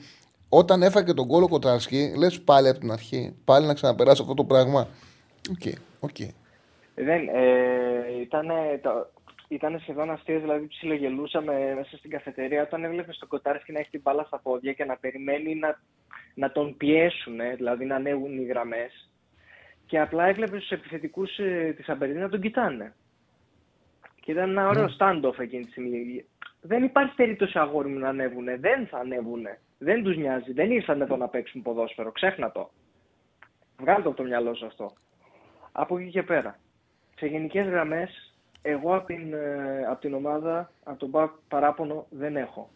Όταν 0.48 0.82
έφαγε 0.82 1.12
τον 1.12 1.28
κόλλο 1.28 1.48
κοτρασκή, 1.48 2.12
λες 2.18 2.40
πάλι 2.40 2.68
από 2.68 2.78
την 2.78 2.90
αρχή. 2.90 3.36
Πάλι 3.44 3.66
να 3.66 3.74
ξαναπεράσει 3.74 4.22
αυτό 4.22 4.34
το 4.34 4.44
πράγμα. 4.44 4.88
Οκ, 5.50 5.56
okay, 5.64 5.74
οκ. 6.00 6.10
Okay. 6.18 6.28
Δεν, 6.94 7.28
ε, 7.28 8.20
ήταν, 8.20 8.46
το, 8.82 8.90
ήταν 9.48 9.78
σχεδόν 9.80 10.10
αστείο, 10.10 10.40
δηλαδή 10.40 10.66
ψιλογελούσαμε 10.66 11.74
μέσα 11.76 11.96
στην 11.96 12.10
καφετερία 12.10 12.62
όταν 12.62 12.84
έβλεπες 12.84 13.18
τον 13.18 13.28
Κοτάρσκι 13.28 13.72
να 13.72 13.78
έχει 13.78 13.90
την 13.90 14.00
μπάλα 14.00 14.24
στα 14.24 14.38
πόδια 14.38 14.72
και 14.72 14.84
να 14.84 14.96
περιμένει 14.96 15.54
να, 15.54 15.80
να 16.34 16.52
τον 16.52 16.76
πιέσουν, 16.76 17.36
δηλαδή 17.56 17.84
να 17.84 17.96
ανέβουν 17.96 18.38
οι 18.38 18.44
γραμμές. 18.44 19.10
Και 19.86 20.00
απλά 20.00 20.26
έβλεπες 20.26 20.60
τους 20.60 20.70
επιθετικούς 20.70 21.38
ε, 21.38 21.74
της 21.76 21.88
Αμπερδίνη 21.88 22.20
να 22.20 22.28
τον 22.28 22.40
κοιτάνε. 22.40 22.94
Και 24.20 24.32
ήταν 24.32 24.50
ένα 24.50 24.68
ωραίο 24.68 24.86
mm. 24.86 24.96
stand-off 24.98 25.38
εκείνη 25.38 25.64
τη 25.64 25.70
στιγμή. 25.70 26.24
Δεν 26.66 26.84
υπάρχει 26.84 27.14
περίπτωση 27.14 27.58
αγόρι 27.58 27.88
μου 27.88 27.98
να 27.98 28.08
ανέβουν. 28.08 28.44
Δεν 28.60 28.86
θα 28.86 28.98
ανέβουν. 28.98 29.46
Δεν 29.78 30.02
τους 30.02 30.16
νοιάζει. 30.16 30.52
Δεν 30.52 30.70
ήρθαν 30.70 31.00
εδώ 31.00 31.16
να 31.16 31.28
παίξουν 31.28 31.62
ποδόσφαιρο. 31.62 32.12
Ξέχνα 32.12 32.52
το. 32.52 32.70
Βγάλτε 33.78 34.02
το 34.02 34.08
από 34.08 34.16
το 34.16 34.22
μυαλό 34.22 34.54
σου 34.54 34.66
αυτό. 34.66 34.92
Από 35.72 35.98
εκεί 35.98 36.10
και 36.10 36.22
πέρα. 36.22 36.58
Σε 37.16 37.26
γενικές 37.26 37.66
γραμμές, 37.66 38.34
εγώ 38.62 38.96
από 38.96 39.06
την, 39.06 39.32
ε, 39.32 39.84
από 39.88 40.00
την 40.00 40.14
ομάδα, 40.14 40.72
από 40.84 40.98
τον 40.98 41.30
παράπονο 41.48 42.06
δεν 42.10 42.36
έχω. 42.36 42.70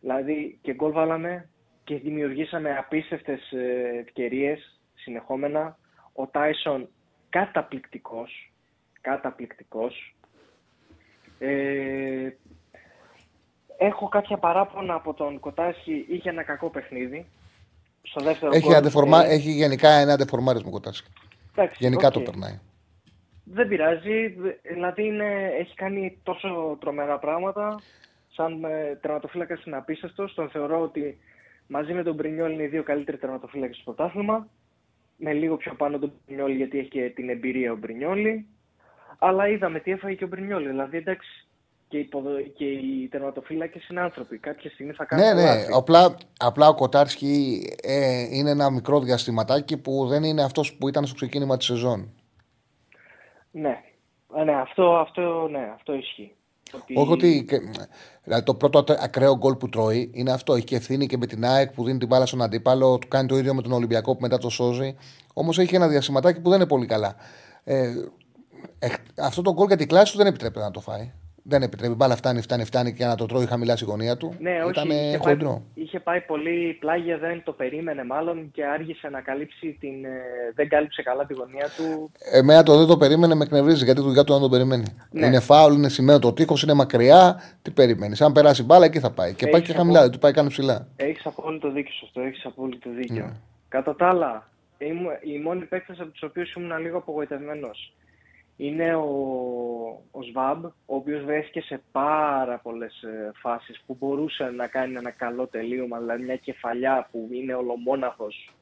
Δηλαδή 0.00 0.58
και 0.62 0.74
γκολ 0.74 0.92
βάλαμε 0.92 1.48
και 1.84 1.96
δημιουργήσαμε 1.96 2.76
απίστευτες 2.76 3.52
ε, 3.52 3.98
ευκαιρίες 3.98 4.80
συνεχόμενα. 4.94 5.78
Ο 6.12 6.26
Τάισον 6.26 6.88
καταπληκτικός, 7.28 8.52
καταπληκτικός. 9.00 10.16
Ε, 11.38 12.30
έχω 13.78 14.08
κάποια 14.08 14.36
παράπονα 14.36 14.94
από 14.94 15.14
τον 15.14 15.40
Κοτάσχη, 15.40 16.06
είχε 16.08 16.28
ένα 16.30 16.42
κακό 16.42 16.68
παιχνίδι. 16.68 17.26
Στο 18.02 18.20
δεύτερο 18.24 18.52
έχει, 18.54 18.74
αντεφορμα... 18.74 19.24
έχει 19.24 19.50
γενικά 19.50 19.90
ένα 19.90 20.12
αντεφορμάρισμα 20.12 20.70
Κοτάσχη. 20.70 21.06
γενικά 21.78 22.10
το 22.10 22.20
περνάει. 22.20 22.58
Δεν 23.44 23.68
πειράζει. 23.68 24.34
Δηλαδή 24.62 25.04
είναι, 25.04 25.50
έχει 25.58 25.74
κάνει 25.74 26.18
τόσο 26.22 26.76
τρομερά 26.80 27.18
πράγματα. 27.18 27.80
Σαν 28.32 28.64
ε, 28.64 28.98
τερματοφύλακας 29.00 29.64
είναι 29.64 29.76
απίστευτο. 29.76 30.34
Τον 30.34 30.48
θεωρώ 30.48 30.80
ότι 30.80 31.18
μαζί 31.66 31.92
με 31.92 32.02
τον 32.02 32.14
Μπρινιόλ 32.14 32.52
είναι 32.52 32.62
οι 32.62 32.66
δύο 32.66 32.82
καλύτεροι 32.82 33.16
τερματοφύλακες 33.16 33.76
στο 33.76 33.92
πρωτάθλημα. 33.92 34.48
Με 35.16 35.32
λίγο 35.32 35.56
πιο 35.56 35.74
πάνω 35.74 35.98
τον 35.98 36.12
Μπρινιόλ 36.26 36.52
γιατί 36.52 36.78
έχει 36.78 36.88
και 36.88 37.12
την 37.14 37.28
εμπειρία 37.28 37.72
ο 37.72 37.76
Μπρινιόλη. 37.76 38.46
Αλλά 39.18 39.48
είδαμε 39.48 39.80
τι 39.80 39.90
έφαγε 39.90 40.14
και 40.14 40.24
ο 40.24 40.28
Μπρινιόλη. 40.28 40.68
Δηλαδή 40.68 40.96
εντάξει, 40.96 41.47
και 41.88 41.98
οι, 41.98 42.04
ποδο... 42.04 42.40
και 42.56 42.64
οι 42.64 43.08
τερματοφύλακες 43.10 43.88
είναι 43.88 44.00
άνθρωποι. 44.00 44.38
Κάποια 44.38 44.70
στιγμή 44.70 44.92
θα 44.92 45.04
κάνουν. 45.04 45.24
Ναι, 45.26 45.42
ναι. 45.42 45.64
Απλά, 45.74 46.14
απλά 46.38 46.68
ο 46.68 46.74
Κοτάρσκι 46.74 47.62
ε, 47.82 48.36
είναι 48.36 48.50
ένα 48.50 48.70
μικρό 48.70 49.00
διαστηματάκι 49.00 49.76
που 49.76 50.06
δεν 50.06 50.22
είναι 50.22 50.42
αυτός 50.42 50.74
που 50.74 50.88
ήταν 50.88 51.06
στο 51.06 51.14
ξεκίνημα 51.14 51.56
της 51.56 51.66
σεζόν. 51.66 52.12
Ναι. 53.50 53.80
Ε, 54.36 54.44
ναι, 54.44 54.52
αυτό, 54.52 54.96
αυτό, 54.96 55.48
ναι, 55.50 55.72
αυτό 55.74 55.94
ισχύει. 55.94 56.32
Ότι... 56.72 56.94
Όχι 56.96 57.12
ότι. 57.12 57.46
Δηλαδή 58.24 58.44
το 58.44 58.54
πρώτο 58.54 58.84
ακραίο 58.98 59.36
γκολ 59.36 59.54
που 59.54 59.68
τρώει 59.68 60.10
είναι 60.14 60.32
αυτό. 60.32 60.54
Έχει 60.54 60.64
και 60.64 60.76
ευθύνη 60.76 61.06
και 61.06 61.16
με 61.16 61.26
την 61.26 61.44
ΑΕΚ 61.44 61.72
που 61.72 61.84
δίνει 61.84 61.98
την 61.98 62.08
μπάλα 62.08 62.26
στον 62.26 62.42
αντίπαλο. 62.42 62.98
Του 62.98 63.08
κάνει 63.08 63.28
το 63.28 63.38
ίδιο 63.38 63.54
με 63.54 63.62
τον 63.62 63.72
Ολυμπιακό 63.72 64.14
που 64.14 64.20
μετά 64.20 64.38
το 64.38 64.48
σώζει. 64.48 64.96
Όμως 65.34 65.58
έχει 65.58 65.74
ένα 65.74 65.88
διασηματάκι 65.88 66.40
που 66.40 66.48
δεν 66.48 66.58
είναι 66.58 66.68
πολύ 66.68 66.86
καλά. 66.86 67.16
Ε, 67.64 67.94
αυτό 69.16 69.42
το 69.42 69.52
γκολ 69.52 69.66
για 69.66 69.76
την 69.76 69.88
κλάση 69.88 70.12
του 70.12 70.18
δεν 70.18 70.26
επιτρέπεται 70.26 70.64
να 70.64 70.70
το 70.70 70.80
φάει 70.80 71.12
δεν 71.48 71.62
επιτρέπει. 71.62 71.94
Μπάλα 71.94 72.16
φτάνει, 72.16 72.40
φτάνει, 72.40 72.64
φτάνει 72.64 72.92
και 72.92 73.04
να 73.04 73.14
το 73.14 73.26
τρώει 73.26 73.46
χαμηλά 73.46 73.76
στη 73.76 73.84
γωνία 73.84 74.16
του. 74.16 74.34
Ναι, 74.38 74.62
όχι, 74.64 74.88
είχε, 74.88 75.18
πάει, 75.18 75.36
είχε 75.74 76.00
πάει 76.00 76.20
πολύ 76.20 76.76
πλάγια, 76.80 77.18
δεν 77.18 77.42
το 77.44 77.52
περίμενε 77.52 78.04
μάλλον 78.04 78.50
και 78.52 78.64
άργησε 78.64 79.08
να 79.08 79.20
καλύψει 79.20 79.76
την. 79.80 80.04
Ε, 80.04 80.10
δεν 80.54 80.68
κάλυψε 80.68 81.02
καλά 81.02 81.26
τη 81.26 81.34
γωνία 81.34 81.68
του. 81.76 82.10
Εμένα 82.32 82.62
το 82.62 82.78
δεν 82.78 82.86
το 82.86 82.96
περίμενε, 82.96 83.34
με 83.34 83.44
εκνευρίζει 83.44 83.84
γιατί 83.84 84.00
δουλειά 84.00 84.24
του 84.24 84.32
δεν 84.32 84.42
το 84.42 84.48
περιμένει. 84.48 84.84
Ναι. 85.10 85.26
Είναι 85.26 85.40
φάουλ, 85.40 85.74
είναι 85.74 85.88
σημείο 85.88 86.18
το 86.18 86.32
τείχος, 86.32 86.62
είναι 86.62 86.74
μακριά. 86.74 87.40
Τι 87.62 87.70
περιμένεις. 87.70 88.20
Αν 88.20 88.32
περάσει 88.32 88.62
μπάλα, 88.62 88.84
εκεί 88.84 88.98
θα 89.00 89.10
πάει. 89.10 89.34
Και 89.34 89.46
πάει 89.46 89.62
και 89.62 89.72
χαμηλά, 89.72 90.00
δεν 90.00 90.10
του 90.10 90.18
πάει 90.18 90.32
καν 90.32 90.46
ψηλά. 90.46 90.88
Έχεις 90.96 91.26
απόλυτο 91.26 91.70
δίκιο 91.70 91.92
σε 91.92 92.04
αυτό. 92.04 92.20
Έχεις 92.20 92.44
απόλυτο 92.44 92.90
δίκιο. 92.90 93.24
Ναι. 93.24 93.32
Κατά 93.68 93.96
τα 93.96 94.08
άλλα, 94.08 94.50
η 95.22 95.38
μόνη 95.38 95.64
παίκτες 95.64 96.00
από 96.00 96.10
τους 96.10 96.22
οποίους 96.22 96.52
ήμουν 96.52 96.78
λίγο 96.78 96.96
απογοητευμένος 96.96 97.92
είναι 98.60 98.94
ο, 98.94 99.08
ο 100.10 100.22
Σβάμπ, 100.22 100.64
ο 100.64 100.72
οποίος 100.86 101.24
βρέθηκε 101.24 101.60
σε 101.60 101.82
πάρα 101.92 102.58
πολλές 102.58 103.02
ε, 103.02 103.30
φάσεις 103.34 103.82
που 103.86 103.96
μπορούσε 104.00 104.44
να 104.44 104.66
κάνει 104.66 104.94
ένα 104.96 105.10
καλό 105.10 105.46
τελείωμα, 105.46 105.98
δηλαδή 105.98 106.22
μια 106.22 106.36
κεφαλιά 106.36 107.08
που 107.10 107.28
είναι 107.32 107.54
ολομόναχος 107.54 108.54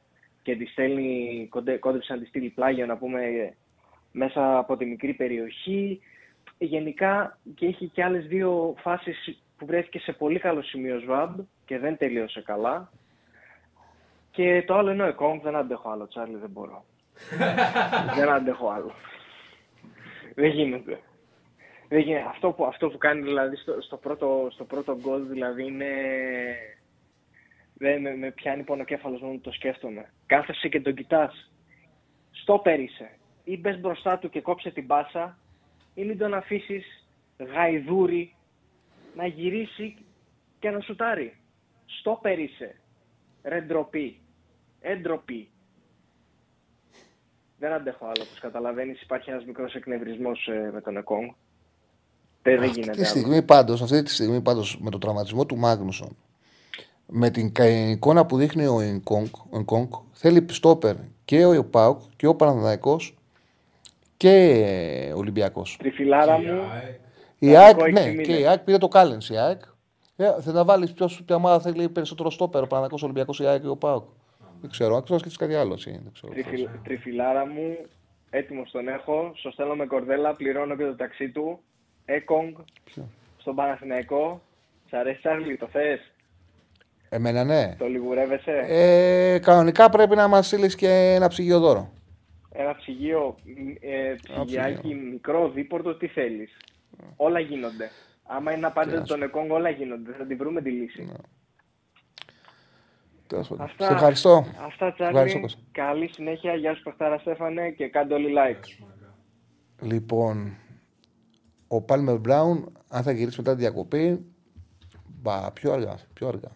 και 0.42 0.56
τη 0.56 0.66
στέλνει, 0.66 1.48
κόντεψε 1.80 2.12
να 2.12 2.18
τη 2.18 2.26
στείλει 2.26 2.48
πλάγιο, 2.48 2.86
να 2.86 2.96
πούμε, 2.96 3.20
μέσα 4.12 4.58
από 4.58 4.76
τη 4.76 4.84
μικρή 4.84 5.12
περιοχή. 5.14 6.00
Γενικά 6.58 7.38
και 7.54 7.66
έχει 7.66 7.86
και 7.86 8.04
άλλες 8.04 8.26
δύο 8.26 8.74
φάσεις 8.78 9.42
που 9.58 9.66
βρέθηκε 9.66 9.98
σε 9.98 10.12
πολύ 10.12 10.38
καλό 10.38 10.62
σημείο 10.62 10.98
Σβάμπ 10.98 11.40
και 11.64 11.78
δεν 11.78 11.96
τελείωσε 11.96 12.42
καλά. 12.42 12.90
Και 14.30 14.64
το 14.66 14.74
άλλο 14.74 14.90
είναι 14.90 15.02
ο 15.02 15.06
Εκόνγκ, 15.06 15.40
δεν 15.42 15.56
αντέχω 15.56 15.90
άλλο, 15.90 16.06
Τσάρλι, 16.06 16.36
δεν 16.36 16.50
μπορώ. 16.50 16.84
δεν 18.16 18.28
αντέχω 18.28 18.68
άλλο. 18.70 18.92
Δεν 20.36 20.50
γίνεται. 20.50 21.00
Δεν 21.88 21.98
γίνεται. 21.98 22.28
Αυτό, 22.28 22.52
που, 22.52 22.64
αυτό 22.64 22.88
που 22.88 22.98
κάνει 22.98 23.22
δηλαδή 23.22 23.56
στο, 23.56 23.80
στο 23.80 23.96
πρώτο, 23.96 24.48
στο 24.50 24.64
πρώτο 24.64 24.96
γκολ 25.00 25.28
δηλαδή 25.28 25.66
είναι... 25.66 25.86
Δεν 27.74 28.00
με, 28.00 28.16
με 28.16 28.30
πιάνει 28.30 28.62
πονοκέφαλος 28.62 29.20
μόνο 29.20 29.38
το 29.38 29.52
σκέφτομαι. 29.52 30.12
Κάθεσαι 30.26 30.68
και 30.68 30.80
τον 30.80 30.94
κοιτάς. 30.94 31.52
Στο 32.30 32.58
πέρισε. 32.58 33.10
Ή 33.44 33.56
μπες 33.56 33.80
μπροστά 33.80 34.18
του 34.18 34.28
και 34.28 34.40
κόψε 34.40 34.70
την 34.70 34.86
πάσα 34.86 35.38
ή 35.94 36.04
μην 36.04 36.18
τον 36.18 36.34
αφήσεις 36.34 37.08
γαϊδούρι 37.38 38.34
να 39.14 39.26
γυρίσει 39.26 39.96
και 40.58 40.70
να 40.70 40.80
σουτάρει. 40.80 41.36
Στο 41.86 42.18
πέρισε. 42.22 42.80
Ρε 43.42 43.60
ντροπή. 43.60 44.20
Εντροπή 44.80 45.48
δεν 47.58 47.72
αντέχω 47.72 48.04
άλλο. 48.04 48.22
Όπως 48.22 48.38
καταλαβαίνεις, 48.40 49.02
υπάρχει 49.02 49.30
ένας 49.30 49.44
μικρός 49.44 49.74
εκνευρισμός 49.74 50.46
ε, 50.46 50.70
με 50.72 50.80
τον 50.80 50.96
Εκόνγκ. 50.96 51.30
Δεν, 52.42 52.58
αυτή 52.58 52.70
γίνεται. 52.80 53.00
Τη 53.00 53.04
στιγμή, 53.04 53.42
πάντως, 53.42 53.82
αυτή 53.82 54.02
τη 54.02 54.10
στιγμή 54.10 54.40
πάντως 54.40 54.78
με 54.80 54.90
τον 54.90 55.00
τραυματισμό 55.00 55.46
του 55.46 55.56
Μάγνουσον, 55.56 56.16
με 57.06 57.30
την 57.30 57.52
εικόνα 57.90 58.26
που 58.26 58.36
δείχνει 58.36 58.66
ο 58.66 58.80
Εκόνγκ, 59.52 59.88
θέλει 60.12 60.46
στόπερ 60.50 60.94
και 61.24 61.44
ο 61.44 61.64
Πάουκ 61.64 62.00
και 62.16 62.26
ο 62.26 62.34
Παναδάκο 62.34 63.00
και 64.16 65.12
ο 65.14 65.18
Ολυμπιακός. 65.18 65.76
Τριφυλάρα 65.78 66.38
μου. 66.38 66.62
Η 67.38 67.56
ΑΕΚ, 67.56 67.92
ναι, 67.92 68.12
και 68.12 68.38
η 68.38 68.46
ΑΕΚ 68.46 68.58
πήρε 68.58 68.78
το 68.78 68.88
Κάλεν. 68.88 69.18
Η 69.30 69.38
ΑΕΚ. 69.38 69.60
Ε, 70.16 70.40
θα 70.40 70.52
τα 70.52 70.64
βάλεις 70.64 70.92
ποιος 70.92 71.24
ομάδα 71.30 71.60
θέλει 71.60 71.88
περισσότερο 71.88 72.30
στόπερ, 72.30 72.62
ο 72.62 72.66
Παναδάκο, 72.66 72.96
ο 72.96 73.04
Ολυμπιακός, 73.04 73.40
η 73.40 73.46
ΑΕΚ 73.46 73.60
και 73.60 73.68
ο 73.68 73.76
Πάουκ. 73.76 74.04
Δεν 74.60 74.70
ξέρω, 74.70 74.96
άξιο 74.96 75.16
και 75.16 75.30
κάτι 75.38 75.54
άλλο. 75.54 75.74
Τριφυ... 76.30 76.68
Τριφυλάρα 76.84 77.46
μου, 77.46 77.76
έτοιμος 78.30 78.70
τον 78.70 78.88
έχω. 78.88 79.32
Στο 79.34 79.50
στέλνω 79.50 79.74
με 79.74 79.86
κορδέλα, 79.86 80.34
πληρώνω 80.34 80.76
και 80.76 80.84
το 80.84 80.94
ταξί 80.94 81.30
του. 81.30 81.60
Έκογκ, 82.04 82.54
στον 83.36 83.54
Παναθηναϊκό. 83.54 84.42
Σ' 84.88 84.92
αρέσει, 84.92 85.18
Τσάρλι, 85.18 85.56
το 85.56 85.68
θες; 85.72 86.12
Εμένα 87.08 87.44
ναι. 87.44 87.74
Το 87.78 87.86
λιγουρεύεσαι; 87.86 88.64
Ε, 88.66 89.38
κανονικά 89.38 89.88
πρέπει 89.88 90.16
να 90.16 90.28
μας 90.28 90.46
στείλεις 90.46 90.74
και 90.74 90.88
ένα 90.88 91.28
ψυγείο 91.28 91.58
δώρο. 91.58 91.92
Ένα 92.52 92.74
ψυγείο, 92.74 93.34
ε, 93.80 94.14
ψυγιάκι 94.22 94.94
μικρό, 94.94 95.48
δίπορτο, 95.50 95.94
τι 95.94 96.06
θέλεις; 96.06 96.56
Όλα 97.16 97.40
γίνονται. 97.40 97.90
Άμα 98.22 98.50
είναι 98.52 98.60
να 98.60 98.70
πάρετε 98.72 99.00
τον 99.00 99.22
Εκόγκ, 99.22 99.50
όλα 99.50 99.70
γίνονται. 99.70 100.12
Θα 100.18 100.24
την 100.26 100.36
βρούμε 100.36 100.62
τη 100.62 100.70
λύση. 100.70 101.02
Ναι. 101.02 101.14
Αυτά, 103.34 103.84
Σε 103.86 103.92
ευχαριστώ. 103.92 104.46
Αυτά, 104.66 104.92
Τσάρλι. 104.92 105.50
Καλή 105.72 106.08
συνέχεια. 106.08 106.54
Γεια 106.54 106.74
σου, 106.74 106.82
Παχτάρα 106.82 107.18
Στέφανε 107.18 107.70
και 107.70 107.88
κάντε 107.88 108.14
όλοι 108.14 108.34
like. 108.36 108.86
Λοιπόν, 109.80 110.56
ο 111.68 111.80
Πάλμερ 111.82 112.18
Μπράουν, 112.18 112.72
αν 112.88 113.02
θα 113.02 113.12
γυρίσει 113.12 113.38
μετά 113.38 113.54
τη 113.54 113.58
διακοπή, 113.60 114.24
μπα, 115.22 115.52
πιο 115.52 115.72
αργά. 115.72 115.98
Πιο 116.12 116.28
αργά. 116.28 116.50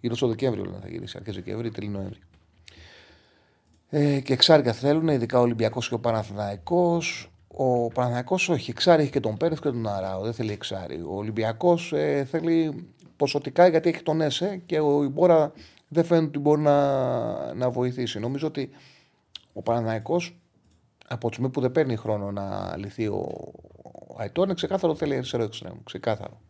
Γύρω 0.00 0.14
στο 0.14 0.26
Δεκέμβριο 0.26 0.78
θα 0.82 0.88
γυρίσει, 0.88 1.16
αρχές 1.18 1.34
Δεκέμβρη, 1.34 1.70
τέλη 1.70 1.88
Νοέμβρη. 1.88 2.18
Ε, 3.88 4.20
και 4.20 4.32
εξάρια 4.32 4.72
θέλουν, 4.72 5.08
ειδικά 5.08 5.38
ο 5.38 5.42
Ολυμπιακός 5.42 5.88
και 5.88 5.94
ο 5.94 5.98
Παναθηναϊκός. 5.98 7.30
Ο 7.48 7.88
Παναθηναϊκός 7.88 8.48
όχι, 8.48 8.70
εξάρι 8.70 9.02
έχει 9.02 9.10
και 9.10 9.20
τον 9.20 9.36
Πέρεθ 9.36 9.60
και 9.60 9.68
τον 9.68 9.88
Αράο, 9.88 10.22
δεν 10.22 10.32
θέλει 10.32 10.52
εξάρι. 10.52 11.02
Ο 11.02 11.14
Ολυμπιακός 11.14 11.92
ε, 11.92 12.24
θέλει 12.30 12.86
ποσοτικά 13.16 13.68
γιατί 13.68 13.88
έχει 13.88 14.02
τον 14.02 14.20
ΕΣΕ 14.20 14.62
και 14.66 14.80
ο 14.80 15.02
Ιμπόρα 15.02 15.52
δεν 15.88 16.04
φαίνεται 16.04 16.26
ότι 16.26 16.38
μπορεί 16.38 16.60
να, 16.60 17.54
να 17.54 17.70
βοηθήσει. 17.70 18.18
Νομίζω 18.18 18.46
ότι 18.46 18.70
ο 19.52 19.62
Παναναϊκός 19.62 20.38
από 21.08 21.28
τη 21.28 21.32
στιγμή 21.34 21.50
που 21.52 21.60
δεν 21.60 21.72
παίρνει 21.72 21.96
χρόνο 21.96 22.30
να 22.32 22.76
λυθεί 22.76 23.06
ο, 23.06 23.26
ο 24.08 24.16
Αϊτόρ 24.18 24.44
είναι 24.44 24.54
ξεκάθαρο 24.54 24.92
ότι 24.92 25.00
θέλει 25.00 25.14
αριστερό 25.14 25.42
εξτρέμ. 25.42 25.76
Ξεκάθαρο. 25.84 26.40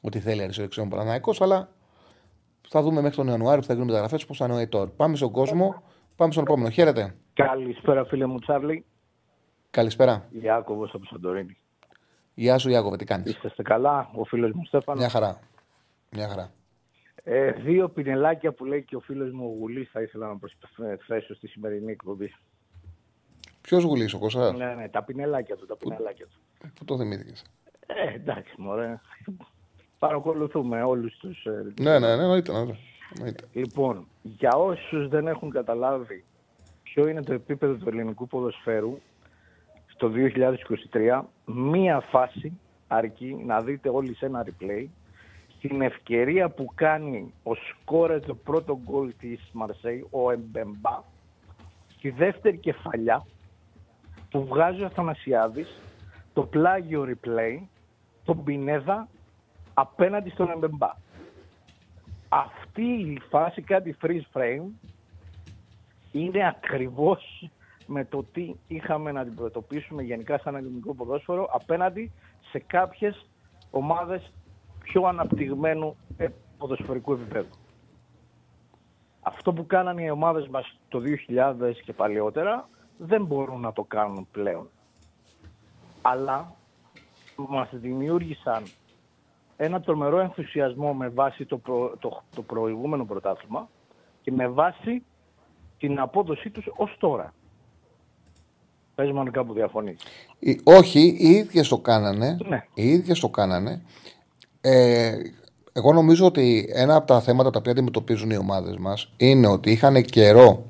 Ότι 0.00 0.20
θέλει 0.20 0.42
αριστερό 0.42 0.66
εξτρέμ 0.66 0.86
ο 0.86 0.90
Παναναϊκός, 0.90 1.40
αλλά 1.40 1.68
θα 2.68 2.82
δούμε 2.82 3.00
μέχρι 3.00 3.16
τον 3.16 3.26
Ιανουάριο 3.26 3.60
που 3.60 3.66
θα 3.66 3.72
γίνουν 3.72 3.88
μεταγραφές 3.88 4.26
πώς 4.26 4.36
θα 4.36 4.44
είναι 4.44 4.54
ο 4.54 4.56
Αϊτόρ. 4.56 4.88
Πάμε 4.88 5.16
στον 5.16 5.30
κόσμο, 5.30 5.82
πάμε 6.16 6.32
στον 6.32 6.44
επόμενο. 6.44 6.70
Χαίρετε. 6.70 7.14
Καλησπέρα, 7.34 8.04
φίλε 8.04 8.26
μου 8.26 8.38
Τσάρλι. 8.38 8.84
Καλησπέρα. 9.70 10.28
Ιάκωβος 10.42 10.94
από 10.94 11.04
Σαντορίνη. 11.04 11.56
Γεια 12.34 12.58
σου, 12.58 12.68
Ιάκωβε, 12.68 12.96
τι 12.96 13.04
κάνεις; 13.04 13.30
Είστε 13.44 13.62
καλά, 13.62 14.10
ο 14.14 14.24
φίλος 14.24 14.52
μου 14.52 14.64
Στέφανος. 14.64 15.00
Μια 15.00 15.10
χαρά. 15.10 15.40
Μια 16.10 16.28
χαρά. 16.28 16.50
Ε, 17.28 17.50
δύο 17.52 17.88
πινελάκια 17.88 18.52
που 18.52 18.64
λέει 18.64 18.82
και 18.82 18.96
ο 18.96 19.00
φίλος 19.00 19.30
μου 19.32 19.44
ο 19.44 19.56
Γουλής 19.58 19.90
θα 19.90 20.02
ήθελα 20.02 20.26
να 20.26 20.36
προσθέσω 20.36 21.34
στη 21.34 21.48
σημερινή 21.48 21.92
εκπομπή. 21.92 22.34
Ποιος 23.60 23.82
Γουλής, 23.82 24.14
ο 24.14 24.18
Κωσά. 24.18 24.52
Ναι, 24.52 24.74
ναι, 24.74 24.88
τα 24.88 25.02
πινελάκια 25.02 25.56
του. 25.56 25.66
Τα 25.66 25.76
πινελάκια 25.76 26.26
του. 26.26 26.68
Πού 26.74 26.84
το 26.84 26.98
θυμήθηκες; 26.98 27.44
Ε, 27.86 28.14
εντάξει, 28.14 28.54
μωρέ. 28.58 29.00
Παρακολουθούμε 29.98 30.82
όλους 30.82 31.16
τους. 31.16 31.44
Ε, 31.44 31.72
ναι, 31.80 31.98
ναι, 31.98 32.16
ναι, 32.16 32.22
εννοείται. 32.22 32.52
Ναι, 33.22 33.30
Λοιπόν, 33.52 34.06
για 34.22 34.50
όσους 34.50 35.08
δεν 35.08 35.26
έχουν 35.26 35.50
καταλάβει 35.50 36.24
ποιο 36.82 37.08
είναι 37.08 37.22
το 37.22 37.32
επίπεδο 37.32 37.74
του 37.74 37.88
ελληνικού 37.88 38.26
ποδοσφαίρου 38.26 38.98
το 39.96 40.12
2023, 40.90 41.22
μία 41.44 42.00
φάση 42.00 42.58
αρκεί 42.86 43.42
να 43.46 43.60
δείτε 43.60 43.88
όλοι 43.88 44.14
σε 44.14 44.26
ένα 44.26 44.46
replay 44.46 44.86
την 45.60 45.82
ευκαιρία 45.82 46.48
που 46.48 46.72
κάνει 46.74 47.32
ο 47.42 47.54
σκόρε 47.54 48.20
το 48.20 48.34
πρώτο 48.34 48.80
γκολ 48.84 49.12
της 49.20 49.50
Μαρσέη, 49.52 50.06
ο 50.10 50.30
Εμπεμπά, 50.30 51.02
στη 51.96 52.10
δεύτερη 52.10 52.56
κεφαλιά 52.56 53.26
που 54.30 54.46
βγάζει 54.46 54.82
ο 54.82 54.86
Αθανασιάδης 54.86 55.80
το 56.32 56.42
πλάγιο 56.42 57.06
replay, 57.08 57.58
τον 58.24 58.44
Πινέδα 58.44 59.08
απέναντι 59.74 60.30
στον 60.30 60.50
Εμπεμπά. 60.50 60.90
Αυτή 62.28 62.82
η 62.82 63.20
φάση, 63.28 63.62
κάτι 63.62 63.96
freeze 64.02 64.26
frame, 64.32 64.68
είναι 66.12 66.48
ακριβώς 66.48 67.50
με 67.86 68.04
το 68.04 68.24
τι 68.32 68.54
είχαμε 68.66 69.12
να 69.12 69.20
αντιμετωπίσουμε 69.20 70.02
γενικά 70.02 70.38
σαν 70.38 70.54
ελληνικό 70.54 70.94
ποδόσφαιρο 70.94 71.48
απέναντι 71.52 72.12
σε 72.50 72.58
κάποιες 72.58 73.26
ομάδες 73.70 74.32
πιο 74.86 75.02
αναπτυγμένου 75.02 75.96
ε, 76.16 76.26
ποδοσφαιρικού 76.58 77.12
επίπεδου. 77.12 77.54
Αυτό 79.20 79.52
που 79.52 79.66
κάνανε 79.66 80.02
οι 80.02 80.10
ομάδες 80.10 80.48
μας 80.48 80.78
το 80.88 81.02
2000 81.28 81.72
και 81.84 81.92
παλαιότερα 81.92 82.68
δεν 82.98 83.24
μπορούν 83.24 83.60
να 83.60 83.72
το 83.72 83.82
κάνουν 83.82 84.28
πλέον. 84.30 84.68
Αλλά 86.02 86.54
μας 87.48 87.68
δημιούργησαν 87.72 88.62
ένα 89.56 89.80
τρομερό 89.80 90.18
ενθουσιασμό 90.18 90.94
με 90.94 91.08
βάση 91.08 91.44
το, 91.44 91.60
το, 91.98 92.22
το 92.34 92.42
προηγούμενο 92.42 93.04
πρωτάθλημα 93.04 93.68
και 94.22 94.32
με 94.32 94.48
βάση 94.48 95.02
την 95.78 96.00
απόδοσή 96.00 96.50
τους 96.50 96.64
ως 96.76 96.96
τώρα. 96.98 97.34
Πες 98.94 99.10
μου 99.10 99.20
αν 99.20 99.30
κάπου 99.30 99.52
διαφωνείς. 99.52 100.00
Όχι, 100.64 101.16
οι 101.18 101.28
ίδιες 101.28 101.68
το 101.68 101.78
κάνανε. 101.78 102.36
Ναι. 102.48 102.66
Οι 102.74 102.88
ίδιες 102.88 103.20
το 103.20 103.28
κάνανε. 103.28 103.82
Ε, 104.68 105.16
εγώ 105.72 105.92
νομίζω 105.92 106.26
ότι 106.26 106.70
ένα 106.72 106.94
από 106.94 107.06
τα 107.06 107.20
θέματα 107.20 107.50
τα 107.50 107.58
οποία 107.58 107.72
αντιμετωπίζουν 107.72 108.30
οι 108.30 108.36
ομάδες 108.36 108.76
μας 108.76 109.12
είναι 109.16 109.46
ότι 109.46 109.70
είχαν 109.70 110.02
καιρό 110.02 110.64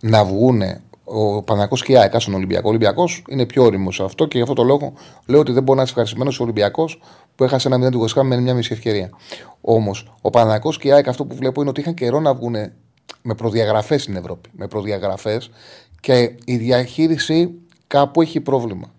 να 0.00 0.24
βγουν 0.24 0.62
ο 1.04 1.42
Παναγιακό 1.42 1.76
και 1.76 1.92
η 1.92 1.96
ΑΕΚ 1.96 2.20
στον 2.20 2.34
Ολυμπιακό. 2.34 2.66
Ο 2.66 2.68
Ολυμπιακός 2.68 3.24
είναι 3.28 3.46
πιο 3.46 3.64
όριμο 3.64 3.90
σε 3.90 4.02
αυτό 4.02 4.26
και 4.26 4.36
γι' 4.36 4.42
αυτό 4.42 4.54
το 4.54 4.62
λόγο 4.62 4.92
λέω 5.26 5.40
ότι 5.40 5.52
δεν 5.52 5.62
μπορεί 5.62 5.76
να 5.76 5.82
είσαι 5.82 5.90
ευχαριστημένος 5.90 6.40
ο 6.40 6.42
Ολυμπιακός 6.42 7.00
που 7.34 7.44
έχασε 7.44 7.68
ένα 7.68 7.78
μηδέν 7.78 7.92
του 7.92 8.24
με 8.24 8.40
μια 8.40 8.54
μισή 8.54 8.72
ευκαιρία. 8.72 9.10
Όμως, 9.60 10.12
ο 10.20 10.30
Παναγιακό 10.30 10.72
και 10.72 10.88
η 10.88 10.92
ΑΕΚ 10.92 11.08
αυτό 11.08 11.24
που 11.24 11.34
βλέπω 11.34 11.60
είναι 11.60 11.70
ότι 11.70 11.80
είχαν 11.80 11.94
καιρό 11.94 12.20
να 12.20 12.34
βγουν 12.34 12.54
με 13.22 13.34
προδιαγραφές 13.34 14.02
στην 14.02 14.16
Ευρώπη. 14.16 14.48
Με 14.52 14.66
προδιαγραφές 14.66 15.50
και 16.00 16.36
η 16.44 16.56
διαχείριση 16.56 17.54
κάπου 17.86 18.22
έχει 18.22 18.40
πρόβλημα. 18.40 18.93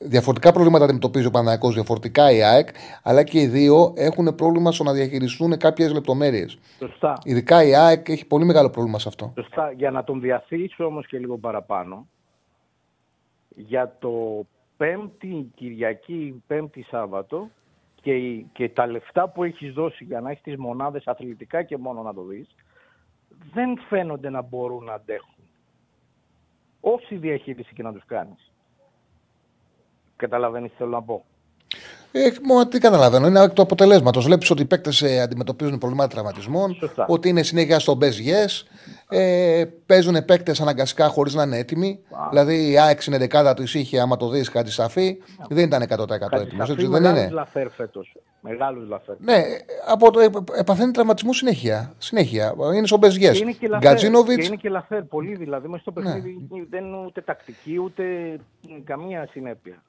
Διαφορετικά 0.00 0.52
προβλήματα 0.52 0.84
αντιμετωπίζει 0.84 1.26
ο 1.26 1.30
Παναγιακός, 1.30 1.74
διαφορετικά 1.74 2.30
η 2.30 2.42
ΑΕΚ, 2.42 2.68
αλλά 3.02 3.22
και 3.22 3.40
οι 3.40 3.46
δύο 3.46 3.92
έχουν 3.96 4.34
πρόβλημα 4.34 4.72
στο 4.72 4.84
να 4.84 4.92
διαχειριστούν 4.92 5.56
κάποιες 5.56 5.92
λεπτομέρειες. 5.92 6.58
Σωστά. 6.78 7.18
Ειδικά 7.24 7.64
η 7.64 7.74
ΑΕΚ 7.74 8.08
έχει 8.08 8.26
πολύ 8.26 8.44
μεγάλο 8.44 8.70
πρόβλημα 8.70 8.98
σε 8.98 9.08
αυτό. 9.08 9.32
Σωστά. 9.34 9.72
Για 9.72 9.90
να 9.90 10.04
τον 10.04 10.20
διαθήσω 10.20 10.84
όμως 10.84 11.06
και 11.06 11.18
λίγο 11.18 11.38
παραπάνω, 11.38 12.06
για 13.56 13.96
το 13.98 14.46
Πέμπτη 14.76 15.50
Κυριακή, 15.54 16.42
Πέμπτη 16.46 16.82
Σάββατο 16.82 17.48
και, 18.00 18.12
και 18.52 18.68
τα 18.68 18.86
λεφτά 18.86 19.28
που 19.28 19.44
έχεις 19.44 19.72
δώσει 19.72 20.04
για 20.04 20.20
να 20.20 20.30
έχεις 20.30 20.42
τις 20.42 20.56
μονάδες 20.56 21.06
αθλητικά 21.06 21.62
και 21.62 21.76
μόνο 21.76 22.02
να 22.02 22.14
το 22.14 22.22
δεις, 22.22 22.48
δεν 23.52 23.78
φαίνονται 23.88 24.30
να 24.30 24.42
μπορούν 24.42 24.84
να 24.84 24.92
αντέχουν. 24.92 25.34
Όση 26.80 27.16
διαχείριση 27.16 27.74
και 27.74 27.82
να 27.82 27.92
τους 27.92 28.04
κάνεις. 28.06 28.52
Καταλαβαίνεις 30.18 30.70
τι 30.70 30.76
θέλω 30.76 30.90
να 30.90 31.02
πω. 31.02 31.24
Ε, 32.12 32.30
τι 32.68 32.78
καταλαβαίνω, 32.78 33.26
είναι 33.26 33.48
το 33.48 33.62
αποτελέσματος. 33.62 34.24
Βλέπεις 34.24 34.50
ότι 34.50 34.62
οι 34.62 34.64
παίκτες 34.64 35.02
ε, 35.02 35.20
αντιμετωπίζουν 35.20 35.78
προβλήματα 35.78 36.08
τραυματισμών, 36.08 36.74
Σωστά. 36.74 37.06
ότι 37.08 37.28
είναι 37.28 37.42
συνέχεια 37.42 37.78
στο 37.78 37.98
best 38.00 38.04
yes. 38.04 38.62
Ε, 39.08 39.64
παίζουν 39.86 40.24
παίκτες 40.24 40.60
αναγκαστικά 40.60 41.08
χωρίς 41.08 41.34
να 41.34 41.42
είναι 41.42 41.58
έτοιμοι. 41.58 41.98
Δηλαδή 42.30 42.70
η 42.70 42.78
ΑΕΚ 42.78 43.06
είναι 43.06 43.18
δεκάδα 43.18 43.54
του 43.54 43.62
είχε, 43.62 44.00
άμα 44.00 44.16
το 44.16 44.28
δεις 44.28 44.50
κάτι 44.50 44.70
σαφή, 44.70 45.18
δεν 45.48 45.64
ήταν 45.64 45.82
100% 45.82 46.40
έτοιμος. 46.40 46.74
Δεν 46.74 47.04
είναι; 47.04 47.28
Λαφέρ 47.30 47.70
φέτος. 47.70 48.16
Μεγάλους 48.40 48.88
λαφέρ. 48.88 49.14
Ναι, 49.18 49.42
από 49.88 50.10
το, 50.10 50.20
επαθαίνει 50.58 50.90
τραυματισμού 50.90 51.32
συνέχεια. 51.32 51.94
συνέχεια. 51.98 52.54
Είναι 52.74 52.86
στο 52.86 52.98
best 53.00 53.22
yes. 53.22 53.78
Γκατζίνοβιτ. 53.78 54.44
Είναι 54.44 54.56
και 54.56 54.68
λαφέρ 54.68 55.02
πολύ 55.02 55.34
δηλαδή. 55.36 55.68
Μέσα 55.68 55.82
στο 55.82 56.00
ναι. 56.00 56.12
παιχνίδι 56.12 56.46
ναι. 56.50 56.64
δεν 56.70 56.84
είναι 56.84 57.04
ούτε 57.06 57.20
τακτική 57.20 57.78
ούτε 57.78 58.04
καμία 58.84 59.28
συνέπεια. 59.30 59.82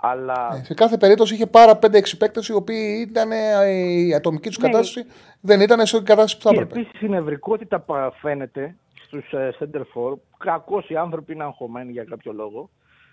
Αλλά... 0.00 0.48
Ναι, 0.52 0.64
σε 0.64 0.74
κάθε 0.74 0.96
περίπτωση 0.96 1.34
είχε 1.34 1.46
πάρα 1.46 1.78
5-6 1.82 2.00
παίκτες 2.18 2.48
οι 2.48 2.52
οποίοι 2.52 3.06
ήταν 3.08 3.32
ε, 3.32 3.68
η 3.70 4.14
ατομική 4.14 4.48
τους 4.48 4.58
ναι. 4.58 4.68
κατάσταση 4.68 5.06
δεν 5.40 5.60
ήταν 5.60 5.86
σε 5.86 6.02
κατάσταση 6.02 6.36
που 6.36 6.42
θα 6.42 6.50
έπρεπε. 6.50 6.80
Επίσης 6.80 7.00
η 7.00 7.08
νευρικότητα 7.08 7.84
φαίνεται 8.20 8.76
στους 9.06 9.24
uh, 9.32 9.50
center 9.58 9.80
for. 9.80 10.18
Κακώς 10.38 10.88
οι 10.88 10.96
άνθρωποι 10.96 11.32
είναι 11.32 11.44
αγχωμένοι 11.44 11.92
για 11.92 12.04
κάποιο 12.04 12.32
λόγο. 12.32 12.70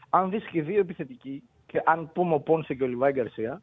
Αν 0.10 0.30
δεις 0.30 0.46
και 0.52 0.62
δύο 0.62 0.80
επιθετικοί, 0.80 1.44
και 1.66 1.82
αν 1.86 2.10
πούμε 2.14 2.34
ο 2.34 2.40
Πόνσε 2.40 2.74
και 2.74 2.84
ο 2.84 2.88
Λιβάη 2.88 3.12
Γκαρσία, 3.12 3.62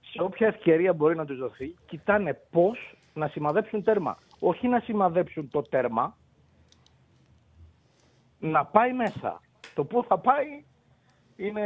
σε 0.00 0.22
όποια 0.22 0.46
ευκαιρία 0.46 0.92
μπορεί 0.92 1.16
να 1.16 1.24
τους 1.24 1.38
δοθεί, 1.38 1.74
κοιτάνε 1.86 2.40
πώς 2.50 2.96
να 3.14 3.28
σημαδέψουν 3.28 3.82
τέρμα. 3.82 4.18
Όχι 4.38 4.68
να 4.68 4.80
σημαδέψουν 4.80 5.50
το 5.50 5.62
τέρμα, 5.62 6.16
να 8.38 8.64
πάει 8.64 8.92
μέσα. 8.92 9.40
Το 9.74 9.84
πού 9.84 10.04
θα 10.08 10.18
πάει 10.18 10.64
είναι 11.46 11.62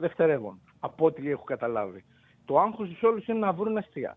δευτερεύον, 0.00 0.60
από 0.80 1.06
ό,τι 1.06 1.30
έχω 1.30 1.44
καταλάβει. 1.44 2.04
Το 2.44 2.58
άγχος 2.58 2.88
της 2.88 3.02
όλους 3.02 3.26
είναι 3.26 3.38
να 3.38 3.52
βρουν 3.52 3.76
αστεία. 3.76 4.16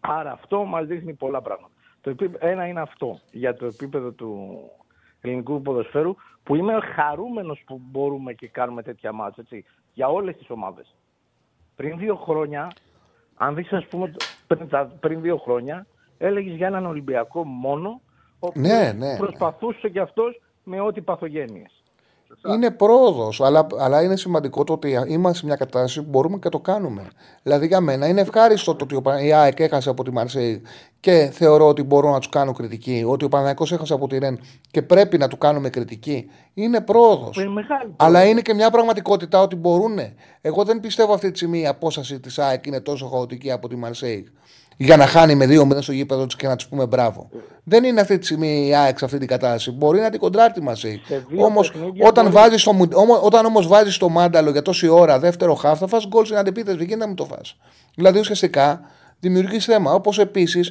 Άρα 0.00 0.32
αυτό 0.32 0.64
μας 0.64 0.86
δείχνει 0.86 1.14
πολλά 1.14 1.42
πράγματα. 1.42 1.72
Το 2.00 2.14
ένα 2.38 2.66
είναι 2.66 2.80
αυτό 2.80 3.20
για 3.30 3.54
το 3.56 3.66
επίπεδο 3.66 4.10
του 4.10 4.60
ελληνικού 5.20 5.62
ποδοσφαίρου 5.62 6.14
που 6.42 6.54
είμαι 6.54 6.80
χαρούμενος 6.80 7.62
που 7.66 7.80
μπορούμε 7.90 8.32
και 8.32 8.48
κάνουμε 8.48 8.82
τέτοια 8.82 9.12
μάτια 9.12 9.42
έτσι, 9.42 9.64
για 9.92 10.08
όλες 10.08 10.36
τις 10.36 10.50
ομάδες. 10.50 10.94
Πριν 11.76 11.98
δύο 11.98 12.16
χρόνια, 12.16 12.72
αν 13.36 13.54
δεις 13.54 13.72
ας 13.72 13.86
πούμε 13.86 14.14
πριν, 14.46 14.68
πριν 15.00 15.20
δύο 15.20 15.36
χρόνια, 15.36 15.86
έλεγες 16.18 16.54
για 16.54 16.66
έναν 16.66 16.86
Ολυμπιακό 16.86 17.44
μόνο, 17.44 18.00
ο 18.38 18.48
ναι, 18.54 18.92
ναι. 18.92 19.16
προσπαθούσε 19.16 19.88
κι 19.88 19.98
αυτός 19.98 20.40
με 20.64 20.80
ό,τι 20.80 21.00
παθογένειες. 21.00 21.77
Είναι 22.54 22.70
πρόοδος, 22.70 23.40
αλλά, 23.40 23.66
αλλά 23.78 24.02
είναι 24.02 24.16
σημαντικό 24.16 24.64
το 24.64 24.72
ότι 24.72 25.04
είμαστε 25.08 25.38
σε 25.38 25.46
μια 25.46 25.56
κατάσταση 25.56 26.02
που 26.02 26.08
μπορούμε 26.10 26.38
και 26.38 26.48
το 26.48 26.60
κάνουμε. 26.60 27.08
Δηλαδή 27.42 27.66
για 27.66 27.80
μένα 27.80 28.06
είναι 28.06 28.20
ευχάριστο 28.20 28.74
το 28.74 28.86
ότι 28.92 29.26
η 29.26 29.32
ΑΕΚ 29.32 29.60
έχασε 29.60 29.90
από 29.90 30.04
τη 30.04 30.12
Μαρσέη 30.12 30.62
και 31.00 31.30
θεωρώ 31.32 31.68
ότι 31.68 31.82
μπορώ 31.82 32.10
να 32.10 32.18
τους 32.18 32.28
κάνω 32.28 32.52
κριτική. 32.52 33.04
Ότι 33.06 33.24
ο 33.24 33.28
Παναγιακό 33.28 33.66
έχασε 33.70 33.92
από 33.92 34.08
τη 34.08 34.18
Ρεν 34.18 34.40
και 34.70 34.82
πρέπει 34.82 35.18
να 35.18 35.28
του 35.28 35.38
κάνουμε 35.38 35.70
κριτική. 35.70 36.30
Είναι 36.54 36.80
πρόοδος. 36.80 37.38
Αλλά 37.96 38.24
είναι 38.24 38.40
και 38.40 38.54
μια 38.54 38.70
πραγματικότητα 38.70 39.42
ότι 39.42 39.56
μπορούν. 39.56 39.98
Εγώ 40.40 40.64
δεν 40.64 40.80
πιστεύω 40.80 41.12
αυτή 41.12 41.30
τη 41.30 41.36
στιγμή 41.36 41.60
η 41.60 41.66
απόσταση 41.66 42.20
της 42.20 42.38
ΑΕΚ 42.38 42.66
είναι 42.66 42.80
τόσο 42.80 43.08
χαοτική 43.08 43.50
από 43.50 43.68
τη 43.68 43.76
Μαρσέη 43.76 44.32
για 44.80 44.96
να 44.96 45.06
χάνει 45.06 45.34
με 45.34 45.46
δύο 45.46 45.68
0 45.72 45.76
στο 45.80 45.92
γήπεδο 45.92 46.26
τη 46.26 46.36
και 46.36 46.46
να 46.46 46.56
τους 46.56 46.68
πούμε 46.68 46.86
μπράβο. 46.86 47.30
Δεν 47.64 47.84
είναι 47.84 48.00
αυτή 48.00 48.18
τη 48.18 48.24
στιγμή 48.24 48.66
η 48.66 48.74
ΑΕΚ 48.74 48.98
σε 48.98 49.04
αυτή 49.04 49.18
την 49.18 49.28
κατάσταση. 49.28 49.70
Μπορεί 49.70 50.00
να 50.00 50.10
την 50.10 50.20
κοντράρει 50.20 50.62
μαζί. 50.62 51.00
Όμως, 51.38 51.72
όταν, 52.06 52.24
μπορεί... 52.24 52.36
βάζεις 52.36 52.62
το, 52.62 52.88
όταν 53.22 53.44
όμως 53.44 53.66
βάζεις 53.66 53.96
το 53.96 54.08
μάνταλο 54.08 54.50
για 54.50 54.62
τόση 54.62 54.88
ώρα 54.88 55.18
δεύτερο 55.18 55.54
χάφ, 55.54 55.78
θα 55.78 55.86
φας 55.86 56.06
γκολ 56.06 56.24
στην 56.24 56.36
αντεπίθεση. 56.36 56.76
Δεν 56.76 56.86
γίνεται 56.86 57.00
να 57.00 57.06
μην 57.06 57.16
το 57.16 57.24
φας. 57.24 57.56
Δηλαδή 57.94 58.18
ουσιαστικά 58.18 58.80
δημιουργείς 59.20 59.64
θέμα. 59.64 59.92
Όπως 59.92 60.18
επίσης 60.18 60.70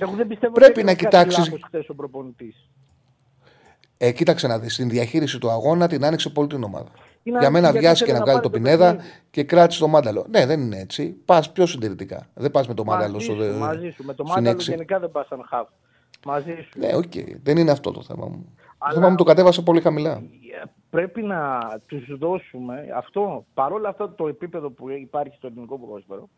πρέπει 0.54 0.84
να 0.84 0.94
κοιτάξει. 0.94 1.60
Ε, 3.98 4.12
κοίταξε 4.12 4.48
να 4.48 4.60
δεις. 4.60 4.74
Στην 4.74 4.90
διαχείριση 4.90 5.40
του 5.40 5.50
αγώνα 5.50 5.88
την 5.88 6.06
άνοιξε 6.06 6.30
πολύ 6.30 6.48
την 6.48 6.64
ομάδα. 6.64 6.92
Είναι 7.28 7.40
Για 7.40 7.50
μένα 7.50 7.72
βιάστηκε 7.72 8.12
να, 8.12 8.18
να 8.18 8.24
βγάλει 8.24 8.40
το 8.40 8.50
Πινέδα 8.50 8.98
και 9.30 9.44
κράτησε 9.44 9.80
το 9.80 9.88
μάνταλο. 9.88 10.26
Ναι, 10.30 10.46
δεν 10.46 10.60
είναι 10.60 10.80
έτσι. 10.80 11.16
Πας 11.26 11.52
πιο 11.52 11.66
συντηρητικά. 11.66 12.28
Δεν 12.34 12.52
πας 12.52 12.68
με 12.68 12.74
το 12.74 12.84
μάνταλο 12.84 13.20
στο 13.20 13.34
Μαζί 13.60 13.90
σου. 13.90 14.04
Με 14.04 14.14
το 14.14 14.24
μάνταλο 14.24 14.60
γενικά 14.60 15.00
δεν 15.00 15.12
πας 15.12 15.28
σαν 15.28 15.44
χαφ. 15.48 15.68
Μαζί 16.26 16.56
σου. 16.70 16.80
Ναι, 16.80 16.96
OK. 16.96 17.04
Okay. 17.04 17.36
Δεν 17.44 17.58
είναι 17.58 17.72
αυτό 17.72 17.92
το 17.92 18.02
θέμα 18.02 18.26
μου. 18.28 18.56
Αλλά... 18.78 18.94
Το 18.94 19.00
θέμα 19.00 19.10
μου 19.10 19.16
το 19.16 19.24
κατέβασε 19.24 19.62
πολύ 19.62 19.82
χαμηλά. 19.82 20.24
Πρέπει 20.90 21.24
να 21.24 21.60
τους 21.86 22.18
δώσουμε 22.18 22.88
αυτό, 22.96 23.46
παρόλα 23.54 23.90
αυτό 23.90 24.10
το 24.10 24.28
επίπεδο 24.28 24.70
που 24.70 24.90
υπάρχει 24.90 25.36
στο 25.36 25.48
ελληνικό 25.48 25.80
ποδόσφαιρο, 25.80 26.30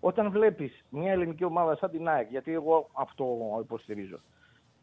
όταν 0.00 0.30
βλέπεις 0.30 0.84
μια 0.88 1.12
ελληνική 1.12 1.44
ομάδα 1.44 1.76
σαν 1.76 1.90
την 1.90 2.08
ΑΕΚ, 2.08 2.30
γιατί 2.30 2.52
εγώ 2.52 2.90
αυτό 2.92 3.26
υποστηρίζω, 3.62 4.20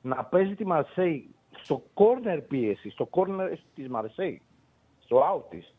να 0.01 0.23
παίζει 0.23 0.55
τη 0.55 0.65
Μαρσέη 0.65 1.29
στο 1.61 1.83
κόρνερ 1.93 2.39
πίεση, 2.47 2.89
στο 2.89 3.09
κόρνερ 3.11 3.57
της 3.75 3.87
Μαρσέη, 3.87 4.41
στο 5.13 5.35
out 5.35 5.49
της, 5.49 5.73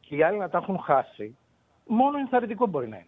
και 0.00 0.16
οι 0.16 0.22
άλλοι 0.22 0.38
να 0.38 0.48
τα 0.48 0.58
έχουν 0.58 0.78
χάσει, 0.78 1.36
μόνο 1.86 2.18
ενθαρρυντικό 2.18 2.66
μπορεί 2.66 2.88
να 2.88 2.96
είναι. 2.96 3.06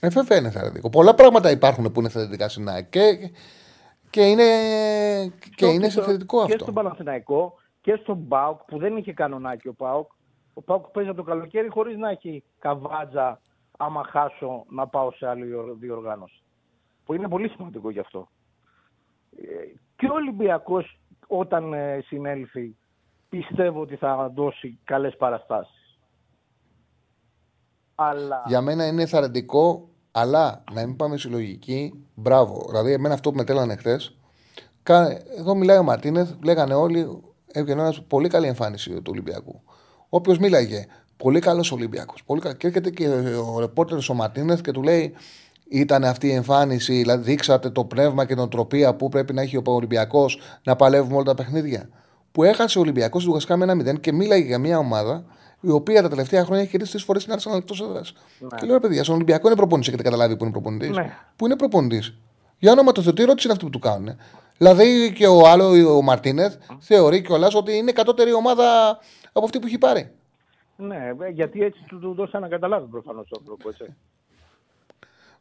Ε, 0.00 0.08
βέβαια 0.08 0.38
είναι 0.38 0.46
ενθαρρυντικό. 0.46 0.90
Πολλά 0.90 1.14
πράγματα 1.14 1.50
υπάρχουν 1.50 1.84
που 1.84 1.98
είναι 1.98 2.06
ενθαρρυντικά 2.06 2.48
στην 2.48 2.68
ΑΕΚ 2.68 2.88
και, 2.88 3.30
και 4.10 4.22
είναι, 4.22 4.44
και 5.54 5.66
είναι 5.66 5.84
ενθαρρυντικό 5.84 6.40
αυτό. 6.40 6.56
Και 6.56 6.62
στον 6.62 6.74
Παναθηναϊκό 6.74 7.54
και 7.80 7.98
στον 8.02 8.16
Μπάουκ 8.16 8.60
που 8.60 8.78
δεν 8.78 8.96
είχε 8.96 9.12
κανονάκι 9.12 9.68
ο 9.68 9.74
Μπάουκ. 9.78 10.10
Ο 10.54 10.62
Μπάουκ 10.66 10.86
παίζει 10.86 11.14
το 11.14 11.22
καλοκαίρι 11.22 11.68
χωρίς 11.68 11.96
να 11.96 12.10
έχει 12.10 12.44
καβάτζα 12.58 13.40
άμα 13.78 14.04
χάσω 14.04 14.64
να 14.68 14.86
πάω 14.86 15.12
σε 15.12 15.26
άλλη 15.26 15.46
διοργάνωση. 15.78 16.42
Που 17.04 17.14
είναι 17.14 17.28
πολύ 17.28 17.48
σημαντικό 17.48 17.90
γι' 17.90 17.98
αυτό. 17.98 18.28
Ε, 19.36 19.44
και 19.96 20.06
ο 20.06 20.14
Ολυμπιακός 20.14 20.98
όταν 21.26 21.72
ε, 21.72 22.00
συνέλθει 22.06 22.76
πιστεύω 23.30 23.80
ότι 23.80 23.96
θα 23.96 24.32
δώσει 24.34 24.78
καλές 24.84 25.16
παραστάσεις. 25.16 25.98
Αλλά... 27.94 28.42
Για 28.46 28.60
μένα 28.60 28.86
είναι 28.86 29.06
θαρρυντικό, 29.06 29.88
αλλά 30.10 30.64
να 30.72 30.86
μην 30.86 30.96
πάμε 30.96 31.16
συλλογική, 31.16 32.06
μπράβο. 32.14 32.64
Δηλαδή, 32.68 32.92
εμένα 32.92 33.14
αυτό 33.14 33.30
που 33.30 33.36
με 33.36 33.44
τέλανε 33.44 33.76
χθες. 33.76 34.14
Εδώ 35.38 35.54
μιλάει 35.54 35.78
ο 35.78 35.82
Μαρτίνεθ, 35.82 36.30
λέγανε 36.44 36.74
όλοι, 36.74 37.20
έβγαινε 37.46 37.80
ένας 37.80 38.02
πολύ 38.02 38.28
καλή 38.28 38.46
εμφάνιση 38.46 38.90
του 38.90 39.10
Ολυμπιακού. 39.12 39.62
Όποιο 40.08 40.36
μίλαγε, 40.40 40.86
πολύ 41.16 41.40
καλός 41.40 41.72
Ολυμπιακός. 41.72 42.24
Πολύ 42.24 42.40
Και 42.40 42.66
έρχεται 42.66 42.90
και 42.90 43.08
ο 43.54 43.58
ρεπόρτερς 43.60 44.08
ο 44.08 44.14
Μαρτίνεθ 44.14 44.60
και 44.60 44.70
του 44.70 44.82
λέει: 44.82 45.14
Ήταν 45.68 46.04
αυτή 46.04 46.26
η 46.26 46.32
εμφάνιση, 46.32 46.92
δηλαδή 46.92 47.22
δείξατε 47.22 47.70
το 47.70 47.84
πνεύμα 47.84 48.26
και 48.26 48.34
την 48.34 48.42
οτροπία 48.42 48.94
που 48.94 49.08
πρέπει 49.08 49.32
να 49.32 49.42
έχει 49.42 49.56
ο 49.56 49.62
Ολυμπιακός 49.64 50.40
να 50.64 50.76
παλεύουμε 50.76 51.14
όλα 51.14 51.24
τα 51.24 51.34
παιχνίδια. 51.34 51.88
Που 52.32 52.44
έχασε 52.44 52.78
ο 52.78 52.80
Ολυμπιακός 52.80 53.24
του 53.24 53.32
Γασκά 53.32 53.56
με 53.56 53.72
ένα 53.72 53.92
0 53.92 54.00
και 54.00 54.12
μίλαγε 54.12 54.46
για 54.46 54.58
μια 54.58 54.78
ομάδα 54.78 55.24
η 55.60 55.70
οποία 55.70 56.02
τα 56.02 56.08
τελευταία 56.08 56.44
χρόνια 56.44 56.62
έχει 56.62 56.70
κερδίσει 56.70 56.92
τρεις 56.92 57.04
φορές 57.04 57.24
την 57.24 57.32
Άρσενα 57.32 57.56
εκτός 57.56 57.80
έδρας. 57.80 58.12
Ναι. 58.38 58.48
Και 58.60 58.66
λέω: 58.66 58.80
Παιδιά, 58.80 59.02
στον 59.02 59.14
Ολυμπιακό 59.14 59.46
είναι 59.46 59.56
προπονητής, 59.56 59.88
έχετε 59.88 60.02
καταλάβει 60.02 60.36
που 60.36 60.44
είναι 60.44 60.52
προπονητής; 60.52 60.96
Ναι. 60.96 61.16
Που 61.36 61.46
είναι 61.46 61.56
προπονητής; 61.56 62.14
Για 62.58 62.72
όνομα 62.72 62.92
του 62.92 63.02
Θεού, 63.02 63.12
τι 63.12 63.22
ερώτηση 63.22 63.46
είναι 63.46 63.52
αυτή 63.52 63.64
που 63.64 63.70
του 63.70 63.78
κάνουν. 63.78 64.16
Δηλαδή 64.56 65.12
και 65.12 65.26
ο 65.26 65.48
άλλο, 65.48 65.96
ο 65.96 66.02
Μαρτίνεθ, 66.02 66.56
θεωρεί 66.78 67.22
κιόλας 67.22 67.54
ότι 67.54 67.76
είναι 67.76 67.92
κατώτερη 67.92 68.32
ομάδα 68.32 68.98
από 69.32 69.44
αυτή 69.44 69.58
που 69.58 69.66
έχει 69.66 69.78
πάρει. 69.78 70.10
Ναι, 70.76 70.98
γιατί 71.32 71.62
έτσι 71.62 71.84
του, 71.86 71.98
του 71.98 72.14
δώσανε 72.14 72.44
να 72.44 72.50
καταλάβει 72.50 72.86
προφανώς 72.86 73.28
το 73.28 73.36
άνθρωπος, 73.40 73.80
έτσι. 73.80 73.94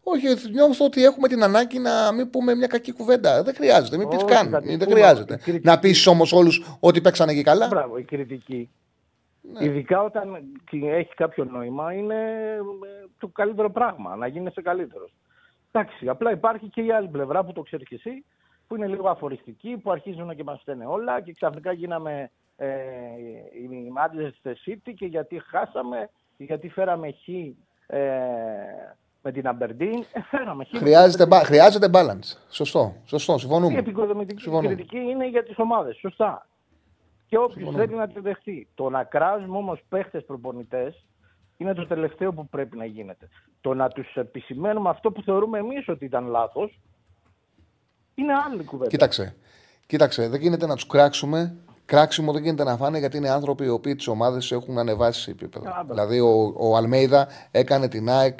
Όχι, 0.03 0.51
νιώθω 0.51 0.85
ότι 0.85 1.03
έχουμε 1.03 1.27
την 1.27 1.43
ανάγκη 1.43 1.79
να 1.79 2.11
μην 2.11 2.29
πούμε 2.29 2.55
μια 2.55 2.67
κακή 2.67 2.91
κουβέντα. 2.91 3.43
Δεν 3.43 3.55
χρειάζεται, 3.55 3.97
μην 3.97 4.07
πεις 4.07 4.23
καν. 4.25 4.49
Δεν 4.49 4.89
χρειάζεται. 4.89 5.37
Κριτική... 5.37 5.67
Να 5.67 5.79
πεις 5.79 6.07
όμως 6.07 6.33
όλους 6.33 6.77
ότι 6.79 7.01
παίξανε 7.01 7.33
και 7.33 7.43
καλά. 7.43 7.67
Μπράβο, 7.67 7.97
η 7.97 8.03
κριτική. 8.03 8.69
Ναι. 9.41 9.65
Ειδικά 9.65 10.03
όταν 10.03 10.43
έχει 10.71 11.13
κάποιο 11.15 11.43
νόημα, 11.43 11.93
είναι 11.93 12.15
το 13.19 13.27
καλύτερο 13.27 13.71
πράγμα. 13.71 14.15
Να 14.15 14.27
γίνεσαι 14.27 14.61
καλύτερος. 14.61 15.13
Εντάξει, 15.71 16.07
απλά 16.07 16.31
υπάρχει 16.31 16.67
και 16.67 16.81
η 16.81 16.91
άλλη 16.91 17.07
πλευρά 17.07 17.43
που 17.43 17.53
το 17.53 17.61
ξέρεις 17.61 17.87
και 17.87 17.95
εσύ, 17.95 18.25
που 18.67 18.75
είναι 18.75 18.87
λίγο 18.87 19.09
αφοριστική, 19.09 19.77
που 19.77 19.91
αρχίζουν 19.91 20.35
και 20.35 20.43
μας 20.43 20.59
φταίνε 20.61 20.85
όλα 20.85 21.21
και 21.21 21.33
ξαφνικά 21.33 21.71
γίναμε 21.71 22.31
ε, 22.57 22.67
η 23.53 23.91
Manchester 23.95 24.53
City 24.69 24.93
και 24.95 25.05
γιατί 25.05 25.41
χάσαμε, 25.45 26.09
γιατί 26.37 26.69
φέραμε 26.69 27.11
χ 27.11 27.27
ε, 27.87 27.99
με 29.21 29.31
την 29.31 29.47
Αμπερντίν, 29.47 30.05
ε, 30.11 30.21
φέραμε 30.21 30.65
χ. 30.65 30.77
Χρειάζεται, 30.77 31.25
μπα, 31.25 31.43
χρειάζεται 31.43 31.89
balance. 31.93 32.37
Σωστό, 32.49 32.95
σωστό, 33.05 33.37
συμφωνούμε. 33.37 33.73
Η 33.73 33.77
επικοδομητική 33.77 34.41
συμφωνούμε. 34.41 34.73
κριτική 34.73 34.97
είναι 34.97 35.27
για 35.27 35.43
τις 35.43 35.59
ομάδες, 35.59 35.97
σωστά. 35.97 36.47
Και 37.25 37.37
όποιος 37.37 37.75
θέλει 37.75 37.95
να 37.95 38.07
τη 38.07 38.19
δεχτεί. 38.19 38.67
Το 38.75 38.89
να 38.89 39.03
κράζουμε 39.03 39.57
όμως 39.57 39.81
παίχτες 39.89 40.25
προπονητές 40.25 41.05
είναι 41.57 41.73
το 41.73 41.87
τελευταίο 41.87 42.33
που 42.33 42.47
πρέπει 42.49 42.77
να 42.77 42.85
γίνεται. 42.85 43.29
Το 43.61 43.73
να 43.73 43.87
τους 43.87 44.15
επισημαίνουμε 44.15 44.89
αυτό 44.89 45.11
που 45.11 45.21
θεωρούμε 45.21 45.57
εμείς 45.57 45.87
ότι 45.87 46.05
ήταν 46.05 46.27
λάθος 46.27 46.79
είναι 48.15 48.33
άλλη 48.47 48.63
κουβέντα. 48.63 48.89
Κοίταξε. 48.89 49.35
Κοίταξε, 49.85 50.29
δεν 50.29 50.41
γίνεται 50.41 50.65
να 50.65 50.75
τους 50.75 50.87
κράξουμε 50.87 51.57
Κράξιμο 51.89 52.31
δεν 52.31 52.41
γίνεται 52.43 52.63
να 52.63 52.77
φάνε 52.77 52.99
γιατί 52.99 53.17
είναι 53.17 53.29
άνθρωποι 53.29 53.65
οι 53.65 53.69
οποίοι 53.69 53.95
τις 53.95 54.07
ομάδες 54.07 54.51
έχουν 54.51 54.77
ανεβάσει 54.77 55.21
σε 55.21 55.31
επίπεδο. 55.31 55.85
δηλαδή 55.87 56.19
ο, 56.19 56.53
ο 56.57 56.75
Αλμέιδα 56.75 57.27
έκανε 57.51 57.87
την 57.87 58.09
ΑΕΚ, 58.09 58.39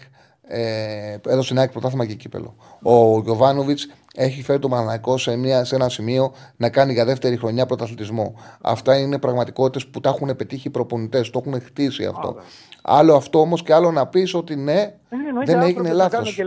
ε, 0.52 1.18
έδωσε 1.28 1.48
την 1.48 1.60
ΑΕΚ 1.60 1.72
πρωτάθλημα 1.72 2.06
και 2.06 2.14
κύπελο. 2.14 2.56
Ο 2.82 3.20
Γιωβάνοβιτς 3.20 3.88
έχει 4.16 4.44
φέρει 4.44 4.60
το 4.60 4.68
Μαναναϊκό 4.68 5.18
σε, 5.18 5.36
μια, 5.36 5.64
σε 5.64 5.76
ένα 5.76 5.90
σημείο 5.90 6.34
να 6.58 6.70
κάνει 6.70 6.94
για 6.94 7.06
δεύτερη 7.06 7.38
χρονιά 7.38 7.66
πρωταθλητισμό. 7.66 8.36
Αυτά 8.62 8.98
είναι 8.98 9.20
πραγματικότητες 9.20 9.88
που 9.88 10.00
τα 10.00 10.10
έχουν 10.10 10.36
πετύχει 10.36 10.68
οι 10.68 10.72
προπονητές, 10.72 11.30
το 11.30 11.42
έχουν 11.46 11.62
χτίσει 11.62 12.06
αυτό. 12.06 12.36
Άλλο 12.82 13.16
αυτό 13.16 13.40
όμως 13.40 13.64
και 13.64 13.74
άλλο 13.74 13.92
να 13.92 14.08
πεις 14.08 14.34
ότι 14.34 14.56
ναι, 14.56 14.82
ε, 14.82 15.18
δεν 15.46 15.62
έγινε 15.62 15.92
λάθος. 15.92 16.40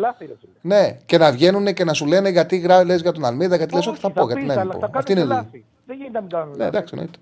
Ναι, 0.61 0.97
και 1.07 1.19
να 1.19 1.33
βγαίνουν 1.33 1.75
και 1.75 1.85
να 1.85 1.93
σου 1.93 2.07
λένε 2.07 2.29
γιατί 2.29 2.67
λες 2.85 3.01
για 3.01 3.13
τον 3.13 3.25
Αλμίδα, 3.25 3.57
γιατί 3.57 3.75
λες 3.75 3.87
ότι 3.87 3.99
θα 3.99 4.11
πω. 4.11 4.27
Γιατί 4.27 4.45
ναι, 4.45 4.55
Αυτή 4.93 5.13
είναι 5.13 5.25
λάθη. 5.25 5.65
Δεν 5.87 5.97
γίνεται 5.97 6.13
να 6.13 6.21
μην 6.21 6.31
κάνουν 6.31 6.57
Ναι, 6.57 6.65
εντάξει, 6.65 6.95
εννοείται. 6.97 7.19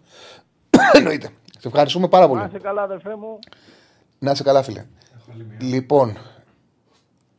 εννοείται. 0.99 1.29
Σε 1.59 1.69
ευχαριστούμε 1.69 2.09
πάρα 2.09 2.29
πολύ. 2.29 2.41
Να 2.41 2.47
είσαι 2.47 2.59
καλά, 2.59 2.83
αδερφέ 2.83 3.17
μου. 3.17 3.39
Να 4.19 4.31
είσαι 4.31 4.43
καλά, 4.43 4.63
φίλε. 4.63 4.85
Λοιπόν, 5.61 6.17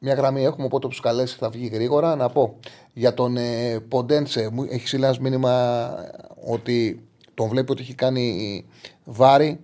μια 0.03 0.13
γραμμή 0.13 0.43
έχουμε, 0.43 0.65
οπότε 0.65 0.87
του 0.87 1.01
καλέσει 1.01 1.37
θα 1.37 1.49
βγει 1.49 1.67
γρήγορα. 1.67 2.15
Να 2.15 2.29
πω 2.29 2.57
για 2.93 3.13
τον 3.13 3.37
ε, 3.37 3.79
Ποντένσε, 3.79 4.49
μου 4.51 4.65
έχει 4.69 4.87
συλλάβει 4.87 5.21
μήνυμα 5.21 5.93
ότι 6.45 7.03
τον 7.33 7.47
βλέπει 7.47 7.71
ότι 7.71 7.81
έχει 7.81 7.95
κάνει 7.95 8.65
βάρη. 9.03 9.59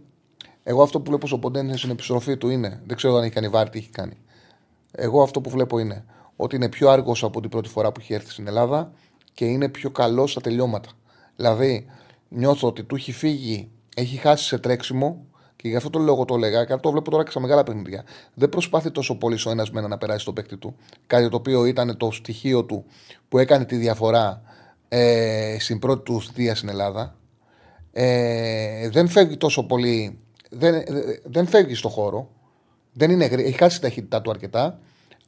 Εγώ 0.63 0.83
αυτό 0.83 0.99
που 0.99 1.09
βλέπω 1.09 1.27
στο 1.27 1.37
Ποντένσε 1.37 1.77
στην 1.77 1.89
επιστροφή 1.89 2.37
του 2.37 2.49
είναι, 2.49 2.81
δεν 2.85 2.95
ξέρω 2.95 3.15
αν 3.15 3.23
έχει 3.23 3.33
κάνει 3.33 3.47
βάρη, 3.47 3.69
τι 3.69 3.77
έχει 3.77 3.89
κάνει. 3.89 4.17
Εγώ 4.91 5.21
αυτό 5.21 5.41
που 5.41 5.49
βλέπω 5.49 5.79
είναι 5.79 6.05
ότι 6.35 6.55
είναι 6.55 6.69
πιο 6.69 6.89
άργος 6.89 7.23
από 7.23 7.41
την 7.41 7.49
πρώτη 7.49 7.69
φορά 7.69 7.91
που 7.91 7.99
έχει 7.99 8.13
έρθει 8.13 8.31
στην 8.31 8.47
Ελλάδα 8.47 8.91
και 9.33 9.45
είναι 9.45 9.69
πιο 9.69 9.89
καλός 9.89 10.31
στα 10.31 10.41
τελειώματα. 10.41 10.89
Δηλαδή, 11.35 11.85
νιώθω 12.29 12.67
ότι 12.67 12.83
του 12.83 12.95
έχει 12.95 13.11
φύγει, 13.11 13.71
έχει 13.95 14.17
χάσει 14.17 14.43
σε 14.43 14.57
τρέξιμο 14.57 15.25
και 15.57 15.67
γι' 15.67 15.75
αυτό 15.75 15.89
το 15.89 15.99
λόγο 15.99 16.25
το 16.25 16.35
έλεγα 16.35 16.65
και 16.65 16.73
αυτό 16.73 16.87
το 16.87 16.91
βλέπω 16.91 17.11
τώρα 17.11 17.23
και 17.23 17.29
στα 17.29 17.39
μεγάλα 17.39 17.63
παιχνίδια. 17.63 18.03
Δεν 18.33 18.49
προσπάθει 18.49 18.91
τόσο 18.91 19.17
πολύ 19.17 19.37
ο 19.45 19.49
ένας 19.49 19.71
με 19.71 19.79
ένα 19.79 19.87
να 19.87 19.97
περάσει 19.97 20.25
το 20.25 20.33
παίκτη 20.33 20.57
του. 20.57 20.75
Κάτι 21.07 21.29
το 21.29 21.35
οποίο 21.35 21.65
ήταν 21.65 21.97
το 21.97 22.11
στοιχείο 22.11 22.65
του 22.65 22.85
που 23.29 23.37
έκανε 23.37 23.65
τη 23.65 23.75
διαφορά 23.75 24.41
ε, 24.87 25.57
στην 25.59 25.79
πρώτη 25.79 26.03
του 26.03 26.21
θητεία 26.21 26.55
στην 26.55 26.69
Ελλάδα. 26.69 27.15
Ε, 27.91 28.89
δεν 28.89 29.07
φεύγει 29.07 29.37
τόσο 29.37 29.65
πολύ. 29.65 30.19
Δεν, 30.49 30.83
δεν 31.23 31.47
φεύγει 31.47 31.75
στο 31.75 31.89
χώρο. 31.89 32.29
Δεν 32.93 33.11
είναι, 33.11 33.25
έχει 33.25 33.57
χάσει 33.57 33.75
τη 33.75 33.81
ταχύτητά 33.81 34.21
του 34.21 34.29
αρκετά. 34.29 34.79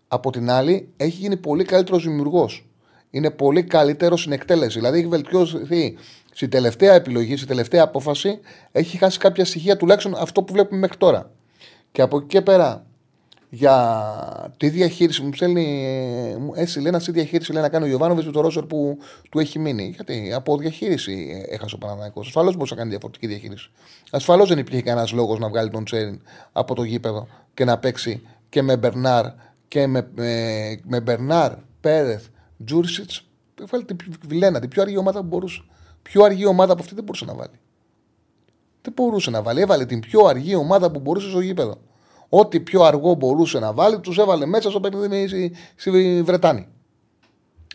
Από 0.08 0.32
την 0.32 0.50
άλλη, 0.50 0.94
έχει 0.98 1.18
γίνει 1.18 1.38
πολύ 1.38 1.64
καλύτερος 1.64 2.04
δημιουργός 2.04 2.70
είναι 3.10 3.32
πολύ 3.32 3.64
καλύτερος 3.64 4.20
στην 4.20 4.32
εκτέλεση. 4.32 4.78
Δηλαδή 4.78 4.98
έχει 4.98 5.08
βελτιώσει 5.08 5.98
στη 6.40 6.48
τελευταία 6.48 6.94
επιλογή, 6.94 7.38
στη 7.38 7.46
τελευταία 7.46 7.84
απόφαση, 7.84 8.40
έχει 8.72 8.98
χάσει 8.98 9.18
κάποια 9.18 9.46
στοιχεία 9.46 9.78
τουλάχιστον 9.78 10.16
αυτό 10.18 10.44
που 10.44 10.54
βλέπουμε 10.54 10.80
μέχρι 10.80 10.98
τώρα. 10.98 11.32
Και 11.92 12.02
από 12.02 12.18
εκεί 12.18 12.26
και 12.28 12.42
πέρα 12.42 12.86
για 13.50 14.54
τη 14.58 14.70
διαχείριση 14.70 15.22
μου 15.22 15.34
στέλνει, 15.34 15.96
έτσι 16.56 16.80
λέει, 16.80 16.92
τι 16.92 17.12
διαχείριση 17.12 17.54
λέει 17.54 17.62
να 17.62 17.70
κάνει 17.70 17.86
ο 17.86 17.88
Ιωβάνοβιτς 17.88 18.26
με 18.26 18.32
το 18.32 18.42
ρόσερ 18.42 18.64
που 18.64 18.98
του 19.32 19.40
έχει 19.40 19.60
μείνει. 19.60 19.92
Γιατί 19.96 20.34
από 20.34 20.58
διαχείριση 20.58 21.46
έχασε 21.50 21.76
ο 21.76 21.78
Παναναναϊκό. 21.78 22.20
Ασφαλώς 22.20 22.54
μπορούσε 22.54 22.74
να 22.74 22.80
κάνει 22.80 22.92
διαφορετική 22.92 23.28
διαχείριση. 23.28 23.70
Ασφαλώς 24.12 24.50
δεν 24.50 24.58
υπήρχε 24.58 24.82
κανένας 24.82 25.12
λόγος 25.12 25.40
να 25.40 25.50
βγάλει 25.50 25.70
τον 25.70 25.86
Τσέριν 25.86 26.22
από 26.52 26.76
το 26.76 26.84
γήπεδο 26.84 27.28
και 27.54 27.66
να 27.66 27.78
παίξει 27.78 28.22
και 28.50 28.62
με 28.62 28.78
Μπερνάρ 28.78 29.26
και 29.68 29.88
με, 29.88 30.10
με, 30.16 30.80
με 30.84 31.02
Μπερνάρ, 31.02 31.54
Πέρεθ, 31.82 32.26
Τζούρισιτ, 32.66 33.12
βάλει 33.70 33.86
την 33.86 33.98
Βιλένα, 34.28 34.60
την 34.60 34.70
πιο 34.70 34.82
αργή 34.82 34.98
ομάδα 34.98 35.20
που 35.20 35.28
μπορούσε. 35.28 35.64
Πιο 36.10 36.24
αργή 36.24 36.46
ομάδα 36.46 36.74
από 36.74 36.82
αυτή 36.82 36.96
δεν 36.96 37.04
μπορούσε 37.04 37.26
να 37.26 37.34
βάλει. 37.34 37.60
Δεν 38.82 38.94
μπορούσε 38.94 39.30
να 39.30 39.42
βάλει. 39.42 39.62
Έβαλε 39.62 39.86
την 39.86 40.00
πιο 40.00 40.26
αργή 40.26 40.56
ομάδα 40.56 40.92
που 40.92 41.00
μπορούσε 41.00 41.30
στο 41.30 41.40
γήπεδο. 41.40 41.78
Ό,τι 42.30 42.60
πιο 42.60 42.84
αργό 42.84 43.14
μπορούσε 43.14 43.60
να 43.60 43.74
βάλει, 43.74 44.00
τους 44.00 44.18
έβαλε 44.18 44.46
μέσα 44.46 44.70
στο 44.70 44.80
παιχνίδι 44.80 45.56
στη 45.76 46.22
Βρετάνη. 46.24 46.68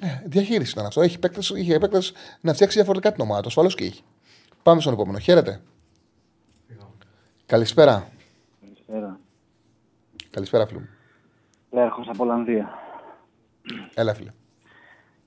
Ε, 0.01 0.23
διαχείριση 0.25 0.73
ήταν 0.73 0.87
αυτό. 0.87 1.01
Έχει 1.01 1.19
παίκτες, 1.19 1.49
είχε 1.49 1.79
παίκτες 1.79 2.13
να 2.41 2.55
φτιάξει 2.55 2.77
διαφορετικά 2.77 3.13
την 3.13 3.23
ομάδα. 3.23 3.43
Ασφαλώς 3.47 3.75
και 3.75 3.85
είχε. 3.85 4.03
Πάμε 4.63 4.81
στον 4.81 4.93
επόμενο. 4.93 5.19
Χαίρετε. 5.19 5.61
Καλησπέρα. 7.47 8.09
Καλησπέρα. 8.61 9.21
Καλησπέρα, 10.31 10.67
φίλο 10.67 10.81
μου. 10.81 10.89
Έρχομαι 11.81 12.07
από 12.09 12.23
Ολλανδία. 12.23 12.69
Έλα, 13.95 14.15
φίλε. 14.15 14.31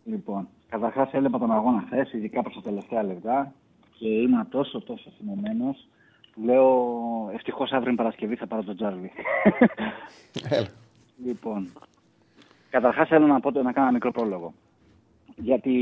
Λοιπόν, 0.04 0.48
καταρχάς 0.70 1.14
έλεπα 1.14 1.40
τον 1.40 1.52
αγώνα 1.52 1.84
χθες, 1.86 2.14
ειδικά 2.14 2.42
προς 2.42 2.54
τα 2.56 2.62
τελευταία 2.62 3.04
λεπτά 3.04 3.54
και 3.98 4.08
ήμουν 4.08 4.50
τόσο 4.50 4.82
τόσο 4.82 5.12
θυμωμένος 5.18 5.88
που 6.34 6.42
λέω 6.44 7.30
ευτυχώς 7.34 7.72
αύριο 7.72 7.88
είναι 7.88 7.98
Παρασκευή 7.98 8.36
θα 8.36 8.48
πάρω 8.48 8.64
τον 8.64 8.76
Τζάρλι. 8.76 9.12
Έλα. 10.50 10.68
λοιπόν, 11.26 11.72
καταρχάς 12.70 13.08
θέλω 13.08 13.28
να 13.28 13.40
πω 13.40 13.50
να 13.50 13.72
κάνω 13.72 13.86
ένα 13.86 13.92
μικρό 13.92 14.12
πρόλογο. 14.12 14.54
Γιατί 15.36 15.74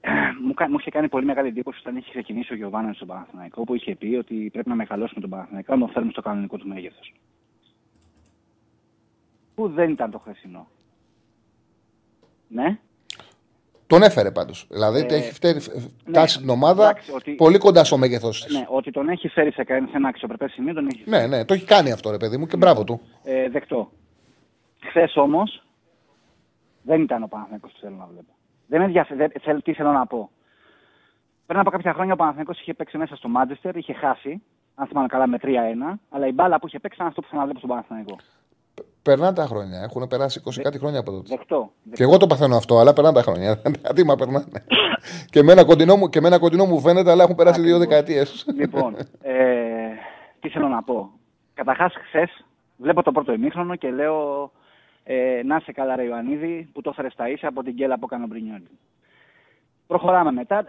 μου, 0.44 0.54
μου 0.68 0.76
είχε 0.78 0.90
κάνει 0.90 1.08
πολύ 1.08 1.24
μεγάλη 1.24 1.48
εντύπωση 1.48 1.78
όταν 1.80 1.96
είχε 1.96 2.10
ξεκινήσει 2.10 2.52
ο 2.52 2.56
Γιωβάνα 2.56 2.92
στον 2.92 3.08
Παναθηναϊκό 3.08 3.64
που 3.64 3.74
είχε 3.74 3.96
πει 3.96 4.14
ότι 4.14 4.50
πρέπει 4.52 4.68
να 4.68 4.74
μεγαλώσουμε 4.74 5.20
τον 5.20 5.30
Παναθηναϊκό 5.30 5.74
να 5.74 5.86
το 5.86 5.92
φέρουμε 5.92 6.12
στο 6.12 6.22
κανονικό 6.22 6.56
του 6.56 6.68
μέγεθος. 6.68 7.12
Που 9.54 9.68
δεν 9.68 9.90
ήταν 9.90 10.10
το 10.10 10.18
χθεσινό. 10.18 10.66
Ναι. 12.48 12.78
Τον 13.94 14.02
έφερε 14.02 14.30
πάντως. 14.30 14.66
Δηλαδή 14.70 15.06
ε, 15.08 15.14
έχει 15.14 15.32
φτάσει 15.32 15.70
ναι, 16.04 16.26
την 16.26 16.48
ομάδα 16.48 16.88
εντάξει, 16.88 17.12
ότι, 17.14 17.32
πολύ 17.32 17.58
κοντά 17.58 17.84
στο 17.84 17.96
μέγεθός 17.96 18.44
της. 18.44 18.54
Ναι, 18.54 18.64
ότι 18.68 18.90
τον 18.90 19.08
έχει 19.08 19.28
φέρει 19.28 19.52
σε, 19.52 19.64
ένα 19.94 20.08
αξιοπρεπές 20.08 20.52
σημείο 20.52 20.74
τον 20.74 20.86
έχει 20.86 21.02
φέρει. 21.04 21.28
Ναι, 21.28 21.36
ναι, 21.36 21.44
το 21.44 21.54
έχει 21.54 21.64
κάνει 21.64 21.92
αυτό 21.92 22.10
ρε 22.10 22.16
παιδί 22.16 22.36
μου 22.36 22.46
και 22.46 22.56
μπράβο 22.56 22.84
του. 22.84 23.00
Ε, 23.24 23.48
δεκτό. 23.48 23.90
Χθες 24.80 25.16
όμως 25.16 25.64
δεν 26.82 27.02
ήταν 27.02 27.22
ο 27.22 27.26
Παναθηναϊκός 27.26 27.72
που 27.72 27.78
θέλω 27.80 27.96
να 27.96 28.06
βλέπω. 28.06 28.32
Δεν 28.66 28.78
με 28.78 28.84
ενδιαφέρει. 28.84 29.28
Τι 29.62 29.72
θέλω 29.72 29.92
να 29.92 30.06
πω. 30.06 30.30
Πριν 31.46 31.58
από 31.58 31.70
κάποια 31.70 31.92
χρόνια 31.92 32.12
ο 32.12 32.16
Παναθηναϊκός 32.16 32.60
είχε 32.60 32.74
παίξει 32.74 32.98
μέσα 32.98 33.16
στο 33.16 33.28
Μάντζεστερ, 33.28 33.76
είχε 33.76 33.92
χάσει, 33.92 34.42
αν 34.74 34.86
θυμάμαι 34.86 35.06
καλά, 35.06 35.26
με 35.26 35.38
3-1, 35.42 35.48
αλλά 36.08 36.26
η 36.26 36.32
μπάλα 36.32 36.58
που 36.58 36.66
είχε 36.66 36.78
παίξει 36.78 36.96
ήταν 36.96 37.08
αυτό 37.08 37.20
που 37.20 37.26
θέλω 37.28 37.40
να 37.40 37.46
βλέπω 37.46 37.60
στον 37.60 37.70
Παναθηναϊκό. 37.70 38.16
Περνάνε 39.04 39.32
τα 39.34 39.46
χρόνια. 39.46 39.80
Έχουν 39.82 40.06
περάσει 40.08 40.42
20 40.44 40.60
κάτι 40.62 40.78
χρόνια 40.78 40.98
από 40.98 41.10
τότε. 41.10 41.36
Δεκτό. 41.36 41.72
Και 41.92 42.02
εγώ 42.02 42.16
το 42.16 42.26
παθαίνω 42.26 42.56
αυτό, 42.56 42.78
αλλά 42.78 42.92
περνάνε 42.92 43.16
τα 43.16 43.22
χρόνια. 43.22 43.62
Τι 43.94 44.04
μα 44.04 44.16
περνάνε. 44.16 44.44
και, 45.30 45.42
με 45.42 45.52
ένα 45.52 45.64
κοντινό 45.64 45.96
μου, 45.96 46.08
και 46.08 46.20
με 46.20 46.26
ένα 46.26 46.38
κοντινό 46.38 46.64
μου 46.64 46.80
φαίνεται, 46.80 47.10
αλλά 47.10 47.22
έχουν 47.22 47.34
περάσει 47.34 47.60
δύο 47.60 47.78
δεκαετίες. 47.78 48.44
λοιπόν, 48.56 48.96
ε, 49.22 49.34
τι 50.40 50.48
θέλω 50.48 50.68
να 50.68 50.82
πω. 50.82 51.10
Καταρχάς, 51.54 51.94
χθες 52.08 52.44
βλέπω 52.76 53.02
το 53.02 53.12
πρώτο 53.12 53.32
ημίχρονο 53.32 53.76
και 53.76 53.90
λέω 53.90 54.50
ε, 55.04 55.40
να 55.44 55.60
σε 55.60 55.72
καλά, 55.72 55.96
ρε 55.96 56.04
Ιωαννίδη, 56.04 56.68
που 56.72 56.80
το 56.80 56.90
έφερε 56.90 57.10
στα 57.10 57.28
ίσα 57.28 57.48
από 57.48 57.62
την 57.62 57.74
κέλα 57.74 57.98
που 57.98 58.06
έκανε 58.10 58.24
ο 58.24 58.26
Μπρινιόλη. 58.26 58.68
Προχωράμε 59.86 60.32
μετά. 60.32 60.68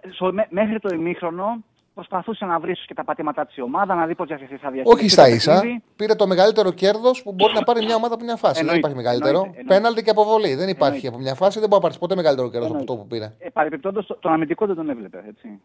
μέχρι 0.50 0.80
το 0.80 0.96
ημίχρονο 0.96 1.64
προσπαθούσε 1.96 2.46
να 2.46 2.60
βρει 2.60 2.74
και 2.86 2.94
τα 2.94 3.04
πατήματά 3.04 3.46
της 3.46 3.60
ομάδα, 3.60 3.96
να 3.96 4.06
δει 4.06 4.16
πώς 4.16 4.28
διαθέσει 4.28 4.56
θα 4.56 4.72
διαχειριστεί. 4.72 5.00
Όχι 5.00 5.10
στα 5.10 5.28
ίσα. 5.28 5.64
Πήρε 5.96 6.16
το 6.16 6.28
μεγαλύτερο 6.28 6.72
κέρδος 6.72 7.24
που 7.24 7.32
μπορεί 7.34 7.54
να 7.54 7.64
πάρει 7.64 7.86
μια 7.86 7.96
ομάδα 7.96 8.14
από 8.14 8.24
μια 8.24 8.36
φάση. 8.36 8.66
δεν 8.66 8.76
υπάρχει 8.76 8.96
μεγαλύτερο. 8.96 9.54
Πέναλτι 9.68 10.04
και 10.04 10.10
αποβολή. 10.10 10.56
Δεν 10.56 10.70
υπάρχει 10.70 11.08
από 11.08 11.18
μια 11.18 11.36
φάση, 11.36 11.60
δεν 11.60 11.70
μπορεί 11.70 11.82
να 11.82 11.88
πάρεις 11.88 11.98
ποτέ 11.98 12.16
μεγαλύτερο 12.16 12.50
κέρδος 12.50 12.70
από 12.70 12.80
αυτό 12.80 12.96
που 12.96 13.08
πήρε. 13.08 13.34
Ε, 13.40 13.50
Παρεμπιπτόντως, 13.50 14.18
τον 14.20 14.32
αμυντικό 14.32 14.66
δεν 14.66 14.76
τον 14.76 14.90
έβλεπε. 14.90 15.24
Έτσι. 15.28 15.60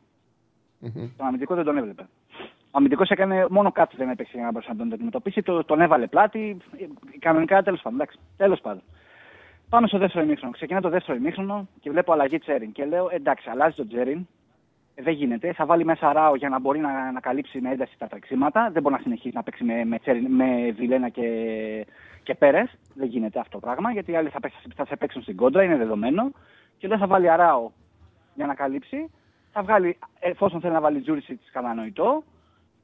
Mm-hmm. 0.84 1.10
Τον 1.16 1.26
αμυντικό 1.26 1.54
δεν 1.54 1.64
τον 1.64 1.76
έβλεπε. 1.76 2.08
Ο 2.64 2.76
αμυντικός 2.78 3.08
έκανε 3.08 3.46
μόνο 3.50 3.72
κάτι 3.72 3.96
δεν 3.96 4.08
έπαιξε 4.10 4.32
για 4.34 4.44
να 4.44 4.50
μπορέσει 4.50 4.70
να 4.70 4.76
τον 4.76 4.92
αντιμετωπίσει. 4.92 5.42
Το, 5.42 5.64
τον 5.64 5.80
έβαλε 5.80 6.06
πλάτη. 6.06 6.56
Κανονικά 7.18 7.62
τέλος 7.62 7.80
πάντων. 7.82 8.06
Τέλος 8.36 8.60
πάντων. 8.60 8.82
Πάμε 9.68 9.86
στο 9.86 9.98
δεύτερο 9.98 10.24
ημίχρονο. 10.24 10.52
Ξεκινά 10.52 10.80
το 10.80 10.88
δεύτερο 10.88 11.18
ημίχρονο 11.18 11.68
και 11.80 11.90
βλέπω 11.90 12.12
αλλαγή 12.12 12.38
Τσέριν. 12.38 12.72
Και 12.72 12.84
λέω 12.84 13.08
εντάξει, 13.12 13.48
αλλάζει 13.50 13.74
το 13.74 13.86
Τσέριν. 13.86 14.26
Ε, 15.00 15.02
δεν 15.02 15.14
γίνεται. 15.14 15.52
Θα 15.52 15.66
βάλει 15.66 15.84
μέσα 15.84 16.12
ράο 16.12 16.34
για 16.34 16.48
να 16.48 16.60
μπορεί 16.60 16.78
να, 16.78 17.12
να 17.12 17.20
καλύψει 17.20 17.60
με 17.60 17.70
ένταση 17.70 17.94
τα 17.98 18.06
τρεξίματα. 18.06 18.70
Δεν 18.72 18.82
μπορεί 18.82 18.94
να 18.94 19.00
συνεχίσει 19.00 19.34
να 19.34 19.42
παίξει 19.42 19.64
με, 19.64 19.84
με, 19.84 19.98
Τσέριν, 19.98 20.26
με 20.30 20.70
Βιλένα 20.70 21.08
και, 21.08 21.26
και 22.22 22.34
Πέρες. 22.34 22.78
Δεν 22.94 23.08
γίνεται 23.08 23.38
αυτό 23.38 23.58
το 23.58 23.66
πράγμα 23.66 23.92
γιατί 23.92 24.12
οι 24.12 24.16
άλλοι 24.16 24.28
θα, 24.28 24.38
θα 24.74 24.86
σε 24.86 24.96
παίξουν 24.96 25.22
στην 25.22 25.36
κόντρα, 25.36 25.62
είναι 25.62 25.76
δεδομένο. 25.76 26.30
Και 26.78 26.88
λέω 26.88 26.98
θα 26.98 27.06
βάλει 27.06 27.30
αράο 27.30 27.70
για 28.34 28.46
να 28.46 28.54
καλύψει. 28.54 29.10
Θα 29.52 29.62
βγάλει, 29.62 29.98
εφόσον 30.20 30.60
θέλει 30.60 30.72
να 30.72 30.80
βάλει 30.80 31.00
Τζούρισιτς 31.00 31.50
κατανοητό, 31.50 32.22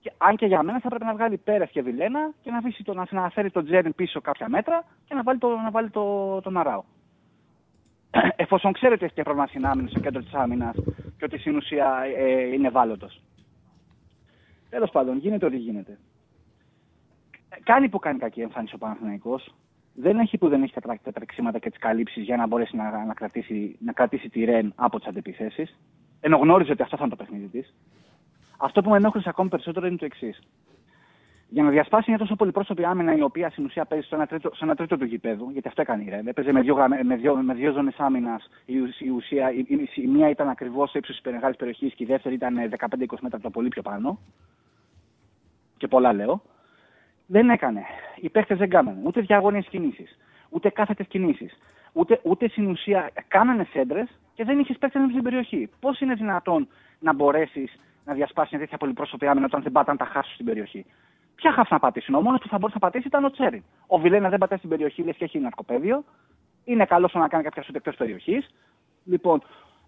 και, 0.01 0.13
αν 0.19 0.37
και 0.37 0.47
για 0.47 0.63
μένα 0.63 0.81
θα 0.81 0.89
πρέπει 0.89 1.05
να 1.05 1.15
βγάλει 1.15 1.37
Πέρες 1.37 1.71
και 1.71 1.83
Βιλένα 1.83 2.33
και 2.43 2.51
να, 2.51 2.59
αφήσει 2.59 2.85
το, 2.85 2.95
να, 2.95 3.07
να 3.11 3.31
φέρει 3.31 3.51
τον 3.51 3.65
Τζέριν 3.65 3.95
πίσω 3.95 4.21
κάποια 4.21 4.49
μέτρα 4.49 4.85
και 5.05 5.15
να 5.15 5.23
βάλει, 5.23 5.39
το, 5.39 5.49
να 5.49 5.71
βάλει 5.71 5.91
το, 5.91 6.41
τον 6.41 6.57
Αράο. 6.57 6.83
Εφόσον 8.37 8.73
ξέρετε 8.73 8.95
ότι 8.95 9.05
έχει 9.05 9.15
και 9.15 9.23
πρόβλημα 9.23 9.47
συνάμυνο 9.47 9.89
στο 9.89 10.01
κέντρο 10.01 10.23
της 10.23 10.35
άμυνας 10.35 10.75
και 11.17 11.25
ότι 11.25 11.39
στην 11.39 11.57
ουσία 11.57 12.03
ε, 12.17 12.55
είναι 12.55 12.67
ευάλωτος. 12.67 13.23
Τέλος 14.71 14.91
πάντων, 14.91 15.19
γίνεται 15.19 15.47
ό,τι 15.47 15.57
γίνεται. 15.57 15.99
Κάνει 17.63 17.89
που 17.89 17.99
κάνει 17.99 18.19
κακή 18.19 18.41
εμφάνιση 18.41 18.75
ο 18.75 18.79
Παναθηναϊκός. 18.79 19.55
Δεν 19.95 20.19
έχει 20.19 20.39
που 20.39 20.49
δεν 20.49 20.63
έχει 20.63 20.73
τα 21.03 21.13
τρεξίματα 21.13 21.59
και 21.59 21.71
τις 21.71 21.79
καλύψεις 21.79 22.25
για 22.25 22.37
να 22.37 22.47
μπορέσει 22.47 22.77
να, 22.77 23.05
να, 23.05 23.15
κρατήσει, 23.15 23.77
να 23.81 23.93
κρατήσει 23.93 24.29
τη 24.29 24.45
Ρεν 24.45 24.73
από 24.77 24.99
τις 24.99 25.09
αντεπιθέσει. 25.09 25.69
Ενώ 26.21 26.37
γνώριζε 26.37 26.73
ότι 26.73 26.83
αυτό 26.83 26.97
θα 26.97 27.05
είναι 27.05 27.17
το 27.17 27.25
παιχνίδι 27.25 27.47
της. 27.47 27.75
Αυτό 28.59 28.83
που 28.83 28.91
με 28.91 28.97
ενόχλησε 28.97 29.29
ακόμη 29.29 29.49
περισσότερο 29.49 29.87
είναι 29.87 29.97
το 29.97 30.05
εξής. 30.05 30.41
Για 31.49 31.63
να 31.63 31.71
διασπάσει 31.71 32.11
μια 32.11 32.19
τόσο 32.19 32.37
πολυπρόσωπη 32.37 32.85
άμυνα 32.85 33.17
η 33.17 33.23
οποία 33.23 33.51
στην 33.51 33.65
ουσία 33.65 33.85
παίζει 33.85 34.07
στο 34.07 34.15
ένα 34.17 34.27
τρίτο, 34.27 34.51
σε 34.55 34.65
ένα 34.65 34.75
τρίτο 34.75 34.97
του 34.97 35.05
γηπέδου, 35.05 35.51
γιατί 35.51 35.69
αυτό 35.69 35.81
έκανε 35.81 36.03
η 36.03 36.09
Ρεν. 36.09 36.27
Έπαιζε 36.27 36.53
με 36.53 36.61
δύο, 36.61 36.77
με 37.05 37.17
δύο, 37.17 37.37
με 37.37 37.55
δύο 37.55 37.73
ζώνες 37.73 37.95
άμυνας. 37.99 38.49
Η, 38.65 38.75
η, 38.99 39.09
ουσία, 39.09 39.53
η, 39.53 39.65
η, 39.69 39.89
η, 39.95 40.07
μία 40.07 40.29
ήταν 40.29 40.49
ακριβώς 40.49 40.95
ύψος 40.95 41.21
της 41.21 41.33
μεγάλης 41.33 41.57
περιοχής 41.57 41.95
και 41.95 42.05
η 42.05 42.07
δεύτερη 42.07 42.35
ήταν 42.35 42.57
15-20 42.57 42.89
μέτρα 42.99 43.37
από 43.37 43.43
το 43.43 43.51
πολύ 43.51 43.69
πιο 43.69 43.83
πάνω. 43.83 44.19
Και 45.77 45.89
πολλά 45.89 46.13
λέω. 46.13 46.43
Δεν 47.27 47.51
έκανε. 47.51 47.85
Οι 48.17 48.29
παίχτε 48.29 48.55
δεν 48.55 48.69
κάνανε 48.69 49.01
ούτε 49.05 49.21
διαγώνιε 49.21 49.61
κινήσεις, 49.61 50.19
ούτε 50.49 50.71
κάθετες 50.71 51.07
κινήσεις. 51.07 51.59
Ούτε, 51.93 52.21
ούτε 52.23 52.49
στην 52.49 52.71
ουσία 52.71 53.11
κάνανε 53.29 53.67
σέντρες 53.73 54.09
και 54.35 54.45
δεν 54.45 54.59
είχες 54.59 54.77
παίξει 54.79 54.99
στην 55.11 55.23
περιοχή. 55.23 55.71
Πώς 55.81 56.01
είναι 56.01 56.15
δυνατόν 56.15 56.69
να 56.99 57.15
μπορέσεις 57.15 57.79
να 58.05 58.15
διασπάσεις 58.15 58.51
μια 58.51 58.61
τέτοια 58.61 58.79
πολυπρόσωπη 58.79 59.27
άμυνα 59.27 59.47
όταν 59.47 59.63
δεν 59.63 59.73
πάταν 59.73 59.97
τα 59.97 60.05
χάσου 60.05 60.33
στην 60.33 60.45
περιοχή; 60.45 60.87
Ποια 61.37 61.53
χάφ 61.53 61.71
να 61.71 61.79
πατήσουν. 61.79 62.15
Ο 62.15 62.21
μόνος 62.21 62.41
που 62.41 62.49
θα 62.49 62.59
μπορούσε 62.59 62.79
να 62.81 62.87
πατήσει 62.87 63.07
ήταν 63.07 63.25
ο 63.25 63.31
Τσέρι. 63.31 63.65
Ο 63.87 63.99
Βιλένα 63.99 64.29
δεν 64.29 64.39
πατάει 64.39 64.59
στην 64.59 64.71
περιοχή, 64.71 65.03
λες 65.03 65.17
και 65.17 65.25
έχει 65.25 65.39
ναρκοπαίδιο. 65.39 66.05
Είναι 66.65 66.85
καλός 66.85 67.13
να 67.13 67.29
κάνει 67.29 67.45
κάποια 67.45 67.63
σου 67.63 67.73
εκτός 67.75 67.97
περιοχής. 67.97 68.49
Λοιπόν, 69.05 69.43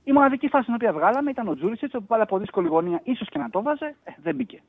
η 0.05 0.13
μοναδική 0.13 0.49
φάση 0.49 0.65
την 0.65 0.75
οποία 0.75 0.93
βγάλαμε 0.93 1.31
ήταν 1.31 1.49
ο 1.49 1.55
Τζούρισιτς, 1.55 1.93
που 1.93 2.03
πάλι 2.03 2.23
από 2.23 2.39
δύσκολη 2.39 2.69
γωνία 2.69 3.01
ίσως 3.05 3.29
και 3.29 3.39
να 3.39 3.51
το 3.51 3.63
βάζε, 3.63 3.97
ε, 4.05 4.13
δεν 4.23 4.35
μπήκε. 4.35 4.63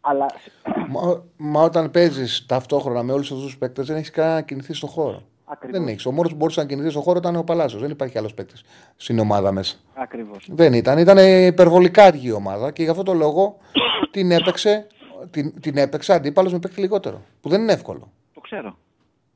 Αλλά... 0.00 0.26
Μα, 0.88 1.22
μα 1.36 1.62
όταν 1.62 1.90
παίζεις 1.90 2.46
ταυτόχρονα 2.46 3.02
με 3.02 3.12
όλους 3.12 3.30
αυτούς 3.30 3.44
τους 3.44 3.58
παίκτες, 3.58 3.86
δεν 3.86 3.96
έχεις 3.96 4.10
κανένα 4.10 4.34
να 4.34 4.40
κινηθείς 4.40 4.76
στον 4.76 4.88
χώρο. 4.88 5.22
Ακριβώς. 5.44 5.78
Δεν 5.78 5.88
έχεις. 5.88 6.06
Ο 6.06 6.12
μόνος 6.12 6.30
που 6.30 6.36
μπορούσε 6.36 6.60
να 6.60 6.66
κινηθεί 6.66 6.90
στον 6.90 7.02
χώρο 7.02 7.18
ήταν 7.18 7.36
ο 7.36 7.42
Παλάσιος. 7.42 7.80
Δεν 7.80 7.90
υπάρχει 7.90 8.18
άλλος 8.18 8.34
παίκτης 8.34 8.64
στην 8.96 9.18
ομάδα 9.18 9.52
μέσα. 9.52 9.76
Ακριβώς. 9.94 10.48
Δεν 10.50 10.72
ήταν. 10.72 10.98
Ήταν 10.98 11.46
υπερβολικά 11.46 12.04
αργή 12.04 12.28
η 12.28 12.32
ομάδα 12.32 12.70
και 12.70 12.82
γι' 12.82 12.90
αυτό 12.90 13.02
το 13.02 13.12
λόγο 13.12 13.56
την 14.10 14.30
έπαιξε, 14.30 14.86
την, 15.30 15.60
την 15.60 15.76
έπαιξε 15.76 16.12
αντίπαλος 16.12 16.52
με 16.52 16.58
παίκτη 16.58 16.80
λιγότερο. 16.80 17.22
Που 17.40 17.48
δεν 17.48 17.60
είναι 17.60 17.72
εύκολο. 17.72 18.12
Το 18.34 18.40
ξέρω. 18.40 18.76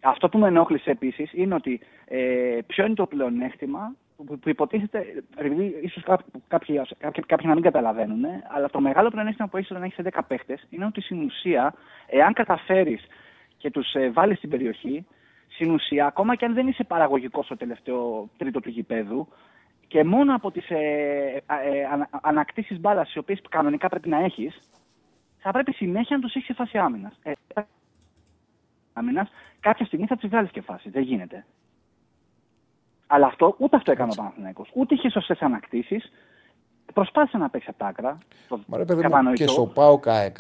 Αυτό 0.01 0.28
που 0.28 0.39
με 0.39 0.48
ενόχλησε 0.48 0.90
επίσης 0.90 1.31
είναι 1.32 1.55
ότι 1.55 1.81
ε, 2.05 2.59
ποιο 2.66 2.85
είναι 2.85 2.94
το 2.94 3.06
πλεονέκτημα 3.06 3.94
που, 4.16 4.39
που 4.39 4.48
υποτίθεται, 4.48 5.24
επειδή 5.36 5.78
ίσως 5.82 6.02
κάποιοι, 6.48 6.81
κάποιοι, 6.98 7.23
κάποιοι, 7.27 7.47
να 7.48 7.55
μην 7.55 7.62
καταλαβαίνουν, 7.62 8.24
αλλά 8.48 8.70
το 8.70 8.81
μεγάλο 8.81 9.09
πλεονέκτημα 9.09 9.48
που 9.48 9.56
έχεις 9.56 9.70
όταν 9.70 9.82
έχεις 9.82 9.98
10 10.12 10.19
παίχτε 10.28 10.59
είναι 10.70 10.85
ότι 10.85 11.01
στην 11.01 11.24
ουσία, 11.24 11.74
εάν 12.06 12.32
καταφέρεις 12.32 13.06
και 13.56 13.70
τους 13.70 13.94
ε, 13.94 14.10
βάλεις 14.10 14.36
στην 14.36 14.51
περιοχή, 14.51 15.06
στην 15.48 15.70
ουσία, 15.70 16.06
ακόμα 16.06 16.35
και 16.35 16.44
αν 16.44 16.55
δεν 16.55 16.66
είσαι 16.66 16.85
παραγωγικός 16.85 17.44
στο 17.44 17.56
τελευταίο 17.56 18.28
τρίτο 18.36 18.60
του 18.60 18.70
γηπέδου, 18.70 19.28
και 19.89 20.05
μόνο 20.05 20.35
από 20.35 20.51
τις 20.51 20.70
ε, 20.70 20.77
ε, 21.47 22.06
ανακτήσεις 22.20 22.81
μπάλας, 22.81 23.15
οι 23.15 23.19
οποίες 23.19 23.40
κανονικά 23.48 23.89
πρέπει 23.89 24.09
να 24.09 24.19
έχεις, 24.19 24.60
θα 25.39 25.51
πρέπει 25.51 25.73
συνέχεια 25.73 26.16
να 26.16 26.23
τους 26.23 26.35
έχεις 26.35 26.47
σε 26.47 26.55
φάση 26.55 26.78
άμυνας. 26.78 27.19
Ε, 27.23 27.32
άμυνας, 28.93 29.28
κάποια 29.60 29.86
στιγμή 29.86 30.06
θα 30.06 30.16
τις 30.16 30.28
βγάλεις 30.28 30.51
και 30.51 30.60
φάση. 30.60 30.90
Δεν 30.90 31.02
γίνεται. 31.02 31.44
Αλλά 33.06 33.27
αυτό 33.27 33.55
ούτε 33.59 33.77
αυτό 33.77 33.90
έκανε 33.90 34.12
ο 34.12 34.15
Παναθηναϊκός. 34.14 34.66
Ούτε 34.73 34.94
είχε 34.94 35.10
σωστές 35.10 35.40
ανακτήσεις. 35.40 36.12
Προσπάθησε 36.94 37.39
να 37.39 37.51
παίξει 37.51 37.69
από 37.70 37.78
τα 37.78 37.86
άκρα. 37.86 38.19
Μα 38.66 38.77
ρε, 38.77 38.85
και 39.32 39.47
στο 39.47 39.66
ΠΑΟΚ-ΑΕΚ 39.66 40.36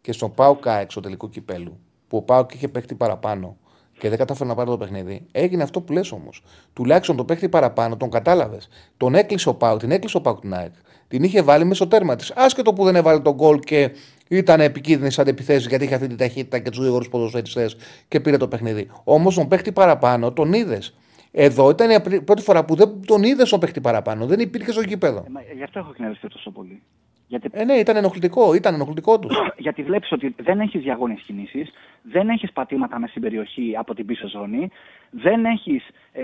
και 0.00 0.12
στο 0.12 0.28
ΠΑΟΚ-ΑΕΚ 0.28 0.90
στο 0.90 1.00
τελικό 1.00 1.28
κυπέλου, 1.28 1.80
που 2.08 2.16
ο 2.16 2.22
Πάο 2.22 2.46
είχε 2.52 2.68
παίχτη 2.68 2.94
παραπάνω 2.94 3.56
και 3.98 4.08
δεν 4.08 4.18
κατάφερε 4.18 4.48
να 4.48 4.54
πάρει 4.54 4.68
το 4.68 4.76
παιχνίδι. 4.76 5.26
Έγινε 5.32 5.62
αυτό 5.62 5.80
που 5.80 5.92
λες 5.92 6.12
όμως. 6.12 6.42
Τουλάχιστον 6.72 7.16
το 7.16 7.24
παίχτη 7.24 7.48
παραπάνω, 7.48 7.96
τον 7.96 8.10
κατάλαβες. 8.10 8.68
Τον 8.96 9.14
έκλεισε 9.14 9.48
ο 9.48 9.54
ΠΑΟΚ, 9.54 9.78
την 9.78 9.90
έκλεισε 9.90 10.16
ο 10.16 10.20
ΠΑΟΚ 10.20 10.40
την 10.40 10.54
ΑΕΚ. 10.54 10.72
Την 11.12 11.22
είχε 11.22 11.42
βάλει 11.42 11.64
μέσα 11.64 11.78
στο 11.78 11.88
τέρμα 11.88 12.16
της. 12.16 12.32
Άσχετο 12.36 12.72
που 12.72 12.84
δεν 12.84 12.96
έβαλε 12.96 13.20
τον 13.20 13.34
γκολ 13.34 13.58
και 13.58 13.90
Ήταν 14.28 14.60
επικίνδυνη 14.60 15.10
σαν 15.10 15.26
επίθεση 15.26 15.68
γιατί 15.68 15.84
είχε 15.84 15.94
αυτή 15.94 16.06
την 16.06 16.16
ταχύτητα 16.16 16.58
και 16.58 16.70
τους 16.70 16.78
γρήγορους 16.78 17.08
ποδοσφαιριστές 17.08 17.76
και 18.08 18.20
πήρε 18.20 18.36
το 18.36 18.48
παιχνίδι. 18.48 18.90
Όμως 19.04 19.34
τον 19.34 19.48
παίχτη 19.48 19.72
παραπάνω 19.72 20.32
τον 20.32 20.52
είδες. 20.52 20.94
Εδώ 21.32 21.70
ήταν 21.70 21.90
η 21.90 22.22
πρώτη 22.22 22.42
φορά 22.42 22.64
που 22.64 22.74
δεν 22.74 23.00
τον 23.06 23.22
είδες 23.22 23.48
τον 23.48 23.60
παίχτη 23.60 23.80
παραπάνω. 23.80 24.26
Δεν 24.26 24.40
υπήρχε 24.40 24.72
στο 24.72 24.80
γήπεδο. 24.80 25.24
Ε, 25.50 25.54
γι' 25.54 25.62
αυτό 25.62 25.78
έχω 25.78 25.90
εκνευριστεί 25.90 26.28
τόσο 26.28 26.50
πολύ. 26.50 26.82
Γιατί... 27.26 27.48
Ε, 27.52 27.64
ναι, 27.64 27.74
ήταν 27.74 27.96
ενοχλητικό, 27.96 28.54
ήταν 28.54 28.74
ενοχλητικό 28.74 29.18
τους. 29.18 29.36
Γιατί 29.64 29.82
βλέπεις 29.82 30.12
ότι 30.12 30.34
δεν 30.42 30.60
έχεις 30.60 30.82
διαγώνιε 30.82 31.16
κινήσεις, 31.26 31.70
δεν 32.02 32.28
έχεις 32.28 32.52
πατήματα 32.52 32.98
μες 32.98 33.10
στην 33.10 33.22
περιοχή 33.22 33.74
από 33.78 33.94
την 33.94 34.06
πίσω 34.06 34.28
ζώνη, 34.28 34.70
δεν 35.10 35.44
έχεις 35.44 35.88
ε, 36.12 36.22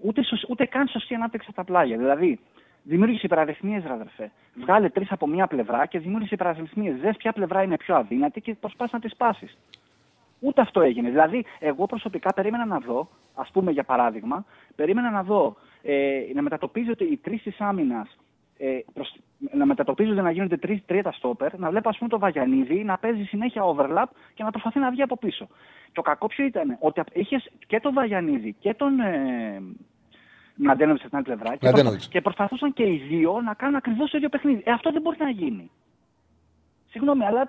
ούτε, 0.00 0.22
ούτε 0.48 0.64
καν 0.64 0.88
σωστή 0.88 1.14
ανάπτυξη 1.14 1.46
από 1.50 1.56
τα 1.56 1.64
πλάγια. 1.64 1.96
Δηλαδή, 1.96 2.38
δημιούργησε 2.86 3.26
υπεραριθμίε, 3.26 3.82
ραδερφέ. 3.86 4.30
Βγάλε 4.54 4.88
τρεις 4.88 5.12
από 5.12 5.26
μία 5.26 5.46
πλευρά 5.46 5.86
και 5.86 5.98
δημιούργησε 5.98 6.34
υπεραριθμίε. 6.34 6.92
Δες 6.92 7.16
ποια 7.16 7.32
πλευρά 7.32 7.62
είναι 7.62 7.76
πιο 7.76 7.96
αδύνατη 7.96 8.40
και 8.40 8.54
προσπάθησε 8.54 8.96
να 8.96 9.02
τις 9.02 9.16
πάσει. 9.16 9.48
Ούτε 10.40 10.60
αυτό 10.60 10.80
έγινε. 10.80 11.10
Δηλαδή, 11.10 11.44
εγώ 11.58 11.86
προσωπικά 11.86 12.32
περίμενα 12.34 12.64
να 12.64 12.78
δω, 12.78 13.08
ας 13.34 13.50
πούμε 13.52 13.70
για 13.70 13.84
παράδειγμα, 13.84 14.44
περίμενα 14.76 15.10
να 15.10 15.22
δω 15.22 15.56
ε, 15.82 16.20
να 16.34 16.42
μετατοπίζεται 16.42 17.04
οι 17.04 17.16
τρεις 17.16 17.42
της 17.42 17.60
άμυνας 17.60 18.16
ε, 18.58 18.78
προς, 18.92 19.16
να 19.52 19.66
μετατοπίζονται 19.66 20.22
να 20.22 20.30
γίνονται 20.30 20.56
τρεις, 20.56 20.82
τρία 20.86 21.02
τα 21.02 21.12
στόπερ, 21.12 21.58
να 21.58 21.70
βλέπω 21.70 21.88
ας 21.88 21.96
πούμε 21.96 22.10
το 22.10 22.18
Βαγιανίδη 22.18 22.84
να 22.84 22.98
παίζει 22.98 23.22
συνέχεια 23.22 23.62
overlap 23.64 24.06
και 24.34 24.42
να 24.42 24.50
προσπαθεί 24.50 24.78
να 24.78 24.90
βγει 24.90 25.02
από 25.02 25.16
πίσω. 25.16 25.48
Το 25.92 26.02
κακό 26.02 26.26
ποιο 26.26 26.44
ήταν, 26.44 26.76
ότι 26.80 27.00
είχες 27.12 27.50
και 27.66 27.80
τον 27.80 27.92
Βαγιανίδη 27.92 28.56
και 28.58 28.74
τον 28.74 29.00
ε, 29.00 29.62
Μλαντένοβιτ 30.56 31.00
στην 31.00 31.16
άλλη 31.16 31.24
πλευρά 31.24 31.56
και, 31.56 31.70
προσπα... 31.70 31.96
και 32.10 32.20
προσπαθούσαν 32.20 32.72
και 32.72 32.82
οι 32.82 32.96
δύο 33.08 33.40
να 33.40 33.54
κάνουν 33.54 33.76
ακριβώς 33.76 34.10
το 34.10 34.16
ίδιο 34.16 34.28
παιχνίδι. 34.28 34.62
Ε, 34.64 34.72
αυτό 34.72 34.90
δεν 34.92 35.02
μπορεί 35.02 35.16
να 35.20 35.30
γίνει. 35.30 35.70
Συγγνώμη, 36.88 37.24
αλλά 37.24 37.46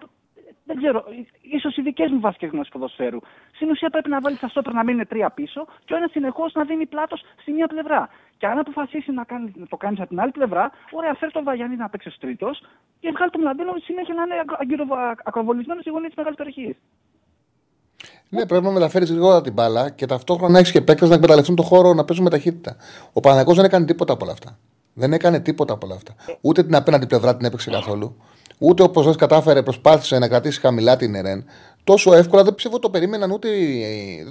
δεν 0.68 0.78
ξέρω, 0.78 1.04
ίσως 1.42 1.78
οι 1.78 1.82
δικές 1.82 2.12
μου 2.12 2.20
βασικές 2.20 2.50
γνώσεις 2.50 2.72
ποδοσφαίρου. 2.72 3.20
Στην 3.56 3.70
ουσία 3.70 3.90
πρέπει 3.90 4.10
να 4.10 4.20
βάλεις 4.20 4.40
τα 4.40 4.48
στόπερ 4.48 4.74
να 4.74 4.84
μείνει 4.84 5.06
τρία 5.06 5.30
πίσω 5.30 5.66
και 5.86 5.94
ο 5.94 5.98
ένας 5.98 6.12
συνεχώς 6.12 6.54
να 6.54 6.64
δίνει 6.64 6.86
πλάτος 6.86 7.22
στη 7.42 7.52
μία 7.52 7.68
πλευρά. 7.68 8.10
Και 8.38 8.48
αν 8.48 8.58
αποφασίσει 8.58 9.12
να, 9.12 9.24
κάνει, 9.24 9.52
να 9.56 9.68
το 9.68 9.78
κάνεις 9.78 10.00
από 10.00 10.10
την 10.10 10.20
άλλη 10.20 10.32
πλευρά, 10.32 10.72
ωραία, 10.92 11.14
φέρει 11.14 11.32
τον 11.32 11.44
Βαγιάννη 11.44 11.76
να 11.76 11.90
παίξει 11.90 12.08
ως 12.08 12.18
τρίτος 12.18 12.64
και 13.00 13.12
βγάλει 13.12 13.32
τον 13.32 13.42
Μλαντίνο 13.42 13.74
συνέχεια 13.84 14.14
να 14.14 14.24
είναι 14.24 14.36
ακροβολισμένος 15.24 15.82
στη 15.82 15.92
γωνία 15.92 16.08
της 16.08 16.18
μεγάλη 16.18 16.36
περιοχή. 16.36 16.78
Ναι, 18.30 18.46
πρέπει 18.46 18.66
να 18.66 18.72
μεταφέρεις 18.72 19.10
γρήγορα 19.10 19.42
την 19.42 19.54
μπάλα 19.54 19.90
και 19.90 20.06
ταυτόχρονα 20.06 20.60
έχεις 20.60 20.72
και 20.72 20.82
παίκτες 20.82 21.10
να 21.10 21.16
εκμεταλλευτούν 21.16 21.56
τον 21.56 21.66
χώρο 21.66 21.94
να 21.94 22.06
παίζουν 22.06 22.24
με 22.24 22.30
ταχύτητα. 22.30 22.76
Ο 23.14 23.20
Παναγό 23.20 23.54
δεν 23.54 23.66
έκανε 23.66 23.86
τίποτα 23.86 24.14
από 24.14 24.24
όλα 24.24 24.34
αυτά. 24.34 24.58
Δεν 24.94 25.14
έκανε 25.14 25.40
τίποτα 25.40 25.74
από 25.74 25.86
όλα 25.86 25.96
αυτά. 25.96 26.16
Ούτε 26.42 26.64
την 26.64 26.76
απέναντι 26.76 27.08
πλευρά 27.08 27.38
την 27.38 27.46
έπαιξε 27.46 27.70
καθόλου. 27.70 28.16
Ούτε 28.58 28.84
όπως 28.84 29.06
δεν 29.06 29.16
κατάφερε, 29.16 29.64
προσπάθησε 29.64 30.20
να 30.20 30.28
κρατήσει 30.28 30.60
χαμηλά 30.60 30.96
την 30.96 31.16
ΕΡΕΝ. 31.16 31.46
Τόσο 31.84 32.14
εύκολα 32.14 32.44
δεν 32.44 32.56
ψεύω 32.56 32.80
το 32.80 32.90
περίμεναν 32.90 33.32
ούτε. 33.32 33.50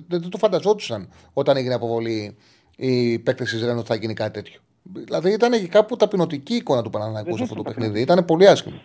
Δεν 0.09 0.29
το 0.29 0.39
φανταζόντουσαν 0.39 1.09
όταν 1.33 1.57
έγινε 1.57 1.75
αποβολή 1.75 2.37
οι 2.77 3.19
παίκτες 3.19 3.51
της 3.51 3.63
ΡΕΝ 3.63 3.79
ότι 3.79 3.87
θα 3.87 3.95
γίνει 3.95 4.15
κάτι 4.15 4.33
τέτοιο. 4.33 4.61
Δηλαδή 4.83 5.33
ήταν 5.33 5.69
κάπου 5.69 5.97
ταπεινωτική 5.97 6.55
εικόνα 6.55 6.83
του 6.83 6.91
Παναναναϊκού 6.91 7.37
σε 7.37 7.43
αυτό 7.43 7.55
το 7.55 7.63
παιχνίδι. 7.63 8.01
Ήταν 8.01 8.25
πολύ 8.25 8.49
άσχημο. 8.49 8.81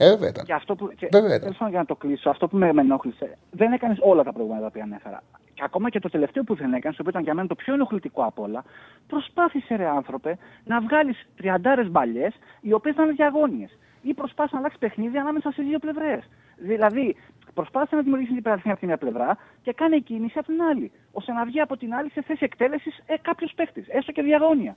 Ε, 0.00 0.08
βέβαια 0.08 0.28
ήταν. 0.28 0.44
Και 0.44 0.52
αυτό 0.52 0.74
που, 0.74 0.92
και, 0.96 1.08
βέβαια 1.12 1.34
ήταν. 1.34 1.54
για 1.68 1.78
να 1.78 1.84
το 1.84 1.96
κλείσω, 1.96 2.30
αυτό 2.30 2.48
που 2.48 2.56
με, 2.56 2.72
με 2.72 2.80
ενόχλησε, 2.80 3.38
δεν 3.50 3.72
έκανες 3.72 3.98
όλα 4.00 4.22
τα 4.22 4.32
προηγούμενα 4.32 4.70
που 4.70 4.80
ανέφερα. 4.82 5.22
Και 5.54 5.62
ακόμα 5.64 5.90
και 5.90 5.98
το 5.98 6.08
τελευταίο 6.08 6.44
που 6.44 6.54
δεν 6.54 6.72
έκανες, 6.72 6.96
το 6.96 7.02
οποίο 7.02 7.10
ήταν 7.10 7.22
για 7.22 7.34
μένα 7.34 7.48
το 7.48 7.54
πιο 7.54 7.74
ενοχλητικό 7.74 8.22
από 8.22 8.42
όλα, 8.42 8.64
προσπάθησε 9.06 9.74
ρε 9.76 9.86
άνθρωπε 9.86 10.38
να 10.64 10.80
βγάλεις 10.80 11.26
τριαντάρες 11.36 11.90
μπαλιές 11.90 12.34
οι 12.60 12.72
οποίες 12.72 12.94
ήταν 12.94 13.14
διαγώνιες 13.14 13.78
ή 14.02 14.14
προσπάθησε 14.14 14.54
να 14.54 14.60
αλλάξεις 14.60 14.80
παιχνίδι 14.80 15.18
ανάμεσα 15.18 15.50
σε 15.50 15.62
δύο 15.62 15.78
πλευρές. 15.78 16.28
Δηλαδή, 16.56 17.16
προσπάθησε 17.54 17.96
να 17.96 18.02
δημιουργήσεις 18.02 18.32
την 18.32 18.38
υπεραρχία 18.38 18.70
από 18.70 18.80
την 18.80 18.88
μια 18.88 18.98
πλευρά 18.98 19.36
και 19.62 19.72
κάνει 19.72 20.00
κίνηση 20.00 20.38
από 20.38 20.46
την 20.46 20.62
άλλη. 20.62 20.90
ώστε 21.12 21.32
να 21.32 21.44
βγει 21.44 21.60
από 21.60 21.76
την 21.76 21.94
άλλη 21.94 22.10
σε 22.10 22.22
θέση 22.22 22.44
εκτέλεσης 22.44 23.02
ε, 23.06 23.14
κάποιος 23.22 23.52
παίχτη, 23.56 23.84
έστω 23.88 24.12
και 24.12 24.22
διαγώνια. 24.22 24.76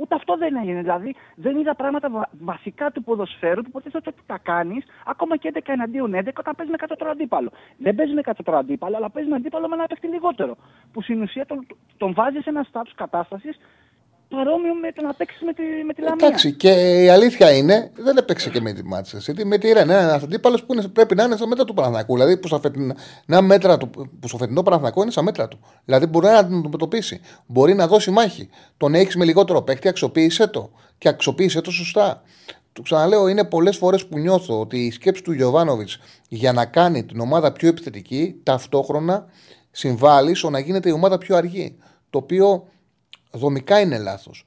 Ούτε 0.00 0.14
αυτό 0.14 0.36
δεν 0.36 0.56
έγινε. 0.56 0.80
Δηλαδή, 0.80 1.14
δεν 1.34 1.56
είδα 1.56 1.74
πράγματα 1.74 2.28
βασικά 2.40 2.90
του 2.90 3.02
ποδοσφαίρου 3.02 3.62
που 3.62 3.70
ποτέ 3.70 3.90
ότι 3.94 4.12
τα 4.26 4.38
κάνεις, 4.38 4.84
ακόμα 5.06 5.36
και 5.36 5.50
11 5.54 5.60
εναντίον 5.66 6.14
11, 6.14 6.28
όταν 6.38 6.54
παίζει 6.56 6.70
με 6.72 6.76
κατώτερο 6.76 7.10
αντίπαλο. 7.10 7.50
Δεν 7.78 7.94
παίζει 7.94 8.14
με 8.14 8.20
κατώτερο 8.20 8.56
αντίπαλο, 8.56 8.96
αλλά 8.96 9.10
παίζει 9.10 9.28
με 9.28 9.36
αντίπαλο 9.36 9.68
με 9.68 9.74
ένα 9.74 9.86
παίχτη 9.86 10.06
λιγότερο. 10.06 10.56
Που 10.92 11.02
στην 11.02 11.22
ουσία 11.22 11.46
τον, 11.46 11.66
τον 11.96 12.12
βάζει 12.14 12.38
σε 12.38 12.48
ένα 12.50 12.62
στάτου 12.62 12.90
κατάστασης 12.94 13.56
παρόμοιο 14.30 14.74
με 14.74 14.92
το 14.92 15.02
να 15.02 15.14
παίξεις 15.14 15.40
με 15.40 15.52
τη, 15.52 15.62
με 15.86 15.92
τη 15.92 16.02
Λαμία. 16.02 16.26
Εντάξει, 16.26 16.52
και 16.52 16.70
η 17.04 17.08
αλήθεια 17.08 17.52
είναι, 17.52 17.90
δεν 17.94 18.16
έπαιξε 18.16 18.50
και 18.50 18.60
με 18.60 18.72
τη 18.72 18.84
Μάτσα. 18.84 19.18
Γιατί 19.18 19.44
με 19.44 19.58
τη 19.58 19.72
Ρεν, 19.72 19.90
ένας 19.90 20.22
αντίπαλος 20.22 20.64
που 20.64 20.72
είναι, 20.72 20.88
πρέπει 20.88 21.14
να 21.14 21.24
είναι 21.24 21.36
στα 21.36 21.46
μέτρα 21.46 21.64
του 21.64 21.74
Παναθηνακού. 21.74 22.14
Δηλαδή 22.14 22.36
που 22.36 22.46
στο 22.46 22.58
φετινό, 22.58 22.94
μέτρα 23.42 23.78
του, 23.78 23.90
που 24.20 24.28
στο 24.28 24.36
φετινό 24.36 24.62
Παναθηνακό 24.62 25.02
είναι 25.02 25.10
στα 25.10 25.22
μέτρα 25.22 25.48
του. 25.48 25.58
Δηλαδή 25.84 26.06
μπορεί 26.06 26.26
να 26.26 26.46
την 26.46 26.56
αντιμετωπίσει. 26.56 27.20
Μπορεί 27.46 27.74
να 27.74 27.86
δώσει 27.86 28.10
μάχη. 28.10 28.48
Τον 28.76 28.94
έχεις 28.94 29.16
με 29.16 29.24
λιγότερο 29.24 29.62
παίκτη, 29.62 29.88
αξιοποίησε 29.88 30.46
το. 30.46 30.70
Και 30.98 31.08
αξιοποίησε 31.08 31.60
το 31.60 31.70
σωστά. 31.70 32.22
Του 32.72 32.82
ξαναλέω, 32.82 33.28
είναι 33.28 33.44
πολλές 33.44 33.76
φορές 33.76 34.06
που 34.06 34.18
νιώθω 34.18 34.60
ότι 34.60 34.78
η 34.86 34.90
σκέψη 34.90 35.22
του 35.22 35.32
Γιωβάνοβιτς 35.32 35.98
για 36.28 36.52
να 36.52 36.66
κάνει 36.66 37.04
την 37.04 37.20
ομάδα 37.20 37.52
πιο 37.52 37.68
επιθετική 37.68 38.40
ταυτόχρονα 38.42 39.26
συμβάλλει 39.70 40.34
στο 40.34 40.50
να 40.50 40.58
γίνεται 40.58 40.88
η 40.88 40.92
ομάδα 40.92 41.18
πιο 41.18 41.36
αργή. 41.36 41.78
Το 42.10 42.18
οποίο 42.18 42.68
δομικά 43.30 43.80
είναι 43.80 43.98
λάθος. 43.98 44.44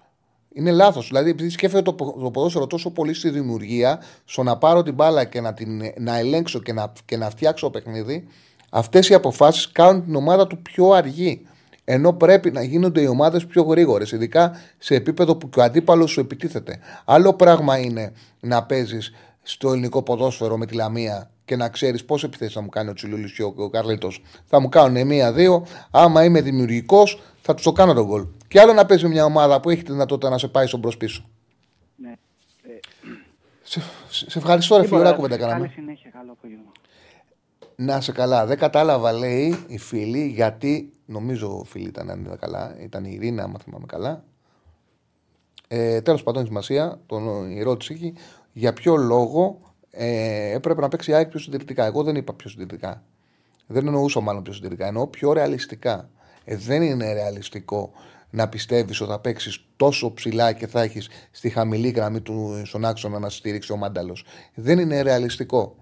Είναι 0.53 0.71
λάθος. 0.71 1.07
Δηλαδή, 1.07 1.29
επειδή 1.29 1.49
σκέφτεται 1.49 1.83
το, 1.83 1.93
το 2.21 2.31
ποδόσφαιρο 2.31 2.67
τόσο 2.67 2.91
πολύ 2.91 3.13
στη 3.13 3.29
δημιουργία, 3.29 4.01
στο 4.25 4.43
να 4.43 4.57
πάρω 4.57 4.83
την 4.83 4.93
μπάλα 4.93 5.25
και 5.25 5.41
να, 5.41 5.53
την, 5.53 5.81
να 5.97 6.17
ελέγξω 6.17 6.59
και 6.59 6.73
να, 6.73 6.93
και 7.05 7.17
να 7.17 7.29
φτιάξω 7.29 7.65
το 7.65 7.71
παιχνίδι, 7.71 8.27
αυτές 8.69 9.09
οι 9.09 9.13
αποφάσεις 9.13 9.71
κάνουν 9.71 10.03
την 10.03 10.15
ομάδα 10.15 10.47
του 10.47 10.61
πιο 10.61 10.89
αργή. 10.91 11.47
Ενώ 11.85 12.13
πρέπει 12.13 12.51
να 12.51 12.63
γίνονται 12.63 13.01
οι 13.01 13.05
ομάδες 13.05 13.45
πιο 13.45 13.63
γρήγορες, 13.63 14.11
ειδικά 14.11 14.57
σε 14.77 14.95
επίπεδο 14.95 15.35
που 15.35 15.49
και 15.49 15.59
ο 15.59 15.63
αντίπαλος 15.63 16.11
σου 16.11 16.19
επιτίθεται. 16.19 16.79
Άλλο 17.05 17.33
πράγμα 17.33 17.77
είναι 17.77 18.13
να 18.39 18.63
παίζεις 18.63 19.11
στο 19.41 19.71
ελληνικό 19.71 20.01
ποδόσφαιρο 20.01 20.57
με 20.57 20.65
τη 20.65 20.75
Λαμία 20.75 21.29
και 21.45 21.55
να 21.55 21.69
ξέρεις 21.69 22.05
πόσες 22.05 22.27
επιθέσεις 22.27 22.53
θα 22.53 22.61
μου 22.61 22.69
κάνει 22.69 22.89
ο 22.89 22.93
Τσιλούλης 22.93 23.33
και 23.33 23.43
ο 23.43 23.69
Καρλίτος. 23.69 24.23
Θα 24.45 24.59
μου 24.59 24.69
κάνουν 24.69 25.07
μία-δύο. 25.07 25.65
Άμα 25.91 26.23
είμαι 26.23 26.41
δημιουργικός, 26.41 27.21
θα 27.41 27.53
τους 27.53 27.63
το 27.63 27.71
κάνω 27.71 27.93
τον 27.93 28.05
γκολ. 28.05 28.25
Και 28.53 28.59
άλλο 28.59 28.73
να 28.73 28.85
παίζει 28.85 29.07
μια 29.07 29.25
ομάδα 29.25 29.59
που 29.59 29.69
έχει 29.69 29.83
τη 29.83 29.91
δυνατότητα 29.91 30.29
να 30.29 30.37
σε 30.37 30.47
πάει 30.47 30.67
στον 30.67 30.81
προ 30.81 30.91
πίσω. 30.97 31.25
Ναι. 31.95 32.11
Ε, 32.63 32.79
σε, 33.63 33.81
σε 34.07 34.39
ευχαριστώ, 34.39 34.77
ρε 34.77 34.87
φιλουράκου, 34.87 35.21
που 35.21 35.27
δεν 35.27 35.39
κάναμε. 35.39 35.71
συνέχεια, 35.73 36.09
καλό 36.09 36.31
απόγευμα. 36.31 36.71
Να 37.75 38.01
σε 38.01 38.11
καλά. 38.11 38.45
Δεν 38.45 38.57
κατάλαβα, 38.57 39.11
λέει 39.11 39.65
η 39.67 39.77
φίλη, 39.77 40.27
γιατί 40.27 40.91
νομίζω 41.05 41.63
φίλη 41.65 41.87
ήταν, 41.87 42.09
αν 42.09 42.21
ήταν 42.21 42.37
καλά. 42.39 42.75
Ήταν 42.79 43.05
η 43.05 43.11
Ειρήνα, 43.13 43.43
αν 43.43 43.57
θυμάμαι 43.63 43.85
καλά. 43.85 44.23
Ε, 45.67 46.01
Τέλος 46.01 46.23
πάντων, 46.23 46.45
σημασία, 46.45 46.99
τον, 47.05 47.51
η 47.51 47.59
ερώτηση 47.59 47.93
έχει 47.93 48.13
για 48.53 48.73
ποιο 48.73 48.95
λόγο 48.95 49.61
ε, 49.91 50.51
έπρεπε 50.51 50.81
να 50.81 50.87
παίξει 50.87 51.13
ΑΕΚ 51.13 51.29
πιο 51.29 51.39
συντηρητικά. 51.39 51.85
Εγώ 51.85 52.03
δεν 52.03 52.15
είπα 52.15 52.33
πιο 52.33 52.49
συντηρητικά. 52.49 53.03
Δεν 53.67 53.87
εννοούσα 53.87 54.19
μάλλον 54.19 54.43
πιο 54.43 54.53
συντηρητικά. 54.53 54.87
Εννοώ 54.87 55.07
πιο 55.07 55.33
ρεαλιστικά. 55.33 56.09
Ε, 56.45 56.55
δεν 56.55 56.81
είναι 56.81 57.13
ρεαλιστικό 57.13 57.91
να 58.33 58.49
πιστεύεις 58.49 59.01
ότι 59.01 59.11
θα 59.11 59.19
παίξεις 59.19 59.65
τόσο 59.75 60.13
ψηλά 60.13 60.53
και 60.53 60.67
θα 60.67 60.81
έχεις 60.81 61.09
στη 61.31 61.49
χαμηλή 61.49 61.89
γραμμή 61.89 62.21
του 62.21 62.61
στον 62.65 62.85
άξονα 62.85 63.19
να 63.19 63.29
στηρίξει 63.29 63.71
ο 63.71 63.77
Μάνταλος. 63.77 64.25
Δεν 64.53 64.79
είναι 64.79 65.01
ρεαλιστικό. 65.01 65.75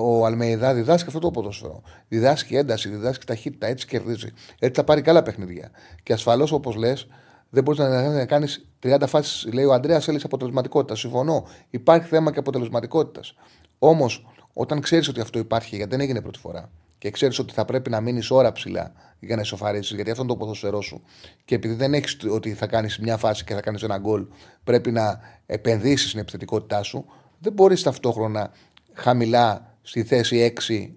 Ο 0.00 0.26
Αλμεϊδά 0.26 0.74
διδάσκει 0.74 1.06
αυτό 1.06 1.18
το 1.20 1.30
ποδόσφαιρο. 1.30 1.82
Διδάσκει 2.08 2.56
ένταση, 2.56 2.88
διδάσκει 2.88 3.26
ταχύτητα, 3.26 3.66
έτσι 3.66 3.86
κερδίζει. 3.86 4.28
Έτσι 4.58 4.80
θα 4.80 4.84
πάρει 4.84 5.02
καλά 5.02 5.22
παιχνίδια. 5.22 5.70
Και 6.02 6.12
ασφαλώς, 6.12 6.52
όπως 6.52 6.74
λες, 6.74 7.06
δεν 7.50 7.62
μπορείς 7.62 7.80
να, 7.80 8.08
να 8.08 8.26
κάνεις 8.26 8.68
30 8.82 9.06
φάσεις. 9.06 9.52
Λέει 9.52 9.64
ο 9.64 9.72
Αντρέα, 9.72 10.00
θέλεις 10.00 10.24
αποτελεσματικότητα. 10.24 10.96
Συμφωνώ. 10.96 11.46
Υπάρχει 11.70 12.08
θέμα 12.08 12.32
και 12.32 12.38
αποτελεσματικότητας. 12.38 13.34
Όμως, 13.78 14.26
όταν 14.52 14.80
ξέρεις 14.80 15.08
ότι 15.08 15.20
αυτό 15.20 15.38
υπάρχει, 15.38 15.76
γιατί 15.76 15.90
δεν 15.90 16.00
έγινε 16.00 16.20
πρώτη 16.20 16.38
φορά, 16.38 16.70
και 17.00 17.10
ξέρεις 17.10 17.38
ότι 17.38 17.52
θα 17.52 17.64
πρέπει 17.64 17.90
να 17.90 18.00
μείνεις 18.00 18.30
ώρα 18.30 18.52
ψηλά 18.52 18.92
για 19.20 19.36
να 19.36 19.42
ισοφαρίσει, 19.42 19.94
γιατί 19.94 20.10
αυτό 20.10 20.22
είναι 20.22 20.32
το 20.32 20.38
ποδοσφαιρό 20.38 20.80
σου. 20.80 21.02
Και 21.44 21.54
επειδή 21.54 21.74
δεν 21.74 21.94
έχεις 21.94 22.16
ότι 22.30 22.54
θα 22.54 22.66
κάνεις 22.66 22.98
μια 22.98 23.16
φάση 23.16 23.44
και 23.44 23.54
θα 23.54 23.60
κάνεις 23.60 23.82
ένα 23.82 23.98
γκολ, 23.98 24.26
πρέπει 24.64 24.90
να 24.90 25.20
επενδύσεις 25.46 26.08
στην 26.08 26.20
επιθετικότητά 26.20 26.82
σου, 26.82 27.04
δεν 27.38 27.52
μπορείς 27.52 27.82
ταυτόχρονα 27.82 28.52
χαμηλά 28.92 29.76
στη 29.82 30.04
θέση 30.04 30.54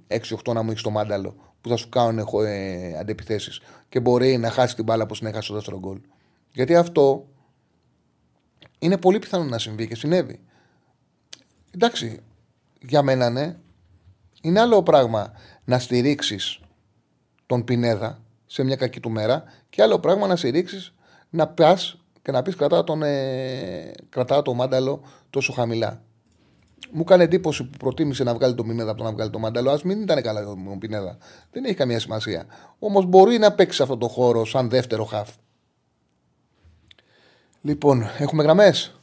6-8 0.07 0.53
να 0.53 0.61
μου 0.61 0.69
έχεις 0.69 0.81
το 0.81 0.89
μάνταλο 0.89 1.35
που 1.61 1.69
θα 1.69 1.75
σου 1.75 1.89
κάνουν 1.89 2.27
ε, 2.45 2.97
αντεπιθέσεις 2.99 3.61
και 3.89 3.99
μπορεί 3.99 4.38
να 4.38 4.49
χάσει 4.49 4.75
την 4.75 4.84
μπάλα 4.84 5.03
όπως 5.03 5.21
να 5.21 5.31
χάσει 5.31 5.47
το 5.47 5.53
δεύτερο 5.53 5.80
γκολ. 5.80 6.01
Γιατί 6.51 6.75
αυτό 6.75 7.27
είναι 8.80 8.97
πολύ 8.97 9.19
πιθανό 9.19 9.43
να 9.43 9.57
συμβεί 9.57 9.88
και 9.88 9.95
συνέβη. 9.95 10.39
Εντάξει, 11.71 12.19
για 12.81 13.01
μένα 13.01 13.30
ναι. 13.30 13.57
Είναι 14.44 14.60
άλλο 14.60 14.84
πράγμα 14.84 15.32
να 15.64 15.80
στηρίξεις 15.80 16.60
τον 17.45 17.64
Πινέδα 17.64 18.20
σε 18.45 18.64
μια 18.64 18.76
κακή 18.76 18.99
του 18.99 19.10
μέρα 19.10 19.44
και 19.70 19.82
άλλο 19.82 19.99
πράγμα 19.99 20.28
να 20.28 20.36
στηρίξεις 20.36 20.94
να 21.30 21.48
πας 21.48 21.98
και 22.22 22.32
να 22.32 22.41
πεις 22.41 22.56
κρατά 22.56 22.84
τον, 22.84 23.03
ε, 23.03 23.91
κρατά 24.10 24.41
το 24.41 24.53
μάνταλο 24.53 25.02
τόσο 25.30 25.53
χαμηλά. 25.53 26.02
μου 26.91 27.03
κάνει 27.03 27.24
εντύπωση 27.24 27.64
που 27.64 27.78
προτίμησε 27.78 28.24
να 28.24 28.34
βγάλει 28.34 28.56
το 28.56 28.65
Μινέδα 28.65 28.90
από 28.90 28.98
το 28.98 29.03
να 29.03 29.11
βγάλει 29.11 29.30
το 29.30 29.40
Μαντέλο. 29.40 29.72
Α 29.72 29.80
μην 29.84 30.02
ήταν 30.02 30.22
καλά 30.22 30.44
το 30.44 30.56
Μινέδα. 30.82 31.18
Δεν 31.52 31.65
έχει 31.65 31.76
καμία 31.76 31.99
σημασία. 31.99 32.45
Όμως 32.80 33.06
μπορεί 33.06 33.38
να 33.38 33.52
παίξει 33.53 33.78
σε 33.78 33.84
αυτό 33.84 33.98
το 33.98 34.07
χώρο 34.07 34.45
σαν 34.45 34.70
δεύτερο 34.70 35.03
χαφ. 35.03 35.30
Λοιπόν, 37.61 38.03
έχουμε 38.18 38.44
γραμμές; 38.44 38.95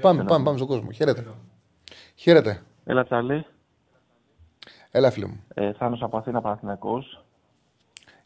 Πάμε, 0.00 0.24
πάμε, 0.24 0.44
πάμε 0.44 0.56
στον 0.56 0.68
κόσμο. 0.68 0.90
Χαίρετε. 0.90 1.26
Χαίρετε. 2.14 2.62
Έλα, 2.84 3.04
Τσάρλι. 3.04 3.46
Έλα, 4.90 5.10
φίλε 5.10 5.26
μου. 5.26 5.44
Ε, 5.54 5.72
Θάνος 5.72 6.02
από 6.02 6.16
Αθήνα 6.16 6.40
Παναθηναϊκός. 6.40 7.24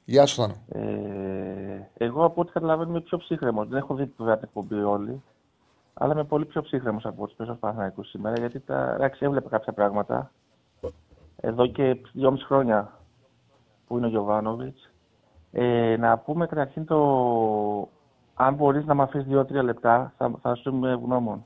Γεια 0.04 0.26
σου, 0.26 0.34
Θάνο. 0.34 0.54
Ε, 0.68 1.88
εγώ 1.94 2.24
από 2.24 2.40
ό,τι 2.40 2.52
καταλαβαίνω 2.52 2.90
είμαι 2.90 3.00
πιο 3.00 3.18
ψύχρεμος. 3.18 3.68
Δεν 3.68 3.78
έχω 3.78 3.94
δει 3.94 4.12
βέβαια 4.16 4.34
την 4.34 4.44
εκπομπή 4.48 4.82
όλοι. 4.82 5.22
Αλλά 5.94 6.12
είμαι 6.12 6.24
πολύ 6.24 6.44
πιο 6.44 6.62
ψύχρεμος 6.62 7.04
από 7.06 7.26
του 7.26 7.36
πέσω 7.36 7.56
Παναθηναϊκούς 7.60 8.08
σήμερα. 8.08 8.38
Γιατί 8.38 8.60
τα, 8.60 8.92
εντάξει, 8.94 9.24
έβλεπα 9.24 9.48
κάποια 9.48 9.72
πράγματα. 9.72 10.30
Εδώ 11.36 11.66
και 11.66 11.96
δυόμιση 12.12 12.44
χρόνια 12.44 12.98
που 13.86 13.96
είναι 13.96 14.06
ο 14.06 14.08
Γιωβάνοβιτς. 14.08 14.90
Ε, 15.52 15.96
να 15.98 16.18
πούμε 16.18 16.46
καταρχήν 16.46 16.84
το. 16.84 17.88
Αν 18.34 18.54
μπορείς 18.54 18.84
να 18.84 18.94
με 18.94 19.02
αφήσεις 19.02 19.26
δύο-τρία 19.26 19.62
λεπτά, 19.62 20.12
θα, 20.16 20.32
θα 20.42 20.54
σου 20.54 20.70
είμαι 20.70 20.90
ευγνώμων. 20.90 21.42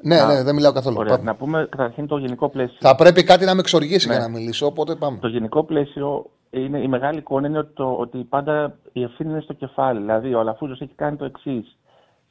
Ναι, 0.00 0.16
να... 0.16 0.26
ναι, 0.26 0.42
δεν 0.42 0.54
μιλάω 0.54 0.72
καθόλου. 0.72 0.96
Ωραία. 0.98 1.18
Να 1.18 1.34
πούμε 1.34 1.66
καταρχήν 1.70 2.06
το 2.06 2.16
γενικό 2.16 2.48
πλαίσιο. 2.48 2.76
Θα 2.80 2.94
πρέπει 2.94 3.24
κάτι 3.24 3.44
να 3.44 3.54
με 3.54 3.60
εξοργήσει 3.60 4.08
ναι. 4.08 4.14
για 4.14 4.22
να 4.22 4.28
μιλήσω, 4.28 4.66
οπότε 4.66 4.94
πάμε. 4.94 5.18
Το 5.18 5.28
γενικό 5.28 5.64
πλαίσιο 5.64 6.30
είναι, 6.50 6.78
η 6.78 6.88
μεγάλη 6.88 7.18
εικόνα 7.18 7.46
είναι 7.46 7.58
ότι, 7.58 7.74
το, 7.74 7.92
ότι 7.92 8.18
πάντα 8.18 8.78
η 8.92 9.02
ευθύνη 9.02 9.30
είναι 9.30 9.40
στο 9.40 9.52
κεφάλι. 9.52 10.00
Δηλαδή, 10.00 10.34
ο 10.34 10.40
Αλαφούζος 10.40 10.80
έχει 10.80 10.94
κάνει 10.94 11.16
το 11.16 11.24
εξής. 11.24 11.76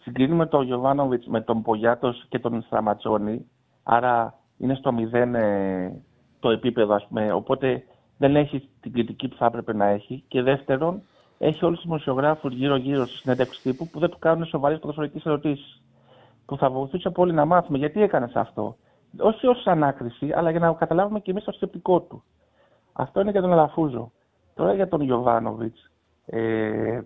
Συγκρίνουμε 0.02 0.46
τον 0.46 0.66
Γιωβάνοβιτς 0.66 1.28
με 1.28 1.42
τον 1.42 1.62
Πογιάτος 1.62 2.26
και 2.30 2.40
τον 2.40 2.62
Στραματσόνη. 2.62 3.46
Άρα 3.84 4.34
είναι 4.58 4.76
στο 4.76 4.92
μηδέν 4.92 5.36
ε, 5.36 6.02
το 6.40 6.50
επίπεδο, 6.50 6.94
ας 6.94 7.06
πούμε. 7.08 7.32
Οπότε 7.32 7.84
δεν 8.18 8.36
έχει 8.36 8.70
την 8.82 8.94
κριτική 8.94 9.28
που 9.28 9.36
θα 9.36 9.46
έπρεπε 9.46 9.74
να 9.74 9.86
έχει. 9.86 10.24
Και 10.28 10.42
δεύτερον, 10.42 11.02
έχει 11.38 11.66
όλους 11.66 11.78
τους 11.78 11.88
δημοσιογράφους 11.88 12.54
γύρω-γύρω 12.54 13.06
στη 13.06 13.18
συνέντευξη 13.18 13.62
τύπου 13.62 13.88
που 13.88 14.00
δεν 14.00 14.10
του 14.10 14.20
κάνουν 14.20 14.46
σοβαρές 14.46 14.80
ποδοσφαιρικές 14.80 15.26
ερωτήσεις. 15.26 15.82
Που 16.48 16.58
θα 16.58 16.70
βοηθούσε 16.70 17.10
πολύ 17.10 17.34
να 17.34 17.46
μάθουμε 17.46 17.78
γιατί 17.78 18.02
έκανες 18.02 18.36
αυτό. 18.36 18.76
Όχι 19.20 19.48
ως 19.48 19.68
ανάκριση, 19.68 20.32
αλλά 20.32 20.50
για 20.50 20.60
να 20.60 20.74
καταλάβουμε 20.74 21.20
και 21.20 21.32
εμείς 21.32 21.44
το 21.44 21.52
σκεπτικό 21.52 22.02
του. 22.02 22.24
Αυτό 22.94 23.22
είναι 23.22 23.32
για 23.32 23.42
τον 23.42 23.52
Αλαφούζο. 23.52 24.12
Τώρα 24.54 24.74
για 24.74 24.88
τον 24.88 25.02
Γιωβάνοβιτς. 25.02 25.92
Ε, 26.26 27.02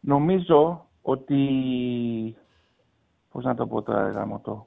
νομίζω 0.00 0.86
ότι. 1.02 2.36
Πώς 3.32 3.44
να 3.44 3.54
το 3.54 3.66
πω 3.66 3.82
τώρα, 3.82 4.08
γάμο 4.10 4.40
το. 4.44 4.66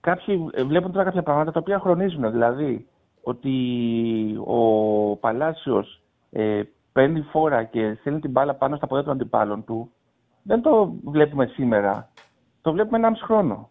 Κάποιοι 0.00 0.50
βλέπουν 0.66 0.92
τώρα 0.92 1.04
κάποια 1.04 1.22
πράγματα 1.22 1.52
τα 1.52 1.60
οποία 1.60 1.80
χρονίζουν. 1.80 2.30
Δηλαδή, 2.30 2.88
ότι 3.22 3.52
ο 4.46 5.16
Παλάσιος 5.16 6.02
ε, 6.30 6.62
παίρνει 6.92 7.20
φόρα 7.20 7.64
και 7.64 7.94
στέλνει 8.00 8.20
την 8.20 8.30
μπάλα 8.30 8.54
πάνω 8.54 8.76
στα 8.76 8.86
πόδια 8.86 9.04
των 9.04 9.12
αντιπάλων 9.12 9.64
του, 9.64 9.90
δεν 10.46 10.62
το 10.62 10.94
βλέπουμε 11.04 11.46
σήμερα. 11.46 12.08
Το 12.62 12.72
βλέπουμε 12.72 12.96
ένα 12.96 13.10
μισό 13.10 13.24
χρόνο. 13.24 13.70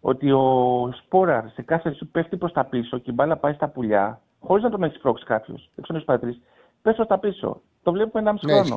Ότι 0.00 0.30
ο 0.30 0.90
Σπόραρ 0.92 1.48
σε 1.50 1.62
κάθε 1.62 1.92
σου 1.92 2.08
πέφτει 2.08 2.36
προς 2.36 2.52
τα 2.52 2.64
πίσω 2.64 2.98
και 2.98 3.10
η 3.10 3.14
μπάλα 3.14 3.36
πάει 3.36 3.52
στα 3.52 3.68
πουλιά, 3.68 4.20
χωρίς 4.40 4.64
να 4.64 4.70
τον 4.70 4.82
έχεις 4.82 4.98
πρόξει 4.98 5.24
κάποιος, 5.24 5.70
έξω 5.76 5.92
να 5.92 5.98
έχει 5.98 6.06
πέφτει 6.06 6.42
προς 6.82 7.06
τα 7.06 7.18
πίσω. 7.18 7.60
Το 7.82 7.92
βλέπουμε 7.92 8.20
ένα 8.20 8.32
μισό 8.32 8.46
ναι, 8.46 8.62
χρόνο. 8.62 8.74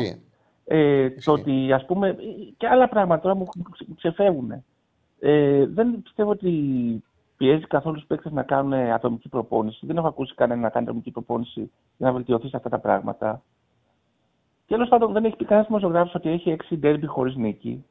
Ε, 0.66 1.10
το 1.10 1.32
ότι 1.32 1.74
ας 1.74 1.86
πούμε 1.86 2.16
και 2.58 2.68
άλλα 2.68 2.90
πράγματα 2.90 3.22
τώρα 3.22 3.36
μου 3.36 3.48
ξεφεύγουν. 3.96 4.64
Ε, 5.20 5.66
δεν 5.66 6.02
πιστεύω 6.02 6.30
ότι 6.30 6.52
πιέζει 7.38 7.68
καθόλου 7.68 7.96
τους 7.96 8.06
παίκτες 8.06 8.32
να 8.32 8.44
κάνουν 8.44 8.74
ατομική 8.74 9.30
προπόνηση. 9.30 9.86
Δεν 9.86 9.98
έχω 9.98 10.08
ακούσει 10.08 10.34
κανένα 10.36 10.62
να 10.62 10.70
κάνει 10.70 10.86
ατομική 10.86 11.12
προπόνηση 11.12 11.72
για 11.98 12.08
να 12.08 12.12
βελτιωθεί 12.12 12.48
σε 12.48 12.58
αυτά 12.58 12.70
τα 12.70 12.80
πράγματα. 12.80 13.42
Τέλος 14.70 14.90
πάντων, 14.90 15.12
δεν 15.12 15.26
έχει 15.26 15.36
πει 15.36 15.46
κανένας 15.46 15.68
δημοσιογράφος 15.68 16.16
ότι 16.16 16.30
έχει 16.30 16.50
έξι 16.50 16.78
ντέρμπι 16.78 17.06
χωρίς 17.06 17.36
νίκη. 17.36 17.86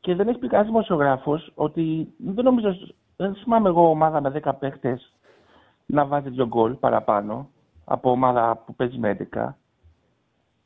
Και 0.00 0.14
δεν 0.14 0.28
έχει 0.28 0.38
πει 0.38 0.46
κανένας 0.46 0.72
δημοσιογράφος 0.72 1.52
ότι 1.54 2.08
δεν 2.16 2.44
νομίζω. 2.44 2.76
Δεν 3.16 3.34
θυμάμαι 3.34 3.68
εγώ 3.68 3.90
ομάδα 3.90 4.20
με 4.20 4.40
10 4.44 4.52
παίχτε 4.58 5.00
να 5.86 6.06
βάζει 6.06 6.28
δύο 6.28 6.46
γκολ 6.46 6.72
παραπάνω 6.72 7.48
από 7.84 8.10
ομάδα 8.10 8.62
που 8.66 8.74
παίζει 8.74 8.98
με 8.98 9.28
11. 9.32 9.54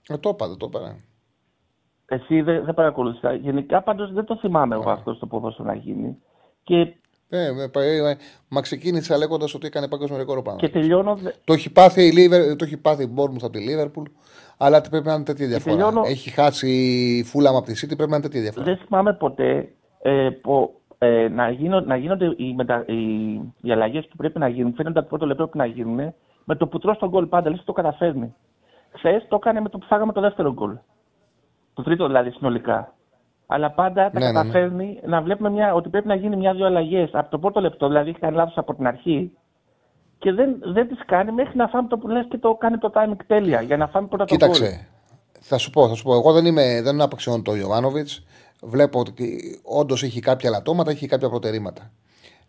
Ε, 0.09 0.17
το 0.17 0.29
είπα, 0.29 0.57
το 0.57 0.67
είπα. 0.67 0.97
Εσύ 2.07 2.41
δεν 2.41 2.65
δε 2.65 2.73
παρακολουθήσα. 2.73 3.33
Γενικά 3.33 3.83
πάντως 3.83 4.13
δεν 4.13 4.25
το 4.25 4.37
θυμάμαι 4.37 4.75
εγώ 4.75 4.91
αυτό 4.91 5.15
στο 5.15 5.27
ποδόσφαιρο 5.27 5.69
να 5.69 5.75
γίνει. 5.75 6.19
Και 6.63 6.95
ε, 7.33 7.47
ε, 7.73 8.17
μα 8.49 8.61
ξεκίνησε 8.61 9.17
λέγοντας 9.17 9.55
ότι 9.55 9.67
έκανε 9.67 9.89
παγκόσμιο 9.89 10.19
ρεκόρ 10.19 10.43
πάνω. 10.43 10.59
Και 10.59 10.69
τελειώνω. 10.69 11.19
Το 11.45 11.53
έχει 11.53 11.73
πάθει 11.73 12.07
η, 12.07 12.13
Λίβερ, 12.13 12.57
το 12.57 12.65
έχει 12.65 12.77
πάθει 12.77 13.03
η 13.03 13.09
Μπόρμουθ 13.11 13.45
από 13.45 13.53
τη 13.53 13.61
Λίβερπουλ, 13.61 14.11
αλλά 14.63 14.81
πρέπει 14.81 15.07
να 15.07 15.15
είναι 15.15 15.25
τέτοια 15.25 15.47
διαφορά. 15.47 15.77
Τελειώνω... 15.77 16.03
Έχει 16.05 16.31
χάσει 16.31 16.69
η 17.19 17.25
Φούλαμ 17.25 17.57
από 17.57 17.67
τη 17.67 17.75
Σίτη, 17.75 17.97
πρέπει 17.97 18.11
να 18.11 18.17
είναι 18.17 18.27
τέτοια 18.27 18.41
διαφορά. 18.41 18.65
Δεν 18.65 18.77
θυμάμαι 18.77 19.13
ποτέ 19.13 19.69
ε, 20.03 20.29
που, 20.41 20.81
ε, 20.99 21.29
να, 21.29 21.51
γίνω, 21.51 21.81
να 21.81 21.97
γίνονται 21.97 22.35
οι, 22.37 22.55
μετα, 22.55 22.85
οι, 22.87 23.33
οι 23.61 23.73
αλλαγές 23.73 24.07
που 24.07 24.17
πρέπει 24.17 24.39
να 24.39 24.49
γίνουν, 24.49 24.75
φαίνονται 24.75 24.99
από 24.99 25.09
το 25.09 25.17
πρώτο 25.17 25.27
λεπτό 25.27 25.49
που 25.49 25.59
να 25.59 25.65
γίνουν, 25.65 26.15
με 26.45 26.55
το 26.57 26.67
που 26.67 26.79
τρώ 26.79 26.97
τον 26.97 27.09
γκολ 27.09 27.27
πάντα, 27.27 27.51
λες 27.51 27.63
το 27.65 27.73
καταφέρνει. 27.73 28.35
Χθες 28.93 29.27
το 29.29 29.37
έκανε 29.37 29.61
με 29.61 29.69
το 29.69 29.79
που 29.79 29.87
φάγαμε 29.87 30.13
το 30.13 30.21
δεύτερο 30.21 30.53
γκολ. 30.53 30.79
Το 31.75 31.83
τρίτο 31.83 32.07
δηλαδή 32.07 32.31
συνολικά. 32.31 32.95
Αλλά 33.47 33.71
πάντα 33.71 34.11
τα 34.11 34.19
ναι, 34.19 34.33
καταφέρνει 34.33 34.87
ναι, 34.87 34.93
ναι. 34.93 35.01
να 35.07 35.23
βλέπουμε 35.23 35.51
μια, 35.51 35.75
ότι 35.75 35.89
πρέπει 35.89 36.07
να 36.07 36.15
γίνει 36.15 36.37
μια-δύο 36.37 36.67
αλλαγές 36.67 37.11
από 37.13 37.31
το 37.31 37.39
πρώτο 37.39 37.61
λεπτό. 37.61 37.87
Δηλαδή 37.87 38.11
έχει 38.11 38.19
κάνει 38.19 38.37
λάθος 38.37 38.59
από 38.59 38.75
την 38.75 38.87
αρχή 38.87 39.33
και 40.21 40.33
δεν, 40.33 40.57
δεν 40.75 40.89
τις 40.89 40.99
κάνει 41.07 41.33
μέχρι 41.33 41.57
να 41.57 41.69
φάμε 41.69 41.89
το 41.89 41.99
που 41.99 42.09
λες 42.09 42.27
και 42.29 42.39
το 42.39 42.55
κάνει 42.55 42.79
το 42.79 42.93
timing 42.95 43.17
τέλεια. 43.27 43.61
Για 43.61 43.77
να 43.77 43.87
φάμε 43.89 44.07
πρώτα 44.07 44.25
το 44.25 44.35
Κοίταξε. 44.35 44.87
Θα 45.41 45.59
σου 45.59 45.71
πω, 45.71 45.89
θα 45.89 45.95
σου 45.95 46.03
πω. 46.03 46.15
Εγώ 46.15 46.33
δεν 46.33 46.47
είμαι, 46.47 46.83
δεν 46.83 47.01
απαξιώνω 47.01 47.43
τον 47.43 47.59
Ιωβάνοβιτς. 47.59 48.25
Βλέπω 48.63 48.99
ότι 48.99 49.61
όντως 49.63 50.03
έχει 50.03 50.21
κάποια 50.21 50.51
λατώματα, 50.51 50.91
έχει 50.91 51.07
κάποια 51.07 51.29
προτερήματα. 51.29 51.91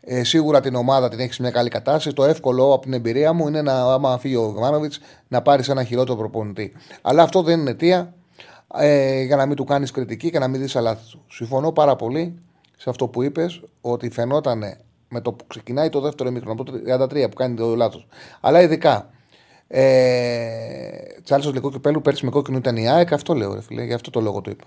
Ε, 0.02 0.24
σίγουρα 0.24 0.60
την 0.60 0.76
ομάδα 0.76 1.10
την 1.10 1.20
έχεις 1.20 1.36
σε 1.36 1.42
μια 1.42 1.52
καλή 1.52 1.70
κατάσταση. 1.70 2.16
Το 2.16 2.24
εύκολο 2.24 2.74
από 2.74 2.82
την 2.82 2.94
εμπειρία 2.94 3.34
μου 3.34 3.48
είναι 3.48 3.62
να, 3.62 3.94
άμα 3.94 4.18
φύγει 4.18 4.36
ο 4.36 4.42
Ιωβάνοβιτς, 4.42 5.00
να 5.28 5.42
πάρεις 5.42 5.70
ένα 5.70 5.84
χειρότερο 5.84 6.18
προπονητή. 6.18 6.74
Αλλά 7.02 7.24
αυτό 7.24 7.42
δεν 7.42 7.60
είναι 7.60 7.70
αιτία 7.70 8.14
ε, 8.74 9.22
για 9.22 9.36
να 9.36 9.46
μην 9.46 9.56
του 9.56 9.64
κάνεις 9.64 9.92
κριτική 9.92 10.32
και 10.32 10.40
να 10.40 10.48
μην 10.48 10.62
δεις 10.62 10.76
λάθη 10.76 11.12
του. 11.12 11.24
Συμφωνώ 11.30 11.72
πάρα 11.72 11.96
πολύ 11.96 12.40
σε 12.78 12.90
αυτό 12.90 13.08
που 13.08 13.24
είπες, 13.24 13.62
ότι 13.82 14.10
φαινόταν 14.10 14.64
με 15.12 15.22
το 15.22 15.34
που 15.34 15.48
ξεκινάει 15.48 15.90
το 15.90 16.00
δεύτερο 16.00 16.30
ημίχρονο, 16.30 16.64
το 16.64 16.74
33 16.88 17.28
που 17.30 17.36
κάνει 17.36 17.56
το 17.56 17.76
λάθος. 17.76 18.08
Αλλά 18.42 18.62
ειδικά. 18.62 19.10
Ε, 19.68 20.90
Τσάλισο 21.24 21.52
Λικό 21.52 21.72
Κυπέλου 21.72 22.02
πέρσι 22.02 22.26
με 22.26 22.32
κόκκινο 22.32 22.58
ήταν 22.58 22.78
η 22.78 22.90
ΑΕΚ, 22.90 23.14
αυτό 23.14 23.34
λέω, 23.34 23.54
ρε 23.54 23.62
φίλε, 23.62 23.84
γι' 23.84 23.94
αυτό 23.94 24.10
το 24.10 24.22
λόγο 24.22 24.42
το 24.42 24.52
είπα. 24.52 24.64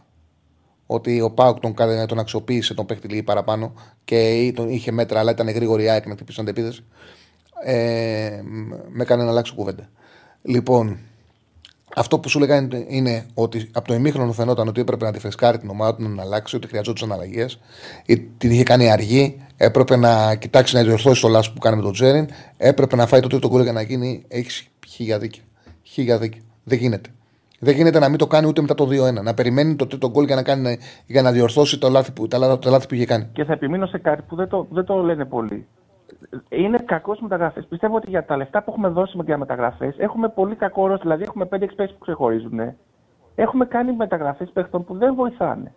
Ότι 0.87 1.21
ο 1.21 1.31
Πάουκ 1.31 1.59
τον, 1.59 1.75
τον 2.07 2.19
αξιοποίησε, 2.19 2.75
τον 2.75 2.87
παίχτη 2.87 3.09
λίγο 3.09 3.23
παραπάνω 3.23 3.73
και 4.05 4.53
τον 4.55 4.69
είχε 4.69 4.93
μέτρα, 4.93 5.19
αλλά 5.19 5.31
ήταν 5.31 5.49
γρήγορη 5.49 5.85
η 5.85 5.89
ΑΕΚ 5.89 6.07
να 6.07 6.15
χτυπήσει 6.15 6.41
αντεπίδεση. 6.41 6.85
Ε, 7.65 8.41
με 8.89 9.03
έκανε 9.03 9.25
να 9.25 9.31
αλλάξω 9.31 9.55
κουβέντα. 9.55 9.89
Λοιπόν, 10.43 10.99
αυτό 11.97 12.19
που 12.19 12.29
σου 12.29 12.39
λέγανε 12.39 12.85
είναι 12.89 13.27
ότι 13.35 13.71
από 13.73 13.89
το 13.89 13.95
ημίχρονο 13.95 14.33
φαινόταν 14.33 14.69
ότι 14.69 14.81
έπρεπε 14.81 15.05
να 15.05 15.12
τη 15.12 15.19
φρεσκάρει 15.19 15.59
την 15.59 15.71
ομάδα 15.71 15.97
του 15.97 16.09
να 16.09 16.23
αλλάξει, 16.23 16.57
ότι 16.57 16.66
χρειαζόταν 16.66 17.12
αλλαγέ. 17.12 17.47
Την 18.39 18.51
είχε 18.51 18.62
κάνει 18.62 18.91
αργή. 18.91 19.43
Έπρεπε 19.57 19.97
να 19.97 20.35
κοιτάξει 20.35 20.75
να 20.75 20.83
διορθώσει 20.83 21.21
το 21.21 21.29
λάθος 21.29 21.53
που 21.53 21.59
κάνει 21.59 21.77
με 21.77 21.83
τον 21.83 21.93
Τζέριν. 21.93 22.29
Έπρεπε 22.57 22.97
να 22.97 23.07
φάει 23.07 23.21
το 23.21 23.29
τρίτο 23.29 23.49
γκολ 23.49 23.62
για 23.62 23.73
να 23.73 23.83
γίνει. 23.83 24.25
Έχεις 24.29 24.69
χίλια 24.87 25.19
δίκαια. 25.19 25.43
Χίλια 25.83 26.19
δίκαια. 26.19 26.43
Δεν 26.65 26.79
γίνεται. 26.79 27.11
Δεν 27.59 27.75
γίνεται 27.75 27.99
να 27.99 28.09
μην 28.09 28.19
το 28.19 28.27
κάνει 28.27 28.47
ούτε 28.47 28.61
μετά 28.61 28.75
το 28.75 28.89
2-1. 28.91 29.23
Να 29.23 29.35
περιμένει 29.35 29.77
το 29.77 29.87
τρίτο 29.87 30.11
γκολ 30.11 30.25
για 30.25 30.35
να, 30.35 30.43
κάνει, 30.43 30.79
για 31.07 31.23
να 31.23 31.33
διορθώσει 31.33 31.79
το 31.79 31.89
λάθη, 31.89 32.12
που, 32.12 32.29
τα, 32.29 32.59
το 32.59 32.71
λάθη 32.71 32.87
που 32.87 32.95
είχε 32.95 33.05
κάνει. 33.05 33.29
Και 33.33 33.45
θα 33.45 33.53
επιμείνω 33.53 33.87
σε 33.87 33.99
κάτι 33.99 34.23
που 34.29 34.37
δεν 34.37 34.49
το, 34.49 34.66
δεν 34.71 34.85
το 34.85 34.95
λένε 34.95 35.25
πολύ 35.25 35.66
είναι 36.48 36.78
κακός 36.78 37.20
μεταγραφές. 37.20 37.66
Πιστεύω 37.66 37.97
ότι 37.97 38.10
για 38.10 38.24
τα 38.24 38.36
λεφτά 38.36 38.62
που 38.62 38.70
έχουμε 38.70 38.89
δώσει 38.89 39.18
για 39.24 39.39
μεταγραφές 39.39 39.94
έχουμε 39.98 40.28
πολύ 40.28 40.55
κακό 40.55 40.86
ρόλο. 40.86 40.98
Δηλαδή 41.02 41.22
έχουμε 41.22 41.47
πέντε 41.47 41.64
εξπέσει 41.64 41.93
που 41.93 41.98
ξεχωρίζουν. 41.98 42.60
Έχουμε 43.35 43.64
κάνει 43.64 43.93
μεταγραφές 43.93 44.51
παίχτων 44.52 44.85
που 44.85 44.94
δεν 44.97 45.14
βοηθάνε. 45.14 45.74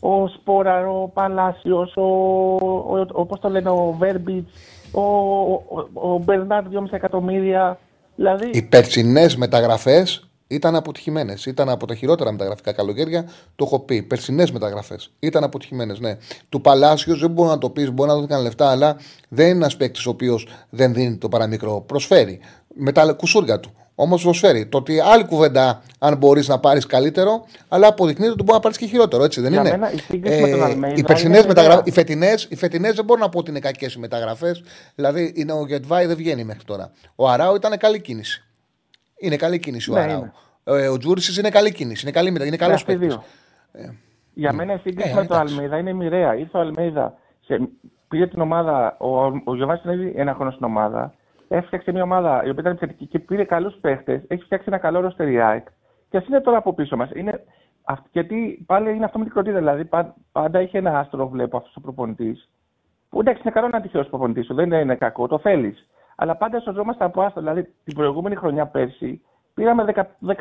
Ο 0.00 0.28
Σπόρα, 0.28 0.88
ο 0.88 1.08
Παλάσιος, 1.08 1.96
ο, 1.96 2.02
ο, 2.02 3.06
ο, 3.12 3.38
το 3.40 3.48
λένε, 3.48 3.68
ο 3.68 3.94
Βέρμπιτς, 3.98 4.52
ο, 4.92 5.00
ο, 5.02 5.88
ο 5.94 6.18
Μπερνάρ 6.18 6.62
2,5 6.72 6.84
εκατομμύρια. 6.90 7.78
Δηλαδή... 8.16 8.50
Οι 8.52 8.62
περσινές 8.62 9.36
μεταγραφές 9.36 10.29
ήταν 10.50 10.76
αποτυχημένες. 10.76 11.46
Ήταν 11.46 11.68
από 11.68 11.86
τα 11.86 11.94
χειρότερα 11.94 12.32
μεταγραφικά 12.32 12.72
καλοκαίρια. 12.72 13.24
Το 13.56 13.64
έχω 13.64 13.78
πει. 13.78 14.02
Περσινές 14.02 14.50
μεταγραφές. 14.50 15.10
Ήταν 15.18 15.44
αποτυχημένες, 15.44 16.00
ναι. 16.00 16.16
Του 16.48 16.60
Παλάσιο 16.60 17.16
δεν 17.16 17.30
μπορεί 17.30 17.48
να 17.48 17.58
το 17.58 17.70
πεις, 17.70 17.90
μπορεί 17.90 18.10
να 18.10 18.16
δώσει 18.16 18.42
λεφτά, 18.42 18.70
αλλά 18.70 18.96
δεν 19.28 19.46
είναι 19.46 19.56
ένας 19.56 19.76
παίκτης 19.76 20.06
ο 20.06 20.10
οποίος 20.10 20.48
δεν 20.70 20.94
δίνει 20.94 21.16
το 21.16 21.28
παραμικρό. 21.28 21.80
Προσφέρει 21.80 22.40
με 22.74 22.92
τα 22.92 23.12
κουσούρια 23.12 23.60
του. 23.60 23.70
Όμως 23.94 24.22
προσφέρει. 24.22 24.66
Το 24.66 24.78
ότι 24.78 25.00
άλλη 25.00 25.24
κουβέντα 25.24 25.82
αν 25.98 26.16
μπορείς 26.16 26.48
να 26.48 26.58
πάρεις 26.58 26.86
καλύτερο, 26.86 27.46
αλλά 27.68 27.86
αποδεικνύεται 27.86 28.32
ότι 28.32 28.42
μπορεί 28.42 28.52
να 28.52 28.60
πάρεις 28.60 28.78
και 28.78 28.86
χειρότερο. 28.86 29.24
Έτσι 29.24 29.40
δεν 29.40 29.52
Για 29.52 29.60
είναι; 29.60 29.70
μένα 29.70 29.92
η 29.92 29.98
σύγκριση 29.98 30.40
με 30.40 30.48
τον 30.50 30.62
Αλμέιδα 30.62 30.96
οι 30.96 31.02
περσινές 31.02 31.38
είναι 31.38 31.46
μεταγραφέ. 31.46 31.80
ιδέα. 31.80 31.82
Οι 31.84 31.90
φετινέ 31.90 32.34
οι 32.48 32.56
φετινές 32.56 32.94
δεν 32.94 33.04
μπορώ 33.04 33.20
να 33.20 33.28
πω 33.28 33.38
ότι 33.38 33.50
είναι 33.50 33.58
κακές 33.58 33.94
οι 33.94 33.98
μεταγραφές. 33.98 34.62
Δηλαδή 34.94 35.32
είναι 35.36 35.52
ο 35.52 35.64
Γετβάη 35.66 36.06
δεν 36.06 36.16
βγαίνει 36.16 36.44
μέχρι 36.44 36.64
τώρα. 36.64 36.92
Ο 37.14 37.28
Αράου 37.28 37.54
ήταν 37.54 37.78
καλή 37.78 38.00
κίνηση. 38.00 38.44
Είναι 39.20 39.36
καλή 39.36 39.58
κίνηση 39.58 39.90
ο 39.90 39.94
Ναι, 39.94 40.00
Αράου. 40.00 40.18
είναι. 40.18 40.32
Ε, 40.82 40.88
ο 40.88 40.96
Τζούρισι 40.98 41.40
είναι 41.40 41.50
καλή 41.50 41.72
κίνηση. 41.72 42.02
Είναι, 42.06 42.12
καλή, 42.14 42.30
μετα- 42.30 42.44
είναι 42.44 42.56
καλός 42.56 42.86
Ναι, 42.86 42.94
αυτοί 42.94 43.06
παίκτης. 43.08 43.26
δύο. 43.82 43.94
Για 44.34 44.52
μένα 44.52 44.72
η 44.74 44.78
σύγκριση 44.78 45.08
Ε, 45.10 45.14
με 45.14 45.26
τον 45.26 45.36
εντάξει. 45.36 45.52
Αλμέιδα 45.54 45.78
είναι 45.78 45.92
μοιραία. 45.92 46.34
Ήρθε 46.36 46.56
ο 46.58 46.60
Αλμέιδα, 46.60 47.14
σε, 47.44 47.68
πήρε 48.08 48.26
την 48.26 48.40
ομάδα, 48.40 48.96
ο, 48.98 49.20
ο 49.44 49.54
Γιωβάνης 49.54 49.84
είναι 49.84 50.12
ένα 50.14 50.34
χρόνο 50.34 50.50
στην 50.50 50.64
ομάδα, 50.66 51.14
έφτιαξε 51.48 51.92
μια 51.92 52.02
ομάδα 52.02 52.36
η 52.44 52.48
οποία 52.48 52.60
ήταν 52.62 52.72
επιθετική 52.72 53.06
και 53.06 53.18
πήρε 53.18 53.44
καλούς 53.44 53.74
παίχτες, 53.80 54.20
έχει 54.26 54.42
φτιάξει 54.42 54.66
ένα 54.68 54.78
καλό 54.78 55.00
ροστεριάκ. 55.00 55.66
Και 56.10 56.16
ας 56.16 56.26
είναι 56.26 56.40
τώρα 56.40 56.58
από 56.58 56.74
πίσω 56.74 56.96
μας. 56.96 57.10
Είναι, 57.14 57.44
αυ- 57.84 58.06
γιατί 58.12 58.62
πάλι 58.66 58.90
είναι 58.94 59.04
αυτό 59.04 59.18
με 59.18 59.24
την 59.24 59.32
κροτίδα. 59.32 59.58
Δηλαδή 59.58 59.84
πα- 59.84 60.14
πάντα 60.32 60.58
έχει 60.58 60.76
ένα 60.76 60.98
άστρο, 60.98 61.28
βλέπω 61.28 61.56
αυτός 61.56 61.76
ο 61.76 61.80
προπονητής. 61.80 62.48
Που 63.08 63.20
εντάξει, 63.20 63.40
είναι 63.44 63.52
καλό 63.52 63.68
να 63.68 63.76
είναι 63.76 63.86
τυχαίος 63.86 64.08
προπονητής 64.08 64.46
σου, 64.46 64.54
δεν 64.54 64.72
είναι 64.72 64.94
κακό, 64.94 65.26
το 65.26 65.38
θέλεις. 65.38 65.88
Αλλά 66.22 66.36
πάντα 66.36 66.60
σωζόμαστε 66.60 67.04
από 67.04 67.22
άστρο. 67.22 67.40
Δηλαδή 67.40 67.68
την 67.84 67.94
προηγούμενη 67.94 68.34
χρονιά 68.36 68.66
πέρσι 68.66 69.20
πήραμε 69.54 69.84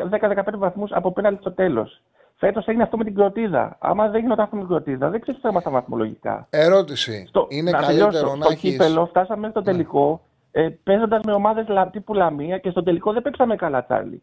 10-15 0.10 0.44
βαθμούς 0.58 0.92
από 0.92 1.12
πέναλτι 1.12 1.40
στο 1.42 1.52
τέλος. 1.52 2.02
Φέτος 2.36 2.66
έγινε 2.68 2.84
αυτό 2.84 2.98
με 2.98 3.04
την 3.04 3.16
κροτίδα. 3.16 3.76
Άμα 3.80 4.08
δεν 4.10 4.22
γινόταν 4.22 4.44
αυτό 4.44 4.56
με 4.56 4.62
την 4.62 4.70
κροτίδα, 4.72 5.10
δεν 5.10 5.22
ξέρω 5.22 5.38
τι 5.38 5.44
θα 5.44 5.50
ήμασταν 5.50 5.74
βαθμολογικά. 5.74 6.48
Ερώτηση. 6.50 7.26
Στο, 7.28 7.46
είναι 7.50 7.72
να 7.72 7.78
καλύτερο 7.80 8.10
τελειώσω. 8.12 8.36
να 8.36 8.44
Στο 8.44 8.52
έχει. 8.52 8.70
κύπελο 8.72 9.06
φτάσαμε 9.06 9.40
μέχρι 9.40 9.54
το 9.56 9.62
τελικό 9.62 10.22
ε, 10.52 10.70
παίζοντας 10.84 11.22
με 11.26 11.32
ομάδες 11.34 11.66
τύπου 11.92 12.14
Λαμία 12.14 12.58
και 12.58 12.70
στο 12.70 12.84
τελικό 12.84 13.14
δεν 13.14 13.22
παίξαμε 13.22 13.56
καλά, 13.56 13.84
Τσάρλι. 13.84 14.22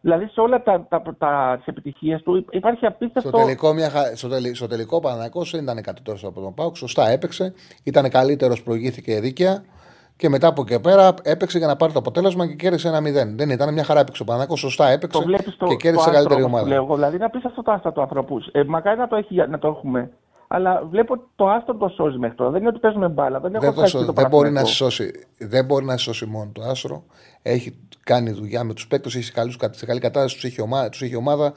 Δηλαδή 0.00 0.26
σε 0.26 0.40
όλα 0.40 0.62
τα, 0.62 0.86
τα, 0.88 1.02
τα, 1.18 1.54
τις 1.56 1.66
επιτυχίες 1.66 2.22
του 2.22 2.36
υ- 2.36 2.54
υπάρχει 2.54 2.86
απίστευτο... 2.86 3.28
Στο 3.28 3.38
τελικό, 3.38 3.72
μια, 3.72 3.90
χα- 3.90 4.16
στο, 4.16 4.28
τελ, 4.28 4.54
στο 4.54 4.66
τελικό 4.66 5.00
Παναθηναϊκός 5.00 5.50
δεν 5.50 5.62
ήταν 5.62 5.82
κάτι 5.82 6.02
τόσο 6.02 6.28
από 6.28 6.40
τον 6.40 6.54
Πάουκ. 6.54 6.76
Σωστά 6.76 7.08
έπαιξε. 7.08 7.52
Ήταν 7.82 8.10
καλύτερος, 8.10 8.62
προηγήθηκε 8.62 9.20
δίκαια. 9.20 9.64
Και 10.16 10.28
μετά 10.28 10.46
από 10.48 10.62
εκεί 10.68 10.80
πέρα 10.80 11.14
έπαιξε 11.22 11.58
για 11.58 11.66
να 11.66 11.76
πάρει 11.76 11.92
το 11.92 11.98
αποτέλεσμα 11.98 12.46
και 12.46 12.54
κέρδισε 12.54 12.88
ένα 12.88 12.98
0. 12.98 13.02
Δεν 13.36 13.50
ήταν 13.50 13.72
μια 13.72 13.84
χαρά 13.84 14.00
έπαιξε 14.00 14.22
ο 14.22 14.24
Παναθηναϊκός. 14.24 14.60
Σωστά 14.60 14.88
έπαιξε 14.88 15.18
Το 15.18 15.24
βλέπεις 15.26 15.56
το, 15.56 15.66
και 15.66 15.74
κέρδισε 15.74 16.04
το 16.04 16.10
καλύτερη 16.12 16.34
άστρο, 16.34 16.46
όπως 16.46 16.52
ομάδα. 16.52 16.68
Λέω, 16.68 16.82
εγώ. 16.84 16.94
δηλαδή 16.94 17.18
να 17.18 17.30
πεις 17.30 17.44
αυτό 17.44 17.62
το 17.62 17.72
άστρο 17.72 17.92
του 17.92 18.00
ανθρώπους. 18.00 18.46
Ε, 18.52 18.64
μακάρι 18.64 18.98
να 18.98 19.08
το, 19.08 19.16
έχει, 19.16 19.34
να 19.48 19.58
το 19.58 19.68
έχουμε. 19.68 20.10
Αλλά 20.48 20.82
βλέπω 20.90 21.12
ότι 21.12 21.24
το 21.36 21.48
άστρο 21.48 21.74
το 21.74 21.88
σώζει 21.88 22.18
μέχρι 22.18 22.36
τώρα. 22.36 22.50
Δεν 22.50 22.60
είναι 22.60 22.68
ότι 22.68 22.78
παίζουμε 22.78 23.08
μπάλα. 23.08 23.40
Δεν, 23.40 23.54
έχω 23.54 23.64
Δεν, 23.64 23.74
το 23.74 23.80
ευχαριστεί 23.82 23.98
σω- 23.98 24.06
το 24.06 24.12
δεν, 24.12 24.30
μπορεί 24.30 24.50
να 24.50 24.60
Παναθηναϊκό. 24.60 24.90
σε 24.90 25.02
σώσει, 25.02 25.26
δεν 25.38 25.64
μπορεί 25.64 25.84
να 25.84 25.92
σε 25.96 25.98
σώσει 26.04 26.26
μόνο 26.26 26.50
το 26.52 26.62
άστρο. 26.62 27.04
Έχει 27.42 27.76
κάνει 28.02 28.30
δουλειά 28.30 28.64
με 28.64 28.74
τους 28.74 28.86
παίκτες, 28.86 29.14
έχει 29.14 29.32
καλούς, 29.32 29.56
σε 29.70 29.86
καλή 29.86 30.00
κατάσταση, 30.00 30.34
τους 30.34 30.44
έχει, 30.44 30.60
ομάδα, 30.60 30.88
τους 30.88 31.02
έχει 31.02 31.16
ομάδα. 31.16 31.52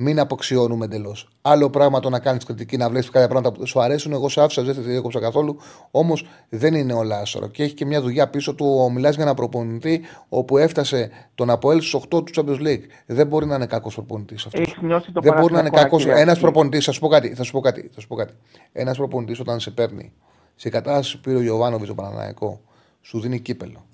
Μην 0.00 0.20
αποξιώνουμε 0.20 0.84
εντελώς. 0.84 1.28
Άλλο 1.42 1.70
πράγμα 1.70 2.00
το 2.00 2.08
να 2.08 2.18
κάνεις 2.18 2.44
κριτική, 2.44 2.76
να 2.76 2.88
βλέπεις 2.88 3.10
κάποια 3.10 3.28
πράγματα 3.28 3.52
που 3.52 3.58
δεν 3.58 3.66
σου 3.66 3.80
αρέσουν. 3.80 4.12
Εγώ 4.12 4.28
σε 4.28 4.40
άφησα, 4.40 4.62
δεν 4.62 4.74
σε 4.74 4.80
διέκοψα 4.80 5.20
καθόλου. 5.20 5.56
Όμως 5.90 6.26
δεν 6.48 6.74
είναι 6.74 6.92
όλα 6.92 7.18
άστρο. 7.18 7.46
Και 7.46 7.62
έχει 7.62 7.74
και 7.74 7.84
μια 7.84 8.00
δουλειά 8.00 8.28
πίσω 8.28 8.54
του. 8.54 8.90
Μιλάς 8.94 9.14
για 9.14 9.24
ένα 9.24 9.34
προπονητή 9.34 10.00
όπου 10.28 10.58
έφτασε 10.58 11.10
τον 11.34 11.50
Αποέλ 11.50 11.80
στους 11.80 11.94
8 11.94 12.08
του 12.08 12.24
Champions 12.34 12.66
League. 12.66 12.82
Δεν 13.06 13.26
μπορεί 13.26 13.46
να 13.46 13.54
είναι 13.54 13.66
κακός 13.66 13.94
προπονητής 13.94 14.46
αυτός. 14.46 14.60
Έχεις 14.60 14.78
νιώσει 14.80 15.12
το 15.12 15.20
Δεν 15.20 15.32
μπορεί 15.32 15.52
να 15.52 15.60
είναι 15.60 15.70
Παναθηναϊκό 15.70 15.84
κακός. 15.84 16.02
Κυριακή. 16.02 16.22
Ένας 16.22 16.38
προπονητής, 16.38 16.84
θα 16.84 16.92
σου 16.92 17.00
πω 17.00 17.08
κάτι. 17.08 17.34
Θα 17.34 17.42
σου 17.42 17.52
πω 17.52 17.60
κάτι. 17.60 17.90
Θα 17.94 18.00
σου 18.00 18.06
πω 18.06 18.14
κάτι. 18.14 18.32
Ένας 18.72 18.96
προπονητής 18.96 19.40
όταν 19.40 19.60
σε 19.60 19.70
παίρνει 19.70 20.12
σε 20.54 20.68
κατάσταση 20.68 21.14
που 21.14 21.20
πήρε 21.20 21.36
ο 21.36 21.42
Γιωβάνοβιτς 21.42 21.88
το 21.88 21.94
Παναναναϊκό, 21.94 22.60
σου 23.00 23.20
δίνει 23.20 23.40
κύπελο. 23.40 23.86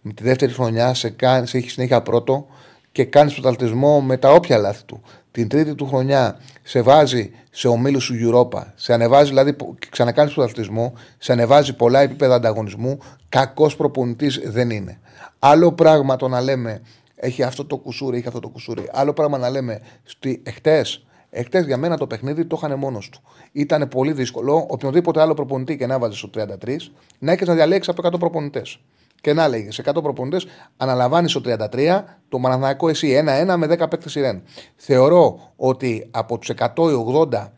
Με 0.00 0.12
τη 0.12 0.22
δεύτερη 0.22 0.52
χρονιά 0.52 0.94
σε, 0.94 1.10
κάνει, 1.10 1.46
σε 1.46 1.58
έχει 1.58 1.70
συνέχεια 1.70 2.02
πρώτο 2.02 2.46
και 2.92 3.04
κάνεις 3.04 3.32
πρωταθλητισμό 3.32 4.00
με 4.00 4.16
τα 4.16 4.32
όποια 4.32 4.58
λάθη 4.58 4.84
του. 4.84 5.00
Την 5.32 5.48
τρίτη 5.48 5.74
του 5.74 5.86
χρονιά 5.86 6.38
σε 6.62 6.82
βάζει 6.82 7.30
σε 7.50 7.68
ομίλους 7.68 8.06
του 8.06 8.14
Europa. 8.20 8.62
Σε 8.74 8.92
ανεβάζει 8.92 9.28
δηλαδή 9.28 9.54
και 9.54 9.86
ξανακάνεις 9.90 10.34
πρωταθλητισμό. 10.34 10.92
Σε 11.18 11.32
ανεβάζει 11.32 11.76
πολλά 11.76 12.00
επίπεδα 12.00 12.34
ανταγωνισμού. 12.34 12.98
Κακός 13.28 13.76
προπονητής 13.76 14.40
δεν 14.44 14.70
είναι. 14.70 14.98
Άλλο 15.38 15.72
πράγμα 15.72 16.16
το 16.16 16.28
να 16.28 16.40
λέμε 16.40 16.82
έχει 17.16 17.42
αυτό 17.42 17.64
το 17.64 17.76
κουσούρι, 17.76 18.16
έχει 18.18 18.26
αυτό 18.26 18.40
το 18.40 18.48
κουσούρι. 18.48 18.88
Άλλο 18.92 19.12
πράγμα 19.12 19.38
να 19.38 19.50
λέμε 19.50 19.80
ότι 20.16 20.42
εχθές 20.44 21.04
Εχθές 21.34 21.64
για 21.64 21.76
μένα 21.76 21.96
το 21.96 22.06
παιχνίδι 22.06 22.44
το 22.44 22.60
είχαν 22.62 22.78
μόνος 22.78 23.08
του. 23.08 23.20
Ήταν 23.52 23.88
πολύ 23.88 24.12
δύσκολο 24.12 24.66
οποιοδήποτε 24.68 25.20
άλλο 25.20 25.34
προπονητή 25.34 25.76
και 25.76 25.86
να 25.86 25.98
βάζει 25.98 26.16
στο 26.16 26.30
33 26.34 26.76
να 27.18 27.32
έχεις 27.32 27.46
να 27.46 27.54
διαλέξεις 27.54 27.94
από 27.94 28.08
100 28.08 28.18
προπονητές. 28.18 28.78
Και 29.22 29.32
να 29.32 29.44
έλεγε 29.44 29.72
σε 29.72 29.82
100 29.86 30.02
προπονητές, 30.02 30.46
αναλαμβάνεις 30.76 31.30
στο 31.30 31.40
33 31.40 32.04
το 32.28 32.38
Παναθηναϊκό 32.38 32.88
εσύ 32.88 33.24
1-1 33.48 33.56
με 33.56 33.66
10 33.66 33.88
παίκτες 33.90 34.14
ηρέν. 34.14 34.42
Θεωρώ 34.76 35.52
ότι 35.56 36.08
από 36.10 36.38
τους 36.38 36.50
100 36.58 36.90
οι 36.90 37.28
80 37.32 37.48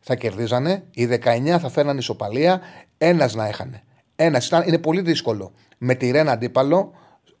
θα 0.00 0.14
κερδίζανε, 0.14 0.84
οι 0.90 1.06
19 1.06 1.58
θα 1.60 1.68
φέρναν 1.68 1.98
ισοπαλία, 1.98 2.60
ένας 2.98 3.34
να 3.34 3.46
έχανε. 3.46 3.82
Ένας 4.16 4.50
είναι 4.66 4.78
πολύ 4.78 5.00
δύσκολο 5.00 5.52
με 5.78 5.94
τη 5.94 6.10
Ρεν 6.10 6.28
αντίπαλο 6.28 6.92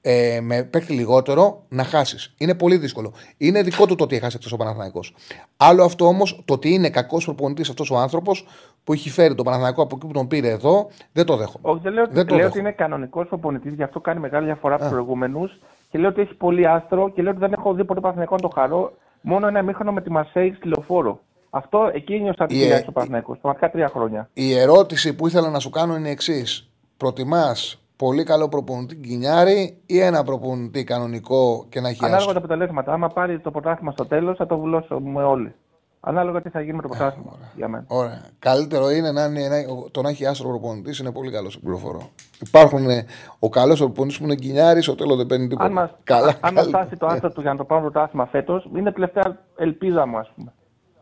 ε, 0.06 0.40
με 0.42 0.62
παίκτη 0.62 0.92
λιγότερο 0.92 1.62
να 1.68 1.84
χάσεις. 1.84 2.34
Είναι 2.38 2.54
πολύ 2.54 2.76
δύσκολο. 2.76 3.12
Είναι 3.36 3.62
δικό 3.62 3.86
του 3.86 3.94
το 3.94 4.04
ότι 4.04 4.16
έχασε 4.16 4.38
αυτό 4.42 4.54
ο 4.54 4.58
Παναθηναϊκός. 4.58 5.14
Άλλο 5.56 5.84
αυτό 5.84 6.06
όμως, 6.06 6.42
το 6.44 6.54
ότι 6.54 6.72
είναι 6.74 6.90
κακός 6.90 7.24
προπονητής 7.24 7.68
αυτός 7.68 7.90
ο 7.90 7.96
άνθρωπος 7.96 8.46
που 8.84 8.92
έχει 8.92 9.10
φέρει 9.10 9.34
τον 9.34 9.44
Παναθηναϊκό 9.44 9.82
από 9.82 9.96
εκεί 9.96 10.06
που 10.06 10.12
τον 10.12 10.26
πήρε 10.28 10.48
εδώ, 10.48 10.88
δεν 11.12 11.24
το 11.26 11.36
δέχομαι. 11.36 11.68
Όχι, 11.70 11.80
δεν 11.82 11.92
λέω, 11.92 12.04
Δεν 12.06 12.14
το 12.14 12.20
λέω 12.20 12.26
δέχομαι. 12.26 12.44
ότι 12.46 12.58
είναι 12.58 12.72
κανονικός 12.72 13.26
προπονητής, 13.28 13.74
γι' 13.74 13.82
αυτό 13.82 14.00
κάνει 14.00 14.20
μεγάλη 14.20 14.44
διαφορά 14.46 14.74
από 14.74 14.84
του 14.84 14.90
προηγούμενους. 14.90 15.58
Και 15.90 15.98
λέω 15.98 16.08
ότι 16.08 16.20
έχει 16.20 16.34
πολύ 16.34 16.66
άστρο 16.68 17.10
και 17.10 17.22
λέω 17.22 17.30
ότι 17.30 17.40
δεν 17.40 17.52
έχω 17.52 17.74
δει 17.74 17.84
ποτέ 17.84 18.00
Παναθηναϊκό 18.00 18.34
να 18.34 18.40
το 18.40 18.48
χαρώ. 18.54 18.92
Μόνο 19.20 19.46
ένα 19.46 19.62
μήχρονο 19.62 19.92
με 19.92 20.00
τη 20.00 20.10
Μασέη 20.10 20.54
στη 20.56 20.68
λεωφόρο. 20.68 21.20
Αυτό 21.50 21.90
εκεί 21.94 22.20
νιώσα 22.20 22.46
τη 22.46 22.58
Η- 22.58 22.70
yeah. 22.72 22.78
στο 22.82 22.92
Παναθηναϊκός. 22.92 23.38
Πραγματικά 23.38 23.70
τρία 23.70 23.88
χρόνια. 23.88 24.28
Η 24.32 24.58
ερώτηση 24.58 25.14
που 25.14 25.26
ήθελα 25.26 25.50
να 25.50 25.58
σου 25.58 25.70
κάνω 25.70 25.96
είναι 25.96 26.08
η 26.08 26.10
εξής. 26.10 26.68
Προτιμάς 26.96 27.83
πολύ 28.04 28.24
καλό 28.24 28.48
προπονητή 28.48 28.94
Γκινιάρη 28.94 29.76
ή 29.86 30.00
ένα 30.00 30.22
προπονητή 30.24 30.84
κανονικό 30.84 31.66
και 31.68 31.80
να 31.80 31.88
έχει 31.88 31.98
Ανάλογα 32.04 32.18
άστρο. 32.18 32.32
τα 32.32 32.38
αποτελέσματα. 32.38 32.92
Άμα 32.92 33.08
πάρει 33.08 33.38
το 33.40 33.50
πρωτάθλημα 33.50 33.92
στο 33.92 34.06
τέλος, 34.06 34.36
θα 34.36 34.46
το 34.46 34.58
βουλώσουμε 34.58 35.22
όλοι. 35.24 35.54
Ανάλογα 36.00 36.42
τι 36.42 36.48
θα 36.48 36.60
γίνει 36.60 36.76
με 36.76 36.82
το 36.82 36.88
πρωτάθλημα 36.88 37.32
για 37.56 37.68
μένα. 37.68 37.84
Ωραία. 37.88 38.22
Καλύτερο 38.38 38.90
είναι 38.90 39.12
να 39.12 39.24
είναι, 39.24 39.48
να- 39.48 39.90
το 39.90 40.02
να 40.02 40.08
έχει 40.08 40.26
άστρο 40.26 40.48
προπονητής 40.48 40.98
είναι 40.98 41.12
πολύ 41.12 41.30
καλό 41.30 41.50
σε 41.50 41.58
πληροφορώ. 41.58 42.10
Υπάρχουν 42.46 42.88
ε, 42.90 43.04
ο 43.38 43.48
καλός 43.48 43.78
προπονητής 43.78 44.18
που 44.18 44.24
είναι 44.24 44.34
Γκινιάρη, 44.34 44.82
στο 44.82 44.94
τέλος 44.94 45.16
δεν 45.16 45.26
παίρνει 45.26 45.46
τίποτα. 45.48 45.66
Αν 45.66 45.72
μας, 45.72 45.90
Καλά, 46.04 46.34
αν 46.40 46.54
μας 46.54 46.64
καλά. 46.64 46.68
φτάσει 46.78 46.96
το 46.96 47.06
άστρο 47.06 47.30
του 47.30 47.40
για 47.40 47.50
να 47.50 47.56
το 47.56 47.64
πάρουμε 47.64 47.90
πρωτάθλημα 47.90 48.26
φέτος, 48.26 48.68
είναι 48.76 48.92
τελευταία 48.92 49.38
ελπίδα 49.56 50.06
μου, 50.06 50.18
ας 50.18 50.32
πούμε. 50.36 50.52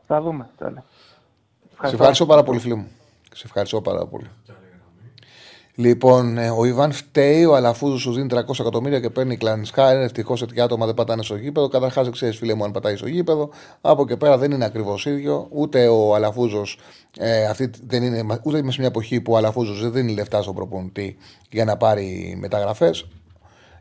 Θα 0.06 0.20
δούμε. 0.20 0.48
Τέλε. 0.58 0.82
Σε 1.82 1.94
ευχαριστώ 1.94 2.26
πάρα 2.26 2.42
πολύ, 2.42 2.58
φίλε 2.58 2.74
μου. 2.74 2.88
Σε 3.34 3.42
ευχαριστώ 3.46 3.80
πάρα 3.80 4.06
πολύ. 4.06 4.26
Λοιπόν, 5.74 6.38
ε, 6.38 6.50
ο 6.50 6.64
Ιβάν 6.64 6.92
φταίει, 6.92 7.44
ο 7.44 7.54
Αλαφούζος 7.54 8.00
σου 8.00 8.12
δίνει 8.12 8.26
300 8.30 8.60
εκατομμύρια 8.60 9.00
και 9.00 9.10
παίρνει 9.10 9.36
κλανισκά. 9.36 9.92
Είναι 9.94 10.04
ευτυχώς 10.04 10.42
ότι 10.42 10.60
άτομα 10.60 10.86
δεν 10.86 10.94
πατάνε 10.94 11.22
στο 11.22 11.36
γήπεδο. 11.36 11.68
Καταρχάς, 11.68 12.04
δεν 12.04 12.12
ξέρεις, 12.12 12.36
φίλε 12.36 12.54
μου, 12.54 12.64
αν 12.64 12.70
πατάει 12.70 12.96
στο 12.96 13.06
γήπεδο. 13.06 13.50
Από 13.80 14.06
και 14.06 14.16
πέρα 14.16 14.38
δεν 14.38 14.50
είναι 14.50 14.64
ακριβώς 14.64 15.06
ίδιο. 15.06 15.46
Ούτε 15.50 15.88
ο 15.88 16.14
Αλαφούζος, 16.14 16.78
ε, 17.18 17.46
αυτή 17.46 17.70
δεν 17.86 18.02
είναι, 18.02 18.40
ούτε 18.42 18.58
είμαι 18.58 18.70
σε 18.70 18.78
μια 18.78 18.88
εποχή 18.88 19.20
που 19.20 19.32
ο 19.32 19.36
Αλαφούζος 19.36 19.80
δεν 19.80 19.92
δίνει 19.92 20.12
λεφτά 20.12 20.42
στον 20.42 20.54
προπονητή 20.54 21.16
για 21.50 21.64
να 21.64 21.76
πάρει 21.76 22.36
μεταγραφές. 22.40 23.06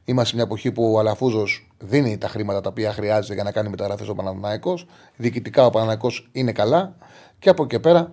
Είμαστε 0.06 0.30
σε 0.30 0.36
μια 0.36 0.44
εποχή 0.44 0.72
που 0.72 0.94
ο 0.94 1.00
Αλαφούζος 1.00 1.68
δίνει 1.80 2.18
τα 2.18 2.28
χρήματα 2.28 2.62
τα 2.62 2.70
οποία 2.70 2.94
χρειάζεται 2.94 3.34
για 3.34 3.44
να 3.44 3.52
κάνει 3.52 3.70
μεταγραφές 3.70 4.08
ο 4.08 4.14
Παναναναϊκό. 4.14 4.80
Διοικητικά 5.16 5.66
ο 5.66 5.70
Παναναναϊκό 5.70 6.12
είναι 6.32 6.52
καλά. 6.52 6.96
Και 7.40 7.50
από 7.50 7.64
εκεί 7.64 7.76
και 7.76 7.80
πέρα 7.80 8.12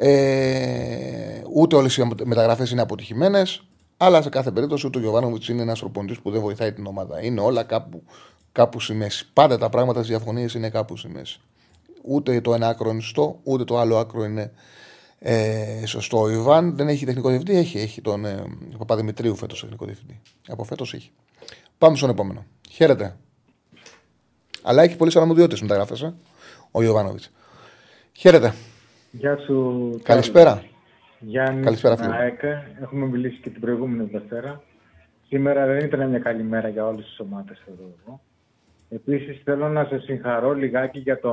ε, 0.00 1.42
ούτε 1.52 1.76
όλες 1.76 1.96
οι 1.96 2.08
μεταγραφές 2.24 2.70
είναι 2.70 2.80
αποτυχημένες. 2.80 3.62
Αλλά 3.96 4.22
σε 4.22 4.28
κάθε 4.28 4.50
περίπτωση 4.50 4.86
ούτε 4.86 4.98
ο 4.98 5.00
Γιωβάνοβιτς 5.00 5.48
είναι 5.48 5.62
ένας 5.62 5.78
προπονητής 5.78 6.18
που 6.18 6.30
δεν 6.30 6.40
βοηθάει 6.40 6.72
την 6.72 6.86
ομάδα. 6.86 7.24
Είναι 7.24 7.40
όλα 7.40 7.62
κάπου, 7.62 8.02
κάπου 8.52 8.80
στη 8.80 8.94
μέση. 8.94 9.28
Πάντα 9.32 9.58
τα 9.58 9.68
πράγματα 9.68 10.02
στι 10.02 10.10
διαφωνίες 10.10 10.54
είναι 10.54 10.70
κάπου 10.70 10.96
στη 10.96 11.08
μέση. 11.08 11.40
Ούτε 12.02 12.40
το 12.40 12.54
ένα 12.54 12.68
άκρο 12.68 12.90
είναι 12.90 13.00
σωστό, 13.00 13.38
ούτε 13.42 13.64
το 13.64 13.78
άλλο 13.78 13.98
άκρο 13.98 14.24
είναι 14.24 14.52
ε, 15.18 15.86
σωστό. 15.86 16.20
Ο 16.20 16.30
Ιβάν 16.30 16.76
δεν 16.76 16.88
έχει 16.88 17.04
τεχνικό 17.04 17.28
διευθυντή, 17.28 17.58
έχει, 17.58 17.78
έχει 17.78 18.00
τον 18.00 18.24
ε, 18.24 18.44
Παπαδημητρίου 18.78 19.36
φέτος 19.36 19.60
τεχνικό 19.60 19.84
διευθυντή. 19.84 20.20
Από 20.48 20.64
φέτος 20.64 20.94
έχει. 20.94 21.10
Πάμε 21.78 21.96
στον 21.96 22.10
επόμενο. 22.10 22.44
Χαίρετε. 22.70 23.16
Αλλά 24.62 24.82
έχει 24.82 24.96
πολλέ 24.96 25.12
αρμοδιότητες 25.14 25.60
μεταγραφέ, 25.60 26.06
ε, 26.06 26.12
ο 26.70 26.82
Ιωβάνοβιτ. 26.82 27.22
Χαίρετε. 28.12 28.54
Γεια 29.10 29.36
σου. 29.36 30.00
Καλησπέρα. 30.02 30.62
Γιάννη, 31.18 31.62
Καλησπέρα, 31.62 31.96
φίλε. 31.96 32.14
ΑΕΚ. 32.16 32.42
Έχουμε 32.82 33.06
μιλήσει 33.06 33.40
και 33.40 33.50
την 33.50 33.60
προηγούμενη 33.60 34.08
Δευτέρα. 34.12 34.62
Σήμερα 35.28 35.66
δεν 35.66 35.78
ήταν 35.84 36.08
μια 36.08 36.18
καλή 36.18 36.42
μέρα 36.42 36.68
για 36.68 36.86
όλες 36.86 37.04
τις 37.04 37.20
ομάδες 37.20 37.62
εδώ. 37.68 37.94
εγώ. 38.04 38.20
Επίσης 38.88 39.40
θέλω 39.44 39.68
να 39.68 39.84
σε 39.84 39.98
συγχαρώ 39.98 40.52
λιγάκι 40.54 40.98
για 40.98 41.20
το 41.20 41.30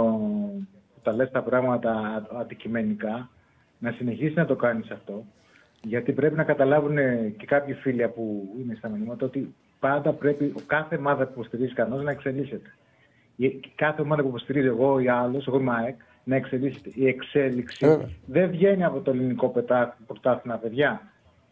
που 0.94 1.02
τα 1.04 1.12
λες 1.12 1.32
τα 1.32 1.42
πράγματα 1.42 2.24
αντικειμενικά. 2.40 3.30
Να 3.80 3.92
συνεχίσεις 3.92 4.36
να 4.36 4.46
το 4.46 4.56
κάνεις 4.56 4.90
αυτό. 4.92 5.24
Γιατί 5.82 6.12
πρέπει 6.12 6.36
να 6.36 6.44
καταλάβουν 6.44 6.96
και 7.38 7.46
κάποιοι 7.46 7.74
φίλοι 7.74 8.08
που 8.08 8.50
είναι 8.60 8.76
στα 8.78 8.90
μηνύματα 8.90 9.26
ότι 9.26 9.54
πάντα 9.80 10.12
πρέπει 10.12 10.54
ο 10.58 10.62
κάθε 10.66 10.96
ομάδα 10.96 11.26
που 11.26 11.32
υποστηρίζει 11.34 11.74
κανένας 11.74 12.04
να 12.04 12.12
εξελίσσεται. 12.12 12.74
Η, 13.36 13.60
κάθε 13.76 14.02
ομάδα 14.02 14.22
που 14.22 14.28
υποστηρίζει 14.28 14.68
εγώ 14.68 15.00
ή 15.00 15.08
άλλος, 15.08 15.48
εγώ 15.48 15.60
είμαι 15.60 15.74
ΑΕΚ, 15.76 15.96
να 16.26 16.36
εξελίσσεται. 16.36 16.92
Η 16.94 17.08
εξέλιξη 17.08 17.86
ε. 17.86 17.98
δεν 18.26 18.50
βγαίνει 18.50 18.84
από 18.84 19.00
το 19.00 19.12
ελληνικό 19.12 19.54
πρωτάθλημα, 20.08 20.58
παιδιά. 20.58 21.02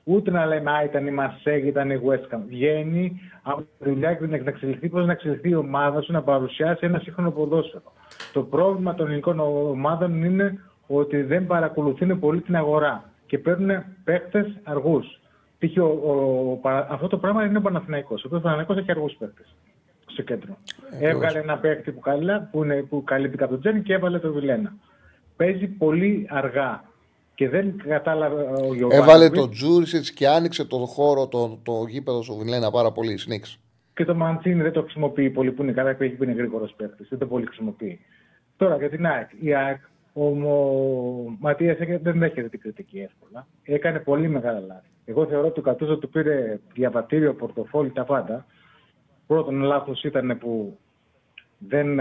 Ούτε 0.04 0.32
να 0.32 0.46
λέμε 0.46 0.72
Α, 0.72 0.84
ήταν 0.84 1.08
η 1.08 1.12
Μαρσέγ, 1.12 1.66
ήταν 1.66 1.90
η 1.90 2.02
West 2.06 2.36
Ham. 2.36 2.40
Βγαίνει 2.48 3.20
από 3.44 3.62
τη 3.62 3.90
δουλειά 3.90 4.14
και 4.14 4.26
να 4.26 4.36
εξελιχθεί 4.36 4.90
πώς 4.90 5.06
να 5.06 5.12
εξελιχθεί 5.12 5.50
η 5.50 5.56
ομάδα 5.56 6.02
σου 6.02 6.12
να 6.12 6.22
παρουσιάσει 6.22 6.86
ένα 6.86 7.00
σύγχρονο 7.00 7.32
ποδόσφαιρο. 7.32 7.94
Το 8.34 8.44
πρόβλημα 8.44 8.96
των 8.96 9.06
ελληνικών 9.06 9.40
ομάδων 9.40 10.24
είναι 10.24 10.60
ότι 10.88 11.22
δεν 11.22 11.46
παρακολουθούν 11.46 12.20
πολύ 12.20 12.42
την 12.42 12.56
αγορά 12.56 13.04
και 13.26 13.38
παίρνουν 13.38 13.84
παίκτες 14.04 14.58
αργούς. 14.64 15.20
Αυτό 16.90 17.08
το 17.08 17.18
πράγμα 17.18 17.46
είναι 17.46 17.58
ο 17.58 17.62
Παναθηναϊκός. 17.62 18.24
Ο 18.24 18.30
Παναθηναϊκός 18.30 18.78
έχει 18.78 18.92
αργούς 18.92 19.14
παίκτες 19.14 19.56
στο 20.14 20.22
κέντρο. 20.22 20.58
Ε, 21.00 21.10
Έβγαλε 21.10 21.40
ένα 21.40 21.58
παίκτη 21.58 21.92
που, 21.92 22.00
καλά, 22.00 22.50
που, 22.52 22.64
είναι, 22.64 22.82
που 22.82 23.04
καλύπτει 23.04 23.44
από 23.44 23.52
τον 23.52 23.60
Τζένι 23.60 23.82
και 23.82 23.94
έβαλε 23.94 24.20
το 24.20 24.34
Βιλένα. 24.34 24.76
Παίζει 25.36 25.68
πολύ 25.68 26.28
αργά 26.30 26.84
και 27.36 27.50
δεν 27.50 27.78
κατάλαβε 27.88 28.42
ο 28.42 28.74
Γιώργο. 28.74 28.98
Έβαλε 28.98 29.30
το 29.30 29.50
Τζούρισιτς 29.50 30.12
και 30.12 30.28
άνοιξε 30.28 30.66
το 30.66 30.78
χώρο, 30.78 31.28
το, 31.28 31.60
το 31.64 31.86
γήπεδο 31.88 32.22
σου 32.22 32.38
Βιλένα 32.38 32.72
πάρα 32.72 32.92
πολύ. 32.92 33.18
Σνίξ. 33.18 33.60
Και 33.94 34.06
το 34.06 34.16
Μαντσίνη 34.16 34.62
δεν 34.62 34.72
το 34.72 34.82
χρησιμοποιεί 34.82 35.30
πολύ 35.30 35.52
που 35.52 35.64
είναι 35.64 35.72
καλά 35.72 35.94
και 35.94 36.10
που 36.10 36.24
είναι 36.24 36.34
γρήγορος 36.34 36.74
παίκτης. 36.78 37.08
Δεν 37.10 37.20
το 37.20 37.26
πολύ 37.26 37.46
χρησιμοποιεί. 37.46 38.00
Τώρα 38.58 38.78
για 38.78 38.90
την 38.90 39.06
ΑΕΚ. 39.06 39.30
Η 39.40 39.54
ΑΕΚ, 39.56 39.82
ο, 40.14 40.26
ο 40.26 41.38
Ματίας 41.40 41.78
δεν 42.02 42.20
δέχεται 42.20 42.50
την 42.50 42.60
κριτική 42.60 43.00
εύκολα. 43.00 43.48
Έκανε 43.64 44.00
πολύ 44.00 44.30
μεγάλα 44.30 44.60
λάθη. 44.60 44.88
Εγώ 45.06 45.26
θεωρώ 45.26 45.48
ότι 45.48 45.60
ο 45.60 45.64
Κατούζο 45.64 45.98
του 45.98 46.10
πήρε 46.10 46.60
διαβατήριο, 46.74 47.34
πορτοφόλι, 47.34 47.90
τα 47.90 48.04
πάντα. 48.04 48.46
Πρώτον, 49.28 49.62
λάθος 49.62 50.04
ήταν 50.04 50.38
που 50.40 50.78
δεν 51.58 52.00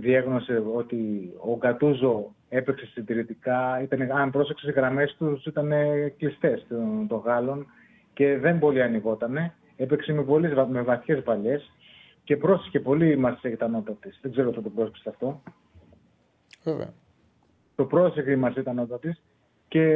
διέγνωσε 0.00 0.62
ότι 0.74 1.32
ο 1.40 1.56
Γκατούζο 1.56 2.34
έπαιξε 2.48 2.86
συντηρητικά. 2.86 3.82
Ήταν, 3.82 4.12
αν 4.12 4.30
πρόσεξε, 4.30 4.70
οι 4.70 4.72
γραμμές 4.72 5.14
τους 5.18 5.46
ήταν 5.46 5.72
κλειστές 6.18 6.66
των, 6.68 7.06
των 7.08 7.18
Γάλλων 7.18 7.66
και 8.12 8.38
δεν 8.38 8.58
πολύ 8.58 8.82
ανοιγότανε. 8.82 9.54
Έπαιξε 9.76 10.12
με, 10.12 10.22
πολύ, 10.22 10.54
με 10.68 10.82
βαθιές 10.82 11.22
παλιέ 11.22 11.60
και 12.24 12.36
πρόσεχε 12.36 12.80
πολύ 12.80 13.16
μα 13.16 13.38
ήταν 13.42 13.74
όταν 13.74 13.96
της. 14.00 14.18
Δεν 14.22 14.30
ξέρω 14.30 14.52
αν 14.56 14.62
το 14.62 14.70
πρόσεξε 14.70 15.08
αυτό. 15.08 15.42
Βέβαια. 16.64 16.92
Το 17.74 17.84
πρόσεχε 17.84 18.30
η 18.30 18.36
μας 18.36 18.56
ήταν 18.56 18.78
όταν 18.78 19.00
της 19.00 19.22
και 19.68 19.86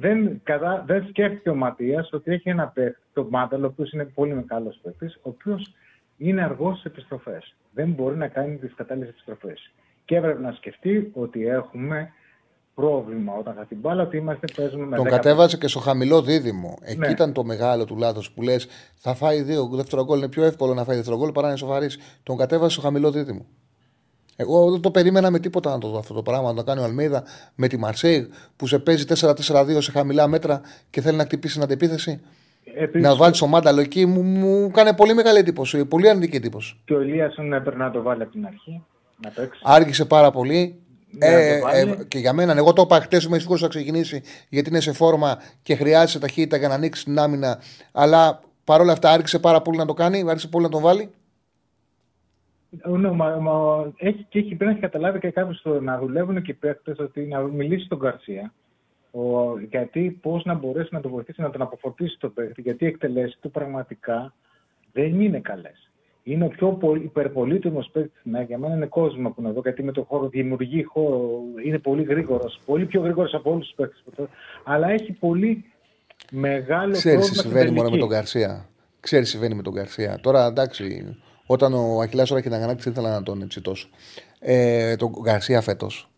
δεν, 0.00 0.40
κατά, 0.42 0.84
δεν 0.86 1.06
σκέφτηκε 1.08 1.50
ο 1.50 1.54
Ματίας 1.54 2.12
ότι 2.12 2.32
έχει 2.32 2.48
ένα 2.48 2.66
παίκτη, 2.68 3.02
το 3.12 3.26
Μάνταλ, 3.30 3.62
ο 3.62 3.66
οποίος 3.66 3.92
είναι 3.92 4.04
πολύ 4.04 4.34
μεγάλος 4.34 4.80
παίκτης, 4.82 5.14
ο 5.14 5.28
οποίος 5.28 5.74
είναι 6.16 6.42
αργός 6.42 6.78
στι 6.78 6.88
επιστροφές. 6.88 7.54
Δεν 7.72 7.90
μπορεί 7.90 8.16
να 8.16 8.28
κάνει 8.28 8.56
τις 8.56 8.74
κατάλληλες 8.74 9.08
επιστροφές. 9.08 9.72
Και 10.04 10.16
έπρεπε 10.16 10.40
να 10.40 10.52
σκεφτεί 10.52 11.10
ότι 11.14 11.46
έχουμε 11.46 12.12
πρόβλημα 12.74 13.32
όταν 13.38 13.54
θα 13.54 13.64
την 13.66 13.78
μπάλα, 13.78 14.02
ότι 14.02 14.16
είμαστε 14.16 14.46
παίζουμε 14.56 14.86
με 14.86 14.96
Τον 14.96 15.04
κατέβασε 15.04 15.56
και 15.56 15.68
στο 15.68 15.78
χαμηλό 15.78 16.22
δίδυμο. 16.22 16.78
Εκεί 16.82 16.98
ναι. 16.98 17.08
ήταν 17.08 17.32
το 17.32 17.44
μεγάλο 17.44 17.84
του 17.84 17.96
λάθος 17.96 18.32
που 18.32 18.42
λες: 18.42 18.66
Θα 18.96 19.14
φάει 19.14 19.42
δύο 19.42 19.68
δεύτερο 19.72 20.04
γκολ. 20.04 20.18
Είναι 20.18 20.28
πιο 20.28 20.44
εύκολο 20.44 20.74
να 20.74 20.84
φάει 20.84 20.96
δεύτερο 20.96 21.16
γκολ 21.16 21.32
παρά 21.32 21.48
να 21.48 21.56
σοβαρής. 21.56 21.98
Τον 22.22 22.36
κατέβασε 22.36 22.70
στο 22.70 22.80
χαμηλό 22.80 23.10
δίδυμο. 23.10 23.46
Εγώ 24.36 24.70
δεν 24.70 24.80
το 24.80 24.90
περίμενα 24.90 25.30
με 25.30 25.38
τίποτα 25.38 25.70
να 25.70 25.78
το 25.78 25.88
δω 25.88 25.98
αυτό 25.98 26.14
το 26.14 26.22
πράγμα. 26.22 26.48
Να 26.48 26.54
το 26.54 26.64
κάνει 26.64 26.80
ο 26.80 26.84
Αλμίδα 26.84 27.24
με 27.54 27.68
τη 27.68 27.76
Μαρσέη 27.76 28.28
που 28.56 28.66
σε 28.66 28.78
παίζει 28.78 29.04
4-4-2 29.08 29.76
σε 29.78 29.90
χαμηλά 29.90 30.26
μέτρα 30.26 30.60
και 30.90 31.00
θέλει 31.00 31.16
να 31.16 31.24
χτυπήσει 31.24 31.54
την 31.54 31.62
αντεπίθεση. 31.62 32.20
Επίσης, 32.64 33.06
να 33.06 33.16
βάλεις 33.16 33.42
ο 33.42 33.46
Μάνταλο 33.46 33.80
εκεί 33.80 34.06
μου, 34.06 34.22
μου 34.22 34.70
κάνει 34.70 34.94
πολύ 34.94 35.14
μεγάλη 35.14 35.38
εντύπωση. 35.38 35.84
Πολύ 35.84 36.08
αρνητική 36.08 36.36
εντύπωση. 36.36 36.76
Και 36.84 36.94
ο 36.94 37.00
Ηλίασον 37.00 37.52
έπρεπε 37.52 37.76
να 37.76 37.90
το 37.90 38.02
βάλει 38.02 38.22
από 38.22 38.32
την 38.32 38.46
αρχή. 38.46 38.82
Να 39.24 39.30
παίξει. 39.30 39.60
Άργησε 39.64 40.04
πάρα 40.04 40.30
πολύ. 40.30 40.78
Ναι, 41.18 41.26
ε, 41.26 41.60
ε, 41.72 42.04
και 42.08 42.18
για 42.18 42.32
μένα, 42.32 42.56
εγώ 42.56 42.72
το 42.72 42.82
είπα 42.82 43.00
χτες, 43.00 43.24
είμαι 43.24 43.38
σίγουρος 43.38 43.60
θα 43.60 43.68
ξεκινήσει 43.68 44.22
γιατί 44.48 44.70
είναι 44.70 44.80
σε 44.80 44.92
φόρμα 44.92 45.38
και 45.62 45.74
χρειάζεται 45.74 46.26
ταχύτητα 46.26 46.56
για 46.56 46.68
να 46.68 46.74
ανοίξεις 46.74 47.04
την 47.04 47.18
άμυνα. 47.18 47.58
Αλλά 47.92 48.40
παρόλα 48.64 48.92
αυτά 48.92 49.10
άρχισε 49.10 49.38
πάρα 49.38 49.62
πολύ 49.62 49.78
να 49.78 49.86
το 49.86 49.94
κάνει, 49.94 50.24
άρχισε 50.28 50.48
πολύ 50.48 50.64
να 50.64 50.70
τον 50.70 50.82
βάλει. 50.82 51.10
Ναι, 52.84 53.10
μα, 53.10 53.28
μα, 53.28 53.92
έχει, 53.96 54.26
και 54.28 54.38
έχει, 54.38 54.48
πρέπει 54.48 54.64
να 54.64 54.70
έχει 54.70 54.80
καταλάβει 54.80 55.18
και 55.18 55.30
κάποιος 55.30 55.62
να 55.80 55.98
δουλεύουν 55.98 56.42
και 56.42 56.50
οι 56.50 56.54
παίχτε 56.54 56.94
ότι 56.98 57.20
να 57.20 57.40
μιλήσει 57.40 57.84
στον 57.84 57.98
Καρσία. 57.98 58.52
Ο, 59.16 59.58
γιατί 59.70 60.18
πώς 60.22 60.44
να 60.44 60.54
μπορέσει 60.54 60.88
να 60.92 61.00
το 61.00 61.08
βοηθήσει 61.08 61.40
να 61.40 61.50
τον 61.50 61.62
αποφορτήσει 61.62 62.18
το 62.18 62.28
παίχτη. 62.28 62.60
Γιατί 62.60 62.84
οι 62.84 62.86
εκτελέσεις 62.88 63.38
του 63.40 63.50
πραγματικά 63.50 64.34
δεν 64.92 65.20
είναι 65.20 65.38
καλές. 65.38 65.90
Είναι 66.22 66.44
ο 66.44 66.48
πιο 66.48 66.78
υπερπολίτημο 67.02 67.84
παίκτης. 67.92 68.20
Ναι, 68.22 68.42
για 68.42 68.58
μένα 68.58 68.74
είναι 68.74 68.86
κόσμο 68.86 69.30
που 69.30 69.40
είναι 69.40 69.48
εδώ, 69.48 69.60
γιατί 69.60 69.82
με 69.82 69.92
το 69.92 70.02
χώρο 70.02 70.28
δημιουργεί 70.28 70.82
χώρο. 70.82 71.40
Είναι 71.64 71.78
πολύ 71.78 72.02
γρήγορος. 72.02 72.60
Πολύ 72.66 72.86
πιο 72.86 73.00
γρήγορος 73.00 73.34
από 73.34 73.50
όλους 73.50 73.66
τους 73.66 73.74
παίκτες. 73.74 74.28
Αλλά 74.64 74.90
έχει 74.90 75.12
πολύ 75.12 75.64
μεγάλο 76.30 76.92
Ξέρεις, 76.92 77.02
πρόβλημα. 77.02 77.30
Ξέρει, 77.30 77.48
συμβαίνει 77.48 77.70
μόνο 77.70 77.90
με 77.90 77.96
τον 77.96 78.08
Καρσία. 78.08 78.68
Ξέρεις, 79.00 79.28
συμβαίνει 79.28 79.54
με 79.54 79.62
τον 79.62 79.74
Καρσία. 79.74 80.18
Τώρα 80.20 80.46
εντάξει, 80.46 81.16
όταν 81.46 81.74
ο 81.74 82.00
Αχιλάς 82.00 82.30
ώρα 82.30 82.40
την 82.40 82.54
αγανάκτηση, 82.54 82.88
ήθελα 82.88 83.10
να 83.10 83.22
τον 83.22 83.48
τσιτώσω. 83.48 83.88
Ε, 84.38 84.96
τον 84.96 85.12
Γκαρσία 85.22 85.60
φέτος 85.60 86.10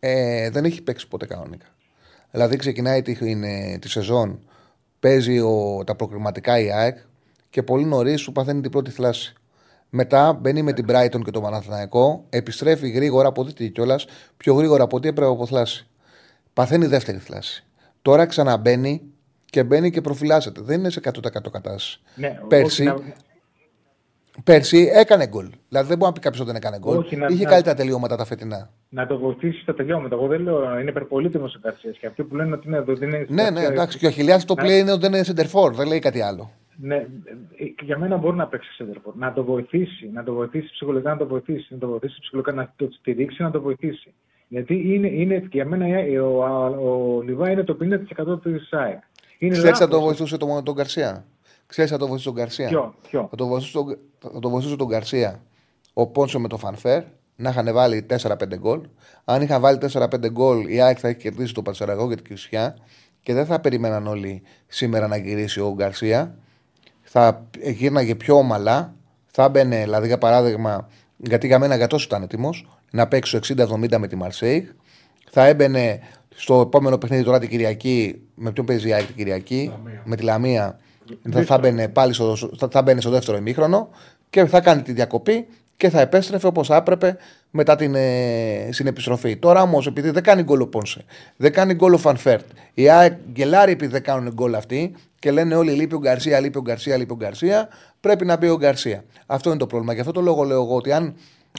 ε, 0.00 0.50
δεν 0.50 0.64
έχει 0.64 0.82
παίξει 0.82 1.08
ποτέ 1.08 1.26
κανονικά. 1.26 1.66
Δηλαδή 2.30 2.56
ξεκινάει 2.56 3.02
τη, 3.02 3.30
είναι, 3.30 3.78
τη 3.80 3.88
σεζόν, 3.88 4.38
παίζει 5.00 5.40
ο, 5.40 5.82
τα 5.86 5.94
προκριματικά 5.94 6.58
η 6.58 6.72
ΑΕΚ 6.72 6.98
και 7.50 7.62
πολύ 7.62 7.84
νωρίς 7.84 8.20
σου 8.20 8.32
παθαίνει 8.32 8.60
την 8.60 8.70
πρώτη 8.70 8.90
θλάση. 8.90 9.34
Μετά 9.90 10.32
μπαίνει 10.32 10.62
με 10.62 10.72
την 10.72 10.86
Brighton 10.88 11.20
και 11.24 11.30
το 11.30 11.40
Παναθηναϊκό, 11.40 12.24
επιστρέφει 12.30 12.88
γρήγορα, 12.88 13.28
αποδείχτηκε 13.28 13.68
κιόλας, 13.68 14.06
πιο 14.36 14.54
γρήγορα 14.54 14.82
από 14.82 14.96
ό,τι 14.96 15.08
έπρεπε 15.08 15.30
από 15.30 15.46
θλάση. 15.46 15.86
Παθαίνει 16.52 16.86
δεύτερη 16.86 17.18
θλάση. 17.18 17.64
Τώρα 18.02 18.26
ξαναμπαίνει 18.26 19.02
και 19.44 19.64
μπαίνει 19.64 19.90
και 19.90 20.00
προφυλάσσεται. 20.00 20.60
Δεν 20.60 20.78
είναι 20.78 20.90
σε 20.90 21.00
100% 21.04 21.50
κατάσταση. 21.52 22.00
Ναι, 22.14 22.38
Πέρσι, 22.48 22.94
Πέρσι 24.44 24.90
έκανε 24.94 25.26
γκολ. 25.26 25.48
Δηλαδή 25.68 25.88
δεν 25.88 25.98
μπορεί 25.98 26.10
να 26.10 26.12
πει 26.12 26.20
κάποιος 26.20 26.40
ότι 26.40 26.50
δεν 26.50 26.60
έκανε 26.62 26.78
γκολ. 26.78 27.04
Είχε 27.28 27.44
να... 27.44 27.50
καλύτερα 27.50 27.74
τελειώματα 27.74 28.16
τα 28.16 28.24
φετινά. 28.24 28.70
Να 28.88 29.06
το 29.06 29.18
βοηθήσεις 29.18 29.62
στα 29.62 29.74
τελειώματα. 29.74 30.14
Εγώ 30.14 30.26
δεν 30.26 30.40
λέω 30.42 30.78
είναι 30.78 30.90
υπερπολίτημος 30.90 31.54
ο 31.54 31.58
Καρσία. 31.62 31.90
Και 31.90 32.06
αυτοί 32.06 32.22
που 32.22 32.36
λένε 32.36 32.54
ότι 32.54 32.66
είναι 32.68 32.76
εδώ 32.76 32.94
δεν 32.94 33.08
είναι. 33.08 33.26
Ναι, 33.28 33.50
ναι, 33.50 33.64
εντάξει. 33.64 33.98
Και 33.98 34.06
ο 34.06 34.08
Αχηλιά 34.08 34.40
το 34.46 34.54
πλέον 34.54 34.78
είναι 34.78 34.90
ότι 34.90 35.00
δεν 35.00 35.12
είναι 35.12 35.22
σεντερφόρ. 35.22 35.74
Δεν 35.74 35.86
λέει 35.86 35.98
κάτι 35.98 36.20
άλλο. 36.20 36.50
Ναι, 36.76 36.96
ε, 36.96 37.06
για 37.82 37.98
μένα 37.98 38.16
μπορεί 38.16 38.36
να 38.36 38.46
παίξει 38.46 38.72
σεντερφόρ. 38.72 39.14
Να 39.16 39.32
το 39.32 39.44
βοηθήσει. 39.44 40.10
Να 40.12 40.22
το 40.22 40.32
βοηθήσει 40.32 40.70
ψυχολογικά 40.72 41.10
να 41.10 41.16
το 41.16 41.26
βοηθήσει. 41.26 41.66
Να 41.70 41.78
το 41.78 41.86
βοηθήσει 41.86 42.20
ψυχολογικά 42.20 42.52
να 42.52 42.72
το 42.76 42.88
στηρίξει 42.98 43.42
να 43.42 43.50
το 43.50 43.60
βοηθήσει. 43.60 44.12
Γιατί 44.48 44.94
είναι, 44.94 45.08
είναι 45.08 45.48
για 45.52 45.64
μένα 45.64 45.86
ο, 46.22 46.26
ο, 46.26 47.16
ο 47.16 47.20
Λιβά 47.20 47.50
είναι 47.50 47.62
το 47.62 47.76
50% 47.80 48.42
της 48.42 48.68
ΣΑΕΚ. 48.68 48.98
Ξέρεις 49.50 49.80
να 49.80 49.88
το 49.88 50.00
βοηθούσε 50.00 50.36
τον, 50.36 50.64
τον 50.64 50.74
Καρσία. 50.74 51.24
Ξέρεις 51.70 51.90
να 51.90 51.98
το 51.98 52.06
βοηθούσε 52.06 52.28
τον 52.28 52.36
Καρσία. 52.38 52.68
Ποιο, 52.68 52.94
ποιο; 53.08 53.26
Θα 53.30 53.36
το 53.36 53.46
βοηθούσε 53.46 53.72
τον, 53.72 53.98
θα 54.18 54.40
το 54.40 54.48
βοηθούσε 54.48 54.76
τον 54.76 54.86
Γκαρσία 54.86 55.40
ο 55.92 56.06
Πόνσο 56.06 56.40
με 56.40 56.48
το 56.48 56.56
Φανφέρ 56.56 57.02
να 57.36 57.50
είχαν 57.50 57.72
βάλει 57.72 58.06
4-5 58.22 58.34
γκολ. 58.58 58.80
Αν 59.24 59.42
είχαν 59.42 59.60
βάλει 59.60 59.78
4-5 59.92 60.30
γκολ, 60.30 60.68
η 60.68 60.80
ΑΕΚ 60.80 60.98
θα 61.00 61.08
έχει 61.08 61.18
κερδίσει 61.18 61.54
το 61.54 61.62
Πατσαραγό 61.62 62.08
και 62.08 62.14
την 62.14 62.24
Κρισιά 62.24 62.76
και 63.22 63.34
δεν 63.34 63.46
θα 63.46 63.60
περιμέναν 63.60 64.06
όλοι 64.06 64.42
σήμερα 64.66 65.06
να 65.06 65.16
γυρίσει 65.16 65.60
ο 65.60 65.74
Γκαρσία. 65.74 66.34
Θα 67.02 67.46
γύρναγε 67.62 68.14
πιο 68.14 68.36
ομαλά. 68.36 68.94
Θα 69.26 69.48
μπαινε, 69.48 69.82
δηλαδή 69.82 70.06
για 70.06 70.18
παράδειγμα, 70.18 70.88
γιατί 71.16 71.46
για 71.46 71.58
μένα 71.58 71.76
γατός 71.76 72.04
ήταν 72.04 72.22
έτοιμος 72.22 72.68
να 72.90 73.08
παίξει 73.08 73.38
60-70 73.56 73.96
με 73.98 74.06
τη 74.06 74.16
Μαρσέιγ. 74.16 74.64
Θα 75.30 75.46
έμπαινε 75.46 76.00
στο 76.34 76.60
επόμενο 76.60 76.98
παιχνίδι 76.98 77.24
τώρα 77.24 77.38
την 77.38 77.48
Κυριακή. 77.48 78.22
Με 78.34 78.52
ποιον 78.52 78.66
παίζει 78.66 78.88
η 78.88 78.92
ΑΕΚ 78.92 79.06
την 79.06 79.16
Κυριακή, 79.16 79.72
με 80.04 80.16
τη 80.16 80.22
Λαμία 80.22 80.78
θα, 81.30 81.42
θα, 81.42 81.58
μπαινε 81.58 81.88
πάλι 81.88 82.12
στο, 82.12 82.36
θα, 82.36 82.68
θα 82.70 82.82
μπαινε 82.82 83.00
στο 83.00 83.10
δεύτερο 83.10 83.36
ημίχρονο 83.36 83.88
και 84.30 84.44
θα 84.44 84.60
κάνει 84.60 84.82
τη 84.82 84.92
διακοπή 84.92 85.46
και 85.76 85.90
θα 85.90 86.00
επέστρεφε 86.00 86.46
όπως 86.46 86.70
άπρεπε 86.70 87.16
μετά 87.50 87.76
την 87.76 87.94
ε, 87.94 88.68
επιστροφή. 88.84 89.36
Τώρα 89.36 89.62
όμως, 89.62 89.86
επειδή 89.86 90.10
δεν 90.10 90.22
κάνει 90.22 90.42
γκολ 90.42 90.60
ο 90.60 90.66
Πόνσε, 90.66 91.04
δεν 91.36 91.52
κάνει 91.52 91.74
γκολ 91.74 91.92
ο 91.92 91.98
Φαν 91.98 92.17
Βέερτ, 92.17 92.46
οι 92.74 92.88
ΑΕΚ 92.88 93.18
γελάροι 93.34 93.72
επειδή 93.72 93.92
δεν 93.92 94.02
κάνουν 94.02 94.32
γκολ 94.32 94.54
αυτοί 94.54 94.94
και 95.18 95.30
λένε 95.30 95.54
όλοι 95.54 95.72
λείπει 95.72 95.94
ο 95.94 95.98
Γκαρσία, 95.98 96.40
λείπει 96.40 96.58
ο 96.58 96.60
Γκαρσία, 96.60 96.96
λείπει 96.96 97.12
ο 97.12 97.16
Γκαρσία, 97.16 97.68
πρέπει 98.00 98.24
να 98.24 98.36
μπει 98.36 98.48
ο 98.48 98.56
Γκαρσία. 98.56 99.04
Αυτό 99.26 99.48
είναι 99.48 99.58
το 99.58 99.66
πρόβλημα. 99.66 99.92
Γι' 99.92 100.00
αυτό 100.00 100.12
το 100.12 100.20
λόγο 100.20 100.42
λέω 100.42 100.62
εγώ 100.62 100.74
ότι 100.74 100.92
αν 100.92 101.14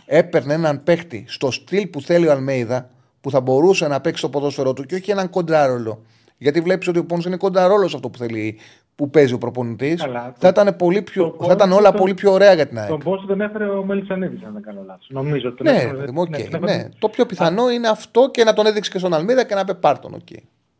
έπαιρνε 0.05 0.53
έναν 0.53 0.83
παίχτη 0.83 1.25
στο 1.27 1.51
στυλ 1.51 1.87
που 1.87 2.01
θέλει 2.01 2.27
ο 2.27 2.31
Αλμέιδα, 2.31 2.89
που 3.21 3.31
θα 3.31 3.41
μπορούσε 3.41 3.87
να 3.87 4.01
παίξει 4.01 4.21
το 4.21 4.29
ποδόσφαιρό 4.29 4.73
του 4.73 4.83
και 4.83 4.95
όχι 4.95 5.11
έναν 5.11 5.29
κοντράρολο. 5.29 6.01
Γιατί 6.37 6.61
βλέπεις 6.61 6.87
ότι 6.87 6.99
ο 6.99 7.05
Πόνσε 7.05 7.27
είναι 7.27 7.37
κοντράρολος 7.37 7.93
αυτό 7.93 8.09
που 8.09 8.17
θέλει 8.17 8.59
που 9.01 9.09
παίζει 9.09 9.33
ο 9.33 9.37
προπονητής, 9.37 10.05
θα, 10.37 10.47
ήταν, 10.47 10.75
πολύ 10.75 11.01
πιο, 11.01 11.35
θα 11.39 11.53
ήταν 11.53 11.71
όλα 11.71 11.91
τον, 11.91 11.99
πολύ 11.99 12.13
πιο 12.13 12.31
ωραία 12.31 12.53
για 12.53 12.67
την 12.67 12.79
ΑΕΚ. 12.79 12.89
Τον 12.89 12.99
Πόνσε 12.99 13.25
τον 13.25 13.41
έφερε 13.41 13.65
ο 13.65 13.83
Μελισανίδης, 13.83 14.43
αν 14.43 14.53
δεν 14.53 14.61
κάνω 14.61 14.83
λάθος. 14.85 15.07
Νομίζω 15.09 15.49
ότι 15.49 15.63
ναι, 15.63 15.71
έφερε, 15.71 16.05
okay, 16.15 16.49
ναι, 16.49 16.59
ναι. 16.59 16.89
Το 16.99 17.09
πιο 17.09 17.25
πιθανό 17.25 17.69
είναι 17.69 17.87
αυτό 17.87 18.29
και 18.31 18.43
να 18.43 18.53
τον 18.53 18.65
έδειξε 18.65 18.91
και 18.91 18.97
στον 18.97 19.13
Αλμίδα 19.13 19.43
και 19.43 19.55
να 19.55 19.65
πει 19.65 19.75
πάρτον. 19.75 20.15
Okay. 20.15 20.39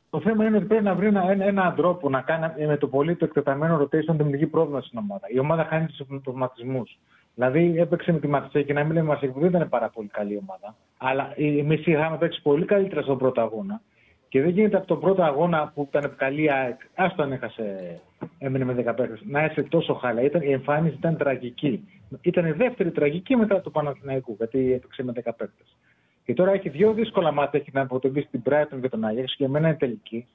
Το 0.10 0.20
θέμα 0.20 0.46
είναι 0.46 0.58
ότι 0.58 0.66
πρέπει 0.66 0.84
να 0.84 0.96
βρει 0.96 1.08
ένα, 1.08 1.32
ένα, 1.32 1.46
έναν 1.46 1.74
τρόπο 1.76 2.10
να 2.10 2.22
κάνει 2.22 2.66
με 2.68 2.78
το 2.78 2.88
πολύ 2.88 3.16
το 3.16 3.26
εκτεταμένο 3.26 3.82
rotation 3.82 4.06
να 4.06 4.14
δημιουργεί 4.14 4.46
πρόβλημα 4.46 4.82
στην 4.82 5.00
ομάδα. 5.00 5.28
Η 5.34 5.40
ομάδα 5.40 5.66
χάνει 5.70 5.86
τους 5.86 6.00
αυτοματισμούς. 6.16 7.00
Δηλαδή 7.36 7.74
έπαιξε 7.78 8.12
με 8.12 8.20
τη 8.20 8.28
Μαρσέη 8.28 8.64
και 8.64 8.74
να 8.74 8.84
μην 8.84 8.94
λέμε 8.94 9.08
Μαρσέη 9.08 9.30
που 9.30 9.40
δεν 9.40 9.50
ήταν 9.50 9.70
πάρα 9.70 9.90
πολύ 9.90 10.08
καλή 10.08 10.42
ομάδα. 10.48 10.76
Αλλά 10.98 11.34
εμείς 11.38 11.86
είχαμε 11.86 12.18
παίξει 12.18 12.42
πολύ 12.42 12.66
καλύτερα 12.66 13.02
στον 13.02 13.18
πρώτο 13.18 13.42
αγώνα. 13.42 13.82
Και 14.32 14.42
δεν 14.42 14.50
γίνεται 14.50 14.78
από 14.78 14.88
τον 14.88 15.00
πρώτο 15.00 15.24
αγώνα 15.24 15.72
που 15.74 15.88
ήταν 15.90 16.16
καλή 16.16 16.52
ΑΕΚ, 16.52 16.80
άστο 16.96 17.24
αν 17.24 17.32
έχασε, 17.32 18.00
έμεινε 18.38 18.66
με 18.66 18.74
10 18.74 18.96
παίκτες, 18.96 19.22
να 19.24 19.46
είσαι 19.46 19.64
τόσο 19.64 19.94
χάλα. 19.94 20.22
Ήταν, 20.22 20.42
η 20.42 20.52
εμφάνιση 20.52 20.96
ήταν 20.96 21.18
τραγική. 21.18 21.88
Ήταν 22.22 22.46
η 22.46 22.52
δεύτερη 22.52 22.92
τραγική 22.92 23.36
μετά 23.36 23.62
του 23.62 23.72
Παναθηναϊκού, 23.72 24.36
γιατί 24.38 24.74
έπαιξε 24.74 25.04
με 25.04 25.12
10 25.16 25.22
παίκτες. 25.24 25.78
Και 26.26 26.34
τώρα 26.34 26.52
έχει 26.52 26.70
δύο 26.70 26.94
δύσκολα 26.94 27.32
μάτια. 27.32 27.60
Έχει 27.60 27.70
να 27.74 27.82
αποτελεί 27.82 28.22
στην 28.22 28.42
Brighton 28.50 28.78
και 28.82 28.90
τον 28.90 29.06
Άγιαξ 29.06 29.36
και 29.36 29.44
εμένα 29.44 29.68
είναι 29.68 29.78
τελική. 29.78 30.28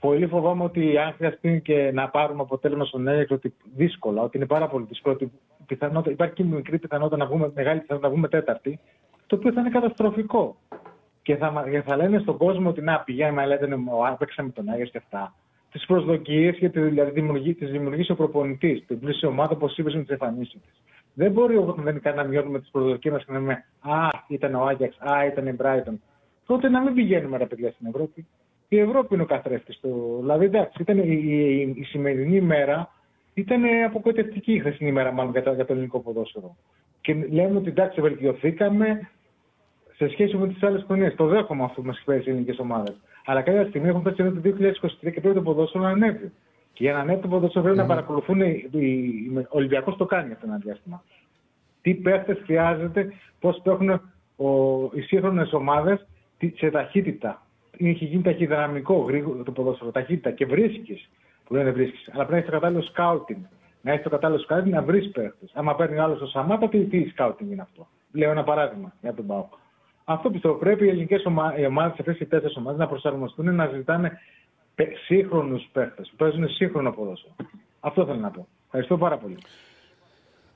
Πολύ 0.00 0.26
φοβάμαι 0.26 0.64
ότι 0.64 0.98
αν 0.98 1.12
χρειαστεί 1.12 1.60
και 1.64 1.90
να 1.94 2.08
πάρουμε 2.08 2.42
αποτέλεσμα 2.42 2.84
στον 2.84 3.08
Άγιαξ, 3.08 3.30
ότι 3.30 3.54
δύσκολα, 3.74 4.22
ότι 4.22 4.36
είναι 4.36 4.46
πάρα 4.46 4.68
πολύ 4.68 4.84
δύσκολο, 4.88 5.14
ότι 5.14 5.32
πιθανότητα, 5.66 6.10
υπάρχει 6.10 6.34
και 6.34 6.44
μικρή 6.44 6.78
πιθανότητα 6.78 7.16
να 7.16 7.26
βγούμε, 7.26 7.52
μεγάλη 7.54 7.80
πιθανότητα 7.80 8.08
να 8.08 8.14
βγούμε 8.14 8.28
τέταρτη, 8.28 8.78
το 9.26 9.36
οποίο 9.36 9.52
θα 9.52 9.60
είναι 9.60 9.70
καταστροφικό. 9.70 10.56
Και 11.24 11.36
θα, 11.36 11.66
και 11.70 11.82
θα 11.82 11.96
λένε 11.96 12.18
στον 12.18 12.36
κόσμο 12.36 12.68
ότι 12.68 12.80
να 12.80 13.00
πηγαίνουμε, 13.00 13.46
λέτε, 13.46 13.68
παίξαμε 14.18 14.50
τον 14.50 14.68
Άγιο 14.68 14.86
και 14.86 14.98
αυτά. 14.98 15.34
Τις 15.70 15.86
προσδοκίες 15.86 16.56
και 16.56 16.68
τη 16.68 16.80
δηλαδή, 16.80 17.20
δημιουργήσει 17.58 18.12
ο 18.12 18.14
προπονητής, 18.14 18.84
την 18.86 18.98
πλήρη 19.00 19.26
ομάδα, 19.26 19.54
όπως 19.54 19.76
είπες 19.76 19.94
με 19.94 20.02
τι 20.02 20.12
εμφανίσει 20.12 20.58
τη. 20.58 20.68
Δεν 21.14 21.32
μπορεί 21.32 21.56
όταν 21.56 21.84
δεν 21.84 22.00
κάνει 22.00 22.16
να 22.16 22.24
μειώνουμε 22.24 22.60
τις 22.60 22.70
προσδοκίες 22.70 23.12
μας 23.12 23.24
και 23.24 23.32
να 23.32 23.38
λέμε 23.38 23.64
Α, 23.80 24.08
ήταν 24.28 24.54
ο 24.54 24.66
Άγιαξ, 24.66 24.96
Α, 24.98 25.26
ήταν 25.26 25.46
η 25.46 25.52
Μπράιτον. 25.52 26.00
Τότε 26.46 26.68
να 26.68 26.80
μην 26.80 26.94
πηγαίνουμε 26.94 27.38
τα 27.38 27.46
παιδιά 27.46 27.70
στην 27.70 27.86
Ευρώπη. 27.86 28.26
Η 28.68 28.78
Ευρώπη 28.78 29.14
είναι 29.14 29.22
ο 29.22 29.26
καθρέφτης 29.26 29.78
του. 29.80 30.18
Δηλαδή, 30.20 30.44
εντάξει, 30.44 30.82
ήταν 30.82 30.98
η, 30.98 31.22
η, 31.24 31.74
η 31.76 31.84
σημερινή 31.84 32.36
ημέρα 32.36 32.90
ήταν 33.34 33.62
αποκοητευτική 33.86 34.52
η 34.52 34.58
χθεσινή 34.58 34.88
ημέρα, 34.88 35.12
μάλλον 35.12 35.32
για 35.32 35.42
το, 35.42 35.52
για 35.52 35.64
το 35.64 35.72
ελληνικό 35.72 36.00
ποδόσφαιρο. 36.00 36.56
Και 37.00 37.14
λέμε 37.14 37.58
ότι 37.58 37.68
εντάξει, 37.68 38.00
βελτιωθήκαμε 38.00 39.10
σε 39.96 40.08
σχέση 40.08 40.36
με 40.36 40.48
τις 40.48 40.62
άλλες 40.62 40.82
χρονιές. 40.86 41.14
Το 41.14 41.26
δέχομαι 41.26 41.64
αυτό 41.64 41.80
που 41.80 41.86
μας 41.86 42.02
φέρει 42.04 42.22
οι 42.26 42.30
ελληνικές 42.30 42.58
ομάδες. 42.58 42.94
Αλλά 43.24 43.42
κάποια 43.42 43.66
στιγμή 43.66 43.88
έχουν 43.88 44.00
φτάσει 44.00 44.16
το 44.16 44.40
2023 44.40 45.10
και 45.12 45.20
πρέπει 45.20 45.34
το 45.34 45.42
ποδόσφαιρο 45.42 45.84
να 45.84 45.90
ανέβει. 45.90 46.32
Και 46.72 46.82
για 46.84 46.92
να 46.92 46.98
ανέβει 46.98 47.20
το 47.20 47.28
ποδόσφαιρο 47.28 47.64
πρέπει 47.64 47.78
mm. 47.78 47.82
να 47.82 47.88
παρακολουθούν. 47.88 48.40
Ο 48.40 49.46
Ολυμπιακός 49.48 49.96
το 49.96 50.04
κάνει 50.04 50.32
αυτό 50.32 50.46
ένα 50.46 50.56
διάστημα. 50.56 51.02
Τι 51.82 51.94
παίχτες 51.94 52.38
χρειάζεται, 52.44 53.12
πώς 53.40 53.60
παίχνουν 53.62 54.00
οι 54.92 55.00
σύγχρονες 55.00 55.52
ομάδες 55.52 56.06
σε 56.54 56.70
ταχύτητα. 56.70 57.42
Έχει 57.78 58.04
γίνει 58.04 58.22
ταχυδραμικό 58.22 58.94
γρήγορο 58.94 59.42
το 59.42 59.52
ποδόσφαιρο, 59.52 59.90
ταχύτητα 59.90 60.30
και 60.30 60.46
βρίσκεις 60.46 61.10
που 61.44 61.54
δεν 61.54 61.72
βρίσκεις. 61.72 62.08
Αλλά 62.12 62.26
πρέπει 62.26 62.30
να 62.30 62.36
έχεις 62.36 62.50
το 62.50 62.52
κατάλληλο 62.52 62.82
σκάουτινγκ. 62.82 63.40
Να 63.82 63.90
έχεις 63.92 64.04
το 64.04 64.10
κατάλληλο 64.10 64.40
σκάουτινγκ 64.40 64.74
να 64.74 64.82
βρεις 64.82 65.10
παίχτες. 65.10 65.50
Άμα 65.54 65.74
παίρνει 65.74 65.98
άλλος 65.98 66.18
το 66.18 66.26
Σαμάτα, 66.26 66.68
τι, 66.68 66.84
τι 66.84 67.08
σκάουτινγκ 67.08 67.50
είναι 67.50 67.62
αυτό. 67.62 67.86
Λέω 68.12 68.30
ένα 68.30 68.44
παράδειγμα 68.44 68.92
για 69.00 69.14
τον 69.14 69.26
Πάο. 69.26 69.48
Αυτό 70.04 70.30
πιστεύω. 70.30 70.54
Πρέπει 70.54 70.84
οι 70.84 70.88
ελληνικές 70.88 71.24
ομάδες, 71.24 71.98
αυτές 71.98 72.18
οι 72.18 72.24
τέσσερις 72.24 72.56
ομάδες 72.56 72.78
να 72.78 72.88
προσαρμοστούν 72.88 73.54
να 73.54 73.66
ζητάνε 73.66 74.18
σύγχρονους 75.06 75.68
παίχτες 75.72 76.08
που 76.08 76.16
παίζουν 76.16 76.48
σύγχρονο 76.48 76.92
ποδόσφαιρο. 76.92 77.34
Αυτό 77.80 78.04
θέλω 78.04 78.18
να 78.18 78.30
πω. 78.30 78.46
Ευχαριστώ 78.64 78.98
πάρα 78.98 79.18
πολύ. 79.18 79.36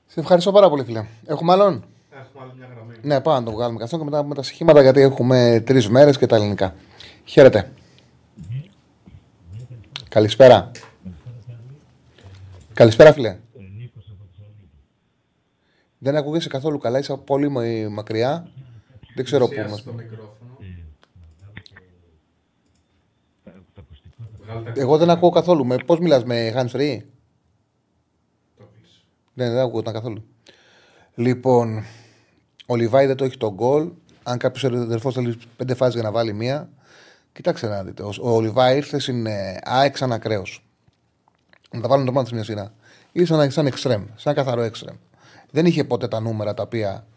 Σε 0.05 0.19
ευχαριστώ 0.19 0.51
πάρα 0.51 0.69
πολύ, 0.69 0.83
φίλε. 0.83 1.05
Έχουμε 1.25 1.51
άλλον; 1.51 1.83
Έχουμε 2.11 2.43
άλλη 2.43 2.51
μια 2.57 2.67
γραμμή. 2.75 2.93
Ναι, 3.01 3.21
πάμε 3.21 3.39
να 3.39 3.45
το 3.45 3.51
βγάλουμε 3.51 3.79
καθόλου 3.79 4.03
και 4.03 4.09
μετά 4.09 4.23
με 4.23 4.35
τα 4.35 4.43
στοιχήματα 4.43 4.81
γιατί 4.81 5.01
έχουμε 5.01 5.63
τρεις 5.65 5.89
μέρες 5.89 6.17
και 6.17 6.25
τα 6.25 6.35
ελληνικά. 6.35 6.75
Χαίρετε. 7.25 7.71
Καλησπέρα. 10.09 10.71
Καλησπέρα, 12.73 13.13
φίλε. 13.13 13.37
Δεν 15.97 16.15
ακούγεσαι 16.15 16.49
καθόλου 16.49 16.77
καλά, 16.77 16.99
είσαι 16.99 17.17
πολύ 17.17 17.49
μακριά. 17.89 18.47
Δεν 19.15 19.25
ξέρω 19.25 19.47
πού 19.47 19.53
είμαστε. 19.53 19.91
Εγώ 24.75 24.97
δεν 24.97 25.09
ακούω 25.09 25.29
καθόλου. 25.29 25.65
Με, 25.65 25.75
πώς 25.75 25.99
μιλάς 25.99 26.23
με 26.23 26.53
hands 26.55 26.75
free? 26.75 26.99
Ναι, 29.33 29.49
δεν 29.49 29.59
ακούω 29.59 29.81
καθόλου. 29.81 30.23
Λοιπόν, 31.15 31.83
ο 32.65 32.75
Λιβάη 32.75 33.05
δεν 33.05 33.15
το 33.15 33.23
έχει 33.23 33.37
τον 33.37 33.53
γκολ. 33.53 33.89
Αν 34.23 34.37
κάποιος 34.37 34.63
αδερφός 34.63 35.13
θέλει 35.13 35.37
πέντε 35.55 35.73
φάσεις 35.73 35.93
για 35.93 36.03
να 36.03 36.11
βάλει 36.11 36.33
μία, 36.33 36.69
κοιτάξτε 37.31 37.67
να 37.67 37.83
δείτε. 37.83 38.03
Ο, 38.03 38.13
ο 38.21 38.41
Λιβάη 38.41 38.77
ήρθε 38.77 38.99
στην 38.99 39.27
ΑΕΚ 39.63 39.97
σαν 39.97 40.11
ακραίος. 40.11 40.63
Να 41.71 41.81
τα 41.81 41.87
βάλουν 41.87 42.05
το 42.05 42.11
μάτι 42.11 42.27
σε 42.27 42.35
μια 42.35 42.43
σειρά. 42.43 42.73
Ήρθε 43.11 43.33
σαν, 43.33 43.51
σαν 43.51 43.65
εξτρεμ, 43.65 44.05
σαν 44.15 44.33
καθαρό 44.33 44.61
εξτρεμ. 44.61 44.95
Δεν 45.51 45.65
είχε 45.65 45.83
ποτέ 45.83 46.07
τα 46.07 46.19
νούμερα 46.19 46.53
τα 46.53 46.63
οποία 46.63 47.07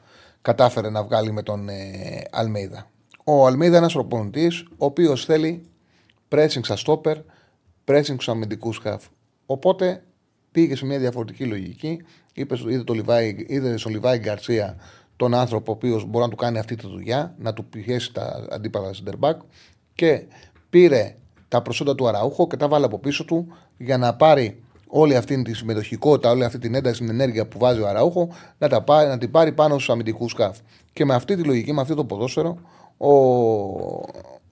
κατάφερε 0.43 0.91
να 0.91 1.03
βγάλει 1.03 1.33
με 1.33 1.43
τον 1.43 1.69
ε, 1.69 2.23
Αλμέιδα. 2.31 2.91
Ο 3.25 3.47
Αλμέιδα 3.47 3.77
είναι 3.77 3.77
ένας 3.77 3.93
προπονητής 3.93 4.61
ο 4.61 4.85
οποίος 4.85 5.25
θέλει 5.25 5.67
pressing 6.29 6.61
στα 6.63 6.77
στόπερ, 6.77 7.17
pressing 7.85 8.03
στους 8.03 8.29
αμυντικούς 8.29 8.77
σκάφ. 8.77 9.05
Οπότε 9.47 10.03
πήγε 10.53 10.77
σε 10.77 10.87
μια 10.87 10.99
διαφορετική 10.99 11.45
λογική. 11.45 12.05
Είπες, 12.35 12.65
είδε, 12.69 12.85
το 12.85 12.93
Λιβάη, 12.93 13.45
είδε 13.49 13.77
στον 13.77 13.93
Λιβάη 13.93 14.19
Γκαρσία 14.19 14.77
τον 15.17 15.35
άνθρωπο 15.35 15.73
ο 15.73 15.75
οποίος 15.75 16.05
μπορεί 16.05 16.25
να 16.25 16.31
του 16.31 16.37
κάνει 16.37 16.59
αυτή 16.59 16.77
τη 16.77 16.87
δουλειά, 16.87 17.35
να 17.39 17.53
του 17.53 17.65
πιέσει 17.65 18.13
τα 18.13 18.47
αντίπαλα 18.51 18.91
back 19.21 19.37
και 19.95 20.27
πήρε 20.71 21.17
τα 21.49 21.63
προσόντα 21.63 21.95
του 21.95 22.09
Αραούχο 22.09 22.47
και 22.47 22.57
τα 22.57 22.69
βάλε 22.69 22.85
από 22.85 22.99
πίσω 22.99 23.25
του 23.25 23.47
για 23.77 23.99
να 23.99 24.15
πάρει 24.15 24.63
όλη 24.95 25.17
αυτή 25.17 25.43
τη 25.43 25.55
συμμετοχικότητα, 25.55 26.31
όλη 26.31 26.45
αυτή 26.45 26.59
την 26.59 26.75
ένταση, 26.75 26.99
την 26.99 27.09
ενέργεια 27.09 27.47
που 27.47 27.59
βάζει 27.59 27.81
ο 27.81 27.89
Αραούχο, 27.89 28.29
να, 28.59 28.69
τα 28.69 28.83
πάρει, 28.83 29.09
να 29.09 29.19
την 29.19 29.31
πάρει 29.31 29.53
πάνω 29.53 29.75
στους 29.75 29.91
αμυντικούς 29.91 30.31
σκάφ. 30.31 30.59
Και 30.93 31.05
με 31.05 31.15
αυτή 31.15 31.37
τη 31.37 31.43
λογική, 31.43 31.73
με 31.73 31.81
αυτό 31.81 31.95
το 31.95 32.05
ποδόσφαιρο, 32.05 32.59
ο, 32.97 33.13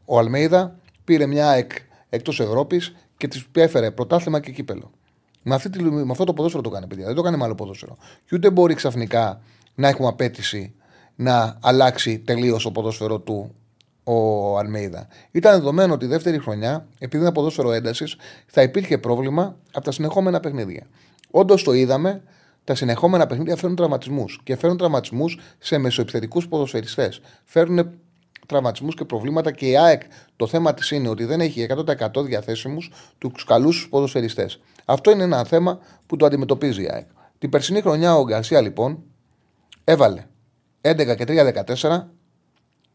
ο 0.04 0.18
Αλμέιδα 0.18 0.76
πήρε 1.04 1.26
μια 1.26 1.52
εκ, 1.52 1.70
εκτός 2.08 2.40
Ευρώπης 2.40 2.94
και 3.16 3.28
της 3.28 3.46
έφερε 3.52 3.90
πρωτάθλημα 3.90 4.40
και 4.40 4.50
κύπελο. 4.50 4.90
Με, 5.42 5.54
αυτή 5.54 5.70
τη, 5.70 5.82
με 5.82 6.10
αυτό 6.10 6.24
το 6.24 6.32
ποδόσφαιρο 6.32 6.62
το 6.62 6.70
κάνει, 6.70 6.86
παιδιά. 6.86 7.06
Δεν 7.06 7.14
το 7.14 7.22
κάνει 7.22 7.36
με 7.36 7.44
άλλο 7.44 7.54
ποδόσφαιρο. 7.54 7.96
Και 8.28 8.34
ούτε 8.34 8.50
μπορεί 8.50 8.74
ξαφνικά 8.74 9.40
να 9.74 9.88
έχουμε 9.88 10.08
απέτηση 10.08 10.74
να 11.14 11.58
αλλάξει 11.60 12.18
τελείως 12.18 12.62
το 12.62 12.70
ποδόσφαιρο 12.70 13.18
του 13.18 13.54
ο 14.04 14.58
Αλμέιδα. 14.58 15.08
Ήταν 15.30 15.52
δεδομένο 15.52 15.92
ότι 15.92 16.04
η 16.04 16.08
δεύτερη 16.08 16.38
χρονιά, 16.38 16.86
επειδή 16.98 17.22
είναι 17.22 17.32
ποδόσφαιρο 17.32 17.72
έντασης, 17.72 18.16
θα 18.46 18.62
υπήρχε 18.62 18.98
πρόβλημα 18.98 19.56
από 19.72 19.84
τα 19.84 19.92
συνεχόμενα 19.92 20.40
παιχνίδια. 20.40 20.86
Όντως 21.30 21.62
το 21.62 21.72
είδαμε, 21.72 22.22
τα 22.64 22.74
συνεχόμενα 22.74 23.26
παιχνίδια 23.26 23.56
φέρνουν 23.56 23.76
τραυματισμούς. 23.76 24.40
Και 24.42 24.56
φέρνουν 24.56 24.78
τραυματισμούς 24.78 25.38
σε 25.58 25.78
μεσοεπιθετικούς 25.78 26.48
ποδοσφαιριστές. 26.48 27.20
Φέρνουν 27.44 27.90
τραυματισμούς 28.46 28.94
και 28.94 29.04
προβλήματα 29.04 29.52
και 29.52 29.66
η 29.66 29.76
ΑΕΚ 29.76 30.02
το 30.36 30.46
θέμα 30.46 30.74
της 30.74 30.90
είναι 30.90 31.08
ότι 31.08 31.24
δεν 31.24 31.40
έχει 31.40 31.66
100% 32.14 32.24
διαθέσιμους 32.24 32.90
τους 33.18 33.44
καλούς 33.44 33.88
ποδοσφαιριστές. 33.90 34.60
Αυτό 34.84 35.10
είναι 35.10 35.22
ένα 35.22 35.44
θέμα 35.44 35.78
που 36.06 36.16
το 36.16 36.26
αντιμετωπίζει 36.26 36.82
η 36.82 36.88
ΑΕΚ. 36.92 37.06
Την 37.38 37.50
περσινή 37.50 37.80
χρονιά 37.80 38.16
ο 38.16 38.24
Γκαρσία 38.24 38.60
λοιπόν 38.60 39.02
έβαλε 39.84 40.24
11 40.80 41.16
και 41.16 41.24
3-14 41.26 42.02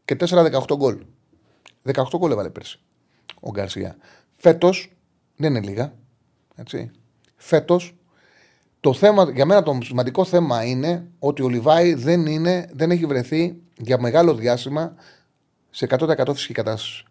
και 0.05 0.15
4-18 0.19 0.75
γκολ. 0.75 0.97
18 1.93 2.03
γκολ 2.17 2.31
έβαλε 2.31 2.49
πέρσι 2.49 2.79
ο 3.39 3.51
Γκαρσία. 3.51 3.97
Φέτος 4.37 4.91
δεν 5.35 5.55
είναι 5.55 5.65
λίγα. 5.65 5.93
Έτσι. 6.55 6.91
Φέτος 7.35 7.95
το 8.79 8.93
θέμα, 8.93 9.31
για 9.31 9.45
μένα 9.45 9.63
το 9.63 9.77
σημαντικό 9.81 10.25
θέμα 10.25 10.63
είναι 10.63 11.07
ότι 11.19 11.41
ο 11.41 11.47
Λιβάη 11.47 11.93
δεν, 11.93 12.25
είναι, 12.25 12.69
δεν 12.73 12.91
έχει 12.91 13.05
βρεθεί 13.05 13.55
για 13.77 13.99
μεγάλο 13.99 14.33
διάστημα 14.33 14.95
σε 15.69 15.87
100% 15.89 16.31
φυσική 16.33 16.53
κατάσταση. 16.53 17.03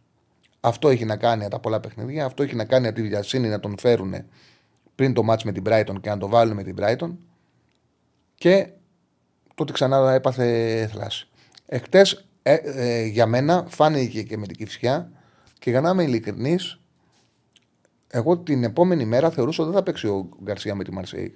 Αυτό 0.61 0.89
έχει 0.89 1.05
να 1.05 1.17
κάνει 1.17 1.43
από 1.43 1.51
τα 1.51 1.59
πολλά 1.59 1.81
παιχνίδια. 1.81 2.25
Αυτό 2.25 2.43
έχει 2.43 2.55
να 2.55 2.65
κάνει 2.65 2.87
από 2.87 2.97
τη 2.97 3.03
βιασύνη 3.03 3.49
να 3.49 3.61
τον 3.61 3.79
φέρουν 3.79 4.15
πριν 4.95 5.15
το 5.15 5.23
μάτς 5.23 5.45
με 5.45 5.53
την 5.53 5.63
Brighton 5.67 5.95
και 6.01 6.09
να 6.09 6.19
το 6.19 6.29
βάλουν 6.29 6.55
με 6.55 6.63
την 6.63 6.77
Brighton. 6.81 7.17
Και 8.35 8.69
το 9.55 9.63
ότι 9.63 9.73
ξανά 9.73 10.13
έπαθε 10.13 10.89
θλάση. 10.93 11.29
Εχθέ 11.67 12.07
ε, 12.47 12.55
ε, 12.55 13.05
για 13.05 13.27
μένα 13.27 13.65
φάνηκε 13.69 14.23
και 14.23 14.37
με 14.37 14.47
την 14.47 14.57
κυφσιά 14.57 15.11
και 15.59 15.71
για 15.71 15.81
να 15.81 15.91
είμαι 15.91 16.03
ειλικρινής, 16.03 16.81
εγώ 18.09 18.39
την 18.39 18.65
επόμενη 18.65 19.05
μέρα 19.05 19.31
θεωρούσα 19.31 19.63
ότι 19.63 19.71
δεν 19.73 19.81
θα 19.81 19.85
παίξει 19.85 20.07
ο 20.07 20.29
Γκαρσία 20.43 20.75
με 20.75 20.85
τη 20.85 20.93
Μαρσέη. 20.93 21.35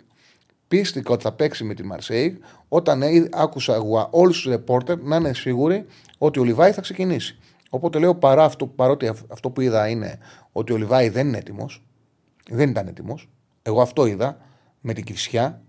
Πίστηκα 0.68 1.12
ότι 1.12 1.22
θα 1.22 1.32
παίξει 1.32 1.64
με 1.64 1.74
τη 1.74 1.84
Μαρσέη 1.84 2.38
όταν 2.68 3.02
άκουσα 3.32 3.74
εγώ 3.74 4.08
όλους 4.10 4.36
τους 4.40 4.50
ρεπόρτερ 4.50 5.02
να 5.02 5.16
είναι 5.16 5.34
σίγουροι 5.34 5.86
ότι 6.18 6.40
ο 6.40 6.44
Λιβάη 6.44 6.72
θα 6.72 6.80
ξεκινήσει. 6.80 7.38
Οπότε 7.70 7.98
λέω 7.98 8.14
παρά 8.14 8.44
αυτό, 8.44 8.66
παρότι 8.66 9.12
αυτό 9.28 9.50
που 9.50 9.60
είδα 9.60 9.88
είναι 9.88 10.18
ότι 10.52 10.72
ο 10.72 10.76
Λιβάη 10.76 11.08
δεν 11.08 11.26
είναι 11.26 11.38
έτοιμος, 11.38 11.84
δεν 12.50 12.70
ήταν 12.70 12.86
έτοιμος. 12.86 13.28
Εγώ 13.62 13.80
αυτό 13.82 14.06
είδα 14.06 14.38
με 14.80 14.92
την 14.92 15.04
κυφσιά 15.04 15.62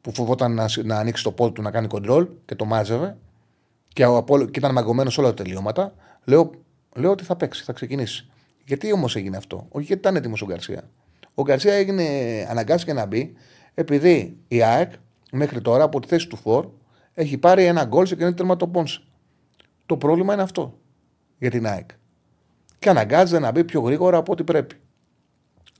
που 0.00 0.14
φοβόταν 0.14 0.54
να, 0.54 0.66
να 0.84 0.96
ανοίξει 0.96 1.22
το 1.22 1.32
πόδι 1.32 1.52
του 1.52 1.62
να 1.62 1.70
κάνει 1.70 1.86
κοντρόλ 1.86 2.28
και 2.44 2.54
το 2.54 2.64
μάζευε 2.64 3.16
και, 3.94 4.06
ο, 4.06 4.24
και 4.50 4.58
ήταν 4.58 4.72
μαγκωμένο 4.72 5.10
όλα 5.16 5.28
τα 5.28 5.34
τελειώματα, 5.34 5.94
λέω, 6.24 6.50
λέω 6.96 7.10
ότι 7.10 7.24
θα 7.24 7.36
παίξει, 7.36 7.62
θα 7.64 7.72
ξεκινήσει. 7.72 8.28
Γιατί 8.64 8.92
όμως 8.92 9.16
έγινε 9.16 9.36
αυτό, 9.36 9.66
Όχι 9.68 9.86
γιατί 9.86 10.00
ήταν 10.00 10.16
έτοιμος 10.16 10.42
ο 10.42 10.46
Γκαρσία. 10.46 10.90
Ο 11.34 11.42
Γκαρσία 11.42 11.74
έγινε, 11.74 12.04
αναγκάστηκε 12.50 12.92
να 12.92 13.06
μπει 13.06 13.34
επειδή 13.74 14.36
η 14.48 14.62
ΑΕΚ 14.62 14.92
μέχρι 15.32 15.60
τώρα 15.60 15.84
από 15.84 16.00
τη 16.00 16.08
θέση 16.08 16.26
του 16.26 16.36
Φορ 16.36 16.68
έχει 17.14 17.38
πάρει 17.38 17.64
ένα 17.64 17.84
γκολ 17.84 18.06
σε 18.06 18.16
κοινή 18.16 18.34
τερματοπόνση. 18.34 19.04
Το 19.86 19.96
πρόβλημα 19.96 20.32
είναι 20.32 20.42
αυτό 20.42 20.78
για 21.38 21.50
την 21.50 21.66
ΑΕΚ. 21.66 21.90
Και 22.78 22.88
αναγκάζεται 22.88 23.38
να 23.38 23.50
μπει 23.50 23.64
πιο 23.64 23.80
γρήγορα 23.80 24.16
από 24.16 24.32
ό,τι 24.32 24.44
πρέπει. 24.44 24.74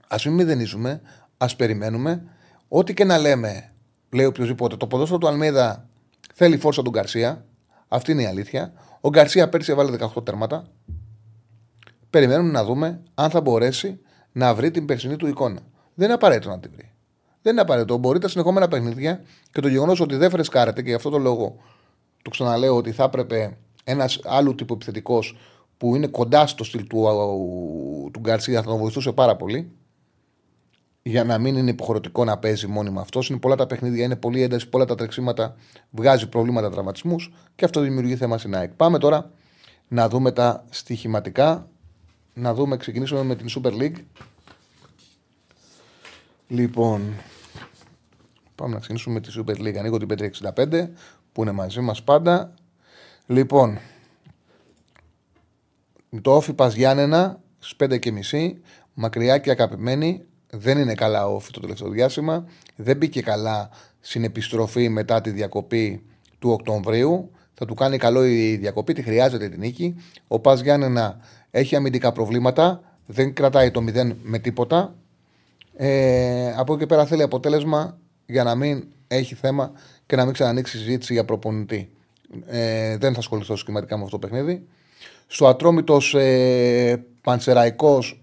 Α 0.09 0.17
μην 0.25 0.35
μηδενίζουμε, 0.35 1.01
ας 1.37 1.57
περιμένουμε. 1.57 2.23
Ό,τι 2.69 2.95
και 2.95 3.05
να 3.05 3.19
λέμε, 3.19 3.73
λέει 4.11 4.27
οποιοδήποτε, 4.27 4.77
το 4.77 4.87
ποδόσφαιρο 4.87 5.19
του 5.19 5.29
Αλμίδα 5.29 5.89
θέλει 6.35 6.57
φόρσα 6.57 6.83
του 6.83 6.91
Γκαρσία. 6.91 7.45
Αυτή 7.95 8.13
είναι 8.13 8.23
η 8.23 8.27
αλήθεια. 8.27 8.73
Ο 9.01 9.09
Γκαρσία 9.09 9.49
πέρσι 9.49 9.73
έβαλε 9.73 9.97
18 10.17 10.25
τέρματα. 10.25 10.65
Περιμένουμε 12.11 12.51
να 12.51 12.65
δούμε 12.65 13.01
αν 13.15 13.31
θα 13.31 13.41
μπορέσει 13.41 14.01
να 14.33 14.55
βρει 14.55 14.71
την 14.71 14.87
περσινή 14.87 15.17
του 15.17 15.27
εικόνα. 15.27 15.61
Δεν 15.95 16.05
είναι 16.05 16.15
απαραίτητο 16.15 16.49
να 16.49 16.59
την 16.59 16.71
βρει. 16.75 16.93
Δεν 17.43 17.53
είναι 17.53 17.61
απαραίτητο. 17.61 17.97
Μπορεί 17.97 18.19
τα 18.19 18.29
συνεχόμενα 18.29 18.69
παιχνίδια 18.69 19.23
και 19.53 19.61
το 19.61 19.69
γεγονός 19.69 20.01
ότι 20.01 20.17
δεν 20.17 20.31
φρεσκάρεται 20.31 20.83
και 20.83 20.89
γι' 20.89 20.95
αυτό 20.95 21.11
το 21.11 21.19
λόγο 21.19 21.57
το 22.23 22.31
ξαναλέω 22.31 22.77
ότι 22.77 22.93
θα 22.93 23.05
έπρεπε 23.05 23.57
ένας 23.85 24.21
άλλου 24.25 24.55
τύπου 24.55 24.75
επιθετικός 24.75 25.37
που 25.77 25.97
είναι 25.97 26.07
κοντά 26.07 26.47
στο 26.47 26.65
στυλ 26.65 26.87
του, 26.87 27.07
του 28.13 28.21
Γκαρσία 28.21 28.63
θα 28.63 28.69
τον 28.69 28.79
βοηθούσε 28.79 29.13
πάρα 29.13 29.37
πολύ. 29.37 29.73
Για 31.07 31.25
να 31.25 31.39
μην 31.39 31.57
είναι 31.57 31.71
υποχρεωτικό 31.71 32.25
να 32.25 32.39
παίζει 32.39 32.67
μόνιμα 32.67 33.01
αυτός. 33.01 33.29
Είναι 33.29 33.39
πολλά 33.39 33.55
τα 33.55 33.67
παιχνίδια, 33.67 34.05
είναι 34.05 34.17
πολύ 34.17 34.43
ένταση, 34.43 34.69
πολλά 34.69 34.85
τα 34.85 34.95
τρεξίματα, 34.95 35.57
βγάζει 35.91 36.29
προβλήματα 36.29 36.71
τραυματισμούς 36.71 37.33
και 37.55 37.65
αυτό 37.65 37.81
δημιουργεί 37.81 38.17
θέμα 38.17 38.39
στην 38.39 38.57
ΑΕΚ. 38.57 38.73
Πάμε 38.73 38.99
τώρα 38.99 39.31
να 39.89 40.09
δούμε 40.09 40.33
τα 40.33 40.65
στοιχηματικά. 40.71 41.69
Να 42.35 42.55
δούμε, 42.55 42.77
ξεκινήσουμε 42.77 43.23
με 43.23 43.37
την 43.37 43.47
Super 43.51 43.73
League. 43.73 43.97
Λοιπόν, 46.49 47.15
πάμε 48.55 48.75
να 48.75 48.79
ξεκινήσουμε 48.79 49.15
με 49.15 49.21
τη 49.21 49.33
Super 49.39 49.61
League. 49.61 49.77
Ανοίγω 49.77 49.99
την 49.99 50.09
565 50.55 50.89
που 51.33 51.43
είναι 51.43 51.53
μαζί 51.53 51.81
μας 51.81 52.03
πάντα. 52.03 52.55
Λοιπόν, 53.27 53.79
το 56.23 56.37
όφι 56.37 56.53
Πας 56.53 56.75
Γιάννενα 56.75 57.41
στις 57.59 57.77
5.30 58.31 58.53
μακριά 58.95 59.39
και 59.39 59.51
αγαπημένη. 59.51 60.27
Δεν 60.57 60.79
είναι 60.79 60.95
καλά 60.95 61.27
όφι 61.27 61.53
το 61.53 61.61
τελευταίο 61.61 61.89
διάστημα. 61.89 62.45
Δεν 62.77 62.97
μπήκε 62.97 63.21
καλά 63.21 63.71
στην 64.01 64.25
επιστροφή 64.25 64.89
μετά 64.89 65.21
τη 65.21 65.31
διακοπή 65.31 66.03
του 66.39 66.51
Οκτωβρίου. 66.51 67.31
Θα 67.55 67.67
του 67.67 67.75
κάνει 67.75 67.99
καλό 67.99 68.25
η 68.27 68.57
διακοπή, 68.57 68.93
τη 68.93 69.03
χρειάζεται 69.03 69.49
την 69.49 69.61
νίκη. 69.61 69.95
Ο 70.29 70.39
Πας 70.39 70.61
Γιάννενα 70.61 71.19
έχει 71.51 71.77
αμυντικά 71.77 72.13
προβλήματα. 72.13 72.81
Δεν 73.07 73.35
κρατάει 73.35 73.71
το 73.71 73.85
0 73.89 74.13
με 74.23 74.39
τίποτα. 74.39 74.95
Ε, 75.77 76.53
από 76.57 76.73
εκεί 76.73 76.81
και 76.81 76.87
πέρα 76.87 77.07
θέλει 77.07 77.23
αποτέλεσμα 77.23 77.99
για 78.27 78.45
να 78.45 78.55
μην 78.55 78.85
έχει 79.09 79.35
θέμα 79.35 79.73
και 80.07 80.17
να 80.17 80.25
μην 80.25 80.33
ξανανοίξει 80.33 80.79
συζήτηση 80.79 81.13
για 81.13 81.25
προπονητή. 81.25 81.91
Ε, 82.47 82.97
δεν 82.97 83.13
θα 83.13 83.19
ασχοληθώ 83.19 83.57
σχηματικά 83.57 83.97
με 83.97 84.05
αυτό 84.05 84.19
το 84.19 84.27
παιχνίδι. 84.27 84.67
Στο 85.27 85.47
Ατρόμητος 85.47 86.15
ε, 86.15 87.05
Πανσεραϊκός 87.21 88.23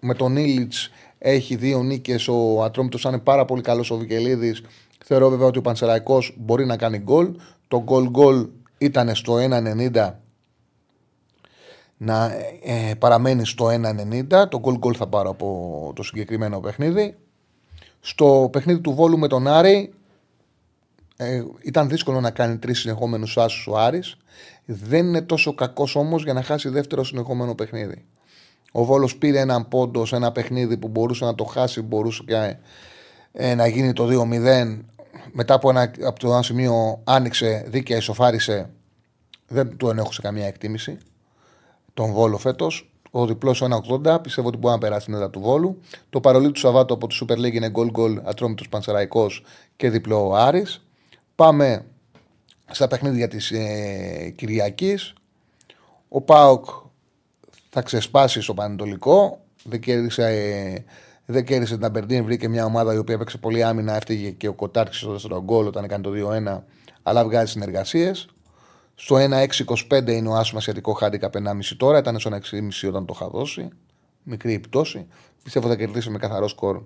με 0.00 0.14
τον 0.14 0.36
Ήλιτς 0.36 0.90
έχει 1.18 1.56
δύο 1.56 1.82
νίκες. 1.82 2.28
Ο 2.28 2.62
Ατρόμητος 2.62 3.02
είναι 3.02 3.18
πάρα 3.18 3.44
πολύ 3.44 3.62
καλός 3.62 3.90
ο 3.90 3.96
Βικελίδης. 3.96 4.62
Θεωρώ 5.04 5.28
βέβαια 5.28 5.46
ότι 5.46 5.58
ο 5.58 5.62
Πανσεραϊκός 5.62 6.34
μπορεί 6.38 6.66
να 6.66 6.76
κάνει 6.76 6.98
γκολ. 6.98 7.36
Το 7.68 7.82
γκολ 7.82 8.08
γκολ 8.10 8.48
ήταν 8.78 9.14
στο 9.14 9.34
1,90 9.34 10.12
να 11.96 12.32
ε, 12.62 12.94
παραμένει 12.98 13.46
στο 13.46 13.66
1,90. 13.66 14.48
Το 14.48 14.58
γκολ 14.58 14.78
γκολ 14.78 14.94
θα 14.96 15.06
πάρω 15.06 15.30
από 15.30 15.92
το 15.94 16.02
συγκεκριμένο 16.02 16.60
παιχνίδι. 16.60 17.16
Στο 18.00 18.48
παιχνίδι 18.52 18.80
του 18.80 18.92
Βόλου 18.92 19.18
με 19.18 19.28
τον 19.28 19.46
Άρη 19.46 19.92
ε, 21.16 21.42
ήταν 21.62 21.88
δύσκολο 21.88 22.20
να 22.20 22.30
κάνει 22.30 22.58
τρεις 22.58 22.78
συνεχόμενους 22.78 23.38
άσου 23.38 23.72
ο 23.72 23.78
Άρης. 23.78 24.16
Δεν 24.64 25.06
είναι 25.06 25.22
τόσο 25.22 25.54
κακός 25.54 25.96
όμως 25.96 26.22
για 26.22 26.32
να 26.32 26.42
χάσει 26.42 26.68
δεύτερο 26.68 27.04
συνεχόμενο 27.04 27.54
παιχνίδι. 27.54 28.04
Ο 28.78 28.84
Βόλος 28.84 29.16
πήρε 29.16 29.40
έναν 29.40 29.68
πόντο 29.68 30.06
σε 30.06 30.16
ένα 30.16 30.32
παιχνίδι 30.32 30.76
που 30.76 30.88
μπορούσε 30.88 31.24
να 31.24 31.34
το 31.34 31.44
χάσει, 31.44 31.82
μπορούσε 31.82 32.22
και 32.26 32.56
ε, 33.32 33.54
να 33.54 33.66
γίνει 33.66 33.92
το 33.92 34.08
2-0. 34.10 34.78
Μετά 35.32 35.54
από, 35.54 35.70
ένα, 35.70 35.92
από 36.04 36.18
το 36.18 36.28
ένα 36.28 36.42
σημείο 36.42 37.00
άνοιξε, 37.04 37.64
δίκαια 37.68 37.96
ισοφάρισε. 37.96 38.70
Δεν 39.48 39.76
του 39.76 39.88
ενέχουσε 39.88 40.20
καμία 40.22 40.46
εκτίμηση. 40.46 40.98
Τον 41.94 42.12
Βόλο 42.12 42.38
φέτος. 42.38 42.90
Ο 43.10 43.26
διπλός 43.26 43.62
1,80 44.04 44.18
πιστεύω 44.22 44.48
ότι 44.48 44.56
μπορεί 44.56 44.74
να 44.74 44.80
περάσει 44.80 45.04
την 45.04 45.14
έδρα 45.14 45.30
του 45.30 45.40
Βόλου. 45.40 45.80
Το 46.10 46.20
παρολί 46.20 46.50
του 46.50 46.60
Σαββάτου 46.60 46.94
από 46.94 47.06
τη 47.06 47.18
Super 47.20 47.36
League 47.36 47.54
είναι 47.54 47.70
γκολ 47.70 47.90
γκολ 47.90 48.20
ατρόμητος 48.24 48.68
Πανσεραϊκός 48.68 49.44
και 49.76 49.90
διπλό 49.90 50.28
ο 50.28 50.34
Άρης. 50.34 50.86
Πάμε 51.34 51.84
στα 52.70 52.88
παιχνίδια 52.88 53.28
της 53.28 53.50
ε, 53.50 54.32
Κυριακής. 54.36 55.14
Ο 56.08 56.20
ΠΑΟΚ 56.20 56.84
θα 57.76 57.84
ξεσπάσει 57.84 58.40
στο 58.40 58.54
Πανετολικό. 58.54 59.40
Δεν 59.64 59.80
κέρδισε, 59.80 60.26
ε, 60.26 60.84
δεν 61.26 61.44
κέρδισε 61.44 61.74
την 61.74 61.84
Αμπερντίν, 61.84 62.24
βρήκε 62.24 62.48
μια 62.48 62.64
ομάδα 62.64 62.94
η 62.94 62.98
οποία 62.98 63.14
έπαιξε 63.14 63.38
πολύ 63.38 63.62
άμυνα. 63.62 63.96
Έφταιγε 63.96 64.30
και 64.30 64.48
ο 64.48 64.52
Κοτάρξη 64.52 65.00
στο 65.00 65.12
δεύτερο 65.12 65.42
γκολ 65.42 65.66
όταν 65.66 65.84
έκανε 65.84 66.02
το 66.02 66.10
2-1, 66.10 66.62
αλλά 67.02 67.24
βγάζει 67.24 67.50
συνεργασίες. 67.50 68.28
Στο 68.94 69.16
1-6-25 69.16 70.06
είναι 70.06 70.28
ο 70.28 70.34
άσο 70.34 70.56
ασιατικό 70.56 70.92
χάντικα 70.92 71.30
1,5 71.32 71.76
τώρα. 71.76 71.98
Ήταν 71.98 72.18
στο 72.18 72.30
1,5 72.30 72.88
όταν 72.88 73.06
το 73.06 73.12
είχα 73.16 73.28
δώσει. 73.28 73.68
Μικρή 74.22 74.52
η 74.52 74.58
πτώση. 74.58 75.06
Πιστεύω 75.42 75.68
θα 75.68 75.76
κερδίσει 75.76 76.10
με 76.10 76.18
καθαρό 76.18 76.48
σκορ 76.48 76.82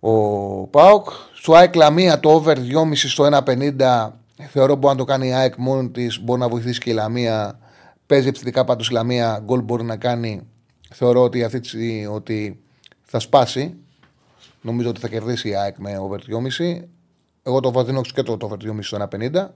ο 0.00 0.66
Πάοκ. 0.66 1.08
Στο 1.34 1.54
ΑΕΚ 1.54 1.74
Λαμία 1.74 2.20
το 2.20 2.30
over 2.30 2.56
2,5 2.56 2.92
στο 2.94 3.28
1,50 3.46 4.08
θεωρώ 4.50 4.74
μπορεί 4.74 4.94
να 4.94 4.98
το 4.98 5.04
κάνει 5.04 5.28
η 5.28 5.32
ΑΕΚ 5.32 5.54
μόνη 5.56 5.90
της. 5.90 6.20
Μπορεί 6.22 6.40
να 6.40 6.48
βοηθήσει 6.48 6.80
και 6.80 6.90
η 6.90 6.92
Λαμία. 6.92 7.58
Παίζει 8.06 8.28
επιθετικά 8.28 8.64
πάντως 8.64 8.88
η 8.88 8.92
Λαμία. 8.92 9.40
Γκολ 9.44 9.60
μπορεί 9.60 9.84
να 9.84 9.96
κάνει. 9.96 10.46
Θεωρώ 10.90 11.22
ότι 11.22 11.44
αυτή 11.44 12.06
ότι 12.10 12.60
θα 13.02 13.18
σπάσει. 13.18 13.74
Νομίζω 14.60 14.88
ότι 14.88 15.00
θα 15.00 15.08
κερδίσει 15.08 15.48
η 15.48 15.56
ΑΕΚ 15.56 15.76
με 15.78 15.98
over 15.98 16.18
2,5. 16.58 16.82
Εγώ 17.42 17.60
το 17.60 17.72
βαδίνω 17.72 18.00
και 18.00 18.22
το 18.22 18.36
over 18.40 18.56
2,5 18.56 18.78
στο 18.80 19.08
1,50. 19.10 19.48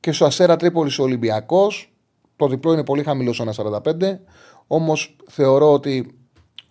Και 0.00 0.12
στο 0.12 0.24
Αστέρα 0.24 0.56
Τρίπολης 0.56 0.98
ο 0.98 1.02
Ολυμπιακός. 1.02 1.92
Το 2.36 2.48
διπλό 2.48 2.72
είναι 2.72 2.84
πολύ 2.84 3.02
χαμηλό 3.02 3.32
στο 3.32 3.44
1,45. 3.80 4.18
Όμως 4.66 5.16
θεωρώ 5.28 5.72
ότι 5.72 6.14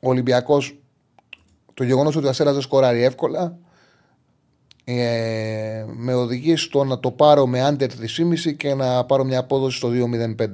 ο 0.01 0.09
Ολυμπιακός 0.09 0.79
το 1.73 1.83
γεγονός 1.83 2.15
ότι 2.15 2.25
ο 2.25 2.29
Αστέρας 2.29 2.53
δεν 2.53 2.61
σκοράρει 2.61 3.03
εύκολα 3.03 3.57
ε, 4.83 5.85
με 5.87 6.13
οδηγεί 6.13 6.55
στο 6.55 6.83
να 6.83 6.99
το 6.99 7.11
πάρω 7.11 7.47
με 7.47 7.67
under 7.69 7.87
3,5 7.87 8.55
και 8.57 8.73
να 8.73 9.05
πάρω 9.05 9.23
μια 9.23 9.39
απόδοση 9.39 9.77
στο 9.77 9.89
2,05. 9.93 10.47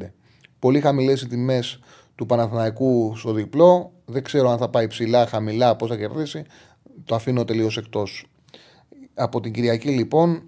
Πολύ 0.60 0.80
χαμηλές 0.82 1.22
οι 1.22 1.28
τιμές 1.28 1.80
του 2.16 2.26
Παναθηναϊκού 2.26 3.14
στο 3.16 3.34
διπλό. 3.34 3.92
Δεν 4.06 4.24
ξέρω 4.24 4.50
αν 4.50 4.58
θα 4.58 4.70
πάει 4.70 4.88
ψηλά, 4.88 5.26
χαμηλά, 5.26 5.76
πώς 5.76 5.90
θα 5.90 5.98
κερδίσει. 5.98 6.44
Το 7.06 7.16
αφήνω 7.16 7.44
τελείως 7.44 7.78
εκτός. 7.78 8.26
Από 9.14 9.40
την 9.40 9.54
Κυριακή 9.54 9.90
λοιπόν, 9.90 10.44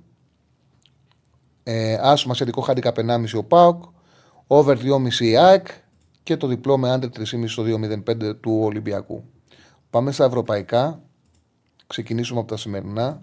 ε, 1.64 1.98
άσμα 2.02 2.34
σχετικό 2.34 2.62
χάντικα 2.62 2.92
1,5 2.92 3.38
ο 3.38 3.44
Πάοκ, 3.44 3.84
over 4.48 4.78
2,5 4.78 5.26
η 5.26 5.38
ΑΕΚ 5.38 5.68
και 6.24 6.38
το 6.38 6.48
διπλό 6.48 6.78
με 6.78 6.94
under 6.94 7.10
3,5 7.20 7.48
στο 7.48 7.64
2,05 7.64 8.40
του 8.40 8.60
Ολυμπιακού. 8.64 9.24
Πάμε 9.90 10.12
στα 10.12 10.26
ευρωπαϊκά. 10.26 11.02
Ξεκινήσουμε 11.88 12.40
από 12.40 12.48
τα 12.48 12.58
σημερινά. 12.58 13.22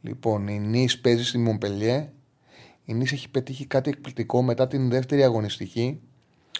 Λοιπόν, 0.00 0.48
η 0.48 0.58
Νης 0.58 1.00
παίζει 1.00 1.24
στη 1.24 1.38
Μομπελιέ. 1.38 2.12
Η 2.90 2.94
Νης 2.94 3.12
έχει 3.12 3.30
πετύχει 3.30 3.66
κάτι 3.66 3.90
εκπληκτικό 3.90 4.42
μετά 4.42 4.66
την 4.66 4.90
δεύτερη 4.90 5.22
αγωνιστική. 5.22 6.00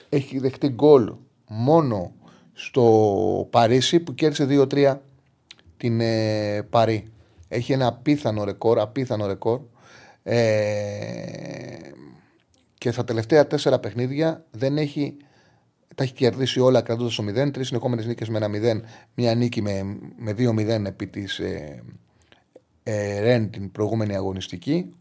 Έχει 0.09 0.39
δεχτεί 0.39 0.69
γκολ 0.69 1.13
μόνο 1.49 2.13
στο 2.53 3.49
Παρίσι 3.51 4.01
που 4.01 4.15
κέρδισε 4.15 4.47
2-3 4.51 4.97
την 5.77 6.01
ε, 6.01 6.63
Παρί. 6.71 7.13
Έχει 7.49 7.73
ένα 7.73 7.87
απίθανο 7.87 8.45
ρεκόρ, 8.45 8.81
απίθανο 8.81 9.27
ρεκόρ. 9.27 9.61
Ε, 10.23 11.77
και 12.79 12.91
στα 12.91 13.05
τελευταία 13.05 13.47
τέσσερα 13.47 13.79
παιχνίδια 13.79 14.45
δεν 14.51 14.77
έχει 14.79 15.17
τα 15.95 16.03
έχει 16.03 16.13
κερδίσει 16.13 16.61
όλα 16.61 16.83
κρατώντας 16.83 17.15
το 17.15 17.25
0. 17.29 17.53
Τρεις 17.53 17.67
συνεχόμενες 17.67 18.07
νίκες 18.07 18.29
με 18.29 18.39
ένα 18.39 18.49
0. 18.49 18.81
Μια 19.15 19.35
νίκη 19.35 19.63
με, 19.63 19.99
με 20.17 20.35
2-0 20.39 20.85
επί 20.87 21.07
της 21.07 21.39
ε, 21.39 21.83
ε, 22.83 23.21
Ρεν 23.21 23.51
την 23.51 23.73
προηγούμενη 23.73 24.15
αγωνιστική. 24.15 24.95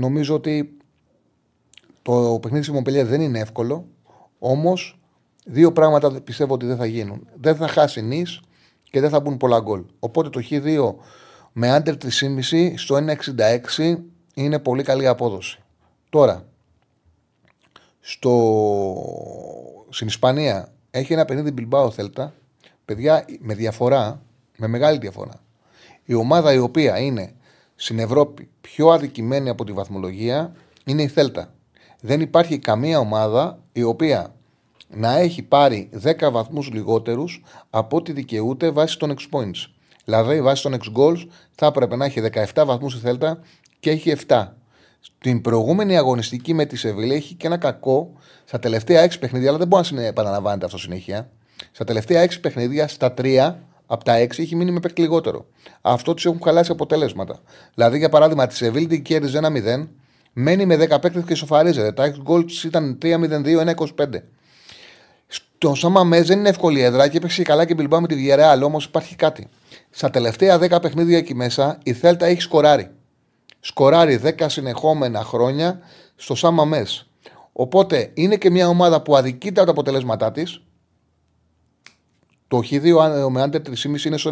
Νομίζω 0.00 0.34
ότι 0.34 0.76
το 2.02 2.38
παιχνίδι 2.42 2.64
της 2.64 2.74
Μομπελία 2.74 3.04
δεν 3.04 3.20
είναι 3.20 3.38
εύκολο. 3.38 3.86
Όμως 4.38 4.98
δύο 5.44 5.72
πράγματα 5.72 6.20
πιστεύω 6.20 6.54
ότι 6.54 6.66
δεν 6.66 6.76
θα 6.76 6.86
γίνουν. 6.86 7.28
Δεν 7.40 7.56
θα 7.56 7.68
χάσει 7.68 8.02
νη 8.02 8.24
και 8.90 9.00
δεν 9.00 9.10
θα 9.10 9.20
μπουν 9.20 9.36
πολλά 9.36 9.60
γκολ. 9.60 9.84
Οπότε 9.98 10.28
το 10.28 10.40
Χ2 10.50 10.94
με 11.52 11.70
άντερ 11.70 11.94
3,5 11.94 12.72
στο 12.76 12.98
1,66 13.76 13.96
είναι 14.34 14.58
πολύ 14.58 14.82
καλή 14.82 15.06
απόδοση. 15.06 15.58
Τώρα, 16.10 16.46
στο... 18.00 18.34
στην 19.88 20.06
Ισπανία 20.06 20.72
έχει 20.90 21.12
ένα 21.12 21.24
παιχνίδι 21.24 21.50
Μπιλμπάο 21.50 21.90
Θέλτα. 21.90 22.34
Παιδιά, 22.84 23.24
με 23.38 23.54
διαφορά, 23.54 24.22
με 24.56 24.66
μεγάλη 24.66 24.98
διαφορά. 24.98 25.42
Η 26.04 26.14
ομάδα 26.14 26.52
η 26.52 26.58
οποία 26.58 26.98
είναι 26.98 27.34
στην 27.82 27.98
Ευρώπη 27.98 28.48
πιο 28.60 28.88
αδικημένη 28.88 29.48
από 29.48 29.64
τη 29.64 29.72
βαθμολογία 29.72 30.52
είναι 30.84 31.02
η 31.02 31.08
Θέλτα. 31.08 31.52
Δεν 32.00 32.20
υπάρχει 32.20 32.58
καμία 32.58 32.98
ομάδα 32.98 33.58
η 33.72 33.82
οποία 33.82 34.34
να 34.88 35.18
έχει 35.18 35.42
πάρει 35.42 35.90
10 36.02 36.30
βαθμούς 36.30 36.70
λιγότερους 36.70 37.42
από 37.70 37.96
ό,τι 37.96 38.12
δικαιούται 38.12 38.70
βάσει 38.70 38.98
των 38.98 39.14
X 39.18 39.38
points. 39.38 39.66
Δηλαδή, 40.04 40.42
βάσει 40.42 40.62
των 40.62 40.74
X 40.74 40.98
goals 40.98 41.26
θα 41.50 41.66
έπρεπε 41.66 41.96
να 41.96 42.04
έχει 42.04 42.20
17 42.54 42.64
βαθμούς 42.66 42.94
η 42.94 42.98
Θέλτα 42.98 43.40
και 43.80 43.90
έχει 43.90 44.16
7. 44.26 44.46
Στην 45.00 45.40
προηγούμενη 45.40 45.96
αγωνιστική 45.96 46.54
με 46.54 46.64
τη 46.64 46.76
Σεβίλη 46.76 47.14
έχει 47.14 47.34
και 47.34 47.46
ένα 47.46 47.56
κακό 47.56 48.12
στα 48.44 48.58
τελευταία 48.58 49.06
6 49.06 49.18
παιχνίδια, 49.20 49.48
αλλά 49.48 49.58
δεν 49.58 49.68
μπορεί 49.68 49.94
να 49.94 50.02
επαναλαμβάνεται 50.02 50.64
αυτό 50.64 50.78
συνέχεια. 50.78 51.30
Στα 51.72 51.84
τελευταία 51.84 52.24
6 52.24 52.40
παιχνίδια, 52.40 52.88
στα 52.88 53.14
3 53.16 53.54
από 53.92 54.04
τα 54.04 54.22
6 54.22 54.38
έχει 54.38 54.56
μείνει 54.56 54.70
με 54.70 54.80
παίκτη 54.80 55.00
λιγότερο. 55.00 55.46
Αυτό 55.80 56.14
τους 56.14 56.26
έχουν 56.26 56.40
χαλάσει 56.42 56.72
αποτελέσματα. 56.72 57.40
Δηλαδή, 57.74 57.98
για 57.98 58.08
παράδειγμα, 58.08 58.46
τη 58.46 58.56
Σεβίλη 58.56 58.86
την 58.86 59.02
κέρδιζε 59.02 59.38
1-0, 59.38 59.88
μένει 60.32 60.66
με 60.66 60.76
10 60.76 61.00
παίκτες 61.00 61.22
και 61.26 61.34
σοφαρίζεται. 61.34 61.92
Τα 61.92 62.04
6 62.04 62.20
γκολ 62.22 62.44
ήταν 62.64 62.98
3-0-2-1-25. 63.02 64.22
Στο 65.26 65.74
Σάμα 65.74 66.04
Μέζ 66.04 66.26
δεν 66.26 66.38
είναι 66.38 66.48
εύκολη 66.48 66.80
έδρα 66.80 67.08
και 67.08 67.16
έπαιξε 67.16 67.42
καλά 67.42 67.64
και 67.64 67.74
μπιλμπά 67.74 68.00
με 68.00 68.06
τη 68.06 68.14
Βιερεάλ, 68.14 68.62
όμως 68.62 68.84
υπάρχει 68.84 69.16
κάτι. 69.16 69.48
Στα 69.90 70.10
τελευταία 70.10 70.58
10 70.58 70.80
παιχνίδια 70.82 71.18
εκεί 71.18 71.34
μέσα 71.34 71.78
η 71.82 71.92
Θέλτα 71.92 72.26
έχει 72.26 72.40
σκοράρει. 72.40 72.90
Σκοράρει 73.60 74.20
10 74.38 74.46
συνεχόμενα 74.48 75.24
χρόνια 75.24 75.80
στο 76.16 76.34
Σάμα 76.34 76.64
Μέζ. 76.64 77.00
Οπότε 77.52 78.10
είναι 78.14 78.36
και 78.36 78.50
μια 78.50 78.68
ομάδα 78.68 79.02
που 79.02 79.16
αδικείται 79.16 79.60
από 79.60 79.64
τα 79.64 79.70
αποτελέσματά 79.70 80.32
της. 80.32 80.62
Το 82.50 82.62
Χ2 82.70 83.28
με 83.30 83.42
άντερ 83.42 83.60
3,5 83.60 84.04
είναι 84.04 84.16
στο 84.16 84.30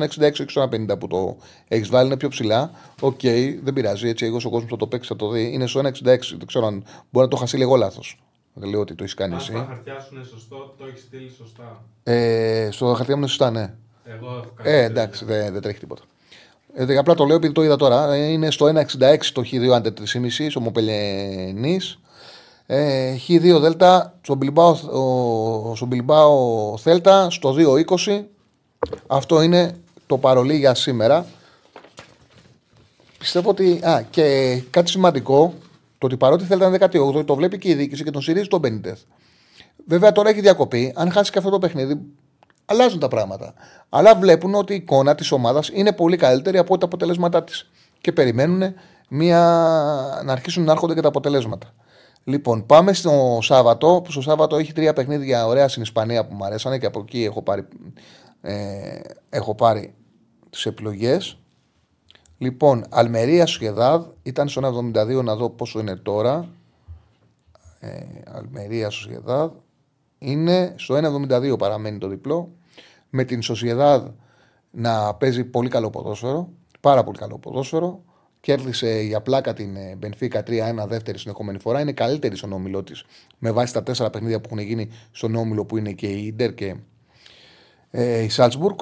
66-50 0.54 0.98
που 0.98 1.06
το 1.06 1.36
έχεις 1.68 1.88
βάλει, 1.88 2.06
είναι 2.06 2.16
πιο 2.16 2.28
ψηλά. 2.28 2.70
OK, 3.00 3.18
okay, 3.22 3.58
δεν 3.62 3.72
πειράζει. 3.72 4.08
Έτσι, 4.08 4.26
εγώ 4.26 4.38
ο 4.44 4.50
κόσμο 4.50 4.68
θα 4.68 4.76
το 4.76 4.86
παίξει, 4.86 5.08
θα 5.08 5.16
το 5.16 5.28
δει. 5.28 5.50
Είναι 5.52 5.66
στο 5.66 5.80
1,66. 5.80 5.90
Δεν 6.02 6.46
ξέρω 6.46 6.66
αν 6.66 6.84
μπορεί 7.10 7.24
να 7.24 7.28
το 7.28 7.36
χάσει 7.36 7.56
λίγο 7.56 7.76
λάθος. 7.76 8.20
Δεν 8.54 8.68
λέω 8.68 8.80
ότι 8.80 8.94
το 8.94 9.02
έχεις 9.02 9.14
κάνει 9.14 9.32
Αν 9.32 9.38
εσύ. 9.38 9.52
τα 9.52 9.66
χαρτιά 9.68 10.00
σου 10.00 10.14
είναι 10.14 10.24
σωστό, 10.24 10.74
το 10.78 10.84
έχεις 10.86 11.00
στείλει 11.00 11.30
σωστά. 11.36 11.84
Ε, 12.02 12.68
στο 12.72 12.86
χαρτιά 12.86 13.14
μου 13.14 13.20
είναι 13.20 13.28
σωστά, 13.28 13.50
ναι. 13.50 13.74
Εγώ 14.04 14.26
έχω 14.26 14.52
κάνει. 14.54 14.70
Ε, 14.76 14.82
εντάξει, 14.84 15.24
δεν, 15.24 15.52
δεν 15.52 15.62
τρέχει 15.62 15.78
τίποτα. 15.78 16.02
Ε, 16.74 16.96
απλά 16.96 17.14
το 17.14 17.24
λέω 17.24 17.36
επειδή 17.36 17.52
το 17.52 17.62
είδα 17.62 17.76
τώρα. 17.76 18.12
Ε, 18.14 18.30
Είναι 18.30 18.50
στο 18.50 18.66
1,66 18.66 18.84
το 19.32 19.42
Χ2 19.52 19.68
under 19.68 19.92
3,5 19.92 20.46
στο 20.50 20.60
Μονπελιέ-Νις. 20.60 21.80
Ε, 22.70 23.14
Χ2 23.28 23.58
Θέλτα 23.60 24.14
στο 24.22 24.34
Μπιλμπάο, 24.34 24.70
ο- 24.70 25.76
στο 25.76 25.86
Μπιλμπάο 25.86 26.76
Θέλτα 26.78 27.30
στο 27.30 27.52
2,20. 27.52 28.24
Αυτό 29.06 29.42
είναι 29.42 29.76
το 30.06 30.18
παρολί 30.18 30.56
για 30.56 30.74
σήμερα. 30.74 31.26
Πιστεύω 33.18 33.50
ότι. 33.50 33.80
Α, 33.84 34.02
και 34.10 34.56
κάτι 34.70 34.90
σημαντικό. 34.90 35.54
Το 35.98 36.06
ότι 36.06 36.16
παρότι 36.16 36.44
θέλει 36.44 36.60
να 36.60 36.66
είναι 36.66 36.76
18, 36.76 37.24
το 37.24 37.34
βλέπει 37.34 37.58
και 37.58 37.68
η 37.68 37.74
διοίκηση 37.74 38.04
και 38.04 38.10
τον 38.10 38.22
στηρίζει 38.22 38.48
τον 38.48 38.60
Μπενίτεθ. 38.60 39.00
Βέβαια 39.86 40.12
τώρα 40.12 40.28
έχει 40.30 40.40
διακοπή. 40.40 40.92
Αν 40.96 41.10
χάσει 41.12 41.30
και 41.30 41.38
αυτό 41.38 41.50
το 41.50 41.58
παιχνίδι, 41.58 42.00
αλλάζουν 42.64 43.00
τα 43.00 43.08
πράγματα. 43.08 43.54
Αλλά 43.88 44.14
βλέπουν 44.14 44.54
ότι 44.54 44.72
η 44.72 44.76
εικόνα 44.76 45.14
της 45.14 45.32
ομάδας 45.32 45.68
είναι 45.72 45.92
πολύ 45.92 46.16
καλύτερη 46.16 46.58
από 46.58 46.78
τα 46.78 46.86
αποτελέσματά 46.86 47.44
της. 47.44 47.70
Και 48.00 48.12
περιμένουν 48.12 48.74
μια... 49.08 49.40
να 50.24 50.32
αρχίσουν 50.32 50.64
να 50.64 50.72
έρχονται 50.72 50.94
και 50.94 51.00
τα 51.00 51.08
αποτελέσματα. 51.08 51.74
Λοιπόν, 52.28 52.66
πάμε 52.66 52.92
στο 52.92 53.38
Σάββατο. 53.42 54.00
Που 54.04 54.10
στο 54.10 54.20
Σάββατο 54.20 54.56
έχει 54.56 54.72
τρία 54.72 54.92
παιχνίδια 54.92 55.46
ωραία 55.46 55.68
στην 55.68 55.82
Ισπανία 55.82 56.26
που 56.26 56.34
μου 56.34 56.44
αρέσανε 56.44 56.78
και 56.78 56.86
από 56.86 57.00
εκεί 57.00 57.24
έχω 57.24 57.42
πάρει, 57.42 57.68
ε, 58.40 59.00
έχω 59.30 59.54
πάρει 59.54 59.94
τις 60.50 60.66
επιλογές. 60.66 61.38
Λοιπόν, 62.38 62.84
Αλμερία 62.90 63.46
Σουεδάδ 63.46 64.06
ήταν 64.22 64.48
στο 64.48 64.60
1,72 64.60 65.22
να 65.22 65.36
δω 65.36 65.50
πόσο 65.50 65.80
είναι 65.80 65.96
τώρα. 65.96 66.48
Ε, 67.80 68.00
Αλμερία 68.32 68.90
Σουεδάδ 68.90 69.50
είναι 70.18 70.74
στο 70.76 70.94
1,72 70.94 71.58
παραμένει 71.58 71.98
το 71.98 72.08
διπλό. 72.08 72.50
Με 73.10 73.24
την 73.24 73.42
Σοσιεδάδ 73.42 74.06
να 74.70 75.14
παίζει 75.14 75.44
πολύ 75.44 75.68
καλό 75.68 75.90
ποδόσφαιρο. 75.90 76.48
Πάρα 76.80 77.04
πολύ 77.04 77.18
καλό 77.18 77.38
ποδόσφαιρο. 77.38 78.02
Κέρδισε 78.40 79.00
για 79.00 79.20
πλάκα 79.20 79.54
την 79.54 79.76
ε, 79.76 79.94
Μπενφίκα 79.98 80.42
3-1 80.46 80.50
δεύτερη 80.88 81.18
συνεχόμενη 81.18 81.58
φορά. 81.58 81.80
Είναι 81.80 81.92
καλύτερη 81.92 82.36
στον 82.36 82.52
όμιλό 82.52 82.82
της 82.82 83.04
με 83.38 83.50
βάση 83.50 83.72
τα 83.72 83.82
τέσσερα 83.82 84.10
παιχνίδια 84.10 84.40
που 84.40 84.48
έχουν 84.52 84.66
γίνει 84.66 84.88
στον 85.10 85.34
όμιλο 85.34 85.64
που 85.64 85.76
είναι 85.76 85.92
και 85.92 86.06
η 86.06 86.26
Ιντερ 86.26 86.54
και 86.54 86.76
ε, 87.90 88.22
η 88.22 88.28
Σάλτσμπουργκ. 88.28 88.78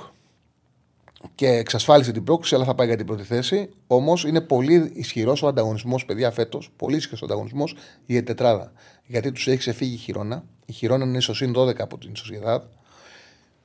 Και 1.34 1.48
εξασφάλισε 1.48 2.12
την 2.12 2.24
πρόκληση, 2.24 2.54
αλλά 2.54 2.64
θα 2.64 2.74
πάει 2.74 2.86
για 2.86 2.96
την 2.96 3.06
πρώτη 3.06 3.22
θέση. 3.22 3.68
Όμως 3.86 4.24
είναι 4.24 4.40
πολύ 4.40 4.90
ισχυρός 4.94 5.42
ο 5.42 5.46
ανταγωνισμός, 5.46 6.04
παιδιά, 6.04 6.30
φέτος. 6.30 6.70
Πολύ 6.76 6.96
ισχυρός 6.96 7.22
ο 7.22 7.24
ανταγωνισμός 7.24 7.76
για 8.06 8.16
την 8.16 8.24
τετράδα. 8.24 8.72
Γιατί 9.06 9.32
τους 9.32 9.48
έχει 9.48 9.56
ξεφύγει 9.56 9.94
η 9.94 9.96
Χιρόνα. 9.96 10.44
Η 10.66 10.72
Χιρόνα 10.72 11.04
είναι 11.04 11.20
στο 11.20 11.34
συν 11.34 11.52
12 11.56 11.78
από 11.78 11.98
την 11.98 12.16
Σοσιαδάδ. 12.16 12.62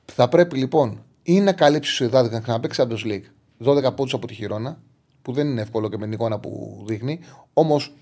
Θα 0.04 0.28
πρέπει 0.28 0.56
λοιπόν 0.56 1.04
ή 1.22 1.40
να 1.40 1.52
καλύψει 1.52 1.90
η 1.90 1.94
Σοσιαδάδ 1.94 2.28
και 2.28 2.34
να 2.34 2.40
ξαναπέξει 2.40 2.82
Champions 2.82 3.06
League 3.06 3.24
12 3.64 3.96
πόντους 3.96 4.14
από 4.14 4.26
τη 4.26 4.34
Χιρόνα, 4.34 4.82
που 5.22 5.32
δεν 5.32 5.46
είναι 5.46 5.60
εύκολο 5.60 5.88
και 5.88 5.96
με 5.96 6.04
την 6.04 6.12
εικόνα 6.12 6.38
που 6.38 6.82
δείχνει. 6.86 7.20
Όμως 7.52 7.94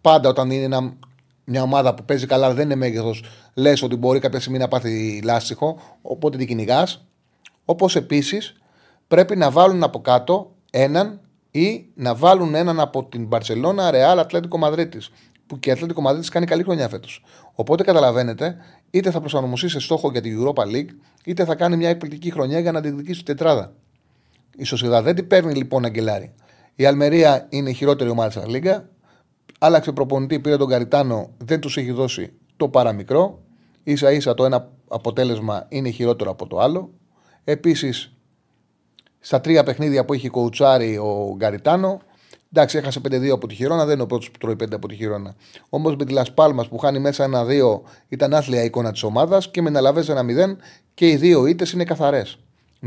πάντα 0.00 0.28
όταν 0.28 0.50
είναι 0.50 0.64
ένα, 0.64 0.92
μια 1.44 1.62
ομάδα 1.62 1.94
που 1.94 2.04
παίζει 2.04 2.26
καλά, 2.26 2.54
δεν 2.54 2.64
είναι 2.64 2.74
μέγεθος, 2.74 3.24
λες 3.54 3.82
ότι 3.82 3.96
μπορεί 3.96 4.18
κάποια 4.18 4.40
στιγμή 4.40 4.58
να 4.58 4.68
πάθει 4.68 5.20
λάστιχο, 5.24 5.78
οπότε 6.02 6.36
την 6.36 6.46
κυνηγάς. 6.46 7.06
Όπως 7.64 7.96
επίσης 7.96 8.54
πρέπει 9.08 9.36
να 9.36 9.50
βάλουν 9.50 9.82
από 9.82 10.00
κάτω 10.00 10.54
έναν 10.70 11.20
ή 11.50 11.86
να 11.94 12.14
βάλουν 12.14 12.54
έναν 12.54 12.80
από 12.80 13.04
την 13.04 13.26
Μπαρσελόνα 13.26 13.90
Ρεάλ 13.90 14.18
Ατλέτικο 14.18 14.58
Μαδρίτης. 14.58 15.10
Που 15.46 15.58
και 15.58 15.68
η 15.68 15.72
Ατλέτικο 15.72 16.00
Μαδρίτης 16.00 16.28
κάνει 16.28 16.46
καλή 16.46 16.62
χρονιά 16.62 16.88
φέτος. 16.88 17.24
Οπότε 17.54 17.82
καταλαβαίνετε, 17.82 18.56
είτε 18.90 19.10
θα 19.10 19.20
προσαρμοστεί 19.20 19.68
σε 19.68 19.80
στόχο 19.80 20.10
για 20.10 20.20
την 20.20 20.38
Europa 20.40 20.62
League, 20.62 20.90
είτε 21.24 21.44
θα 21.44 21.54
κάνει 21.54 21.76
μια 21.76 21.88
εκπληκτική 21.88 22.30
χρονιά 22.30 22.58
για 22.58 22.72
να 22.72 22.80
διεκδικήσει 22.80 23.24
την 23.24 23.36
τετράδα. 23.36 23.72
Η 24.56 24.64
Σοσίδα 24.64 25.02
δεν 25.02 25.14
την 25.14 25.26
παίρνει 25.26 25.54
λοιπόν 25.54 25.84
Αγγελάρη. 25.84 26.34
Η 26.76 26.84
Αλμερία 26.84 27.46
είναι 27.48 27.70
η 27.70 27.72
χειρότερη 27.72 28.10
ομάδα 28.10 28.40
της 28.40 28.50
Λίγκα. 28.50 28.88
Άλλαξε 29.58 29.92
προπονητή, 29.92 30.40
πήρε 30.40 30.56
τον 30.56 30.68
Καριτάνο, 30.68 31.30
δεν 31.38 31.60
τους 31.60 31.76
έχει 31.76 31.92
δώσει 31.92 32.32
το 32.56 32.68
παραμικρό. 32.68 33.42
σα 33.92 34.12
ίσα 34.12 34.34
το 34.34 34.44
ένα 34.44 34.70
αποτέλεσμα 34.88 35.66
είναι 35.68 35.90
χειρότερο 35.90 36.30
από 36.30 36.46
το 36.46 36.58
άλλο. 36.58 36.90
Επίσης, 37.44 38.12
στα 39.20 39.40
τρία 39.40 39.62
παιχνίδια 39.64 40.04
που 40.04 40.12
έχει 40.12 40.28
κοουτσάρει 40.28 40.98
ο 40.98 41.34
Γκαριτάνο. 41.36 42.00
Εντάξει, 42.52 42.78
έχασε 42.78 43.00
5-2 43.00 43.28
από 43.32 43.46
τη 43.46 43.54
Χιρόνα, 43.54 43.84
δεν 43.84 43.94
είναι 43.94 44.02
ο 44.02 44.06
πρώτος 44.06 44.30
που 44.30 44.38
τρώει 44.38 44.56
5 44.56 44.74
από 44.74 44.88
τη 44.88 44.94
Χιρόνα. 44.94 45.34
Όμως 45.68 45.96
με 45.96 46.04
τη 46.04 46.12
Λασπάλμα 46.12 46.64
που 46.68 46.78
χάνει 46.78 46.98
μέσα 46.98 47.24
ένα-δύο 47.24 47.82
ήταν 48.08 48.34
άθλια 48.34 48.62
η 48.62 48.64
εικόνα 48.64 48.92
της 48.92 49.02
ομάδας 49.02 49.50
και 49.50 49.62
με 49.62 49.68
ένα 49.68 49.92
1-0 50.08 50.56
και 50.94 51.08
οι 51.08 51.16
δύο 51.16 51.46
ήττες 51.46 51.72
είναι 51.72 51.84
καθαρές. 51.84 52.38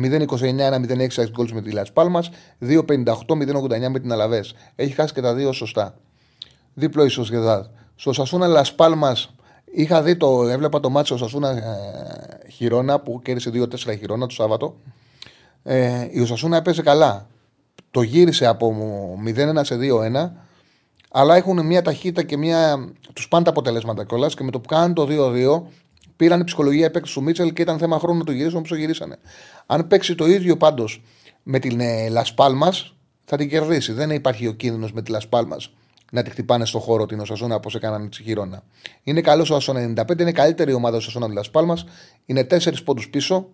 0-29-1-0-6 0.04 1.30
γκολ 1.30 1.50
με 1.54 1.62
τη 1.62 1.72
Λασπάλμα, 1.72 2.24
2-58-0-89 2.62 3.88
με 3.90 4.00
την 4.00 4.12
Αλαβές. 4.12 4.56
Έχει 4.76 4.94
χάσει 4.94 5.14
και 5.14 5.22
τα 5.22 5.34
δύο 5.34 5.52
σωστά. 5.52 5.98
Δίπλο 6.74 7.06
η 7.06 7.10
Σοσιαδάδ. 7.10 7.66
Στο 7.96 8.14
Σασούνα 8.14 8.48
Λασπάλμα 8.48 9.16
είχα 9.66 10.02
δει 10.02 10.16
το, 10.18 10.48
έβλεπα 10.48 10.80
το 10.80 10.90
μάτσο 10.90 11.18
Σασούνα 11.18 11.50
ε, 11.50 12.50
Χιρόνα 12.52 13.00
που 13.00 13.22
κέρδισε 13.22 13.52
2-4 13.54 13.98
Χιρόνα 14.00 14.26
το 14.28 14.34
Σάββατο. 14.34 14.76
Ε, 15.64 16.08
η 16.12 16.22
Οσασούνα 16.22 16.58
έπαιζε 16.58 16.82
καλά. 16.82 17.28
Το 17.92 18.02
γύρισε 18.02 18.46
από 18.46 18.76
0-1 19.26 19.60
σε 19.62 19.78
2-1. 19.82 20.32
Αλλά 21.12 21.36
έχουν 21.36 21.66
μια 21.66 21.82
ταχύτητα 21.82 22.24
και 22.24 22.38
μια. 22.38 22.90
Τους 23.14 23.28
πάνε 23.28 23.44
τα 23.44 23.50
αποτελέσματα 23.50 24.06
κιόλας 24.06 24.36
και 24.36 24.44
με 24.44 24.52
το 24.52 24.60
που 24.60 24.68
κάνουν 24.68 24.94
το 24.94 25.08
2-2 25.10 25.62
πήραν 26.18 26.40
η 26.40 26.44
ψυχολογία 26.44 26.86
επέκτηση 26.86 27.16
του 27.16 27.24
Μίτσελ 27.24 27.54
και 27.54 27.62
ήταν 27.62 27.78
θέμα 27.78 28.00
χρόνου 28.00 28.18
να 28.18 28.24
το 28.24 28.32
γυρίσουν 28.32 28.58
όπως 28.58 28.70
το 28.70 28.76
γυρίσανε. 28.76 29.16
Αν 29.66 29.88
παίξει 29.88 30.16
το 30.16 30.28
ίδιο 30.28 30.58
πάντως 30.58 31.04
με 31.44 31.60
την 31.60 31.80
ε, 31.80 32.10
Λασπάλμα, 32.10 32.74
θα 33.26 33.38
την 33.38 33.50
κερδίσει. 33.50 33.92
Δεν 33.92 34.10
υπάρχει 34.10 34.48
ο 34.48 34.52
κίνδυνος 34.52 34.92
με 34.92 35.02
τη 35.02 35.12
Λασπάλμα 35.12 35.58
να 36.12 36.24
τη 36.24 36.30
χτυπάνε 36.30 36.66
στο 36.66 36.80
χώρο 36.80 37.06
την 37.06 37.20
Οσασούνα 37.20 37.56
όπως 37.56 37.76
έκαναν 37.76 38.10
τη 38.10 38.24
Χιρόνα. 38.24 38.64
Είναι 39.04 39.22
καλός 39.22 39.50
ο 39.50 39.56
Ασόνα 39.56 39.94
95, 40.08 40.20
είναι 40.20 40.32
καλύτερη 40.32 40.74
ομάδα 40.74 40.96
ο 40.96 41.00
Ασόνα 41.00 41.28
τη 41.28 41.34
Λασπάλμα. 41.34 41.78
Είναι 42.26 42.48
4 42.50 42.84
πόντους 42.84 43.10
πίσω, 43.10 43.50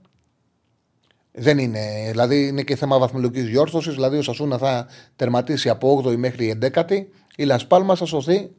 δεν 1.31 1.57
είναι. 1.57 2.07
Δηλαδή 2.09 2.47
είναι 2.47 2.61
και 2.61 2.75
θέμα 2.75 2.99
βαθμολογικής 2.99 3.45
διόρθωσης. 3.45 3.93
Δηλαδή 3.93 4.17
ο 4.17 4.21
Σασούνα 4.21 4.57
θα 4.57 4.87
τερματίσει 5.15 5.69
από 5.69 6.03
8η 6.05 6.15
μέχρι 6.15 6.59
11η. 6.61 7.05
Η 7.35 7.43
Λασπάλμα 7.43 7.95
θα 7.95 8.05
σωθεί 8.05 8.49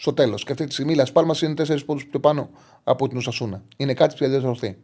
στο 0.00 0.12
τέλος. 0.12 0.44
Και 0.44 0.52
αυτή 0.52 0.66
τη 0.66 0.72
στιγμή 0.72 0.92
η 0.92 0.96
Λασπάλμα 0.96 1.34
είναι 1.42 1.54
4 1.56 1.78
πόντους 1.86 2.06
πιο 2.06 2.20
πάνω 2.20 2.50
από 2.84 3.08
την 3.08 3.16
Ουσασούνα. 3.16 3.62
Είναι 3.76 3.94
κάτι 3.94 4.14
που 4.18 4.30
δεν 4.30 4.40
θα 4.40 4.46
σωθεί. 4.46 4.76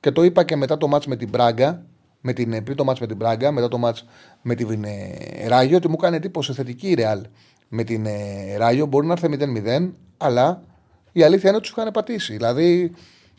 Και 0.00 0.10
το 0.10 0.22
είπα 0.22 0.44
και 0.44 0.56
μετά 0.56 0.76
το 0.76 0.88
μάτς 0.88 1.06
με 1.06 1.16
την 1.16 1.28
Μπράγκα, 1.28 1.84
με 2.20 2.32
την, 2.32 2.64
πριν 2.64 2.76
το 2.76 2.84
μάτς 2.84 3.00
με 3.00 3.06
την 3.06 3.16
Μπράγκα, 3.16 3.52
μετά 3.52 3.68
το 3.68 3.78
μάτς 3.78 4.04
με 4.42 4.54
την 4.54 4.84
ε, 4.84 5.46
Ράγιο, 5.46 5.76
ότι 5.76 5.88
μου 5.88 5.96
κάνει 5.96 6.16
εντύπωση 6.16 6.52
θετική 6.52 6.88
η 6.88 6.94
Ρεάλ. 6.94 7.26
Με 7.68 7.84
την 7.84 8.06
ε, 8.06 8.56
Ράγιο 8.56 8.86
μπορεί 8.86 9.06
να 9.06 9.12
έρθει 9.12 9.28
0-0, 9.66 9.92
αλλά 10.16 10.62
η 11.12 11.22
αλήθεια 11.22 11.48
είναι 11.48 11.58
ότι 11.58 11.68
του 11.68 11.74
είχαν 11.78 11.92
πατήσει. 11.92 12.32
Δηλαδή, 12.32 12.92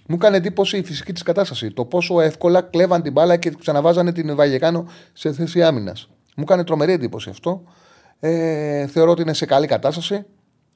μου 0.08 0.16
έκανε 0.16 0.38
εντύπωση 0.38 0.78
η 0.78 0.84
φυσική 0.84 1.14
της 1.14 1.24
κατάσταση. 1.24 1.72
Το 1.72 1.86
πόσο 1.86 2.22
εύκολα 2.22 2.62
κλέβαν 2.62 3.02
την 3.02 3.12
μπάλα 3.12 3.38
και 3.38 3.50
ξαναβάζανε 3.60 4.12
την 4.12 4.36
Βαγεκάνο 4.36 4.88
σε 5.14 5.34
θέση 5.34 5.64
άμυνας. 5.64 6.10
Μου 6.36 6.44
έκανε 6.44 6.64
τρομερή 6.64 6.92
εντύπωση 6.92 7.30
αυτό. 7.30 7.64
Ε, 8.20 8.88
θεωρώ 8.88 9.12
ότι 9.12 9.22
είναι 9.22 9.34
σε 9.34 9.46
καλή 9.46 9.68
κατάσταση. 9.68 10.26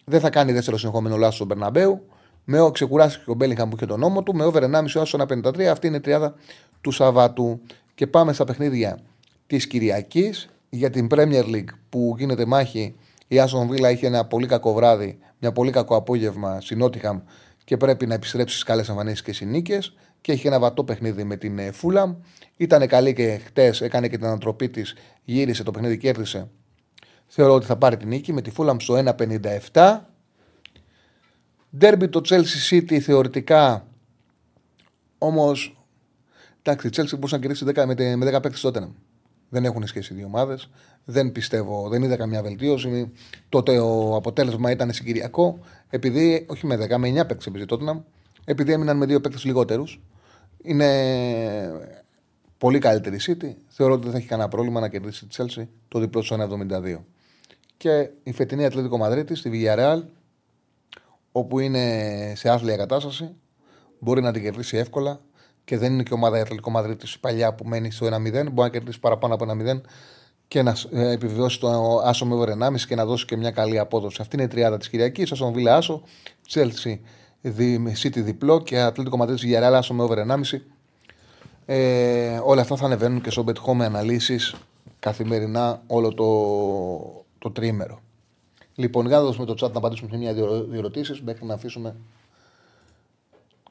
Δεν 0.05 0.19
θα 0.19 0.29
κάνει 0.29 0.51
δεύτερο 0.51 0.77
συνεχόμενο 0.77 1.17
λάθο 1.17 1.31
στον 1.31 1.47
Μπερναμπέου. 1.47 2.05
Με 2.43 2.59
ο 2.59 2.71
ξεκουράστηκε 2.71 3.31
ο 3.31 3.33
Μπέλιχαμ 3.33 3.69
που 3.69 3.75
είχε 3.75 3.85
τον 3.85 3.99
νόμο 3.99 4.23
του. 4.23 4.35
Με 4.35 4.45
over 4.45 4.63
1,5 4.63 4.85
όσο 4.95 5.17
1,53. 5.17 5.61
Αυτή 5.61 5.87
είναι 5.87 5.97
η 5.97 5.99
τριάδα 5.99 6.35
του 6.81 6.91
Σαββάτου. 6.91 7.61
Και 7.95 8.07
πάμε 8.07 8.33
στα 8.33 8.43
παιχνίδια 8.43 8.99
της 9.47 9.67
Κυριακής 9.67 10.49
για 10.69 10.89
την 10.89 11.07
Premier 11.11 11.43
League 11.43 11.73
που 11.89 12.15
γίνεται 12.17 12.45
μάχη. 12.45 12.95
Η 13.27 13.39
Άσον 13.39 13.67
Βίλα 13.67 13.91
είχε 13.91 14.07
ένα 14.07 14.25
πολύ 14.25 14.47
κακό 14.47 14.73
βράδυ, 14.73 15.19
μια 15.39 15.51
πολύ 15.51 15.71
κακό 15.71 15.95
απόγευμα 15.95 16.61
στην 16.61 16.77
Νότιχαμ 16.77 17.19
και 17.63 17.77
πρέπει 17.77 18.05
να 18.05 18.13
επιστρέψει 18.13 18.53
στις 18.53 18.65
καλές 18.65 18.89
εμφανίσεις 18.89 19.21
και 19.21 19.33
συνήκε. 19.33 19.79
Και 20.21 20.31
έχει 20.31 20.47
ένα 20.47 20.59
βατό 20.59 20.83
παιχνίδι 20.83 21.23
με 21.23 21.35
την 21.37 21.73
Φούλαμ. 21.73 22.15
Ήταν 22.57 22.87
καλή 22.87 23.13
και 23.13 23.39
χτες 23.45 23.81
έκανε 23.81 24.07
και 24.07 24.17
την 24.17 24.25
ανατροπή 24.25 24.69
της, 24.69 24.95
γύρισε 25.23 25.63
το 25.63 25.71
παιχνίδι, 25.71 25.97
κέρδισε. 25.97 26.49
Θεωρώ 27.37 27.53
ότι 27.53 27.65
θα 27.65 27.75
πάρει 27.75 27.97
την 27.97 28.07
νίκη 28.07 28.33
με 28.33 28.41
τη 28.41 28.49
Φούλαμ 28.49 28.77
στο 28.77 29.15
1,57. 29.73 29.99
Ντέρμπι 31.77 32.07
το 32.07 32.21
Chelsea 32.25 32.69
City 32.69 32.97
θεωρητικά 32.99 33.87
όμως. 35.17 35.85
Εντάξει, 36.61 36.87
η 36.87 36.89
Chelsea 36.93 37.13
μπορούσε 37.13 37.35
να 37.35 37.41
κερδίσει 37.41 37.65
με 38.15 38.25
10 38.25 38.41
παίκτες 38.41 38.61
τότε. 38.61 38.89
Δεν 39.49 39.65
έχουν 39.65 39.87
σχέση 39.87 40.13
οι 40.13 40.15
δύο 40.15 40.25
ομάδες. 40.25 40.69
Δεν 41.05 41.31
πιστεύω, 41.31 41.89
δεν 41.89 42.03
είδα 42.03 42.15
καμιά 42.15 42.41
βελτίωση. 42.41 43.11
Τότε 43.49 43.79
ο 43.79 44.15
αποτέλεσμα 44.15 44.71
ήταν 44.71 44.93
συγκυριακό. 44.93 45.59
Επειδή, 45.89 46.45
όχι 46.49 46.65
με 46.65 46.75
10, 46.75 46.97
με 46.97 47.09
9 47.09 47.13
παίκτες 47.13 47.45
επειδή 47.45 47.65
τότε, 47.65 48.03
επειδή 48.45 48.71
έμειναν 48.71 48.97
με 48.97 49.05
δύο 49.05 49.21
παίκτες 49.21 49.43
λιγότερους. 49.43 50.01
Είναι 50.61 50.89
πολύ 52.57 52.79
καλύτερη 52.79 53.15
η 53.15 53.19
City. 53.21 53.55
Θεωρώ 53.67 53.93
ότι 53.93 54.03
δεν 54.03 54.11
θα 54.11 54.17
έχει 54.17 54.27
κανένα 54.27 54.49
πρόβλημα 54.49 54.79
να 54.79 54.89
κερδίσει 54.89 55.25
τη 55.25 55.35
Chelsea 55.37 55.63
το 55.87 55.99
διπλό 55.99 56.21
του 56.21 56.35
1,72. 56.35 57.03
Και 57.85 58.09
η 58.23 58.31
φετινή 58.31 58.65
Ατλέτικο 58.65 58.97
Μαδρίτης 58.97 59.39
στη 59.39 59.51
Villarreal, 59.53 60.01
όπου 61.31 61.59
είναι 61.59 62.33
σε 62.35 62.49
άθλια 62.49 62.77
κατάσταση, 62.77 63.35
μπορεί 63.99 64.21
να 64.21 64.31
την 64.31 64.41
κερδίσει 64.41 64.77
εύκολα 64.77 65.19
και 65.63 65.77
δεν 65.77 65.93
είναι 65.93 66.03
και 66.03 66.13
ομάδα 66.13 66.37
η 66.37 66.41
Ατλαντικό 66.41 66.69
Μαδρίτης 66.69 67.19
παλιά 67.19 67.53
που 67.53 67.67
μένει 67.67 67.91
στο 67.91 68.05
1-0. 68.05 68.11
Μπορεί 68.31 68.51
να 68.53 68.69
κερδίσει 68.69 68.99
παραπάνω 68.99 69.33
από 69.33 69.45
1-0 69.49 69.81
και 70.47 70.61
να 70.61 70.75
ε, 70.91 71.11
επιβεβαιώσει 71.11 71.59
το 71.59 72.01
άσο 72.03 72.25
με 72.25 72.33
over 72.33 72.49
1,5 72.49 72.75
και 72.87 72.95
να 72.95 73.05
δώσει 73.05 73.25
και 73.25 73.37
μια 73.37 73.51
καλή 73.51 73.79
απόδοση. 73.79 74.17
Αυτή 74.21 74.35
είναι 74.35 74.45
η 74.45 74.47
τριάδα 74.47 74.77
της 74.77 74.89
Κυριακής. 74.89 75.31
Άσο 75.31 75.51
Βίλα 75.51 75.75
Άσο, 75.75 76.01
Chelsea 76.49 76.97
City 78.03 78.21
διπλό 78.23 78.61
και 78.61 78.79
Ατλαντικό 78.79 79.17
Μαδρίτης 79.17 79.43
για 79.43 79.77
Άσο 79.77 79.93
με 79.93 80.03
over 80.03 80.17
1,5. 80.17 80.61
Ε, 81.65 82.39
όλα 82.43 82.61
αυτά 82.61 82.75
θα 82.75 82.85
ανεβαίνουν 82.85 83.21
και 83.21 83.29
στο 83.29 83.43
Bet 83.47 83.69
Home 83.69 83.73
με 83.73 83.85
αναλύσεις 83.85 84.55
καθημερινά 84.99 85.81
όλο 85.87 86.13
το, 86.13 87.24
το 87.45 87.51
τρίμερο. 87.51 87.99
Λοιπόν, 88.75 89.07
για 89.07 89.17
να 89.17 89.23
δώσουμε 89.23 89.45
το 89.45 89.53
chat 89.53 89.71
να 89.71 89.77
απαντήσουμε 89.77 90.09
σε 90.09 90.17
μια 90.17 90.33
δύο 90.33 90.69
ερωτήσεις 90.73 91.21
μέχρι 91.21 91.45
να 91.45 91.53
αφήσουμε 91.53 91.95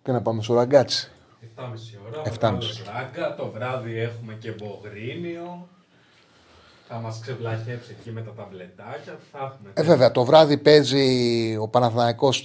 και 0.03 0.13
να 0.13 0.23
πάμε 0.23 0.43
στο 0.43 0.55
ραγκάτσι. 0.55 1.11
7,5 1.57 1.63
ώρα. 2.07 2.23
7,5. 2.25 2.59
Ράγκα. 2.95 3.35
Το 3.35 3.51
βράδυ 3.51 3.99
έχουμε 3.99 4.35
και 4.41 4.51
Μπογρίνιο. 4.51 5.69
Θα 6.89 6.97
μας 6.97 7.21
ξεβλαχέψει 7.21 7.97
εκεί 7.99 8.11
με 8.11 8.23
τα 8.23 8.33
ταμπλετάκια. 8.33 9.19
Θα 9.33 9.39
έχουμε... 9.39 9.71
Ε, 9.75 9.83
βέβαια, 9.83 10.11
το 10.11 10.25
βράδυ 10.25 10.57
παίζει 10.57 11.57
ο 11.61 11.69
Παναθηναϊκός 11.69 12.37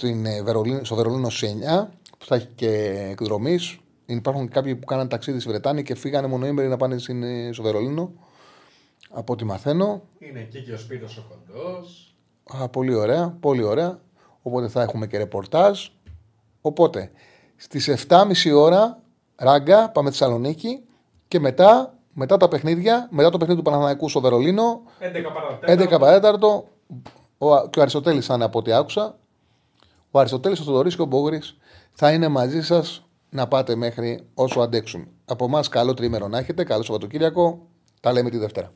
στο 0.81 0.95
Βερολίνο 0.95 1.30
σε 1.30 1.47
9, 1.81 1.88
που 2.19 2.26
θα 2.26 2.35
έχει 2.35 2.47
και 2.56 2.69
εκδρομής. 3.11 3.77
Υπάρχουν 4.06 4.49
κάποιοι 4.49 4.76
που 4.76 4.85
κάναν 4.85 5.07
ταξίδι 5.07 5.39
στη 5.39 5.49
Βρετάνη 5.49 5.84
και 5.84 5.95
φύγανε 5.95 6.27
μονοήμεροι 6.27 6.68
να 6.68 6.77
πάνε 6.77 6.97
στο 7.51 7.64
Βερολίνο. 7.64 8.11
Από 9.10 9.34
ό,τι 9.34 9.44
μαθαίνω. 9.44 10.02
Είναι 10.19 10.40
εκεί 10.40 10.61
και 10.61 10.73
ο 10.73 10.77
Σπίτο 10.77 11.06
ο 11.06 11.22
Κοντός. 11.30 12.15
Α, 12.61 12.69
πολύ 12.69 12.94
ωραία, 12.94 13.38
πολύ 13.40 13.64
ωραία. 13.64 13.99
Οπότε 14.41 14.68
θα 14.68 14.81
έχουμε 14.81 15.07
και 15.07 15.18
ρεπορτάζ. 15.18 15.88
Οπότε 16.61 17.11
Στις 17.61 18.06
7.30 18.07 18.53
ώρα 18.56 19.02
ράγκα, 19.36 19.90
πάμε 19.90 20.10
Θεσσαλονίκη 20.10 20.84
και 21.27 21.40
μετά, 21.40 21.94
μετά 22.14 22.38
τα 22.38 22.48
παιχνίδια, 22.48 23.07
μετά 23.11 23.30
το 23.30 23.38
παιχνίδι 23.38 23.60
του 23.60 23.65
Παναθηναϊκού 23.65 24.10
στο 24.10 24.22
Βερολίνο, 24.22 24.81
11 25.68 25.98
παρέταρτο, 25.99 26.68
ο, 27.38 27.68
και 27.69 27.80
ο 27.80 27.81
Αριστοτέλης 27.81 28.26
θα 28.26 28.34
είναι 28.34 28.44
από 28.44 28.60
ό,τι 28.60 28.72
άκουσα. 28.72 29.18
Ο 30.11 30.19
Αριστοτέλης, 30.19 30.60
ο 30.60 30.64
Θοδωρής 30.64 30.95
και 30.95 31.02
ο 31.02 31.06
Μπόγρης 31.06 31.57
θα 31.91 32.11
είναι 32.11 32.27
μαζί 32.27 32.64
σας 32.64 33.07
να 33.30 33.48
πάτε 33.48 33.76
μέχρι 33.76 34.27
όσο 34.34 34.60
αντέξουν. 34.60 35.07
Από 35.26 35.45
εμάς 35.45 35.68
καλό 35.68 35.94
τρίμερο 35.94 36.27
να 36.27 36.38
έχετε, 36.38 36.64
καλό 36.64 36.84
Σαββατοκύριακο, 36.84 37.68
τα 38.02 38.11
λέμε 38.11 38.30
τη 38.30 38.38
Δευτέρα. 38.38 38.72